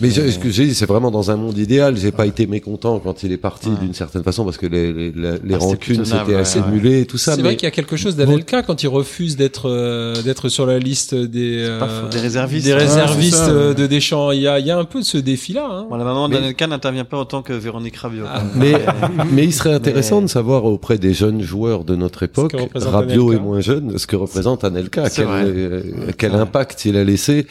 Mais 0.00 0.10
je- 0.10 0.30
ce 0.30 0.38
que 0.38 0.48
j'ai 0.50 0.66
dit, 0.66 0.74
c'est 0.74 0.86
vraiment 0.86 1.10
dans 1.10 1.30
un 1.30 1.36
monde 1.36 1.58
idéal. 1.58 1.96
J'ai 1.96 2.12
pas 2.12 2.24
été 2.26 2.46
mécontent 2.46 2.98
quand 3.00 3.22
il 3.22 3.32
est 3.32 3.36
parti 3.36 3.68
Ouais. 3.68 3.74
d'une 3.80 3.92
certaine 3.92 4.22
façon 4.22 4.44
parce 4.44 4.56
que 4.56 4.66
les, 4.66 4.92
les, 4.92 5.10
les- 5.12 5.38
Ah, 5.54 5.58
rancunes 5.58 6.00
ouais, 6.02 6.34
assez 6.36 6.60
ouais. 6.60 7.00
et 7.00 7.06
tout 7.06 7.18
ça. 7.18 7.32
C'est 7.32 7.38
mais 7.38 7.42
vrai 7.48 7.56
qu'il 7.56 7.64
y 7.66 7.68
a 7.68 7.70
quelque 7.72 7.96
chose 7.96 8.16
d'Anelka 8.16 8.62
quand 8.62 8.82
il 8.82 8.88
refuse 8.88 9.36
d'être 9.36 9.68
euh, 9.68 10.22
d'être 10.22 10.48
sur 10.48 10.64
la 10.64 10.78
liste 10.78 11.14
des 11.14 11.58
euh, 11.58 11.80
faux, 11.80 12.08
des 12.08 12.20
réservistes. 12.20 12.64
des 12.66 12.72
Ouais, 12.72 12.78
réservistes 12.78 13.34
ça, 13.36 13.50
euh, 13.50 13.74
de 13.74 13.86
Deschamps. 13.86 14.30
Il 14.30 14.40
y 14.42 14.46
a 14.48 14.58
il 14.58 14.66
y 14.66 14.70
a 14.70 14.78
un 14.78 14.84
peu 14.84 15.00
de 15.00 15.04
ce 15.04 15.18
défi 15.18 15.52
là. 15.52 15.68
Hein. 15.70 15.86
Bon, 15.90 15.96
la 15.96 16.04
maman 16.04 16.28
Mais- 16.28 16.66
n'intervient 16.66 17.04
pas 17.04 17.18
autant 17.18 17.42
que 17.42 17.52
Véronique 17.52 17.96
Rabiot. 17.96 18.24
Ah. 18.28 18.42
mais, 18.54 18.72
mais 19.32 19.44
il 19.44 19.52
serait 19.52 19.74
intéressant 19.74 20.16
Mais- 20.20 20.26
de 20.26 20.30
savoir 20.30 20.64
auprès 20.64 20.98
des 20.98 21.12
jeunes 21.12 21.42
joueurs 21.42 21.84
de 21.84 21.96
notre 21.96 22.22
époque, 22.22 22.54
Rabiot 22.74 23.28
Anelka. 23.30 23.42
est 23.42 23.44
moins 23.44 23.60
jeune, 23.60 23.98
ce 23.98 24.06
que 24.06 24.16
représente 24.16 24.64
Anelka, 24.64 25.10
quel, 25.10 25.26
euh, 25.28 25.82
quel 26.16 26.34
impact 26.34 26.84
il 26.84 26.96
a 26.96 27.04
laissé 27.04 27.46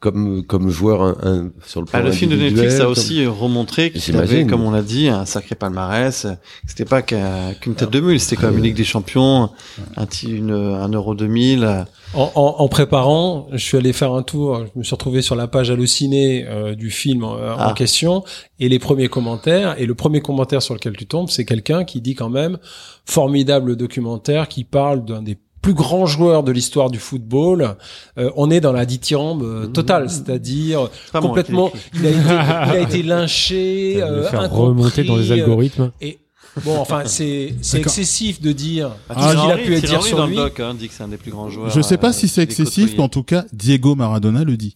comme 0.00 0.42
comme 0.46 0.70
joueur 0.70 1.02
un, 1.02 1.16
un- 1.22 1.50
sur 1.66 1.80
le 1.80 1.86
plan 1.86 1.98
Ah, 2.00 2.02
le 2.02 2.10
film 2.10 2.30
de 2.30 2.36
Netflix 2.36 2.76
a 2.76 2.78
comme- 2.84 2.92
aussi 2.92 3.26
remontré 3.26 3.90
qu'il 3.92 4.16
avait, 4.16 4.46
comme 4.46 4.62
on 4.62 4.70
l'a 4.70 4.82
dit, 4.82 5.08
un 5.08 5.26
sacré 5.26 5.54
palmarès. 5.54 6.26
C'était 6.66 6.86
pas 6.86 7.02
qu'un- 7.02 7.52
qu'une 7.60 7.74
tête 7.74 7.90
de 7.90 8.00
mule, 8.00 8.18
c'était 8.18 8.36
quand 8.40 8.48
même 8.48 8.56
une 8.58 8.64
Ligue 8.64 8.76
des 8.76 8.84
Champions, 8.84 9.50
un, 9.96 10.06
ti- 10.06 10.30
une, 10.32 10.52
un 10.52 10.88
Euro 10.88 11.14
2000. 11.14 11.84
En, 12.14 12.32
en, 12.34 12.54
en 12.58 12.68
préparant, 12.68 13.46
je 13.52 13.58
suis 13.64 13.76
allé 13.76 13.92
faire 13.92 14.12
un 14.12 14.22
tour. 14.22 14.64
Je 14.74 14.78
me 14.78 14.82
suis 14.82 14.94
retrouvé 14.94 15.22
sur 15.22 15.36
la 15.36 15.46
page 15.46 15.70
hallucinée 15.70 16.44
euh, 16.48 16.74
du 16.74 16.90
film 16.90 17.22
euh, 17.22 17.54
en 17.54 17.58
Ah. 17.68 17.74
question 17.76 18.24
et 18.58 18.68
les 18.68 18.78
premiers 18.80 19.08
commentaires. 19.08 19.76
Et 19.78 19.86
le 19.86 19.94
premier 19.94 20.20
commentaire 20.20 20.60
sur 20.62 20.74
lequel 20.74 20.96
tu 20.96 21.06
tombes, 21.06 21.28
c'est 21.28 21.44
quelqu'un 21.44 21.84
qui 21.84 22.00
dit 22.00 22.14
quand 22.16 22.30
même 22.30 22.58
formidable 23.04 23.76
documentaire 23.76 24.48
qui 24.48 24.64
parle 24.64 25.04
d'un 25.04 25.22
des 25.22 25.36
plus 25.62 25.74
grands 25.74 26.06
joueurs 26.06 26.42
de 26.42 26.52
l'histoire 26.52 26.90
du 26.90 26.98
football. 26.98 27.76
Euh, 28.18 28.30
on 28.36 28.50
est 28.50 28.60
dans 28.60 28.72
la 28.72 28.86
dithyrambe 28.86 29.42
euh, 29.42 29.66
totale, 29.66 30.08
c'est-à-dire 30.10 30.88
complètement. 31.12 31.70
Il 31.94 32.06
a 32.06 32.10
été, 32.10 32.20
il 32.20 32.30
a 32.30 32.80
été 32.80 33.02
lynché, 33.02 33.96
euh, 34.02 34.16
le 34.16 34.22
faire 34.24 34.40
incompris, 34.40 34.66
remonter 34.66 35.04
dans 35.04 35.16
les 35.16 35.30
euh, 35.30 35.34
algorithmes. 35.34 35.92
Et 36.00 36.18
bon, 36.64 36.78
enfin, 36.78 37.02
c'est 37.04 37.54
c'est 37.60 37.78
excessif 37.78 38.40
de 38.40 38.52
dire 38.52 38.90
Ah, 39.08 39.34
qu'il 39.34 39.50
a 39.50 39.56
pu 39.56 39.74
être 39.74 39.86
dire 39.86 40.02
sur 40.02 40.16
dans 40.16 40.26
lui. 40.26 40.36
le 40.36 40.42
doc, 40.44 40.60
hein, 40.60 40.74
dit 40.74 40.88
que 40.88 40.94
c'est 40.94 41.02
un 41.02 41.08
des 41.08 41.18
plus 41.18 41.30
grands 41.30 41.50
joueurs. 41.50 41.70
Je 41.70 41.80
sais 41.80 41.98
pas 41.98 42.10
euh, 42.10 42.12
si 42.12 42.28
c'est 42.28 42.42
excessif, 42.42 42.94
mais 42.96 43.02
en 43.02 43.08
tout 43.08 43.22
cas, 43.22 43.44
Diego 43.52 43.94
Maradona 43.94 44.44
le 44.44 44.56
dit. 44.56 44.74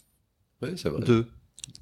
Ouais, 0.62 0.74
c'est 0.76 0.88
vrai. 0.88 1.02
Deux. 1.04 1.26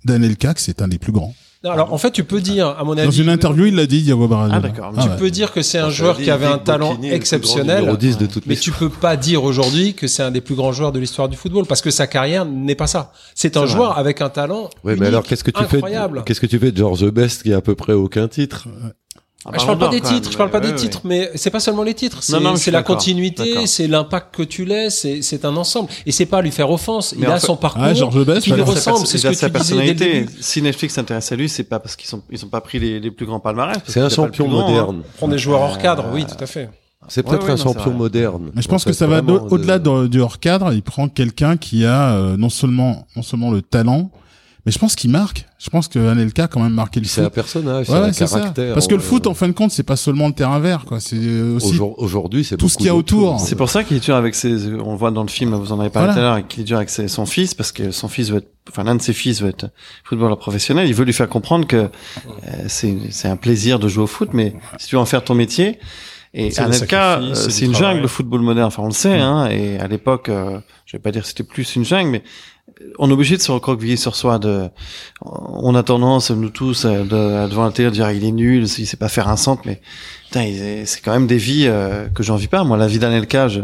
Daniel 0.05 0.37
Cac, 0.37 0.59
c'est 0.59 0.83
un 0.83 0.89
des 0.89 0.99
plus 0.99 1.13
grands. 1.13 1.35
Non, 1.65 1.71
alors 1.71 1.93
en 1.93 1.99
fait, 1.99 2.11
tu 2.11 2.25
peux 2.25 2.41
dire, 2.41 2.67
à 2.67 2.83
mon 2.83 2.93
avis, 2.97 3.05
Dans 3.07 3.11
une 3.13 3.29
interview, 3.29 3.67
il 3.67 3.77
l'a 3.77 3.87
dit, 3.87 4.03
Diego 4.03 4.27
Maradona. 4.27 4.57
Ah, 4.57 4.61
d'accord. 4.61 4.93
tu 5.01 5.09
ouais. 5.09 5.17
peux 5.17 5.31
dire 5.31 5.53
que 5.53 5.63
c'est 5.63 5.79
un 5.79 5.91
joueur 5.91 6.17
dit 6.17 6.25
qui 6.25 6.31
avait 6.31 6.47
un 6.47 6.59
talent 6.59 6.91
Bocchini, 6.95 7.11
exceptionnel. 7.13 7.79
numéro 7.81 7.97
10 7.97 8.19
de 8.19 8.27
toute 8.27 8.47
Mais 8.47 8.57
tu 8.57 8.73
peux 8.73 8.89
pas 8.89 9.17
dire 9.17 9.45
aujourd'hui 9.45 9.95
que 9.95 10.09
c'est 10.09 10.23
un 10.25 10.33
des 10.33 10.41
plus 10.41 10.57
grands 10.57 10.73
joueurs 10.73 10.91
de 10.93 10.99
l'histoire 10.99 11.29
du 11.29 11.37
football 11.37 11.67
parce 11.67 11.81
que 11.81 11.91
sa 11.91 12.07
carrière 12.09 12.45
n'est 12.45 12.75
pas 12.75 12.89
ça. 12.89 13.13
C'est 13.35 13.57
un 13.57 13.67
joueur 13.67 13.97
avec 13.99 14.21
un 14.21 14.29
talent 14.29 14.71
unique, 14.85 15.01
mais 15.01 15.07
alors 15.07 15.23
qu'est-ce 15.23 15.45
que 15.45 15.53
tu 15.53 15.63
incroyable. 15.63 16.19
fais 16.19 16.25
qu'est-ce 16.25 16.41
que 16.41 16.47
tu 16.47 16.59
fais 16.59 16.73
de 16.73 16.77
George 16.77 17.09
Best 17.11 17.45
qui 17.45 17.53
a 17.53 17.59
à 17.59 17.61
peu 17.61 17.75
près 17.77 17.93
aucun 17.93 18.27
titre? 18.29 18.67
Ah, 19.45 19.51
je 19.59 19.67
parle 19.67 19.79
pas 19.79 19.89
des 19.89 20.01
titres, 20.01 20.31
je 20.31 20.37
parle 20.37 20.51
pas 20.51 20.61
des 20.61 20.75
titres, 20.75 21.01
mais 21.05 21.31
c'est 21.35 21.51
pas 21.51 21.59
seulement 21.61 21.83
les 21.83 21.95
titres, 21.95 22.23
c'est 22.23 22.71
la 22.71 22.83
continuité, 22.83 23.67
c'est 23.67 23.89
l'impact 23.89 24.35
que 24.35 24.43
tu 24.43 24.65
laisses, 24.65 25.01
c'est 25.01 25.23
c'est 25.23 25.45
un 25.45 25.57
ensemble. 25.57 25.89
Et 26.07 26.13
c'est 26.13 26.27
pas 26.27 26.41
lui 26.43 26.51
faire 26.53 26.71
offense, 26.71 27.15
Mais 27.17 27.27
il 27.27 27.31
a 27.31 27.39
fait- 27.41 27.47
son 27.47 27.57
parcours 27.57 27.83
Ah, 27.85 27.93
Georges 27.95 28.25
Best, 28.25 28.43
qui 28.43 28.53
lui 28.53 28.61
ouais. 28.61 28.67
ressemble, 28.69 29.07
c'est 29.07 29.19
ce 29.19 29.27
Il 29.27 29.31
que 29.31 29.37
sa 29.37 29.47
tu 29.47 29.53
personnalité. 29.53 30.27
Si 30.41 30.63
Netflix 30.63 30.95
s'intéresse 30.95 31.33
à 31.33 31.37
lui, 31.37 31.49
c'est 31.49 31.65
pas 31.65 31.81
parce 31.81 31.97
qu'ils 31.97 32.09
sont 32.09 32.23
ils 32.31 32.45
ont 32.45 32.49
pas 32.49 32.61
pris 32.61 32.79
les, 32.79 33.01
les 33.01 33.11
plus 33.11 33.27
grands 33.27 33.41
palmarès. 33.41 33.79
C'est 33.87 34.01
un 34.01 34.09
champion 34.09 34.47
hein. 34.47 34.49
moderne. 34.49 35.03
Prendre 35.17 35.33
des 35.33 35.39
joueurs 35.39 35.61
hors 35.63 35.79
cadre, 35.79 36.05
oui, 36.13 36.25
tout 36.25 36.43
à 36.43 36.47
fait. 36.47 36.71
C'est 37.09 37.25
peut-être 37.25 37.45
ouais, 37.47 37.51
un 37.53 37.57
champion 37.57 37.91
moderne. 37.91 38.53
Mais 38.55 38.63
je 38.63 38.69
pense 38.69 38.87
En 38.87 38.91
que 38.91 38.93
ça 38.95 39.09
va 39.09 39.21
au-delà 39.23 39.81
de- 39.81 40.03
de- 40.03 40.07
du 40.07 40.21
hors 40.21 40.39
cadre. 40.39 40.73
Il 40.73 40.83
prend 40.83 41.09
quelqu'un 41.09 41.57
qui 41.57 41.85
a 41.85 42.13
euh, 42.15 42.37
non 42.37 42.49
seulement 42.49 43.07
non 43.17 43.23
seulement 43.23 43.51
le 43.51 43.61
talent, 43.61 44.13
mais 44.67 44.73
je 44.73 44.79
pense 44.79 44.95
qu'il 44.97 45.11
marque. 45.11 45.47
Je 45.59 45.71
pense 45.71 45.89
que 45.89 45.99
Anelka 45.99 46.45
a 46.45 46.49
quand 46.49 46.61
même 46.61 46.73
marqué 46.73 46.99
le 47.01 47.07
C'est 47.07 47.21
un 47.21 47.25
foot. 47.25 47.35
personnage, 47.35 47.89
Ouais, 47.89 48.13
c'est 48.13 48.25
un 48.25 48.27
ça. 48.27 48.39
caractère. 48.41 48.75
Parce 48.75 48.87
que 48.87 48.95
le 48.95 49.01
Euh, 49.01 49.05
foot, 49.05 49.27
en 49.27 49.35
fin 49.35 49.47
de 49.49 49.53
compte, 49.53 49.71
c'est 49.71 49.83
pas 49.83 49.97
seulement 49.97 50.27
le 50.29 50.35
terrain 50.35 50.59
vert, 50.59 50.85
quoi. 50.85 50.99
C'est 51.01 51.17
aussi. 51.17 51.69
Aujourd- 51.71 51.95
Aujourd'hui, 51.99 52.45
c'est 52.45 52.57
tout 52.57 52.69
ce 52.69 52.77
qu'il 52.77 52.87
y 52.87 52.89
a 52.89 52.95
autour. 52.97 53.39
C'est 53.41 53.55
pour 53.57 53.71
ça 53.71 53.85
qu'il 53.85 53.97
est 53.97 54.01
dur 54.05 54.17
avec 54.17 54.35
ses, 54.35 54.67
on 54.75 54.93
le 54.93 54.99
voit 54.99 55.11
dans 55.11 55.23
le 55.23 55.29
film, 55.29 55.55
vous 55.55 55.73
en 55.73 55.81
avez 55.81 55.91
parlé 55.91 56.09
Voilà. 56.09 56.13
tout 56.13 56.19
à 56.19 56.37
l'heure, 56.39 56.49
qu'il 56.49 56.61
est 56.63 56.65
dur 56.65 56.77
avec 56.77 56.91
ses- 56.91 57.09
son 57.09 57.27
fils 57.27 57.55
parce 57.55 57.71
que 57.73 57.91
son 57.91 58.09
fils 58.09 58.31
veut 58.31 58.39
être, 58.39 58.51
enfin 58.69 58.85
l'un 58.85 58.95
de 58.97 59.03
ses 59.03 59.13
fils 59.13 59.41
veut 59.43 59.49
être 59.51 59.67
footballeur 60.05 60.39
professionnel. 60.39 60.89
Il 60.89 60.95
veut 60.95 61.05
lui 61.05 61.13
faire 61.13 61.29
comprendre 61.29 61.67
que 61.67 61.77
euh, 61.77 61.89
c'est 62.69 62.97
c'est 63.11 63.29
un 63.29 63.37
plaisir 63.37 63.79
de 63.79 63.89
jouer 63.89 64.05
au 64.05 64.09
foot, 64.09 64.31
mais 64.33 64.55
si 64.79 64.89
tu 64.89 64.97
veux 64.97 65.01
en 65.03 65.07
faire 65.07 65.23
ton 65.25 65.35
métier. 65.35 65.79
Et 66.35 66.59
Anelka, 66.59 67.19
euh, 67.21 67.35
c'est 67.35 67.67
une 67.67 67.73
travail. 67.73 67.91
jungle 67.91 68.03
le 68.03 68.09
football 68.09 68.41
moderne. 68.41 68.69
Enfin, 68.69 68.83
on 68.83 68.87
le 68.87 68.93
sait, 68.93 69.19
hein. 69.19 69.49
Et 69.51 69.79
à 69.79 69.87
l'époque, 69.87 70.31
euh, 70.31 70.61
je 70.87 70.97
vais 70.97 70.99
pas 71.03 71.11
dire 71.13 71.21
que 71.23 71.29
c'était 71.29 71.43
plus 71.43 71.77
une 71.77 71.85
jungle, 71.85 72.09
mais 72.09 72.23
on 72.99 73.11
est 73.11 73.13
obligé 73.13 73.37
de 73.37 73.43
se 73.43 73.53
recroqueviller 73.53 73.97
sur 73.97 74.17
soi. 74.17 74.39
De, 74.39 74.69
on 75.23 75.75
a 75.75 75.83
tendance, 75.83 76.31
nous 76.31 76.51
tous, 76.51 76.85
euh, 76.85 77.03
de, 77.03 77.49
devant 77.49 77.65
la 77.65 77.73
télé, 77.73 77.89
de 77.89 77.95
dire 77.95 78.11
il 78.11 78.25
est 78.25 78.33
nul, 78.33 78.65
il 78.65 78.87
sait 78.87 78.97
pas 78.97 79.09
faire 79.09 79.29
un 79.29 79.37
centre, 79.37 79.63
mais 79.65 79.81
c'est 80.33 81.01
quand 81.03 81.13
même 81.13 81.27
des 81.27 81.37
vies 81.37 81.67
euh, 81.67 82.09
que 82.09 82.23
j'envie 82.23 82.49
pas. 82.49 82.65
Moi, 82.65 82.77
la 82.77 82.87
vie 82.87 82.99
d'Anelka, 82.99 83.49
je, 83.49 83.61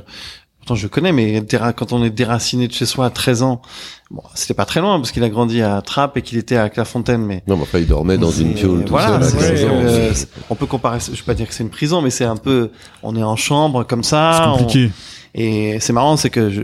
pourtant 0.59 0.75
je 0.75 0.87
connais, 0.87 1.13
mais 1.13 1.43
quand 1.77 1.93
on 1.93 2.05
est 2.05 2.11
déraciné 2.11 2.69
de 2.69 2.73
chez 2.73 2.87
soi 2.87 3.07
à 3.07 3.11
13 3.11 3.43
ans, 3.43 3.63
bon, 4.11 4.23
c'était 4.35 4.55
pas 4.55 4.65
très 4.65 4.81
loin 4.81 4.99
parce 4.99 5.13
qu'il 5.13 5.23
a 5.25 5.29
grandi 5.29 5.63
à 5.63 5.81
Trappes 5.83 6.17
et 6.17 6.23
qu'il 6.23 6.39
était 6.39 6.57
à 6.57 6.69
Clairefontaine, 6.71 7.23
mais 7.25 7.43
Non, 7.47 7.57
mais 7.57 7.63
enfin, 7.63 7.79
il 7.79 7.87
dormait 7.87 8.19
dans 8.19 8.31
une 8.31 8.55
piole 8.55 8.85
tout 8.85 8.91
voilà, 8.93 9.23
seul. 9.23 9.39
à 9.39 9.43
c'est- 9.43 9.55
15 9.55 9.65
ans. 9.65 9.69
euh, 9.73 10.11
c'est- 10.15 10.29
on 10.51 10.55
peut 10.55 10.67
comparer. 10.67 10.99
Je 11.01 11.11
vais 11.13 11.23
pas 11.25 11.35
dire 11.35 11.47
que 11.49 11.55
c'est 11.55 11.63
une 11.65 11.71
prison, 11.71 12.01
mais 12.03 12.11
c'est 12.11 12.25
un 12.25 12.37
peu. 12.37 12.71
On 13.03 13.15
est 13.17 13.23
en 13.23 13.37
chambre 13.37 13.85
comme 13.85 14.03
ça. 14.05 14.33
C'est 14.35 14.49
on- 14.49 14.59
compliqué. 14.67 14.91
et 15.35 15.79
c'est 15.81 15.93
marrant, 15.93 16.17
c'est 16.17 16.31
que 16.31 16.49
je, 16.51 16.63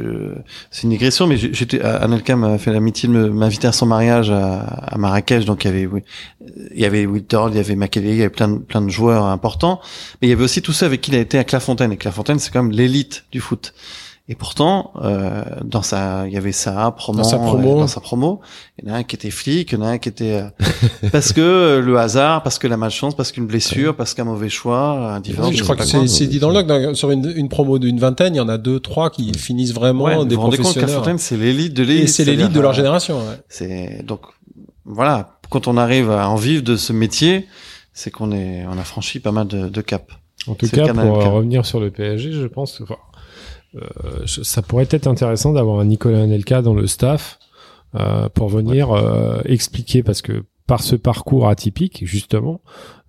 c'est 0.70 0.84
une 0.84 0.90
digression, 0.90 1.26
mais 1.26 1.36
j'étais, 1.36 1.80
Anelka 1.82 2.34
m'a 2.34 2.56
fait 2.58 2.72
l'amitié 2.72 3.08
de 3.08 3.28
m'inviter 3.28 3.66
à 3.68 3.72
son 3.72 3.84
mariage 3.86 4.30
à, 4.30 4.60
à 4.60 4.96
Marrakech, 4.98 5.44
donc 5.44 5.64
il 5.64 5.68
y 5.68 5.70
avait, 5.70 5.86
oui, 5.86 6.00
il 6.74 6.80
y 6.80 6.84
avait 6.86 7.04
Whittle, 7.06 7.48
il 7.50 7.56
y 7.56 7.60
avait 7.60 7.76
Makélé, 7.76 8.10
il 8.10 8.16
y 8.16 8.20
avait 8.22 8.30
plein 8.30 8.48
de, 8.48 8.58
plein 8.58 8.80
de 8.80 8.88
joueurs 8.88 9.24
importants, 9.26 9.80
mais 10.20 10.28
il 10.28 10.30
y 10.30 10.32
avait 10.32 10.42
aussi 10.44 10.62
tous 10.62 10.72
ceux 10.72 10.86
avec 10.86 11.02
qui 11.02 11.10
il 11.12 11.16
a 11.16 11.20
été 11.20 11.38
à 11.38 11.44
Clairefontaine, 11.44 11.92
et 11.92 11.96
Clairefontaine, 11.98 12.38
c'est 12.38 12.50
quand 12.50 12.62
même 12.62 12.72
l'élite 12.72 13.26
du 13.30 13.40
foot. 13.40 13.74
Et 14.26 14.36
pourtant, 14.36 14.92
euh, 15.02 15.44
dans 15.62 15.82
sa, 15.82 16.26
il 16.26 16.32
y 16.32 16.38
avait 16.38 16.52
ça, 16.52 16.90
promo, 16.96 17.18
Dans 17.18 17.24
sa 17.24 17.36
promo. 17.36 17.76
euh, 17.76 17.80
dans 17.80 17.86
sa 17.86 18.00
promo, 18.00 18.40
il 18.78 18.88
y 18.88 18.90
en 18.90 18.94
a 18.94 18.96
un 18.96 19.02
qui 19.02 19.16
était 19.16 19.30
flic, 19.30 19.70
il 19.70 19.74
y 19.74 19.78
en 19.78 19.84
a 19.84 19.88
un 19.88 19.98
qui 19.98 20.08
était 20.08 20.40
euh, 20.40 21.08
parce 21.12 21.34
que 21.34 21.42
euh, 21.42 21.80
le 21.82 21.98
hasard, 21.98 22.42
parce 22.42 22.58
que 22.58 22.66
la 22.66 22.78
malchance, 22.78 23.14
parce 23.14 23.32
qu'une 23.32 23.46
blessure, 23.46 23.94
parce 23.94 24.14
qu'un 24.14 24.24
mauvais 24.24 24.48
choix, 24.48 25.12
un 25.14 25.20
divorce. 25.20 25.50
Oui, 25.50 25.56
je 25.56 25.62
crois 25.62 25.76
que 25.76 25.84
c'est 25.84 26.08
c'est 26.08 26.26
dit 26.26 26.38
dans 26.38 26.48
le 26.48 26.62
log, 26.62 26.94
sur 26.94 27.10
une, 27.10 27.30
une 27.36 27.50
promo 27.50 27.78
d'une 27.78 27.98
vingtaine, 28.00 28.34
il 28.34 28.38
y 28.38 28.40
en 28.40 28.48
a 28.48 28.56
deux, 28.56 28.80
trois 28.80 29.10
qui 29.10 29.30
finissent 29.34 29.74
vraiment 29.74 30.04
Ouais, 30.04 30.24
des 30.24 30.36
vous 30.36 30.40
vous 30.40 30.46
rendez 30.46 30.56
compte, 30.56 30.72
professionnels. 30.78 31.18
C'est 31.18 31.36
l'élite 31.36 31.74
de 31.74 31.82
l'élite. 31.82 32.04
Et 32.04 32.06
c'est 32.06 32.24
l'élite 32.24 32.52
de 32.52 32.60
leur 32.60 32.72
génération. 32.72 33.18
ouais. 33.18 33.36
C'est 33.50 34.02
donc 34.06 34.22
voilà, 34.86 35.38
quand 35.50 35.68
on 35.68 35.76
arrive 35.76 36.10
à 36.10 36.30
en 36.30 36.36
vivre 36.36 36.62
de 36.62 36.76
ce 36.76 36.94
métier, 36.94 37.46
c'est 37.92 38.10
qu'on 38.10 38.32
est, 38.32 38.64
on 38.66 38.78
a 38.78 38.84
franchi 38.84 39.20
pas 39.20 39.32
mal 39.32 39.48
de, 39.48 39.68
de 39.68 39.80
caps. 39.82 40.06
En 40.46 40.54
tout 40.54 40.66
cas, 40.68 40.86
cas 40.86 40.94
pour 40.94 41.22
revenir 41.32 41.64
sur 41.66 41.78
le 41.80 41.90
PSG, 41.90 42.32
je 42.32 42.46
pense 42.46 42.80
enfin, 42.82 42.96
ça 44.26 44.62
pourrait 44.62 44.88
être 44.90 45.06
intéressant 45.06 45.52
d'avoir 45.52 45.80
un 45.80 45.84
Nicolas 45.84 46.22
Anelka 46.22 46.62
dans 46.62 46.74
le 46.74 46.86
staff 46.86 47.38
euh, 47.94 48.28
pour 48.28 48.48
venir 48.48 48.90
euh, 48.90 49.40
expliquer, 49.44 50.02
parce 50.02 50.20
que 50.20 50.44
par 50.66 50.82
ce 50.82 50.96
parcours 50.96 51.48
atypique, 51.48 52.04
justement, 52.04 52.60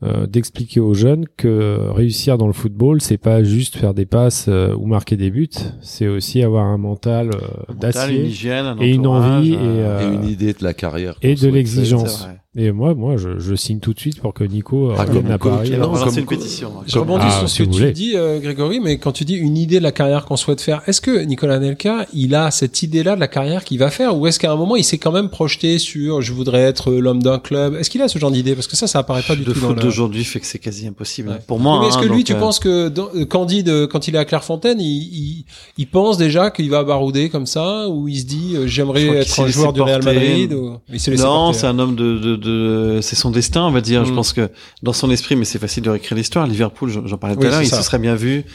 euh, 0.04 0.28
d'expliquer 0.28 0.80
aux 0.82 0.94
jeunes 0.94 1.26
que 1.38 1.80
réussir 1.92 2.38
dans 2.38 2.48
le 2.48 2.54
football, 2.54 3.02
c'est 3.02 3.18
pas 3.18 3.44
juste 3.44 3.78
faire 3.78 3.94
des 3.94 4.06
passes 4.06 4.46
euh, 4.50 4.76
ou 4.76 4.86
marquer 4.88 5.16
des 5.16 5.32
buts, 5.32 5.50
c'est 5.82 6.08
aussi 6.08 6.44
avoir 6.44 6.66
un 6.66 6.78
mental 6.78 7.30
euh, 7.34 7.40
une 7.74 7.80
d'acier 7.80 8.26
hygiène, 8.26 8.66
un 8.66 8.78
et 8.80 8.90
une 8.92 9.08
envie 9.08 9.54
et, 9.54 9.58
euh, 9.58 10.00
euh, 10.00 10.12
Et 10.12 10.16
une 10.16 10.28
idée 10.30 10.54
de 10.54 10.64
la 10.64 10.74
carrière. 10.74 11.16
et 11.22 11.36
de 11.36 11.48
l'exigence. 11.48 12.24
c'est. 12.28 12.36
Et 12.58 12.72
moi, 12.72 12.94
moi, 12.96 13.18
je, 13.18 13.38
je 13.38 13.54
signe 13.54 13.80
tout 13.82 13.94
de 13.94 14.00
suite 14.00 14.22
pour 14.22 14.34
que 14.34 14.46
Nico 14.46 14.94
Ah, 14.98 15.04
revienne 15.04 15.30
à 15.30 15.38
Paris. 15.38 15.72
Non, 15.72 15.90
on 15.90 15.92
va 15.92 15.98
comme 15.98 16.06
lancer 16.06 16.20
une 16.22 16.26
pétition. 16.26 16.72
Je 16.88 16.98
rebondis 17.00 17.26
Ah, 17.28 17.32
sur 17.40 17.50
si 17.50 17.56
ce 17.58 17.64
que 17.64 17.68
tu 17.68 17.80
voulez. 17.80 17.92
dis, 17.92 18.14
euh, 18.16 18.40
Grégory, 18.40 18.80
mais 18.80 18.98
quand 18.98 19.12
tu 19.12 19.26
dis 19.26 19.34
une 19.36 19.58
idée 19.58 19.80
de 19.80 19.84
la 19.84 19.92
carrière 19.92 20.24
qu'on 20.24 20.38
souhaite 20.38 20.62
faire, 20.62 20.82
est-ce 20.88 21.02
que 21.02 21.22
Nicolas 21.26 21.60
Nelka, 21.60 22.06
il 22.14 22.34
a 22.34 22.52
cette 22.52 22.82
idée-là 22.82 23.16
de 23.16 23.20
la 23.20 23.28
carrière 23.28 23.66
qu'il 23.66 23.78
va 23.80 23.90
faire, 23.92 24.18
ou 24.18 24.26
est-ce 24.26 24.40
qu'à 24.40 24.54
un 24.54 24.56
moment, 24.56 24.78
il 24.78 24.86
s'est 24.86 24.98
quand 25.00 25.12
même 25.12 25.28
projeté 25.28 25.80
sur 25.80 26.22
je 26.22 26.32
voudrais 26.32 26.62
être 26.62 26.94
l'homme 26.94 27.22
d'un 27.22 27.40
club? 27.40 27.76
Est-ce 27.76 27.90
qu'il 27.90 28.02
a 28.02 28.08
ce 28.08 28.20
genre 28.20 28.32
d'idée? 28.32 28.56
Parce 28.56 28.68
que 28.68 28.78
ça, 28.78 28.88
ça 28.88 29.00
apparaît 29.00 29.24
pas 29.28 29.36
du 29.36 29.44
de 29.44 29.52
tout 29.52 29.60
dans 29.60 29.74
le... 29.74 29.85
d'aujourd'hui 29.86 30.24
fait 30.24 30.40
que 30.40 30.46
c'est 30.46 30.60
quasi 30.60 30.88
impossible. 30.88 31.30
Ouais. 31.30 31.40
Pour 31.48 31.60
moi, 31.60 31.80
Mais 31.82 31.88
est-ce 31.88 31.98
hein, 31.98 32.02
que 32.02 32.06
lui, 32.14 32.24
tu 32.24 32.34
euh, 32.34 32.40
penses 32.40 32.60
que 32.60 32.90
dans- 32.90 33.10
euh, 33.16 33.26
Candide, 33.26 33.70
euh, 33.70 33.88
quand 33.88 34.08
il 34.08 34.16
est 34.16 34.18
à 34.18 34.26
Clairefontaine, 34.26 34.80
il, 34.82 34.86
il, 34.86 35.46
il 35.78 35.88
pense 35.88 36.18
déjà 36.18 36.52
qu'il 36.52 36.70
va 36.70 36.84
barouder 36.84 37.30
comme 37.30 37.46
ça, 37.46 37.88
ou 37.90 38.08
il 38.08 38.20
se 38.20 38.26
dit 38.26 38.56
j'aimerais 38.66 39.06
être 39.08 39.40
un 39.40 39.48
joueur 39.48 39.74
du 39.74 39.82
Real. 39.82 40.04
Madrid 40.04 40.54
ou... 40.54 40.78
Il 40.92 41.14
Non, 41.20 41.54
c'est 41.54 41.66
hein. 41.68 41.70
un 41.72 41.80
homme 41.80 41.96
de, 41.96 42.18
de, 42.18 42.36
de 42.36 43.00
c'est 43.02 43.16
son 43.16 43.32
destin, 43.32 43.64
on 43.66 43.72
va 43.72 43.82
dire. 43.82 44.04
Je 44.06 44.12
Mm. 44.12 44.16
pense 44.16 44.34
que 44.34 44.50
dans 44.84 44.94
son 44.94 45.10
esprit, 45.12 45.36
mais 45.36 45.46
c'est 45.46 45.60
facile 45.60 45.84
de 45.84 45.90
réécrire 45.90 46.18
l'histoire. 46.18 46.48
Liverpool, 46.48 46.92
j'en 47.06 47.18
parlais 47.18 47.36
tout 47.36 47.42
à 47.44 47.50
l'heure, 47.50 47.62
il 47.62 47.68
ça. 47.68 47.78
se 47.78 47.84
serait 47.84 48.00
bien 48.00 48.16
vu 48.16 48.46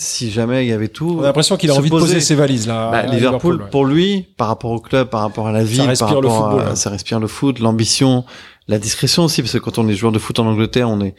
si 0.00 0.30
jamais 0.30 0.64
il 0.64 0.68
y 0.68 0.72
avait 0.72 0.86
tout. 0.88 1.16
On 1.18 1.22
a 1.22 1.26
l'impression 1.26 1.56
qu'il 1.56 1.70
a 1.70 1.74
envie 1.74 1.90
de 1.90 1.98
poser. 1.98 2.20
ses 2.20 2.36
valises 2.36 2.68
là. 2.68 2.90
Bah, 2.92 3.02
Liverpool, 3.06 3.56
ouais. 3.62 3.70
pour 3.70 3.84
lui, 3.84 4.26
par 4.36 4.46
rapport 4.46 4.70
au 4.70 4.78
club, 4.78 5.08
par 5.08 5.22
rapport 5.22 5.48
à 5.48 5.52
la 5.52 5.64
ville, 5.64 5.80
respire 5.80 6.06
par 6.08 6.20
le 6.20 6.28
football, 6.28 6.60
à, 6.60 6.70
hein. 6.70 6.74
ça 6.76 6.90
respire 6.90 7.18
le 7.18 7.26
foot, 7.26 7.58
l'ambition, 7.58 8.24
la 8.68 8.78
discrétion 8.78 9.24
aussi, 9.24 9.42
parce 9.42 9.52
que 9.54 9.58
quand 9.58 9.78
on 9.78 9.88
est 9.88 9.94
joueur 9.94 10.12
de 10.12 10.18
foot 10.18 10.38
en 10.38 10.46
Angleterre, 10.46 10.90
on 10.90 11.00
est, 11.00 11.14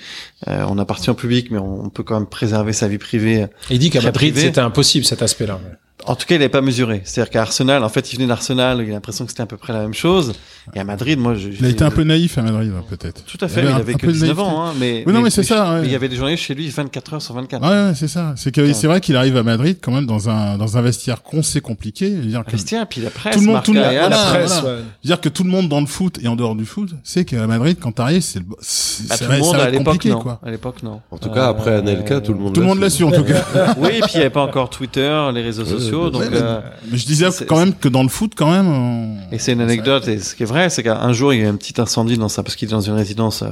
euh, 0.47 0.63
on 0.69 0.77
appartient 0.77 1.09
au 1.09 1.15
public, 1.15 1.49
mais 1.49 1.57
on, 1.57 1.89
peut 1.89 2.03
quand 2.03 2.13
même 2.13 2.29
préserver 2.29 2.73
sa 2.73 2.87
vie 2.87 2.99
privée. 2.99 3.47
Il 3.71 3.79
dit 3.79 3.89
qu'à 3.89 4.01
Madrid, 4.01 4.37
c'était 4.37 4.61
impossible 4.61 5.05
cet 5.05 5.21
aspect-là. 5.21 5.59
En 6.05 6.15
tout 6.15 6.25
cas, 6.25 6.35
il 6.35 6.39
n'avait 6.39 6.49
pas 6.49 6.61
mesuré. 6.61 7.01
C'est-à-dire 7.03 7.29
qu'à 7.29 7.41
Arsenal, 7.41 7.83
en 7.83 7.89
fait, 7.89 8.11
il 8.13 8.15
venait 8.15 8.27
d'Arsenal, 8.27 8.81
il 8.81 8.89
a 8.89 8.93
l'impression 8.93 9.25
que 9.25 9.31
c'était 9.31 9.43
à 9.43 9.45
peu 9.45 9.57
près 9.57 9.73
la 9.73 9.79
même 9.81 9.93
chose. 9.93 10.31
Et 10.73 10.79
à 10.79 10.83
Madrid, 10.83 11.19
moi, 11.19 11.33
je, 11.35 11.49
Il 11.49 11.65
a 11.65 11.69
été 11.69 11.83
un 11.83 11.91
peu 11.91 12.03
naïf 12.03 12.37
à 12.37 12.41
Madrid, 12.41 12.71
hein, 12.77 12.83
peut-être. 12.89 13.23
Tout 13.25 13.37
à 13.41 13.47
fait, 13.47 13.61
Il 13.61 13.65
il 13.65 13.67
avait 13.67 13.81
avait 13.81 13.93
un 13.93 13.97
que 13.97 14.05
peu 14.05 14.07
de 14.07 14.13
19 14.13 14.27
naïveté. 14.37 14.41
ans, 14.55 14.63
hein, 14.65 14.73
mais, 14.79 15.03
Oui, 15.05 15.13
non, 15.13 15.21
mais 15.21 15.29
c'est 15.29 15.41
mais- 15.41 15.47
ça, 15.47 15.73
ouais. 15.73 15.81
mais 15.81 15.87
il 15.87 15.91
y 15.91 15.95
avait 15.95 16.07
des 16.07 16.15
journées 16.15 16.37
chez 16.37 16.55
lui 16.55 16.69
24 16.69 17.13
heures 17.15 17.21
sur 17.21 17.33
24. 17.35 17.61
Ouais, 17.63 17.89
ouais, 17.89 17.93
c'est 17.95 18.07
ça. 18.07 18.33
C'est 18.37 18.53
que 18.53 18.71
c'est 18.73 18.87
vrai 18.87 19.01
qu'il 19.01 19.15
arrive 19.17 19.35
à 19.35 19.43
Madrid 19.43 19.77
quand 19.81 19.91
même 19.91 20.05
dans 20.05 20.29
un 20.29 20.57
dans 20.57 20.77
un 20.77 20.81
vestiaire 20.81 21.21
qu'on 21.21 21.43
sait 21.43 21.61
compliqué. 21.61 22.11
Je 22.11 22.21
veux 22.21 22.27
dire 22.27 22.45
que 22.45 22.51
Vestiaire, 22.51 22.87
puis 22.87 23.01
la 23.01 23.09
presse, 23.09 23.35
tout 23.35 23.41
le 23.41 23.47
monde, 23.47 23.63
tout 23.63 23.73
voilà, 23.73 24.05
As, 24.05 24.09
la 24.09 24.17
presse, 24.17 24.61
voilà. 24.61 24.77
ouais. 24.77 24.83
Je 25.03 25.09
veux 25.09 25.15
dire 25.15 25.21
que 25.21 25.29
tout 25.29 25.43
le 25.43 25.49
monde 25.49 25.67
dans 25.69 25.81
le 25.81 25.87
foot 25.87 26.17
et 26.21 26.27
en 26.27 26.35
dehors 26.35 26.55
du 26.55 26.65
foot 26.65 26.91
sait 27.03 27.25
qu'à 27.25 27.45
Madrid, 27.45 27.77
quand 27.79 27.91
t'arrives, 27.91 28.21
c'est 28.21 28.39
le, 28.39 28.45
c'est, 28.61 29.07
Bah, 29.09 29.17
tout 29.17 29.23
le 29.31 29.37
monde 29.39 29.55
à 29.55 29.69
l'époque 29.69 30.05
non. 30.05 30.19
quoi. 30.21 30.39
À 30.45 30.49
l'époque 30.51 30.81
non. 30.83 31.01
En 31.11 31.17
tout 31.17 31.29
cas, 31.29 31.47
après 31.49 31.71
Euh, 31.71 31.79
Anelka, 31.79 32.21
tout 32.21 32.33
le 32.33 32.39
monde 32.39 32.53
Tout 32.53 32.61
le 32.61 32.67
monde 32.67 32.79
l'a 32.79 32.89
su, 32.89 33.03
en 33.03 33.11
tout 33.11 33.23
cas. 33.23 33.43
oui, 33.77 33.89
et 33.97 34.01
puis 34.01 34.11
il 34.13 34.17
n'y 34.17 34.21
avait 34.21 34.29
pas 34.29 34.41
encore 34.43 34.69
Twitter, 34.69 35.29
les 35.33 35.41
réseaux 35.41 35.63
Ouais, 35.63 35.88
sociaux, 35.89 36.09
donc. 36.09 36.23
euh, 36.33 36.61
Mais 36.91 36.97
je 36.97 37.05
disais 37.05 37.27
quand 37.47 37.57
même 37.57 37.73
que 37.73 37.87
dans 37.89 38.03
le 38.03 38.09
foot, 38.09 38.33
quand 38.35 38.51
même. 38.51 38.67
on- 38.67 39.17
Et 39.31 39.39
c'est 39.39 39.53
une 39.53 39.61
anecdote, 39.61 40.07
et 40.07 40.19
ce 40.19 40.35
qui 40.35 40.43
est 40.43 40.45
vrai, 40.45 40.69
c'est 40.69 40.83
qu'un 40.83 41.13
jour, 41.13 41.33
il 41.33 41.39
y 41.39 41.43
a 41.43 41.45
eu 41.45 41.47
un 41.49 41.55
petit 41.55 41.79
incendie 41.81 42.17
dans 42.17 42.29
ça, 42.29 42.43
parce 42.43 42.55
qu'il 42.55 42.67
est 42.67 42.71
dans 42.71 42.81
une 42.81 42.93
résidence 42.93 43.41
euh, 43.43 43.47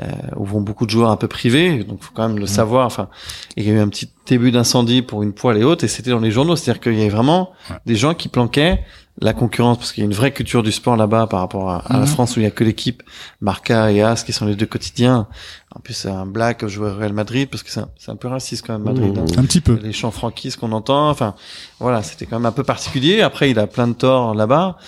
euh, 0.00 0.04
où 0.36 0.44
vont 0.44 0.60
beaucoup 0.60 0.86
de 0.86 0.90
joueurs 0.90 1.10
un 1.10 1.16
peu 1.16 1.28
privés, 1.28 1.84
donc 1.84 2.02
faut 2.02 2.12
quand 2.14 2.28
même 2.28 2.38
le 2.38 2.46
savoir. 2.46 2.86
Enfin, 2.86 3.08
il 3.56 3.64
y 3.66 3.70
a 3.70 3.74
eu 3.74 3.78
un 3.80 3.88
petit 3.88 4.08
début 4.26 4.50
d'incendie 4.50 5.02
pour 5.02 5.22
une 5.22 5.32
poêle 5.32 5.56
et 5.58 5.64
haute, 5.64 5.84
et 5.84 5.88
c'était 5.88 6.10
dans 6.10 6.20
les 6.20 6.30
journaux, 6.30 6.56
c'est-à-dire 6.56 6.80
qu'il 6.80 6.94
y 6.94 7.00
avait 7.00 7.08
vraiment 7.08 7.50
des 7.86 7.96
gens 7.96 8.14
qui 8.14 8.28
planquaient 8.28 8.80
la 9.20 9.32
concurrence, 9.32 9.78
parce 9.78 9.92
qu'il 9.92 10.04
y 10.04 10.06
a 10.06 10.08
une 10.08 10.14
vraie 10.14 10.30
culture 10.30 10.62
du 10.62 10.70
sport 10.70 10.96
là-bas 10.96 11.26
par 11.26 11.40
rapport 11.40 11.68
à, 11.70 11.78
à 11.88 11.94
la 11.94 12.00
Mhm. 12.00 12.06
France 12.06 12.36
où 12.36 12.40
il 12.40 12.44
y 12.44 12.46
a 12.46 12.52
que 12.52 12.62
l'équipe 12.62 13.02
Marca 13.40 13.90
et 13.90 14.00
As 14.00 14.22
qui 14.22 14.32
sont 14.32 14.46
les 14.46 14.54
deux 14.54 14.66
quotidiens. 14.66 15.26
En 15.76 15.80
plus, 15.80 15.92
c'est 15.92 16.08
un 16.10 16.24
black 16.24 16.66
joueur 16.66 16.96
Real 16.96 17.12
Madrid, 17.12 17.46
parce 17.50 17.62
que 17.62 17.68
c'est 17.70 18.10
un, 18.10 18.16
peu 18.16 18.26
raciste 18.28 18.64
quand 18.66 18.72
même 18.72 18.84
Madrid. 18.84 19.12
Mhm. 19.12 19.18
hein 19.18 19.24
Un 19.36 19.42
petit 19.42 19.60
peu. 19.60 19.78
les 19.82 19.92
chants 19.92 20.10
franquistes 20.10 20.56
qu'on 20.58 20.72
entend. 20.72 21.10
Enfin, 21.10 21.34
voilà, 21.78 22.02
c'était 22.02 22.24
quand 22.24 22.36
même 22.38 22.46
un 22.46 22.52
peu 22.52 22.64
particulier. 22.64 23.20
Après, 23.20 23.50
il 23.50 23.58
a 23.58 23.66
plein 23.66 23.86
de 23.86 23.92
torts 23.92 24.34
là-bas, 24.34 24.78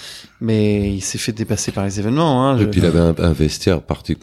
mais 0.41 0.95
il 0.95 1.03
s'est 1.03 1.19
fait 1.19 1.33
dépasser 1.33 1.71
par 1.71 1.85
les 1.85 2.01
événements. 2.01 2.49
Hein. 2.49 2.57
Et 2.57 2.61
Je- 2.61 2.65
puis 2.65 2.81
il 2.81 2.87
avait 2.87 2.99
un, 2.99 3.15
un 3.19 3.33
vestiaire 3.33 3.83
partic- 3.83 4.17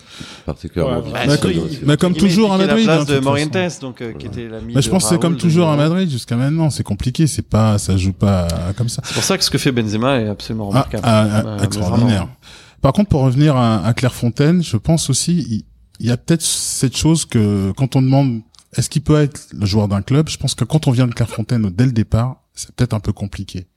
particulièrement 0.48 0.98
Ouais, 0.98 1.12
Bah, 1.14 1.20
Bah, 1.28 1.38
comme- 1.38 1.52
il- 1.52 1.86
bah, 1.86 1.96
comme 1.98 2.14
il 2.14 2.20
toujours 2.20 2.52
à 2.52 2.58
Madrid, 2.58 2.88
La 2.88 2.94
hein, 2.94 2.96
place 2.98 3.08
de 3.08 3.16
de 3.16 3.20
Morientes, 3.20 3.80
donc 3.82 4.02
euh, 4.02 4.14
qui 4.14 4.26
était 4.26 4.48
l'ami 4.48 4.74
Bah, 4.74 4.82
je 4.82 4.88
de 4.88 4.92
pense 4.92 5.04
que 5.04 5.10
c'est 5.10 5.22
comme 5.22 5.38
toujours 5.38 5.70
à. 5.70 5.76
Madrid 5.78 6.10
jusqu'à 6.10 6.36
maintenant. 6.38 6.72
C'est 6.72 6.84
compliqué. 6.84 7.28
C'est 7.28 7.44
pas, 7.48 7.78
ça 7.78 7.96
joue 7.98 8.14
pas 8.14 8.48
comme 8.76 8.90
ça. 8.90 9.04
C'est 9.06 9.14
pour 9.14 9.24
ça 9.24 9.38
que 9.38 9.44
ce 9.44 9.52
que 9.52 9.60
fait 9.60 9.72
Benzema 9.72 10.20
est 10.22 10.28
absolument 10.28 10.66
Ah, 10.74 10.88
remarquable. 10.88 11.04
ah, 11.06 11.44
ah, 11.60 11.64
extraordinaire. 11.64 12.28
Par 12.82 12.94
contre, 12.94 13.10
pour 13.10 13.22
revenir 13.22 13.56
à, 13.56 13.86
à 13.86 13.94
Clairefontaine, 13.94 14.64
je 14.64 14.78
pense 14.78 15.10
aussi, 15.12 15.38
il, 15.50 15.64
il 16.00 16.06
y 16.08 16.12
a 16.12 16.18
peut-être 16.18 16.42
cette 16.42 16.96
chose 16.98 17.26
que 17.26 17.72
quand 17.78 17.96
on 17.96 18.02
demande 18.02 18.42
est-ce 18.76 18.90
qu'il 18.90 19.02
peut 19.02 19.20
être 19.22 19.48
le 19.54 19.66
joueur 19.66 19.88
d'un 19.88 20.02
club, 20.02 20.30
je 20.30 20.38
pense 20.38 20.54
que 20.56 20.64
quand 20.66 20.88
on 20.88 20.92
vient 20.92 21.08
de 21.08 21.14
Clairefontaine 21.14 21.70
dès 21.70 21.86
le 21.86 21.92
départ, 21.92 22.44
c'est 22.54 22.72
peut-être 22.76 22.94
un 22.94 23.00
peu 23.00 23.14
compliqué. 23.14 23.68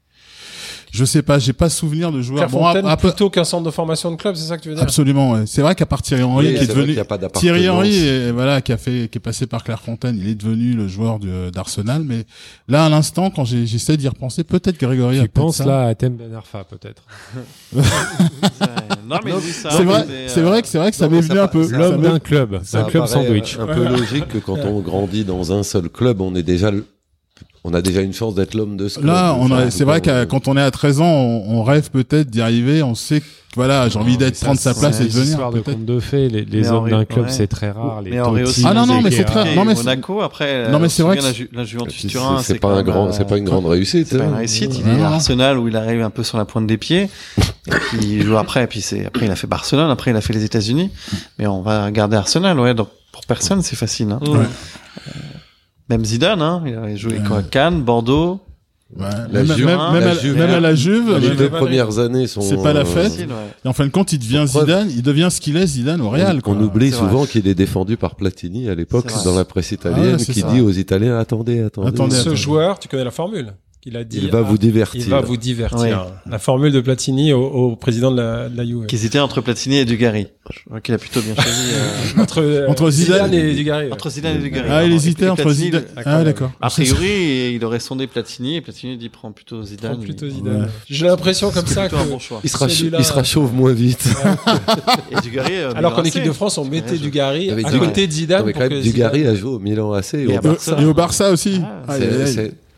Je 0.92 1.04
sais 1.04 1.22
pas, 1.22 1.38
j'ai 1.38 1.52
pas 1.52 1.70
souvenir 1.70 2.10
de 2.10 2.20
joueur. 2.20 2.48
Bon, 2.48 2.58
Clairefontaine, 2.58 2.86
après- 2.86 3.08
plutôt 3.10 3.30
qu'un 3.30 3.44
centre 3.44 3.64
de 3.64 3.70
formation 3.70 4.10
de 4.10 4.16
club, 4.16 4.34
c'est 4.34 4.48
ça 4.48 4.56
que 4.58 4.62
tu 4.62 4.68
veux 4.70 4.74
dire? 4.74 4.82
Absolument, 4.82 5.30
ouais. 5.32 5.44
C'est 5.46 5.62
vrai 5.62 5.76
qu'à 5.76 5.86
part 5.86 6.02
Thierry 6.02 6.24
Henry, 6.24 6.48
Oui, 6.48 6.54
qui 6.56 6.64
est 6.64 6.66
devenu 6.66 6.98
a. 6.98 7.28
Thierry 7.30 7.68
Henry, 7.68 8.30
voilà, 8.32 8.60
qui 8.60 8.72
a 8.72 8.76
fait, 8.76 9.08
qui 9.08 9.18
est 9.18 9.20
passé 9.20 9.46
par 9.46 9.62
Clairefontaine, 9.62 10.16
il 10.18 10.28
est 10.28 10.34
devenu 10.34 10.72
le 10.74 10.88
joueur 10.88 11.20
d'Arsenal. 11.52 12.02
Mais 12.02 12.24
là, 12.66 12.86
à 12.86 12.88
l'instant, 12.88 13.30
quand 13.30 13.44
j'essaie 13.44 13.96
d'y 13.96 14.08
repenser, 14.08 14.42
peut-être 14.42 14.80
Grégory 14.80 15.18
a 15.20 15.22
Tu 15.22 15.28
peut-être 15.28 15.44
penses 15.44 15.56
ça. 15.58 15.64
là 15.64 15.86
à 15.86 15.94
Thème 15.94 16.16
Ben 16.16 16.34
Arfa, 16.34 16.64
peut-être. 16.64 17.04
non, 19.10 19.16
mais 19.24 19.32
oui, 19.32 19.40
ça, 19.52 19.70
C'est 19.70 19.84
vrai, 19.84 20.06
c'est 20.28 20.40
euh, 20.40 20.44
vrai 20.44 20.62
que 20.62 20.68
c'est 20.68 20.78
vrai 20.78 20.90
que 20.90 20.96
ça 20.96 21.06
non, 21.06 21.10
m'est 21.10 21.16
mais 21.18 21.22
ça 21.22 21.28
venu 21.34 21.40
un 21.40 21.48
peu. 21.48 21.64
ça 21.64 21.76
L'homme 21.76 22.00
d'un 22.02 22.18
club, 22.18 22.60
Ça 22.62 22.78
d'un 22.82 22.88
club 22.88 23.04
paraît 23.04 23.12
sandwich. 23.26 23.58
Un 23.58 23.66
peu 23.66 23.84
logique 23.88 24.28
que 24.28 24.38
quand 24.38 24.58
on 24.64 24.80
grandit 24.80 25.24
dans 25.24 25.52
un 25.52 25.62
seul 25.62 25.88
club, 25.88 26.20
on 26.20 26.34
est 26.34 26.42
déjà, 26.42 26.70
le- 26.70 26.84
on 27.64 27.74
a 27.74 27.82
déjà 27.82 28.00
une 28.00 28.12
chance 28.14 28.34
d'être 28.34 28.54
l'homme 28.54 28.76
de 28.76 28.88
ce 28.88 28.94
club. 29.00 29.06
Là, 29.12 29.34
on 29.38 29.46
Enfin, 29.46 29.56
a, 29.66 29.70
c'est 29.70 29.84
vrai 29.84 30.00
que 30.00 30.24
quand 30.24 30.48
on 30.48 30.56
est 30.56 30.62
à 30.62 30.70
13 30.70 31.00
ans, 31.00 31.04
on, 31.06 31.58
on 31.58 31.62
rêve 31.62 31.90
peut-être 31.90 32.30
d'y 32.30 32.40
arriver. 32.40 32.82
On 32.82 32.94
sait 32.94 33.20
que 33.20 33.26
voilà, 33.56 33.88
j'ai 33.88 33.98
envie 33.98 34.16
d'être 34.16 34.36
Ça, 34.36 34.46
prendre 34.46 34.60
sa 34.60 34.72
place 34.74 35.00
et 35.00 35.04
de 35.04 35.08
venir. 35.10 35.24
histoires 35.30 35.50
de 35.52 35.58
peut-être. 35.60 35.76
contes 35.76 35.84
de 35.84 35.98
fées. 36.00 36.28
Les, 36.28 36.68
hommes 36.70 36.76
Henri- 36.76 36.90
d'un 36.92 37.04
club, 37.04 37.26
ouais. 37.26 37.32
c'est 37.32 37.48
très 37.48 37.70
rare. 37.72 38.00
Les 38.00 38.12
Mais 38.12 38.42
aussi. 38.44 38.62
Ah 38.64 38.72
non, 38.72 38.86
non, 38.86 39.02
mais 39.02 39.10
c'est 39.10 39.24
très- 39.24 39.54
non, 39.56 39.64
mais 39.64 39.74
Monaco, 39.74 40.20
après, 40.22 40.70
Non, 40.70 40.78
mais 40.78 40.86
euh, 40.86 40.88
c'est 40.88 41.02
vrai 41.02 41.16
que 41.18 41.22
la, 41.24 41.32
Ju- 41.32 41.50
la 41.52 41.64
Juventus 41.64 42.00
c'est 42.00 42.08
Turin, 42.08 42.40
c'est 42.42 42.58
pas 42.60 42.68
un 42.68 42.76
même, 42.76 42.84
grand, 42.86 43.08
euh, 43.08 43.12
c'est 43.12 43.26
pas 43.26 43.36
une 43.36 43.44
grande 43.44 43.66
réussite. 43.66 44.06
C'est 44.08 44.18
pas 44.18 44.24
une 44.24 44.34
hein. 44.34 44.36
réussite. 44.36 44.78
Il 44.78 44.88
est 44.88 45.02
à 45.02 45.08
Arsenal 45.08 45.58
où 45.58 45.66
il 45.68 45.76
arrive 45.76 46.00
un 46.02 46.10
peu 46.10 46.22
sur 46.22 46.38
la 46.38 46.44
pointe 46.44 46.66
des 46.68 46.78
pieds. 46.78 47.10
Il 48.00 48.22
joue 48.22 48.36
après. 48.38 48.64
Et 48.64 48.66
puis 48.68 48.80
c'est 48.80 49.04
après 49.04 49.26
il 49.26 49.32
a 49.32 49.36
fait 49.36 49.48
Barcelone. 49.48 49.90
Après 49.90 50.12
il 50.12 50.16
a 50.16 50.20
fait 50.20 50.32
les 50.32 50.44
États-Unis. 50.44 50.90
Mais 51.38 51.46
on 51.48 51.60
va 51.60 51.86
regarder 51.86 52.16
Arsenal. 52.16 52.58
Ouais. 52.58 52.72
Donc 52.74 52.88
pour 53.12 53.26
personne 53.26 53.62
c'est 53.62 53.76
facile. 53.76 54.12
Hein. 54.12 54.20
Ouais. 54.28 54.38
Même 55.90 56.04
Zidane. 56.04 56.40
Hein. 56.40 56.62
Il 56.66 56.74
a 56.74 56.96
joué 56.96 57.14
Ouais. 57.18 57.24
quoi 57.26 57.42
Cannes, 57.42 57.82
Bordeaux. 57.82 58.40
Ouais, 58.96 59.06
La 59.30 59.44
même, 59.44 59.56
Juve, 59.56 59.66
même, 59.66 59.78
à, 59.78 60.14
Juve, 60.14 60.36
même 60.36 60.50
à 60.50 60.58
la 60.58 60.74
Juve, 60.74 61.16
Les 61.18 61.36
deux 61.36 61.48
premières 61.48 61.98
années 62.00 62.26
sont. 62.26 62.40
C'est 62.40 62.60
pas 62.60 62.72
la 62.72 62.84
fête. 62.84 63.12
Facile, 63.12 63.26
ouais. 63.28 63.34
et 63.64 63.68
en 63.68 63.72
fin 63.72 63.84
de 63.86 63.90
compte, 63.90 64.12
il 64.12 64.18
devient 64.18 64.44
Zidane, 64.48 64.88
il 64.90 65.02
devient 65.02 65.28
ce 65.30 65.40
qu'il 65.40 65.56
est 65.56 65.66
Zidane 65.66 66.00
au 66.00 66.10
Real. 66.10 66.38
On, 66.38 66.40
quoi. 66.40 66.54
on 66.54 66.60
oublie 66.62 66.90
souvent 66.90 67.24
qu'il 67.24 67.46
est 67.46 67.54
défendu 67.54 67.96
par 67.96 68.16
Platini 68.16 68.68
à 68.68 68.74
l'époque 68.74 69.06
dans 69.24 69.36
la 69.36 69.44
presse 69.44 69.68
Ah 69.70 69.74
italienne, 69.74 70.16
ouais, 70.16 70.24
qui 70.24 70.40
ça. 70.40 70.48
dit 70.52 70.60
aux 70.60 70.72
Italiens 70.72 71.18
attendez, 71.18 71.60
attendez. 71.60 71.86
Attendez, 71.88 72.14
Ce 72.16 72.20
attendez. 72.22 72.36
joueur, 72.36 72.80
tu 72.80 72.88
connais 72.88 73.04
la 73.04 73.12
formule 73.12 73.52
qu'il 73.80 73.96
a 73.96 74.04
dit. 74.04 74.18
Il 74.22 74.30
va 74.30 74.38
ah, 74.38 74.42
vous 74.42 74.58
divertir. 74.58 75.00
Il 75.02 75.08
va 75.10 75.20
vous 75.20 75.36
divertir. 75.36 76.06
La 76.28 76.38
formule 76.38 76.72
de 76.72 76.80
Platini 76.80 77.32
au, 77.32 77.42
au 77.46 77.76
président 77.76 78.10
de 78.10 78.16
la, 78.20 78.48
de 78.48 78.56
la 78.56 78.64
Juve. 78.64 78.86
Qui 78.86 78.96
hésitait 78.96 79.18
entre 79.20 79.40
Platini 79.40 79.76
et 79.78 79.84
Dugarry. 79.84 80.26
Je 80.52 80.58
crois 80.66 80.80
qu'il 80.80 80.94
a 80.94 80.98
plutôt 80.98 81.20
bien 81.22 81.34
choisi. 81.34 81.70
euh, 81.72 82.20
Entre, 82.22 82.42
euh, 82.42 82.68
Entre 82.68 82.90
Zidane 82.90 83.32
et 83.32 83.54
Dugarry. 83.54 83.86
ouais. 83.86 83.92
entre 83.92 84.10
Zidane 84.10 84.36
et 84.36 84.40
Dugarry. 84.40 84.68
Ah, 84.70 84.84
il 84.84 84.92
hésitait 84.92 85.28
entre 85.28 85.42
Platini, 85.44 85.64
Zidane. 85.66 85.84
Ah, 86.04 86.24
d'accord. 86.24 86.50
A 86.60 86.68
priori, 86.70 87.54
il 87.54 87.64
aurait 87.64 87.78
sondé 87.80 88.06
Platini 88.06 88.56
et 88.56 88.60
Platini 88.60 88.96
dit 88.98 89.08
prend 89.08 89.30
plutôt 89.32 89.62
Zidane. 89.62 89.92
Prends 89.92 90.02
plutôt 90.02 90.28
Zidane. 90.28 90.62
Ouais. 90.62 90.68
J'ai 90.88 91.06
l'impression 91.06 91.50
comme 91.50 91.66
ça 91.66 91.88
que. 91.88 91.94
un 91.96 92.04
bon 92.04 92.18
choix. 92.18 92.40
Il 92.44 92.50
sera, 92.50 92.66
il 92.68 93.04
sera 93.04 93.22
chauve 93.24 93.54
moins 93.54 93.72
vite. 93.72 94.08
Et 95.12 95.20
Dugarry. 95.22 95.54
euh, 95.56 95.72
Alors 95.76 95.94
qu'en 95.94 96.02
équipe 96.04 96.24
de 96.24 96.32
France, 96.32 96.58
on 96.58 96.64
mettait 96.64 96.96
Dugarry 96.98 97.50
Avec 97.50 97.66
à 97.66 97.70
Dugarry. 97.70 97.88
côté 97.88 98.06
de 98.06 98.12
Zidane. 98.12 98.52
Dugarry 98.82 99.26
a 99.26 99.34
joué 99.34 99.50
au 99.50 99.58
Milan 99.58 99.92
AC 99.92 100.14
et 100.14 100.26
au 100.36 100.40
Barça. 100.40 100.76
Et 100.80 100.84
au 100.84 100.94
Barça 100.94 101.30
aussi. 101.30 101.62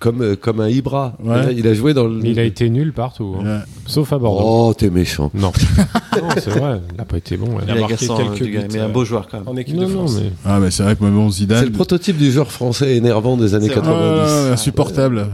C'est- 0.03 0.09
c'est 0.09 0.17
comme, 0.17 0.23
euh, 0.23 0.37
comme 0.37 0.61
un 0.61 0.69
Ibra. 0.69 1.15
Ouais. 1.23 1.55
Il 1.57 1.67
a 1.67 1.75
joué 1.75 1.95
dans 1.95 2.05
le. 2.05 2.17
Mais 2.21 2.31
il 2.31 2.39
a 2.39 2.45
été 2.45 2.69
nul 2.71 2.93
partout, 2.93 3.37
hein. 3.41 3.45
Ouais. 3.45 3.59
sauf 3.87 4.13
à 4.13 4.19
Bordeaux. 4.19 4.69
Oh, 4.71 4.75
t'es 4.75 4.91
méchant. 4.91 5.31
Non, 5.35 5.53
non 6.17 6.29
c'est 6.37 6.51
vrai, 6.51 6.81
il 6.91 6.97
n'a 6.97 7.05
pas 7.05 7.17
été 7.19 7.37
bon. 7.37 7.47
Il 7.63 7.71
a 7.71 7.75
Il 7.75 7.79
a 7.79 7.81
marqué 7.81 7.95
agaçant, 7.95 8.17
quelques 8.17 8.43
buts, 8.45 8.61
mais 8.73 8.79
un 8.81 8.85
euh, 8.85 8.89
beau 8.89 9.05
joueur 9.05 9.29
quand 9.29 9.39
même. 9.39 9.49
en 9.49 9.57
équipe 9.57 9.77
Non, 9.77 9.83
de 9.83 9.93
non, 9.93 9.99
France. 10.07 10.19
mais 10.23 10.33
Ah, 10.45 10.61
bah, 10.61 10.71
c'est 10.71 10.83
vrai 10.83 10.97
que 10.97 11.01
bon, 11.05 11.31
C'est 11.31 11.39
Zidane. 11.39 11.65
le 11.67 11.73
prototype 11.73 12.17
du 12.17 12.31
joueur 12.33 12.51
français 12.51 12.97
énervant 12.97 13.37
des 13.37 13.55
années 13.55 13.69
C'est 13.69 13.75
90. 13.75 14.31
Ah, 14.49 14.53
insupportable. 14.53 15.27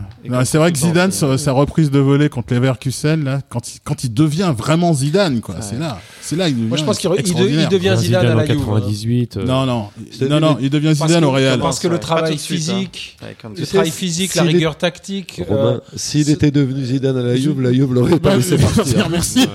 C'est 0.44 0.58
vrai 0.58 0.72
que 0.72 0.78
Zidane, 0.78 1.12
sa, 1.12 1.38
sa 1.38 1.52
reprise 1.52 1.90
de 1.90 1.98
volée 1.98 2.28
contre 2.28 2.54
Leverkusen, 2.54 3.24
là, 3.24 3.40
quand 3.48 3.74
il, 3.74 3.80
quand 3.82 4.04
il 4.04 4.12
devient 4.12 4.52
vraiment 4.56 4.92
Zidane, 4.92 5.40
quoi, 5.40 5.56
Ouais. 5.56 5.60
c'est 5.62 5.78
là, 5.78 5.98
c'est 6.28 6.36
là, 6.36 6.48
il 6.48 6.54
devient 6.54 6.66
Moi, 6.68 6.76
je 6.76 6.84
pense 6.84 6.98
qu'il 6.98 7.08
re- 7.10 7.14
il 7.18 7.22
de- 7.22 7.28
il 7.28 7.30
extraordinaire. 7.30 7.68
devient 7.68 7.94
Zidane 7.98 8.26
à 8.26 8.32
en 8.32 8.36
la 8.36 8.46
Juve. 8.46 8.56
hein. 8.56 8.64
98. 8.64 9.36
euh, 9.38 9.44
Non, 9.44 9.66
non, 9.66 9.86
C'est 10.10 10.28
non, 10.28 10.40
non, 10.40 10.58
il 10.60 10.70
devient 10.70 10.94
Parce 10.98 11.08
Zidane 11.10 11.22
que- 11.22 11.28
au 11.28 11.30
Real. 11.32 11.58
Parce 11.60 11.78
que 11.78 11.88
le 11.88 11.98
travail 11.98 12.30
tout 12.32 12.36
de 12.36 12.40
suite, 12.40 12.68
hein. 12.68 12.72
physique, 12.74 13.16
Ouais, 13.22 13.36
quand 13.40 13.48
le 13.48 13.54
tu- 13.54 13.66
travail 13.66 13.90
physique, 13.90 14.32
s'il 14.32 14.42
la 14.42 14.50
est- 14.50 14.52
rigueur 14.54 14.76
tactique. 14.76 15.42
Romain, 15.48 15.60
euh, 15.74 15.80
s'il 15.96 16.24
c'est- 16.26 16.32
était 16.32 16.50
devenu 16.50 16.84
Zidane 16.84 17.16
à 17.16 17.22
la 17.22 17.36
Juve, 17.36 17.60
la 17.60 17.72
Juve 17.72 17.94
l'aurait 17.94 18.18
pas 18.18 18.30
Bah, 18.30 18.36
laissé 18.36 18.56
partir. 18.58 18.84
dire 18.84 19.08
merci. 19.10 19.46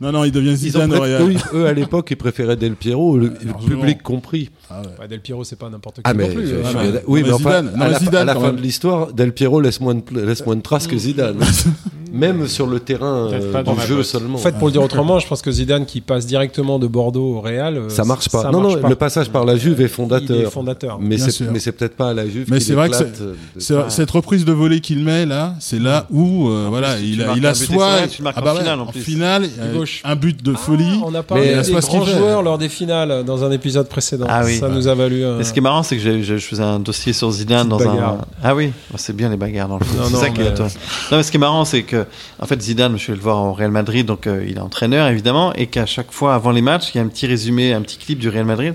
Non, 0.00 0.12
non, 0.12 0.24
il 0.24 0.32
devient 0.32 0.48
Ils 0.48 0.52
ont 0.54 0.56
Zidane 0.56 0.92
au 0.92 0.96
pré- 0.98 1.16
Real. 1.16 1.22
eux, 1.22 1.34
eux, 1.54 1.66
à 1.66 1.72
l'époque, 1.72 2.08
ils 2.10 2.16
préféraient 2.16 2.56
Del 2.56 2.74
Piero, 2.76 3.18
le, 3.18 3.26
le 3.28 3.32
Largement. 3.46 3.58
public 3.68 4.02
compris. 4.02 4.50
Ah 4.70 4.80
ouais. 4.82 4.88
Ouais, 5.00 5.08
Del 5.08 5.20
Piero, 5.20 5.44
c'est 5.44 5.56
pas 5.58 5.68
n'importe 5.70 5.96
qui 5.96 6.02
Ah, 6.04 6.12
non 6.14 6.18
mais, 6.26 6.34
plus. 6.34 6.46
je- 6.48 6.54
hein. 6.56 6.58
je- 6.72 6.76
Ah, 6.78 7.00
oui, 7.06 7.20
non, 7.20 7.26
mais 7.26 7.28
mais 7.28 7.32
enfin, 7.32 7.38
Zidane. 7.50 7.64
Non, 7.66 7.72
à 7.82 7.84
mais 7.86 7.90
la, 7.92 7.98
Zidane, 7.98 8.14
à 8.16 8.24
la 8.24 8.34
quand 8.34 8.40
fin 8.40 8.46
même. 8.48 8.56
de 8.56 8.62
l'histoire, 8.62 9.12
Del 9.12 9.32
Piero 9.32 9.60
laisse 9.60 9.80
moins 9.80 9.94
de, 9.94 10.00
pla- 10.00 10.24
laisse 10.24 10.44
moins 10.44 10.56
de 10.56 10.62
traces 10.62 10.86
que 10.86 10.96
Zidane. 10.96 11.36
même 12.16 12.46
sur 12.48 12.66
le 12.66 12.80
terrain 12.80 13.28
euh, 13.32 13.62
du 13.62 13.86
jeu 13.86 14.02
seulement. 14.02 14.36
En 14.36 14.38
fait, 14.42 14.52
pour 14.58 14.68
le 14.68 14.72
dire 14.72 14.82
autrement, 14.82 15.18
je 15.18 15.26
pense 15.26 15.42
que 15.42 15.50
Zidane 15.50 15.86
qui 15.86 16.00
passe 16.00 16.26
directement 16.26 16.78
de 16.78 16.86
Bordeaux 16.86 17.36
au 17.36 17.40
Real, 17.40 17.76
euh, 17.76 17.88
ça 17.88 18.04
marche 18.04 18.28
pas. 18.28 18.42
ça 18.42 18.50
non, 18.50 18.60
marche 18.60 18.74
non, 18.76 18.80
pas. 18.82 18.88
le 18.88 18.94
passage 18.96 19.28
par 19.30 19.44
la 19.44 19.56
Juve 19.56 19.80
est 19.80 19.84
Il 19.84 19.86
est 19.86 19.88
fondateur. 19.88 20.52
fondateur. 20.52 20.98
Mais 21.00 21.18
c'est 21.18 21.30
sûr. 21.30 21.46
mais 21.52 21.58
c'est 21.60 21.72
peut-être 21.72 21.96
pas 21.96 22.10
à 22.10 22.14
la 22.14 22.28
Juve. 22.28 22.46
Mais 22.50 22.60
c'est 22.60 22.74
vrai 22.74 22.88
que 22.90 22.96
euh, 22.96 23.00
de- 23.00 23.36
C'est- 23.60 23.90
Cette 23.90 24.10
reprise 24.10 24.44
de 24.44 24.52
volée 24.52 24.80
qu'il 24.80 24.98
met 25.00 25.26
là, 25.26 25.54
c'est 25.60 25.78
là 25.78 26.06
où 26.10 26.48
euh, 26.48 26.66
voilà, 26.68 26.96
tu 26.96 27.04
il 27.04 27.22
a, 27.22 27.34
il 27.36 27.46
a 27.46 27.54
soit 27.54 27.76
marques 28.20 28.38
en 28.38 28.42
ouais, 28.44 28.58
finale, 28.58 28.78
en 28.80 28.82
en 28.82 28.86
plus. 28.86 29.00
finale, 29.00 29.48
gauche. 29.74 30.00
un 30.04 30.16
but 30.16 30.42
de 30.42 30.52
Ah, 30.54 30.58
folie. 30.58 31.00
on 31.04 31.14
a 31.14 31.22
parlé 31.22 31.54
Mais 31.56 31.62
des 31.62 31.72
grands 31.72 32.04
joueurs 32.04 32.42
lors 32.42 32.58
des 32.58 32.68
finales 32.68 33.24
dans 33.24 33.44
un 33.44 33.50
épisode 33.50 33.88
précédent. 33.88 34.26
Ah 34.28 34.42
oui. 34.44 34.58
Ça 34.58 34.68
nous 34.68 34.88
a 34.88 34.94
valu 34.94 35.22
ce 35.42 35.52
qui 35.52 35.58
est 35.58 35.62
marrant, 35.62 35.82
c'est 35.82 35.96
que 35.96 36.22
je 36.22 36.36
faisais 36.38 36.62
un 36.62 36.78
dossier 36.78 37.12
sur 37.12 37.30
Zidane 37.30 37.68
dans 37.68 37.80
un. 37.80 38.18
Ah 38.42 38.54
oui, 38.54 38.72
c'est 38.96 39.14
bien 39.14 39.28
les 39.28 39.36
bagarres 39.36 39.68
dans 39.68 39.78
le 39.78 39.84
foot. 39.84 39.98
C'est 40.10 40.16
ça 40.16 40.30
qui 40.30 40.40
est. 40.40 40.58
Non, 40.58 40.66
mais 41.12 41.22
ce 41.22 41.30
qui 41.30 41.36
est 41.36 41.40
marrant, 41.40 41.64
c'est 41.64 41.82
que 41.82 42.05
en 42.38 42.46
fait 42.46 42.60
Zidane, 42.60 42.92
je 42.92 42.98
suis 43.02 43.12
allé 43.12 43.18
le 43.18 43.22
voir 43.24 43.42
au 43.44 43.52
Real 43.52 43.70
Madrid, 43.70 44.06
donc 44.06 44.26
euh, 44.26 44.44
il 44.48 44.56
est 44.56 44.60
entraîneur 44.60 45.08
évidemment, 45.08 45.52
et 45.54 45.66
qu'à 45.66 45.86
chaque 45.86 46.12
fois 46.12 46.34
avant 46.34 46.50
les 46.50 46.62
matchs, 46.62 46.90
il 46.94 46.98
y 46.98 47.00
a 47.00 47.04
un 47.04 47.08
petit 47.08 47.26
résumé, 47.26 47.72
un 47.72 47.82
petit 47.82 47.98
clip 47.98 48.18
du 48.18 48.28
Real 48.28 48.44
Madrid 48.44 48.74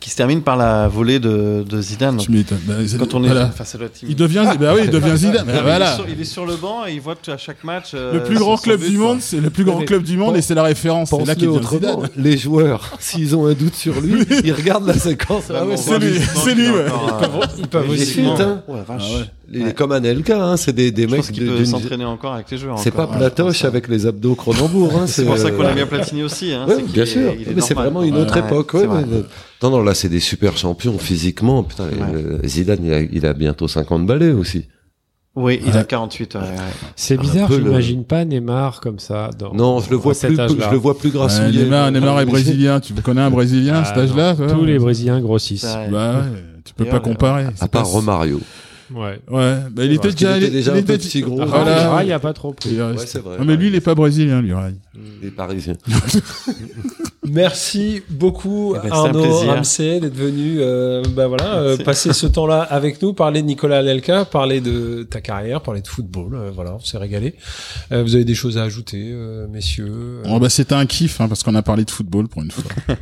qui 0.00 0.10
se 0.10 0.16
termine 0.16 0.42
par 0.42 0.56
la 0.56 0.88
volée 0.88 1.20
de, 1.20 1.64
de 1.64 1.80
Zidane. 1.80 2.16
Donc. 2.16 2.26
Bah, 2.66 2.74
quand 2.98 3.14
on 3.14 3.22
est, 3.22 3.28
voilà. 3.28 3.46
enfin, 3.46 3.62
ça 3.62 3.78
doit 3.78 3.86
être 3.86 4.00
Il 4.02 4.16
devient, 4.16 4.44
bah 4.58 4.72
oui, 4.74 4.80
il 4.86 4.90
devient 4.90 5.16
Zidane. 5.16 5.46
Bah, 5.46 5.52
mais 5.54 5.60
voilà. 5.62 5.86
il, 5.86 5.92
est 5.92 5.94
sur, 5.94 6.08
il 6.08 6.20
est 6.20 6.24
sur 6.24 6.44
le 6.44 6.56
banc 6.56 6.84
et 6.88 6.94
il 6.94 7.00
voit 7.00 7.14
que 7.14 7.30
à 7.30 7.36
chaque 7.36 7.62
match. 7.62 7.92
euh, 7.94 8.14
Le 8.14 8.24
plus 8.24 8.36
grand 8.36 8.56
club 8.56 8.80
but, 8.80 8.90
du 8.90 8.98
monde, 8.98 9.20
c'est 9.20 9.40
le 9.40 9.48
plus 9.50 9.62
grand 9.62 9.78
Mais 9.78 9.84
club 9.84 10.02
du 10.02 10.16
monde 10.16 10.36
et 10.36 10.42
c'est 10.42 10.56
la 10.56 10.64
référence. 10.64 11.10
C'est 11.10 11.24
là 11.24 11.36
qu'il. 11.36 11.48
Zidane. 11.52 12.08
Les 12.16 12.36
joueurs, 12.36 12.96
s'ils 12.98 13.36
ont 13.36 13.46
un 13.46 13.52
doute 13.52 13.76
sur 13.76 14.00
lui, 14.00 14.24
ils 14.44 14.52
regardent 14.52 14.88
la 14.88 14.98
séquence. 14.98 15.44
Ah 15.54 15.64
ouais, 15.64 15.76
c'est 15.76 16.00
lui, 16.00 16.18
c'est 16.18 16.54
lui, 16.56 16.66
euh, 16.66 16.88
Ils 17.58 17.68
peuvent 17.68 17.88
aussi. 17.88 18.24
Il 19.54 19.62
Ouais. 19.64 19.68
est 19.70 19.74
comme 19.74 19.92
Anelka, 19.92 20.42
hein, 20.42 20.56
c'est 20.56 20.72
des, 20.72 20.90
des 20.90 21.02
Je 21.06 21.08
mecs 21.14 21.26
peut 21.26 21.32
d'une- 21.34 21.66
s'entraîner 21.66 22.06
encore 22.06 22.32
avec 22.32 22.50
les 22.50 22.56
joueurs. 22.56 22.78
C'est 22.78 22.90
pas. 22.90 23.06
Platoche 23.06 23.64
avec 23.66 23.86
les 23.88 24.06
abdos 24.06 24.34
Cronenbourg. 24.34 24.92
Hein, 24.96 25.02
C'est 25.06 25.24
pour 25.26 25.36
ça 25.36 25.50
qu'on 25.50 25.62
euh, 25.62 25.68
aime 25.68 25.74
bien 25.74 25.86
Platini 25.86 26.22
aussi. 26.22 26.52
Hein, 26.54 26.64
Ouais, 26.66 26.82
bien 26.82 27.04
sûr. 27.04 27.20
est 27.30 27.54
Mais 27.54 27.60
c'est 27.60 27.74
vraiment 27.74 28.02
une 28.02 28.16
autre 28.16 28.34
Ouais, 28.40 28.46
époque. 28.46 28.72
mais, 28.74 28.80
euh, 28.82 29.22
non, 29.62 29.70
non, 29.70 29.82
là, 29.82 29.92
c'est 29.94 30.08
des 30.08 30.20
super 30.20 30.56
champions 30.56 30.96
physiquement. 30.98 31.62
Putain, 31.64 31.84
Zidane, 32.44 32.78
il 32.82 32.92
a, 32.94 33.00
il 33.00 33.26
a 33.26 33.32
bientôt 33.34 33.68
50 33.68 34.06
balais 34.06 34.30
aussi. 34.32 34.64
Oui, 35.34 35.60
il 35.66 35.72
a 35.72 35.80
Ouais. 35.80 35.84
48. 35.86 36.34
ouais, 36.34 36.40
ouais. 36.42 36.46
C'est 36.94 37.18
Un 37.18 37.22
bizarre, 37.22 37.48
peu 37.48 37.56
le- 37.58 37.64
j'imagine 37.64 38.04
pas 38.04 38.24
Neymar 38.26 38.80
comme 38.80 38.98
ça. 38.98 39.30
Dans, 39.38 39.54
Non, 39.54 39.80
je 39.80 39.88
le 39.90 39.96
vois 39.96 40.12
plus, 40.14 40.36
je 40.36 40.70
le 40.70 40.76
vois 40.76 40.98
plus. 40.98 41.10
Neymar, 41.12 41.90
Neymar 41.90 42.20
est 42.20 42.26
brésilien. 42.26 42.80
Tu 42.80 42.92
connais 42.94 43.22
un 43.22 43.30
brésilien 43.30 43.76
à 43.80 43.84
cet 43.84 43.94
Ah, 43.96 44.00
âge-là 44.00 44.34
Tous 44.34 44.64
les 44.64 44.78
Brésiliens 44.78 45.20
grossissent. 45.20 45.76
Bah 45.90 46.22
tu 46.64 46.74
peux 46.74 46.84
pas 46.84 47.00
comparer. 47.00 47.46
À 47.60 47.68
part 47.68 47.86
Romario. 47.86 48.40
Ouais. 48.94 49.18
Ouais, 49.30 49.56
bah 49.70 49.84
il 49.84 49.92
était 49.92 50.10
déjà, 50.10 50.36
était 50.38 50.50
déjà 50.50 50.72
il 50.76 50.78
un 50.80 50.82
peu 50.82 50.98
petit 50.98 51.20
gros. 51.22 51.40
Ah, 51.40 51.46
Voilà. 51.46 51.86
voilà. 51.88 52.02
il 52.04 52.08
y 52.08 52.12
a 52.12 52.18
pas 52.18 52.32
trop 52.32 52.52
pris. 52.52 52.70
Il 52.70 52.78
est 52.78 52.82
Ouais, 52.82 52.94
c'est 53.06 53.20
vrai. 53.20 53.38
Non, 53.38 53.44
mais 53.44 53.56
lui, 53.56 53.68
il 53.68 53.74
est 53.74 53.80
pas 53.80 53.94
brésilien, 53.94 54.42
lui. 54.42 54.52
ouais. 54.52 54.74
Les 55.22 55.30
Parisiens. 55.30 55.74
Merci 57.24 58.02
beaucoup 58.10 58.74
Eh 58.76 58.88
ben, 58.88 58.92
Arnaud. 58.92 59.38
Ramsey 59.46 60.00
d'être 60.00 60.16
venu 60.16 60.56
euh, 60.58 61.04
bah 61.10 61.28
voilà, 61.28 61.54
euh, 61.54 61.76
passer 61.76 62.12
ce 62.12 62.26
temps-là 62.28 62.62
avec 62.62 63.00
nous, 63.00 63.12
parler 63.12 63.42
de 63.42 63.46
Nicolas 63.46 63.78
Anelka, 63.78 64.24
parler 64.24 64.60
de 64.60 65.04
ta 65.08 65.20
carrière, 65.20 65.60
parler 65.60 65.82
de 65.82 65.86
football. 65.86 66.34
euh, 66.34 66.50
voilà, 66.52 66.74
on 66.74 66.80
s'est 66.80 66.98
régalé. 66.98 67.36
Euh, 67.92 68.02
vous 68.02 68.16
avez 68.16 68.24
des 68.24 68.34
choses 68.34 68.58
à 68.58 68.64
ajouter, 68.64 69.10
euh, 69.12 69.46
messieurs 69.48 69.86
euh, 69.88 70.22
Bon, 70.24 70.38
bah, 70.40 70.48
c'était 70.48 70.74
un 70.74 70.84
kiff, 70.84 71.20
hein, 71.20 71.28
parce 71.28 71.44
qu'on 71.44 71.54
a 71.54 71.62
parlé 71.62 71.84
de 71.84 71.90
football 71.92 72.26
pour 72.26 72.42
une 72.42 72.50
fois. 72.50 72.64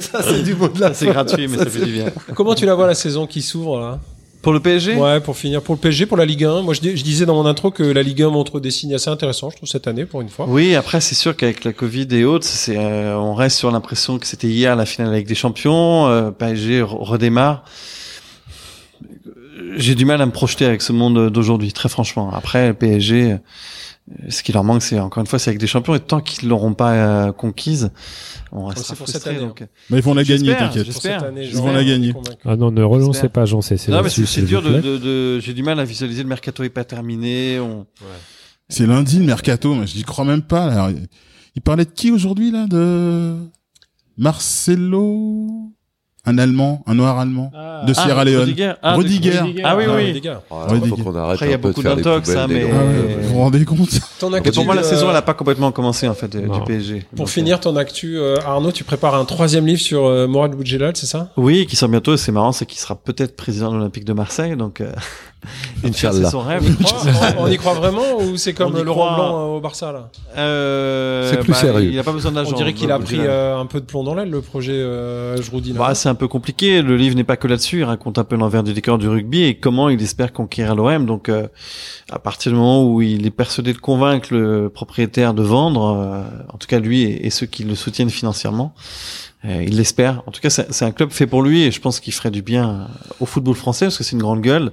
ça, 0.00 0.22
c'est 0.22 0.42
du 0.42 0.56
mot 0.56 0.66
de 0.68 0.80
la 0.80 0.92
C'est 0.94 1.06
gratuit, 1.06 1.46
mais 1.46 1.58
ça 1.58 1.66
fait 1.66 1.84
du 1.84 1.92
bien. 1.92 2.06
Comment 2.34 2.56
tu 2.56 2.66
la 2.66 2.74
vois 2.74 2.88
la 2.88 2.94
saison 2.94 3.28
qui 3.28 3.40
s'ouvre 3.40 3.78
là? 3.78 4.00
Pour 4.42 4.52
le 4.54 4.60
PSG 4.60 4.94
Ouais, 4.96 5.20
pour 5.20 5.36
finir, 5.36 5.60
pour 5.60 5.74
le 5.74 5.80
PSG, 5.80 6.06
pour 6.06 6.16
la 6.16 6.24
Ligue 6.24 6.44
1. 6.44 6.62
Moi, 6.62 6.72
je, 6.72 6.80
dis- 6.80 6.96
je 6.96 7.04
disais 7.04 7.26
dans 7.26 7.34
mon 7.34 7.44
intro 7.44 7.70
que 7.70 7.82
la 7.82 8.02
Ligue 8.02 8.22
1 8.22 8.30
montre 8.30 8.58
des 8.58 8.70
signes 8.70 8.94
assez 8.94 9.10
intéressants, 9.10 9.50
je 9.50 9.56
trouve, 9.56 9.68
cette 9.68 9.86
année, 9.86 10.06
pour 10.06 10.22
une 10.22 10.30
fois. 10.30 10.46
Oui, 10.48 10.74
après 10.74 11.00
c'est 11.02 11.14
sûr 11.14 11.36
qu'avec 11.36 11.62
la 11.64 11.72
Covid 11.74 12.06
et 12.12 12.24
autres, 12.24 12.46
c'est 12.46 12.78
euh, 12.78 13.16
on 13.18 13.34
reste 13.34 13.58
sur 13.58 13.70
l'impression 13.70 14.18
que 14.18 14.26
c'était 14.26 14.48
hier 14.48 14.76
la 14.76 14.86
finale 14.86 15.12
avec 15.12 15.26
des 15.26 15.34
champions. 15.34 16.06
Euh, 16.08 16.30
PSG 16.30 16.80
re- 16.80 16.84
redémarre. 17.04 17.64
J'ai 19.76 19.94
du 19.94 20.04
mal 20.04 20.20
à 20.22 20.26
me 20.26 20.32
projeter 20.32 20.64
avec 20.64 20.80
ce 20.82 20.92
monde 20.92 21.28
d'aujourd'hui, 21.30 21.72
très 21.72 21.88
franchement. 21.88 22.30
Après, 22.32 22.68
le 22.68 22.74
PSG, 22.74 23.32
euh, 23.32 23.36
ce 24.28 24.42
qui 24.42 24.52
leur 24.52 24.64
manque, 24.64 24.82
c'est 24.82 24.98
encore 24.98 25.20
une 25.20 25.26
fois, 25.26 25.38
c'est 25.38 25.50
avec 25.50 25.60
des 25.60 25.66
champions. 25.66 25.94
Et 25.94 26.00
tant 26.00 26.20
qu'ils 26.20 26.48
l'auront 26.48 26.74
pas 26.74 26.92
euh, 26.92 27.32
conquise, 27.32 27.90
on 28.52 28.66
restera 28.66 28.88
c'est 28.88 28.96
pour 28.96 29.06
cette 29.06 29.22
frustré. 29.22 29.30
année, 29.36 29.46
Donc, 29.46 29.64
Mais 29.90 29.98
ils 29.98 30.02
vont 30.02 30.14
la 30.14 30.24
gagner, 30.24 30.56
t'inquiète. 30.56 30.86
Ils 30.86 31.50
je 31.50 31.56
vont 31.56 31.72
la 31.72 31.84
gagner. 31.84 32.12
Ah 32.44 32.56
non, 32.56 32.70
ne 32.70 32.82
relancez 32.82 33.28
pas 33.28 33.46
Jean, 33.46 33.60
c'est 33.60 33.76
c'est 33.76 33.92
non, 33.92 34.02
mais 34.02 34.08
c'est 34.10 34.42
dur 34.42 34.62
de, 34.62 34.80
de, 34.80 34.98
de- 34.98 35.40
j'ai 35.40 35.54
du 35.54 35.62
mal 35.62 35.78
à 35.78 35.84
visualiser 35.84 36.22
le 36.22 36.28
mercato 36.28 36.62
est 36.64 36.68
pas 36.70 36.84
terminé. 36.84 37.60
On... 37.60 37.86
C'est 38.68 38.86
lundi, 38.86 39.18
le 39.18 39.24
mercato, 39.26 39.74
mais 39.74 39.86
j'y 39.86 40.02
crois 40.02 40.24
même 40.24 40.42
pas. 40.42 40.66
là. 40.66 40.90
Il 41.56 41.62
parlait 41.62 41.84
de 41.84 41.90
qui 41.90 42.10
aujourd'hui, 42.10 42.50
là? 42.52 42.66
De 42.68 43.34
Marcelo? 44.16 45.72
Un 46.26 46.36
Allemand, 46.36 46.82
un 46.86 46.94
noir 46.94 47.18
allemand. 47.18 47.50
De 47.86 47.94
Sierra 47.94 48.20
Ah, 48.20 48.24
Leone. 48.24 48.40
Rudiger. 48.44 48.72
Ah, 48.82 48.92
de- 48.92 48.98
Rudiger. 48.98 49.32
Ah 49.38 49.42
oui, 49.46 49.84
Ah, 49.88 49.94
oui. 49.96 50.06
Rudiger. 50.08 50.34
Ah, 50.50 50.66
faut 50.68 51.16
arrête 51.16 51.34
Après, 51.34 51.46
il 51.46 51.50
y 51.50 51.54
a 51.54 51.56
de 51.56 51.62
beaucoup 51.62 51.82
d'intox, 51.82 52.28
hein, 52.36 52.46
mais- 52.46 52.60
grands 52.60 52.72
Ah 52.78 52.92
clubs. 52.92 53.06
ouais, 53.06 53.16
vous 53.22 53.28
vous 53.32 53.38
rendez 53.38 53.64
compte? 53.64 53.88
Ton 54.18 54.32
actu, 54.34 54.52
Pour 54.52 54.64
moi, 54.66 54.74
la 54.74 54.82
euh, 54.82 54.84
saison, 54.84 55.08
elle 55.08 55.16
a 55.16 55.22
pas 55.22 55.32
complètement 55.32 55.72
commencé 55.72 56.06
en 56.08 56.12
fait 56.14 56.28
de- 56.28 56.40
Non. 56.40 56.58
du 56.58 56.64
PSG. 56.64 57.00
Pour 57.08 57.20
Donc, 57.24 57.28
finir 57.28 57.58
ton 57.58 57.74
actu, 57.76 58.18
euh, 58.18 58.36
Arnaud, 58.44 58.70
tu 58.70 58.84
prépares 58.84 59.14
un 59.14 59.24
troisième 59.24 59.66
livre 59.66 59.80
sur 59.80 60.04
euh, 60.04 60.26
Mourad 60.26 60.50
Boudjelal, 60.54 60.94
c'est 60.94 61.06
ça? 61.06 61.30
Oui, 61.38 61.64
qui 61.66 61.74
sort 61.76 61.88
bientôt. 61.88 62.12
et 62.12 62.18
C'est 62.18 62.32
marrant, 62.32 62.52
c'est 62.52 62.66
qu'il 62.66 62.78
sera 62.78 62.96
peut-être 62.96 63.34
président 63.34 63.70
de 63.72 63.76
l'Olympique 63.78 64.04
de 64.04 64.12
Marseille. 64.12 64.56
Donc, 64.56 64.82
euh, 64.82 64.92
c'est 65.82 65.88
Inch'Allah. 65.88 66.30
son 66.30 66.40
rêve. 66.40 66.62
on, 67.38 67.42
on 67.44 67.46
y 67.48 67.56
croit 67.56 67.74
vraiment 67.74 68.16
ou 68.20 68.36
c'est 68.36 68.52
comme 68.54 68.76
y 68.76 68.82
Laurent 68.82 69.06
croit. 69.06 69.14
Blanc 69.16 69.38
euh, 69.38 69.56
au 69.56 69.60
Barça 69.60 69.92
là 69.92 70.10
Euh, 70.36 71.30
C'est 71.30 71.38
plus 71.38 71.52
bah, 71.52 71.58
sérieux. 71.58 71.90
Il 71.92 71.98
a 71.98 72.02
pas 72.02 72.12
besoin 72.12 72.32
d'agent. 72.32 72.50
On 72.52 72.56
dirait 72.56 72.74
qu'il 72.74 72.90
a 72.92 72.98
pris 72.98 73.18
euh, 73.20 73.56
un 73.58 73.66
peu 73.66 73.80
de 73.80 73.86
plomb 73.86 74.04
dans 74.04 74.14
l'aile 74.14 74.30
le 74.30 74.40
projet 74.40 74.72
euh, 74.72 75.40
Jroudi. 75.40 75.72
là. 75.72 75.78
Bah, 75.78 75.94
c'est 75.94 76.08
un 76.08 76.14
peu 76.14 76.28
compliqué. 76.28 76.82
Le 76.82 76.96
livre 76.96 77.16
n'est 77.16 77.24
pas 77.24 77.36
que 77.36 77.48
là-dessus. 77.48 77.78
Il 77.78 77.84
raconte 77.84 78.18
un 78.18 78.24
peu 78.24 78.36
l'envers 78.36 78.62
du 78.62 78.72
décor 78.72 78.98
du 78.98 79.08
rugby 79.08 79.42
et 79.44 79.54
comment 79.56 79.88
il 79.88 80.00
espère 80.02 80.32
conquérir 80.32 80.74
l'OM. 80.74 81.06
Donc, 81.06 81.28
euh, 81.28 81.46
à 82.10 82.18
partir 82.18 82.52
du 82.52 82.58
moment 82.58 82.84
où 82.84 83.02
il 83.02 83.26
est 83.26 83.30
persuadé 83.30 83.72
de 83.72 83.78
convaincre 83.78 84.28
le 84.32 84.68
propriétaire 84.68 85.34
de 85.34 85.42
vendre, 85.42 85.96
euh, 85.96 86.22
en 86.52 86.58
tout 86.58 86.66
cas 86.66 86.78
lui 86.78 87.02
et, 87.02 87.26
et 87.26 87.30
ceux 87.30 87.46
qui 87.46 87.64
le 87.64 87.74
soutiennent 87.74 88.10
financièrement, 88.10 88.74
il 89.44 89.76
l'espère. 89.76 90.22
En 90.26 90.30
tout 90.32 90.40
cas, 90.40 90.50
c'est 90.50 90.84
un 90.84 90.90
club 90.90 91.10
fait 91.12 91.26
pour 91.26 91.42
lui 91.42 91.62
et 91.62 91.70
je 91.70 91.80
pense 91.80 91.98
qu'il 92.00 92.12
ferait 92.12 92.30
du 92.30 92.42
bien 92.42 92.88
au 93.20 93.26
football 93.26 93.54
français 93.54 93.86
parce 93.86 93.96
que 93.98 94.04
c'est 94.04 94.12
une 94.12 94.20
grande 94.22 94.40
gueule. 94.42 94.72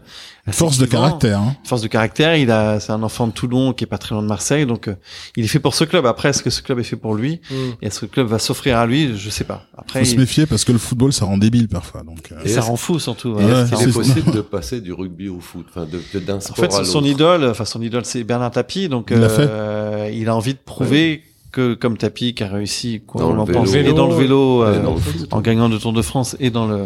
Force 0.49 0.77
de 0.77 0.85
caractère, 0.85 1.39
hein. 1.41 1.55
force 1.65 1.81
de 1.81 1.87
caractère. 1.89 2.35
Il 2.37 2.51
a, 2.51 2.79
c'est 2.79 2.93
un 2.93 3.03
enfant 3.03 3.27
de 3.27 3.33
Toulon 3.33 3.73
qui 3.73 3.83
est 3.83 3.87
pas 3.87 3.97
très 3.97 4.15
loin 4.15 4.21
de 4.23 4.27
Marseille, 4.29 4.65
donc 4.65 4.87
euh, 4.87 4.95
il 5.35 5.43
est 5.43 5.47
fait 5.49 5.59
pour 5.59 5.75
ce 5.75 5.83
club. 5.83 6.05
Après, 6.05 6.29
est-ce 6.29 6.41
que 6.41 6.49
ce 6.49 6.61
club 6.61 6.79
est 6.79 6.83
fait 6.83 6.95
pour 6.95 7.15
lui 7.15 7.41
Mm. 7.51 7.55
et 7.81 7.87
est-ce 7.87 7.99
que 8.01 8.05
le 8.05 8.11
club 8.11 8.27
va 8.27 8.39
s'offrir 8.39 8.77
à 8.77 8.85
lui? 8.85 9.17
Je 9.17 9.29
sais 9.29 9.43
pas. 9.43 9.65
Après, 9.77 9.99
Faut 9.99 10.05
se 10.11 10.15
méfier 10.15 10.45
parce 10.45 10.63
que 10.63 10.71
le 10.71 10.77
football, 10.77 11.11
ça 11.11 11.25
rend 11.25 11.37
débile 11.37 11.67
parfois. 11.67 12.03
Donc, 12.03 12.31
euh, 12.31 12.35
et 12.45 12.47
ça 12.49 12.61
rend 12.61 12.77
fou 12.77 12.97
surtout. 12.99 13.31
Ouais, 13.33 13.43
hein. 13.43 13.63
Est-ce 13.65 13.69
qu'il 13.71 13.77
c'est- 13.79 13.89
est 13.89 13.91
possible 13.93 14.31
de 14.31 14.41
passer 14.55 14.79
du 14.79 14.93
rugby 14.93 15.27
au 15.27 15.41
foot, 15.41 15.65
enfin, 15.69 15.85
de, 15.85 16.01
de- 16.13 16.19
d'un 16.25 16.37
En 16.37 16.39
sport 16.41 16.55
fait, 16.57 16.73
à 16.73 16.85
son 16.85 17.03
idole, 17.03 17.43
enfin 17.45 17.65
son 17.65 17.81
idole, 17.81 18.05
c'est 18.05 18.23
Bernard 18.23 18.51
Tapie, 18.51 18.87
donc 18.87 19.11
euh, 19.11 20.09
il 20.13 20.29
a 20.29 20.35
envie 20.35 20.53
de 20.53 20.59
prouver 20.63 21.23
que 21.51 21.73
comme 21.73 21.97
Tapie 21.97 22.33
qui 22.33 22.43
a 22.43 22.47
réussi, 22.47 23.01
quoi 23.05 23.21
Dans 23.21 23.29
on 23.31 23.33
le 23.33 23.39
en 23.41 23.45
vélo. 23.45 23.59
pense, 23.59 23.73
et 23.73 23.93
dans 23.93 24.07
le 24.07 24.15
vélo, 24.15 24.63
euh, 24.63 24.81
dans 24.83 24.93
le 24.93 24.99
foot. 24.99 25.27
en 25.31 25.41
gagnant 25.41 25.67
le 25.69 25.77
Tour 25.79 25.93
de 25.93 26.01
France 26.01 26.35
et 26.39 26.49
dans 26.49 26.67
le 26.67 26.85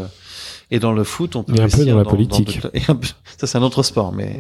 et 0.74 0.80
dans 0.80 0.94
le 0.94 1.04
foot, 1.04 1.36
on 1.36 1.44
peut 1.44 1.54
Et 1.58 1.62
un 1.62 1.68
peu 1.68 1.84
dans 1.86 1.98
la 1.98 2.06
politique. 2.06 2.60
et 2.74 2.82
un 2.88 2.96
peu- 2.96 3.08
ça, 3.38 3.46
c'est 3.48 3.58
un 3.58 3.62
autre 3.64 3.84
sport, 3.84 4.14
mais 4.14 4.40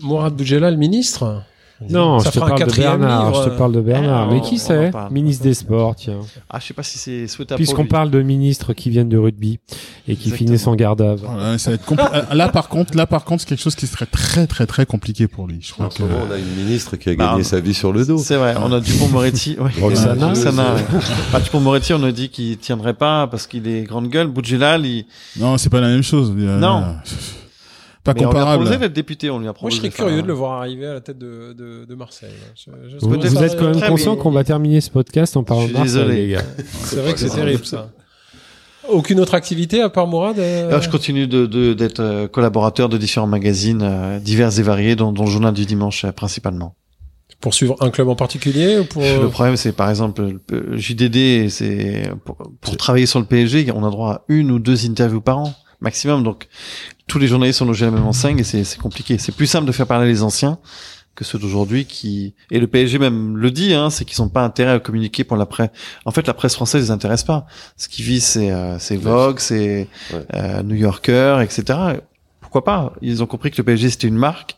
Mourad 0.00 0.34
Boudjelal, 0.34 0.76
ministre? 0.76 1.42
Non, 1.90 2.18
Ça 2.18 2.30
je 2.30 2.34
te 2.34 2.38
fera 2.40 2.46
un 2.46 2.56
parle 2.56 2.70
de 2.70 2.76
Bernard. 2.76 3.30
livre, 3.30 3.44
Je 3.44 3.50
te 3.50 3.54
parle 3.58 3.72
de 3.72 3.80
Bernard. 3.80 4.28
Ah, 4.28 4.32
Mais 4.32 4.40
qui 4.40 4.58
c'est. 4.58 4.90
Ministre 5.10 5.42
des 5.44 5.54
Sports, 5.54 5.94
tiens. 5.96 6.20
ah, 6.50 6.58
je 6.60 6.66
sais 6.66 6.74
pas 6.74 6.82
si 6.82 6.98
c'est 6.98 7.26
souhaitable. 7.28 7.56
Puisqu'on 7.56 7.86
parle 7.86 8.10
de 8.10 8.22
ministres 8.22 8.72
qui 8.72 8.90
viennent 8.90 9.08
de 9.08 9.18
rugby 9.18 9.58
et 10.08 10.14
qui 10.16 10.28
Exactement. 10.28 10.36
finissent 10.36 10.66
en 10.66 10.74
garde 10.74 11.00
à 11.02 11.14
vue. 11.14 11.22
voilà, 11.26 11.58
ça 11.58 11.70
va 11.70 11.74
être 11.76 11.86
compli- 11.88 12.08
euh, 12.14 12.34
là, 12.34 12.48
par 12.48 12.68
contre, 12.68 12.96
là, 12.96 13.06
par 13.06 13.24
contre, 13.24 13.42
c'est 13.42 13.48
quelque 13.48 13.62
chose 13.62 13.74
qui 13.74 13.86
serait 13.86 14.06
très, 14.06 14.46
très, 14.46 14.66
très 14.66 14.86
compliqué 14.86 15.28
pour 15.28 15.46
lui. 15.46 15.58
Je 15.60 15.72
crois 15.72 15.86
En 15.86 15.88
que, 15.88 16.02
moment, 16.02 16.14
on 16.28 16.32
a 16.32 16.38
une 16.38 16.54
ministre 16.64 16.96
qui 16.96 17.10
a 17.10 17.14
Bah, 17.14 17.30
gagné 17.32 17.44
sa 17.44 17.60
vie 17.60 17.74
sur 17.74 17.92
le 17.92 18.04
dos. 18.04 18.18
C'est 18.18 18.36
vrai, 18.36 18.54
on 18.62 18.72
a 18.72 18.80
Dupont-Moretti. 18.80 19.56
ouais. 19.60 19.70
Roxana. 19.80 20.28
Roxana, 20.28 20.74
ouais. 20.74 20.84
Bah, 21.32 21.40
Dupont-Moretti, 21.40 21.92
on 21.94 22.02
a 22.04 22.12
dit 22.12 22.28
qu'il 22.28 22.58
tiendrait 22.58 22.94
pas 22.94 23.26
parce 23.26 23.46
qu'il 23.46 23.66
est 23.68 23.82
grande 23.82 24.08
gueule. 24.08 24.28
Boudjelal, 24.28 24.86
il... 24.86 25.04
non, 25.38 25.58
c'est 25.58 25.70
pas 25.70 25.80
la 25.80 25.88
même 25.88 26.02
chose. 26.02 26.32
Euh, 26.36 26.58
Non. 26.58 26.84
Pas 28.04 28.14
Mais 28.14 28.20
on 28.20 28.22
lui 28.22 28.30
a 28.30 28.32
comparable. 28.32 28.62
proposé 28.64 28.78
d'être 28.80 28.92
député, 28.92 29.30
on 29.30 29.38
lui 29.38 29.46
a 29.46 29.54
Moi, 29.60 29.70
je 29.70 29.76
serais 29.76 29.88
de 29.88 29.94
curieux 29.94 30.18
un- 30.18 30.22
de 30.22 30.26
le 30.26 30.32
voir 30.32 30.58
arriver 30.60 30.86
à 30.86 30.94
la 30.94 31.00
tête 31.00 31.18
de, 31.18 31.52
de, 31.52 31.84
de 31.84 31.94
Marseille. 31.94 32.30
Je- 32.56 32.70
je- 32.88 32.96
Vous, 32.98 33.08
peut-être 33.10 33.32
vous 33.32 33.42
êtes 33.44 33.56
quand 33.56 33.70
même 33.70 33.80
conscient 33.80 34.16
qu'on 34.16 34.32
va 34.32 34.42
terminer 34.42 34.80
ce 34.80 34.90
podcast 34.90 35.36
en 35.36 35.44
parlant 35.44 35.62
Je 35.62 35.66
de 35.68 35.72
suis 35.72 35.78
Marseille, 35.78 35.94
désolé. 36.04 36.26
les 36.26 36.32
gars. 36.32 36.42
C'est 36.84 36.96
vrai 36.96 37.12
que 37.12 37.20
c'est 37.20 37.30
terrible 37.30 37.64
ça. 37.64 37.90
Aucune 38.88 39.20
autre 39.20 39.34
activité 39.34 39.80
à 39.80 39.88
part 39.88 40.08
Mourad 40.08 40.36
euh, 40.40 40.68
Alors, 40.68 40.82
je 40.82 40.90
continue 40.90 41.28
de 41.28 41.46
de- 41.46 41.72
d'être 41.74 42.00
euh, 42.00 42.26
collaborateur 42.26 42.88
de 42.88 42.98
différents 42.98 43.28
magazines 43.28 43.82
euh, 43.82 44.18
divers 44.18 44.58
et 44.58 44.62
variés, 44.62 44.96
dont, 44.96 45.12
dont 45.12 45.24
le 45.24 45.30
journal 45.30 45.54
du 45.54 45.64
dimanche 45.66 46.04
euh, 46.04 46.10
principalement. 46.10 46.74
Pour 47.40 47.54
suivre 47.54 47.76
un 47.80 47.90
club 47.90 48.08
en 48.08 48.16
particulier 48.16 48.78
ou 48.78 48.84
pour... 48.84 49.02
Le 49.02 49.28
problème, 49.28 49.56
c'est 49.56 49.72
par 49.72 49.88
exemple 49.90 50.38
le 50.50 50.76
JDD, 50.76 51.48
c'est 51.48 52.10
pour, 52.24 52.36
pour 52.60 52.76
travailler 52.76 53.06
sur 53.06 53.18
le 53.20 53.24
PSG, 53.26 53.70
on 53.74 53.84
a 53.84 53.90
droit 53.90 54.12
à 54.12 54.20
une 54.28 54.50
ou 54.50 54.58
deux 54.58 54.84
interviews 54.86 55.20
par 55.20 55.38
an 55.38 55.54
maximum. 55.82 56.22
Donc 56.22 56.48
tous 57.06 57.18
les 57.18 57.26
journalistes 57.28 57.58
sont 57.58 57.66
logés 57.66 57.84
à 57.86 57.90
la 57.90 57.96
même 57.96 58.06
enseigne 58.06 58.38
et 58.38 58.44
c'est 58.44 58.78
compliqué. 58.78 59.18
C'est 59.18 59.32
plus 59.32 59.46
simple 59.46 59.66
de 59.66 59.72
faire 59.72 59.86
parler 59.86 60.06
les 60.08 60.22
anciens, 60.22 60.58
que 61.14 61.24
ceux 61.24 61.38
d'aujourd'hui 61.38 61.84
qui 61.84 62.32
et 62.50 62.58
le 62.58 62.66
PSG 62.66 62.98
même 62.98 63.36
le 63.36 63.50
dit 63.50 63.74
hein, 63.74 63.90
c'est 63.90 64.06
qu'ils 64.06 64.22
n'ont 64.24 64.30
pas 64.30 64.42
intérêt 64.44 64.72
à 64.72 64.78
communiquer 64.80 65.24
pour 65.24 65.36
la 65.36 65.44
presse. 65.44 65.68
En 66.06 66.10
fait, 66.10 66.26
la 66.26 66.32
presse 66.34 66.54
française 66.54 66.84
les 66.84 66.90
intéresse 66.90 67.24
pas. 67.24 67.46
Ce 67.76 67.88
qui 67.88 68.02
vise 68.02 68.24
c'est 68.24 68.50
euh, 68.50 68.78
c'est 68.78 68.96
Vogue, 68.96 69.38
c'est 69.38 69.88
Ouais. 70.12 70.24
euh, 70.34 70.62
New 70.62 70.76
Yorker, 70.76 71.38
etc. 71.42 71.78
Pourquoi 72.40 72.64
pas? 72.64 72.92
Ils 73.02 73.22
ont 73.22 73.26
compris 73.26 73.50
que 73.50 73.56
le 73.58 73.64
PSG 73.64 73.90
c'était 73.90 74.08
une 74.08 74.16
marque, 74.16 74.56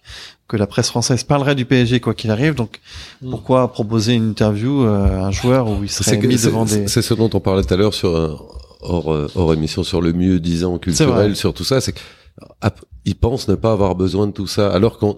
que 0.49 0.57
la 0.57 0.67
presse 0.67 0.89
française 0.91 1.25
parlerait 1.25 1.55
du 1.57 1.65
PSG 1.65 1.99
quoi 2.01 2.15
qu'il 2.15 2.31
arrive. 2.31 2.55
Donc 2.55 2.81
Mm. 3.23 3.31
pourquoi 3.31 3.73
proposer 3.73 4.15
une 4.15 4.29
interview 4.31 4.85
euh, 4.85 5.19
à 5.23 5.27
un 5.27 5.31
joueur 5.33 5.69
où 5.69 5.83
il 5.83 5.91
serait 5.91 6.17
mis 6.19 6.37
devant 6.37 6.65
des 6.67 6.87
c'est 6.89 7.03
ce 7.03 7.15
dont 7.15 7.31
on 7.35 7.41
parlait 7.41 7.63
tout 7.65 7.73
à 7.75 7.77
l'heure 7.77 7.95
sur 7.95 8.11
euh, 8.15 8.37
hors, 8.85 9.13
euh, 9.13 9.27
hors 9.35 9.53
émission 9.55 9.83
sur 9.83 10.01
le 10.01 10.13
mieux 10.13 10.39
disant 10.41 10.71
vrai. 10.73 10.79
culturel, 10.81 11.37
sur 11.37 11.53
tout 11.55 11.65
ça. 11.65 11.81
C'est 11.81 11.93
qu'ils 11.95 13.17
pensent 13.17 13.49
ne 13.49 13.55
pas 13.55 13.73
avoir 13.73 13.95
besoin 13.95 14.27
de 14.27 14.33
tout 14.33 14.47
ça, 14.47 14.73
alors 14.73 14.99
qu'on 14.99 15.17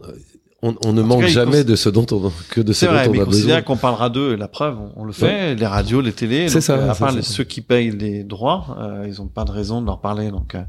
on, 0.62 0.74
on 0.84 0.92
ne 0.94 1.02
En 1.02 1.06
manque 1.06 1.20
cas, 1.20 1.28
jamais 1.28 1.64
de 1.64 1.76
ce 1.76 1.88
dont 1.90 2.06
on 2.12 2.32
que 2.48 2.60
de 2.62 2.72
ce 2.72 2.80
C'est 2.80 2.86
dont 2.86 2.92
vrai, 2.92 3.08
on 3.08 3.12
mais 3.12 3.18
a 3.18 3.22
ils 3.22 3.24
considèrent 3.26 3.46
besoin. 3.58 3.62
qu'on 3.62 3.76
parlera 3.76 4.08
d'eux, 4.08 4.34
la 4.36 4.48
preuve, 4.48 4.78
on, 4.80 5.02
on 5.02 5.04
le 5.04 5.12
fait, 5.12 5.54
les 5.54 5.66
radios, 5.66 6.00
les 6.00 6.12
télés, 6.12 6.48
C'est 6.48 6.62
ça, 6.62 6.74
euh, 6.76 6.90
à 6.90 6.94
c'est 6.94 7.00
part 7.00 7.12
les- 7.12 7.22
ceux 7.22 7.44
qui 7.44 7.60
payent 7.60 7.90
les 7.90 8.24
droits, 8.24 8.76
euh, 8.80 9.04
ils 9.06 9.20
ont 9.20 9.26
pas 9.26 9.44
de 9.44 9.50
raison 9.50 9.82
de 9.82 9.86
leur 9.86 10.00
parler. 10.00 10.30
Donc, 10.30 10.54
euh. 10.54 10.62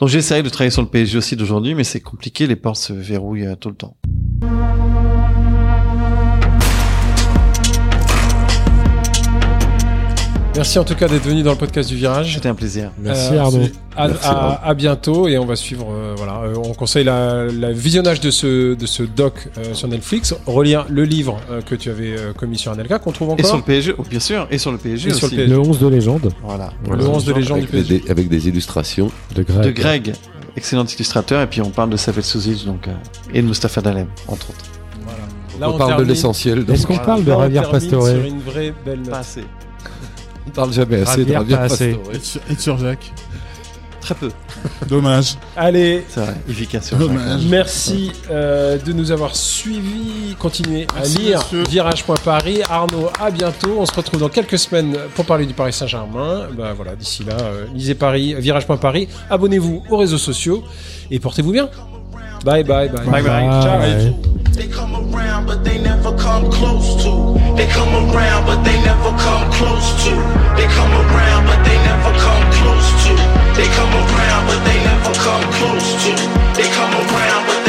donc 0.00 0.08
j'essaye 0.08 0.42
de 0.42 0.48
travailler 0.48 0.72
sur 0.72 0.82
le 0.82 0.88
PSG 0.88 1.16
aussi 1.16 1.36
d'aujourd'hui, 1.36 1.74
mais 1.76 1.84
c'est 1.84 2.00
compliqué, 2.00 2.46
les 2.48 2.56
portes 2.56 2.80
se 2.80 2.92
verrouillent 2.92 3.46
euh, 3.46 3.54
tout 3.54 3.68
le 3.70 3.76
temps. 3.76 3.96
Merci 10.60 10.78
en 10.78 10.84
tout 10.84 10.94
cas 10.94 11.08
d'être 11.08 11.24
venu 11.24 11.42
dans 11.42 11.52
le 11.52 11.56
podcast 11.56 11.88
du 11.88 11.96
Virage. 11.96 12.34
C'était 12.34 12.50
un 12.50 12.54
plaisir. 12.54 12.90
Merci 12.98 13.32
Euh, 13.32 13.40
Arnaud. 13.40 13.62
À, 13.96 14.08
Merci, 14.08 14.26
à- 14.26 14.30
Arnaud. 14.30 14.56
à 14.62 14.74
bientôt 14.74 15.26
et 15.26 15.38
on 15.38 15.46
va 15.46 15.56
suivre. 15.56 15.86
euh, 15.90 16.12
voilà, 16.18 16.42
Euh, 16.44 16.52
on 16.62 16.74
conseille 16.74 17.04
la, 17.04 17.46
la 17.46 17.72
visionnage 17.72 18.20
de 18.20 18.30
ce 18.30 18.74
de 18.74 18.84
ce 18.86 19.02
doc 19.02 19.48
euh, 19.56 19.72
sur 19.72 19.88
Netflix. 19.88 20.34
Relire 20.44 20.84
le 20.90 21.04
livre 21.04 21.40
euh, 21.50 21.62
que 21.62 21.74
tu 21.74 21.88
avais 21.88 22.14
euh, 22.14 22.34
commis 22.34 22.58
sur 22.58 22.72
Anelka 22.72 22.98
qu'on 22.98 23.10
trouve 23.10 23.34
Et 23.38 23.42
sur 23.42 23.54
encore. 23.54 23.56
le 23.60 23.62
PSG, 23.64 23.94
oh, 23.96 24.02
bien 24.10 24.20
sûr, 24.20 24.46
et 24.50 24.58
sur 24.58 24.70
le 24.70 24.76
PSG 24.76 25.08
Et 25.08 25.12
aussi. 25.12 25.18
sur 25.20 25.28
le 25.30 25.34
PSG. 25.36 25.50
Le 25.50 25.58
11 25.60 25.78
de 25.78 25.86
légende 25.88 26.30
Voilà. 26.44 26.68
Le 26.90 27.06
11 27.08 27.24
de 27.24 27.32
légende 27.32 27.60
du 27.60 27.64
avec, 27.64 27.70
des, 27.72 27.78
PSG. 27.78 27.98
des- 28.04 28.10
avec 28.10 28.28
des 28.28 28.48
illustrations. 28.48 29.10
de 29.34 29.42
Greg. 29.42 29.64
De 29.64 29.70
Greg, 29.70 30.12
excellent 30.58 30.84
illustrateur, 30.84 31.40
et 31.40 31.46
puis 31.46 31.62
on 31.62 31.70
parle 31.70 31.88
de 31.88 31.96
Safet 31.96 32.20
Souzic, 32.20 32.66
donc, 32.66 32.86
euh, 32.86 32.92
et 33.32 33.40
de 33.40 33.46
Mustafa 33.46 33.80
Dalem, 33.80 34.08
entre 34.28 34.50
autres. 34.50 34.64
Voilà. 35.58 35.74
on 35.74 35.78
parle 35.78 35.96
de 36.04 36.06
l'essentiel. 36.06 36.66
Est-ce 36.70 36.86
qu'on 36.86 36.92
Voilà. 36.96 37.06
parle 37.06 37.24
de 37.24 37.30
Javier 37.30 37.62
Pastore 37.70 38.06
sur 38.08 38.24
une 38.26 38.40
vraie 38.40 38.74
belle 38.84 39.00
note. 39.00 39.14
On 40.50 40.52
parle 40.52 40.72
jamais 40.72 41.02
assez 41.02 41.24
de 41.24 41.32
pas 41.32 41.60
assez. 41.60 41.94
Pastore. 41.94 42.12
Et 42.14 42.18
sur, 42.18 42.40
et 42.50 42.54
sur 42.56 42.78
Jacques. 42.78 43.12
Très 44.00 44.14
peu. 44.16 44.30
Dommage. 44.88 45.36
Allez, 45.56 46.04
C'est 46.08 46.20
vrai, 46.20 46.34
efficace 46.48 46.88
sur 46.88 46.96
Dommage. 46.96 47.42
Merci 47.48 48.10
euh, 48.30 48.78
de 48.78 48.92
nous 48.92 49.12
avoir 49.12 49.36
suivis. 49.36 50.34
Continuez 50.38 50.86
à 50.96 51.00
Merci, 51.00 51.18
lire 51.18 51.38
monsieur. 51.38 51.62
Virage.paris. 51.68 52.62
Arnaud, 52.68 53.10
à 53.20 53.30
bientôt. 53.30 53.76
On 53.78 53.86
se 53.86 53.94
retrouve 53.94 54.18
dans 54.18 54.28
quelques 54.28 54.58
semaines 54.58 54.96
pour 55.14 55.24
parler 55.24 55.46
du 55.46 55.54
Paris 55.54 55.72
Saint-Germain. 55.72 56.48
Bah 56.56 56.72
voilà, 56.74 56.96
d'ici 56.96 57.22
là, 57.22 57.36
euh, 57.38 57.66
lisez 57.72 57.94
Paris, 57.94 58.34
Virage.paris. 58.34 59.06
Abonnez-vous 59.28 59.84
aux 59.88 59.96
réseaux 59.98 60.18
sociaux 60.18 60.64
et 61.12 61.20
portez-vous 61.20 61.52
bien. 61.52 61.68
Bye 62.44 62.62
bye 62.62 62.88
bye. 62.88 63.04
Bye 63.04 63.22
bye. 63.22 63.46
Ciao. 63.62 63.78
Bye. 63.78 64.16
They 64.56 64.68
come 64.68 64.96
around, 65.14 65.46
but 65.46 65.62
they 65.62 65.78
never 65.78 66.16
come 66.16 66.50
close 66.50 67.02
to. 67.04 67.36
They 67.56 67.66
come 67.68 67.92
around, 68.12 68.46
but 68.46 68.64
they 68.64 68.80
never 68.82 69.10
come 69.18 69.50
close 69.52 69.88
to. 70.04 70.10
They 70.56 70.66
come 70.72 70.92
around, 70.92 71.44
but 71.46 71.60
they 71.64 71.76
never 71.84 72.12
come 72.24 72.44
close 72.58 72.88
to. 73.04 73.12
They 73.56 73.68
come 73.76 73.92
around, 73.92 74.46
but 74.48 74.60
they 74.64 74.78
never 74.84 75.12
come 75.20 75.44
close 75.58 75.88
to. 76.04 76.12
They 76.56 76.68
come 76.72 76.92
around. 76.94 77.59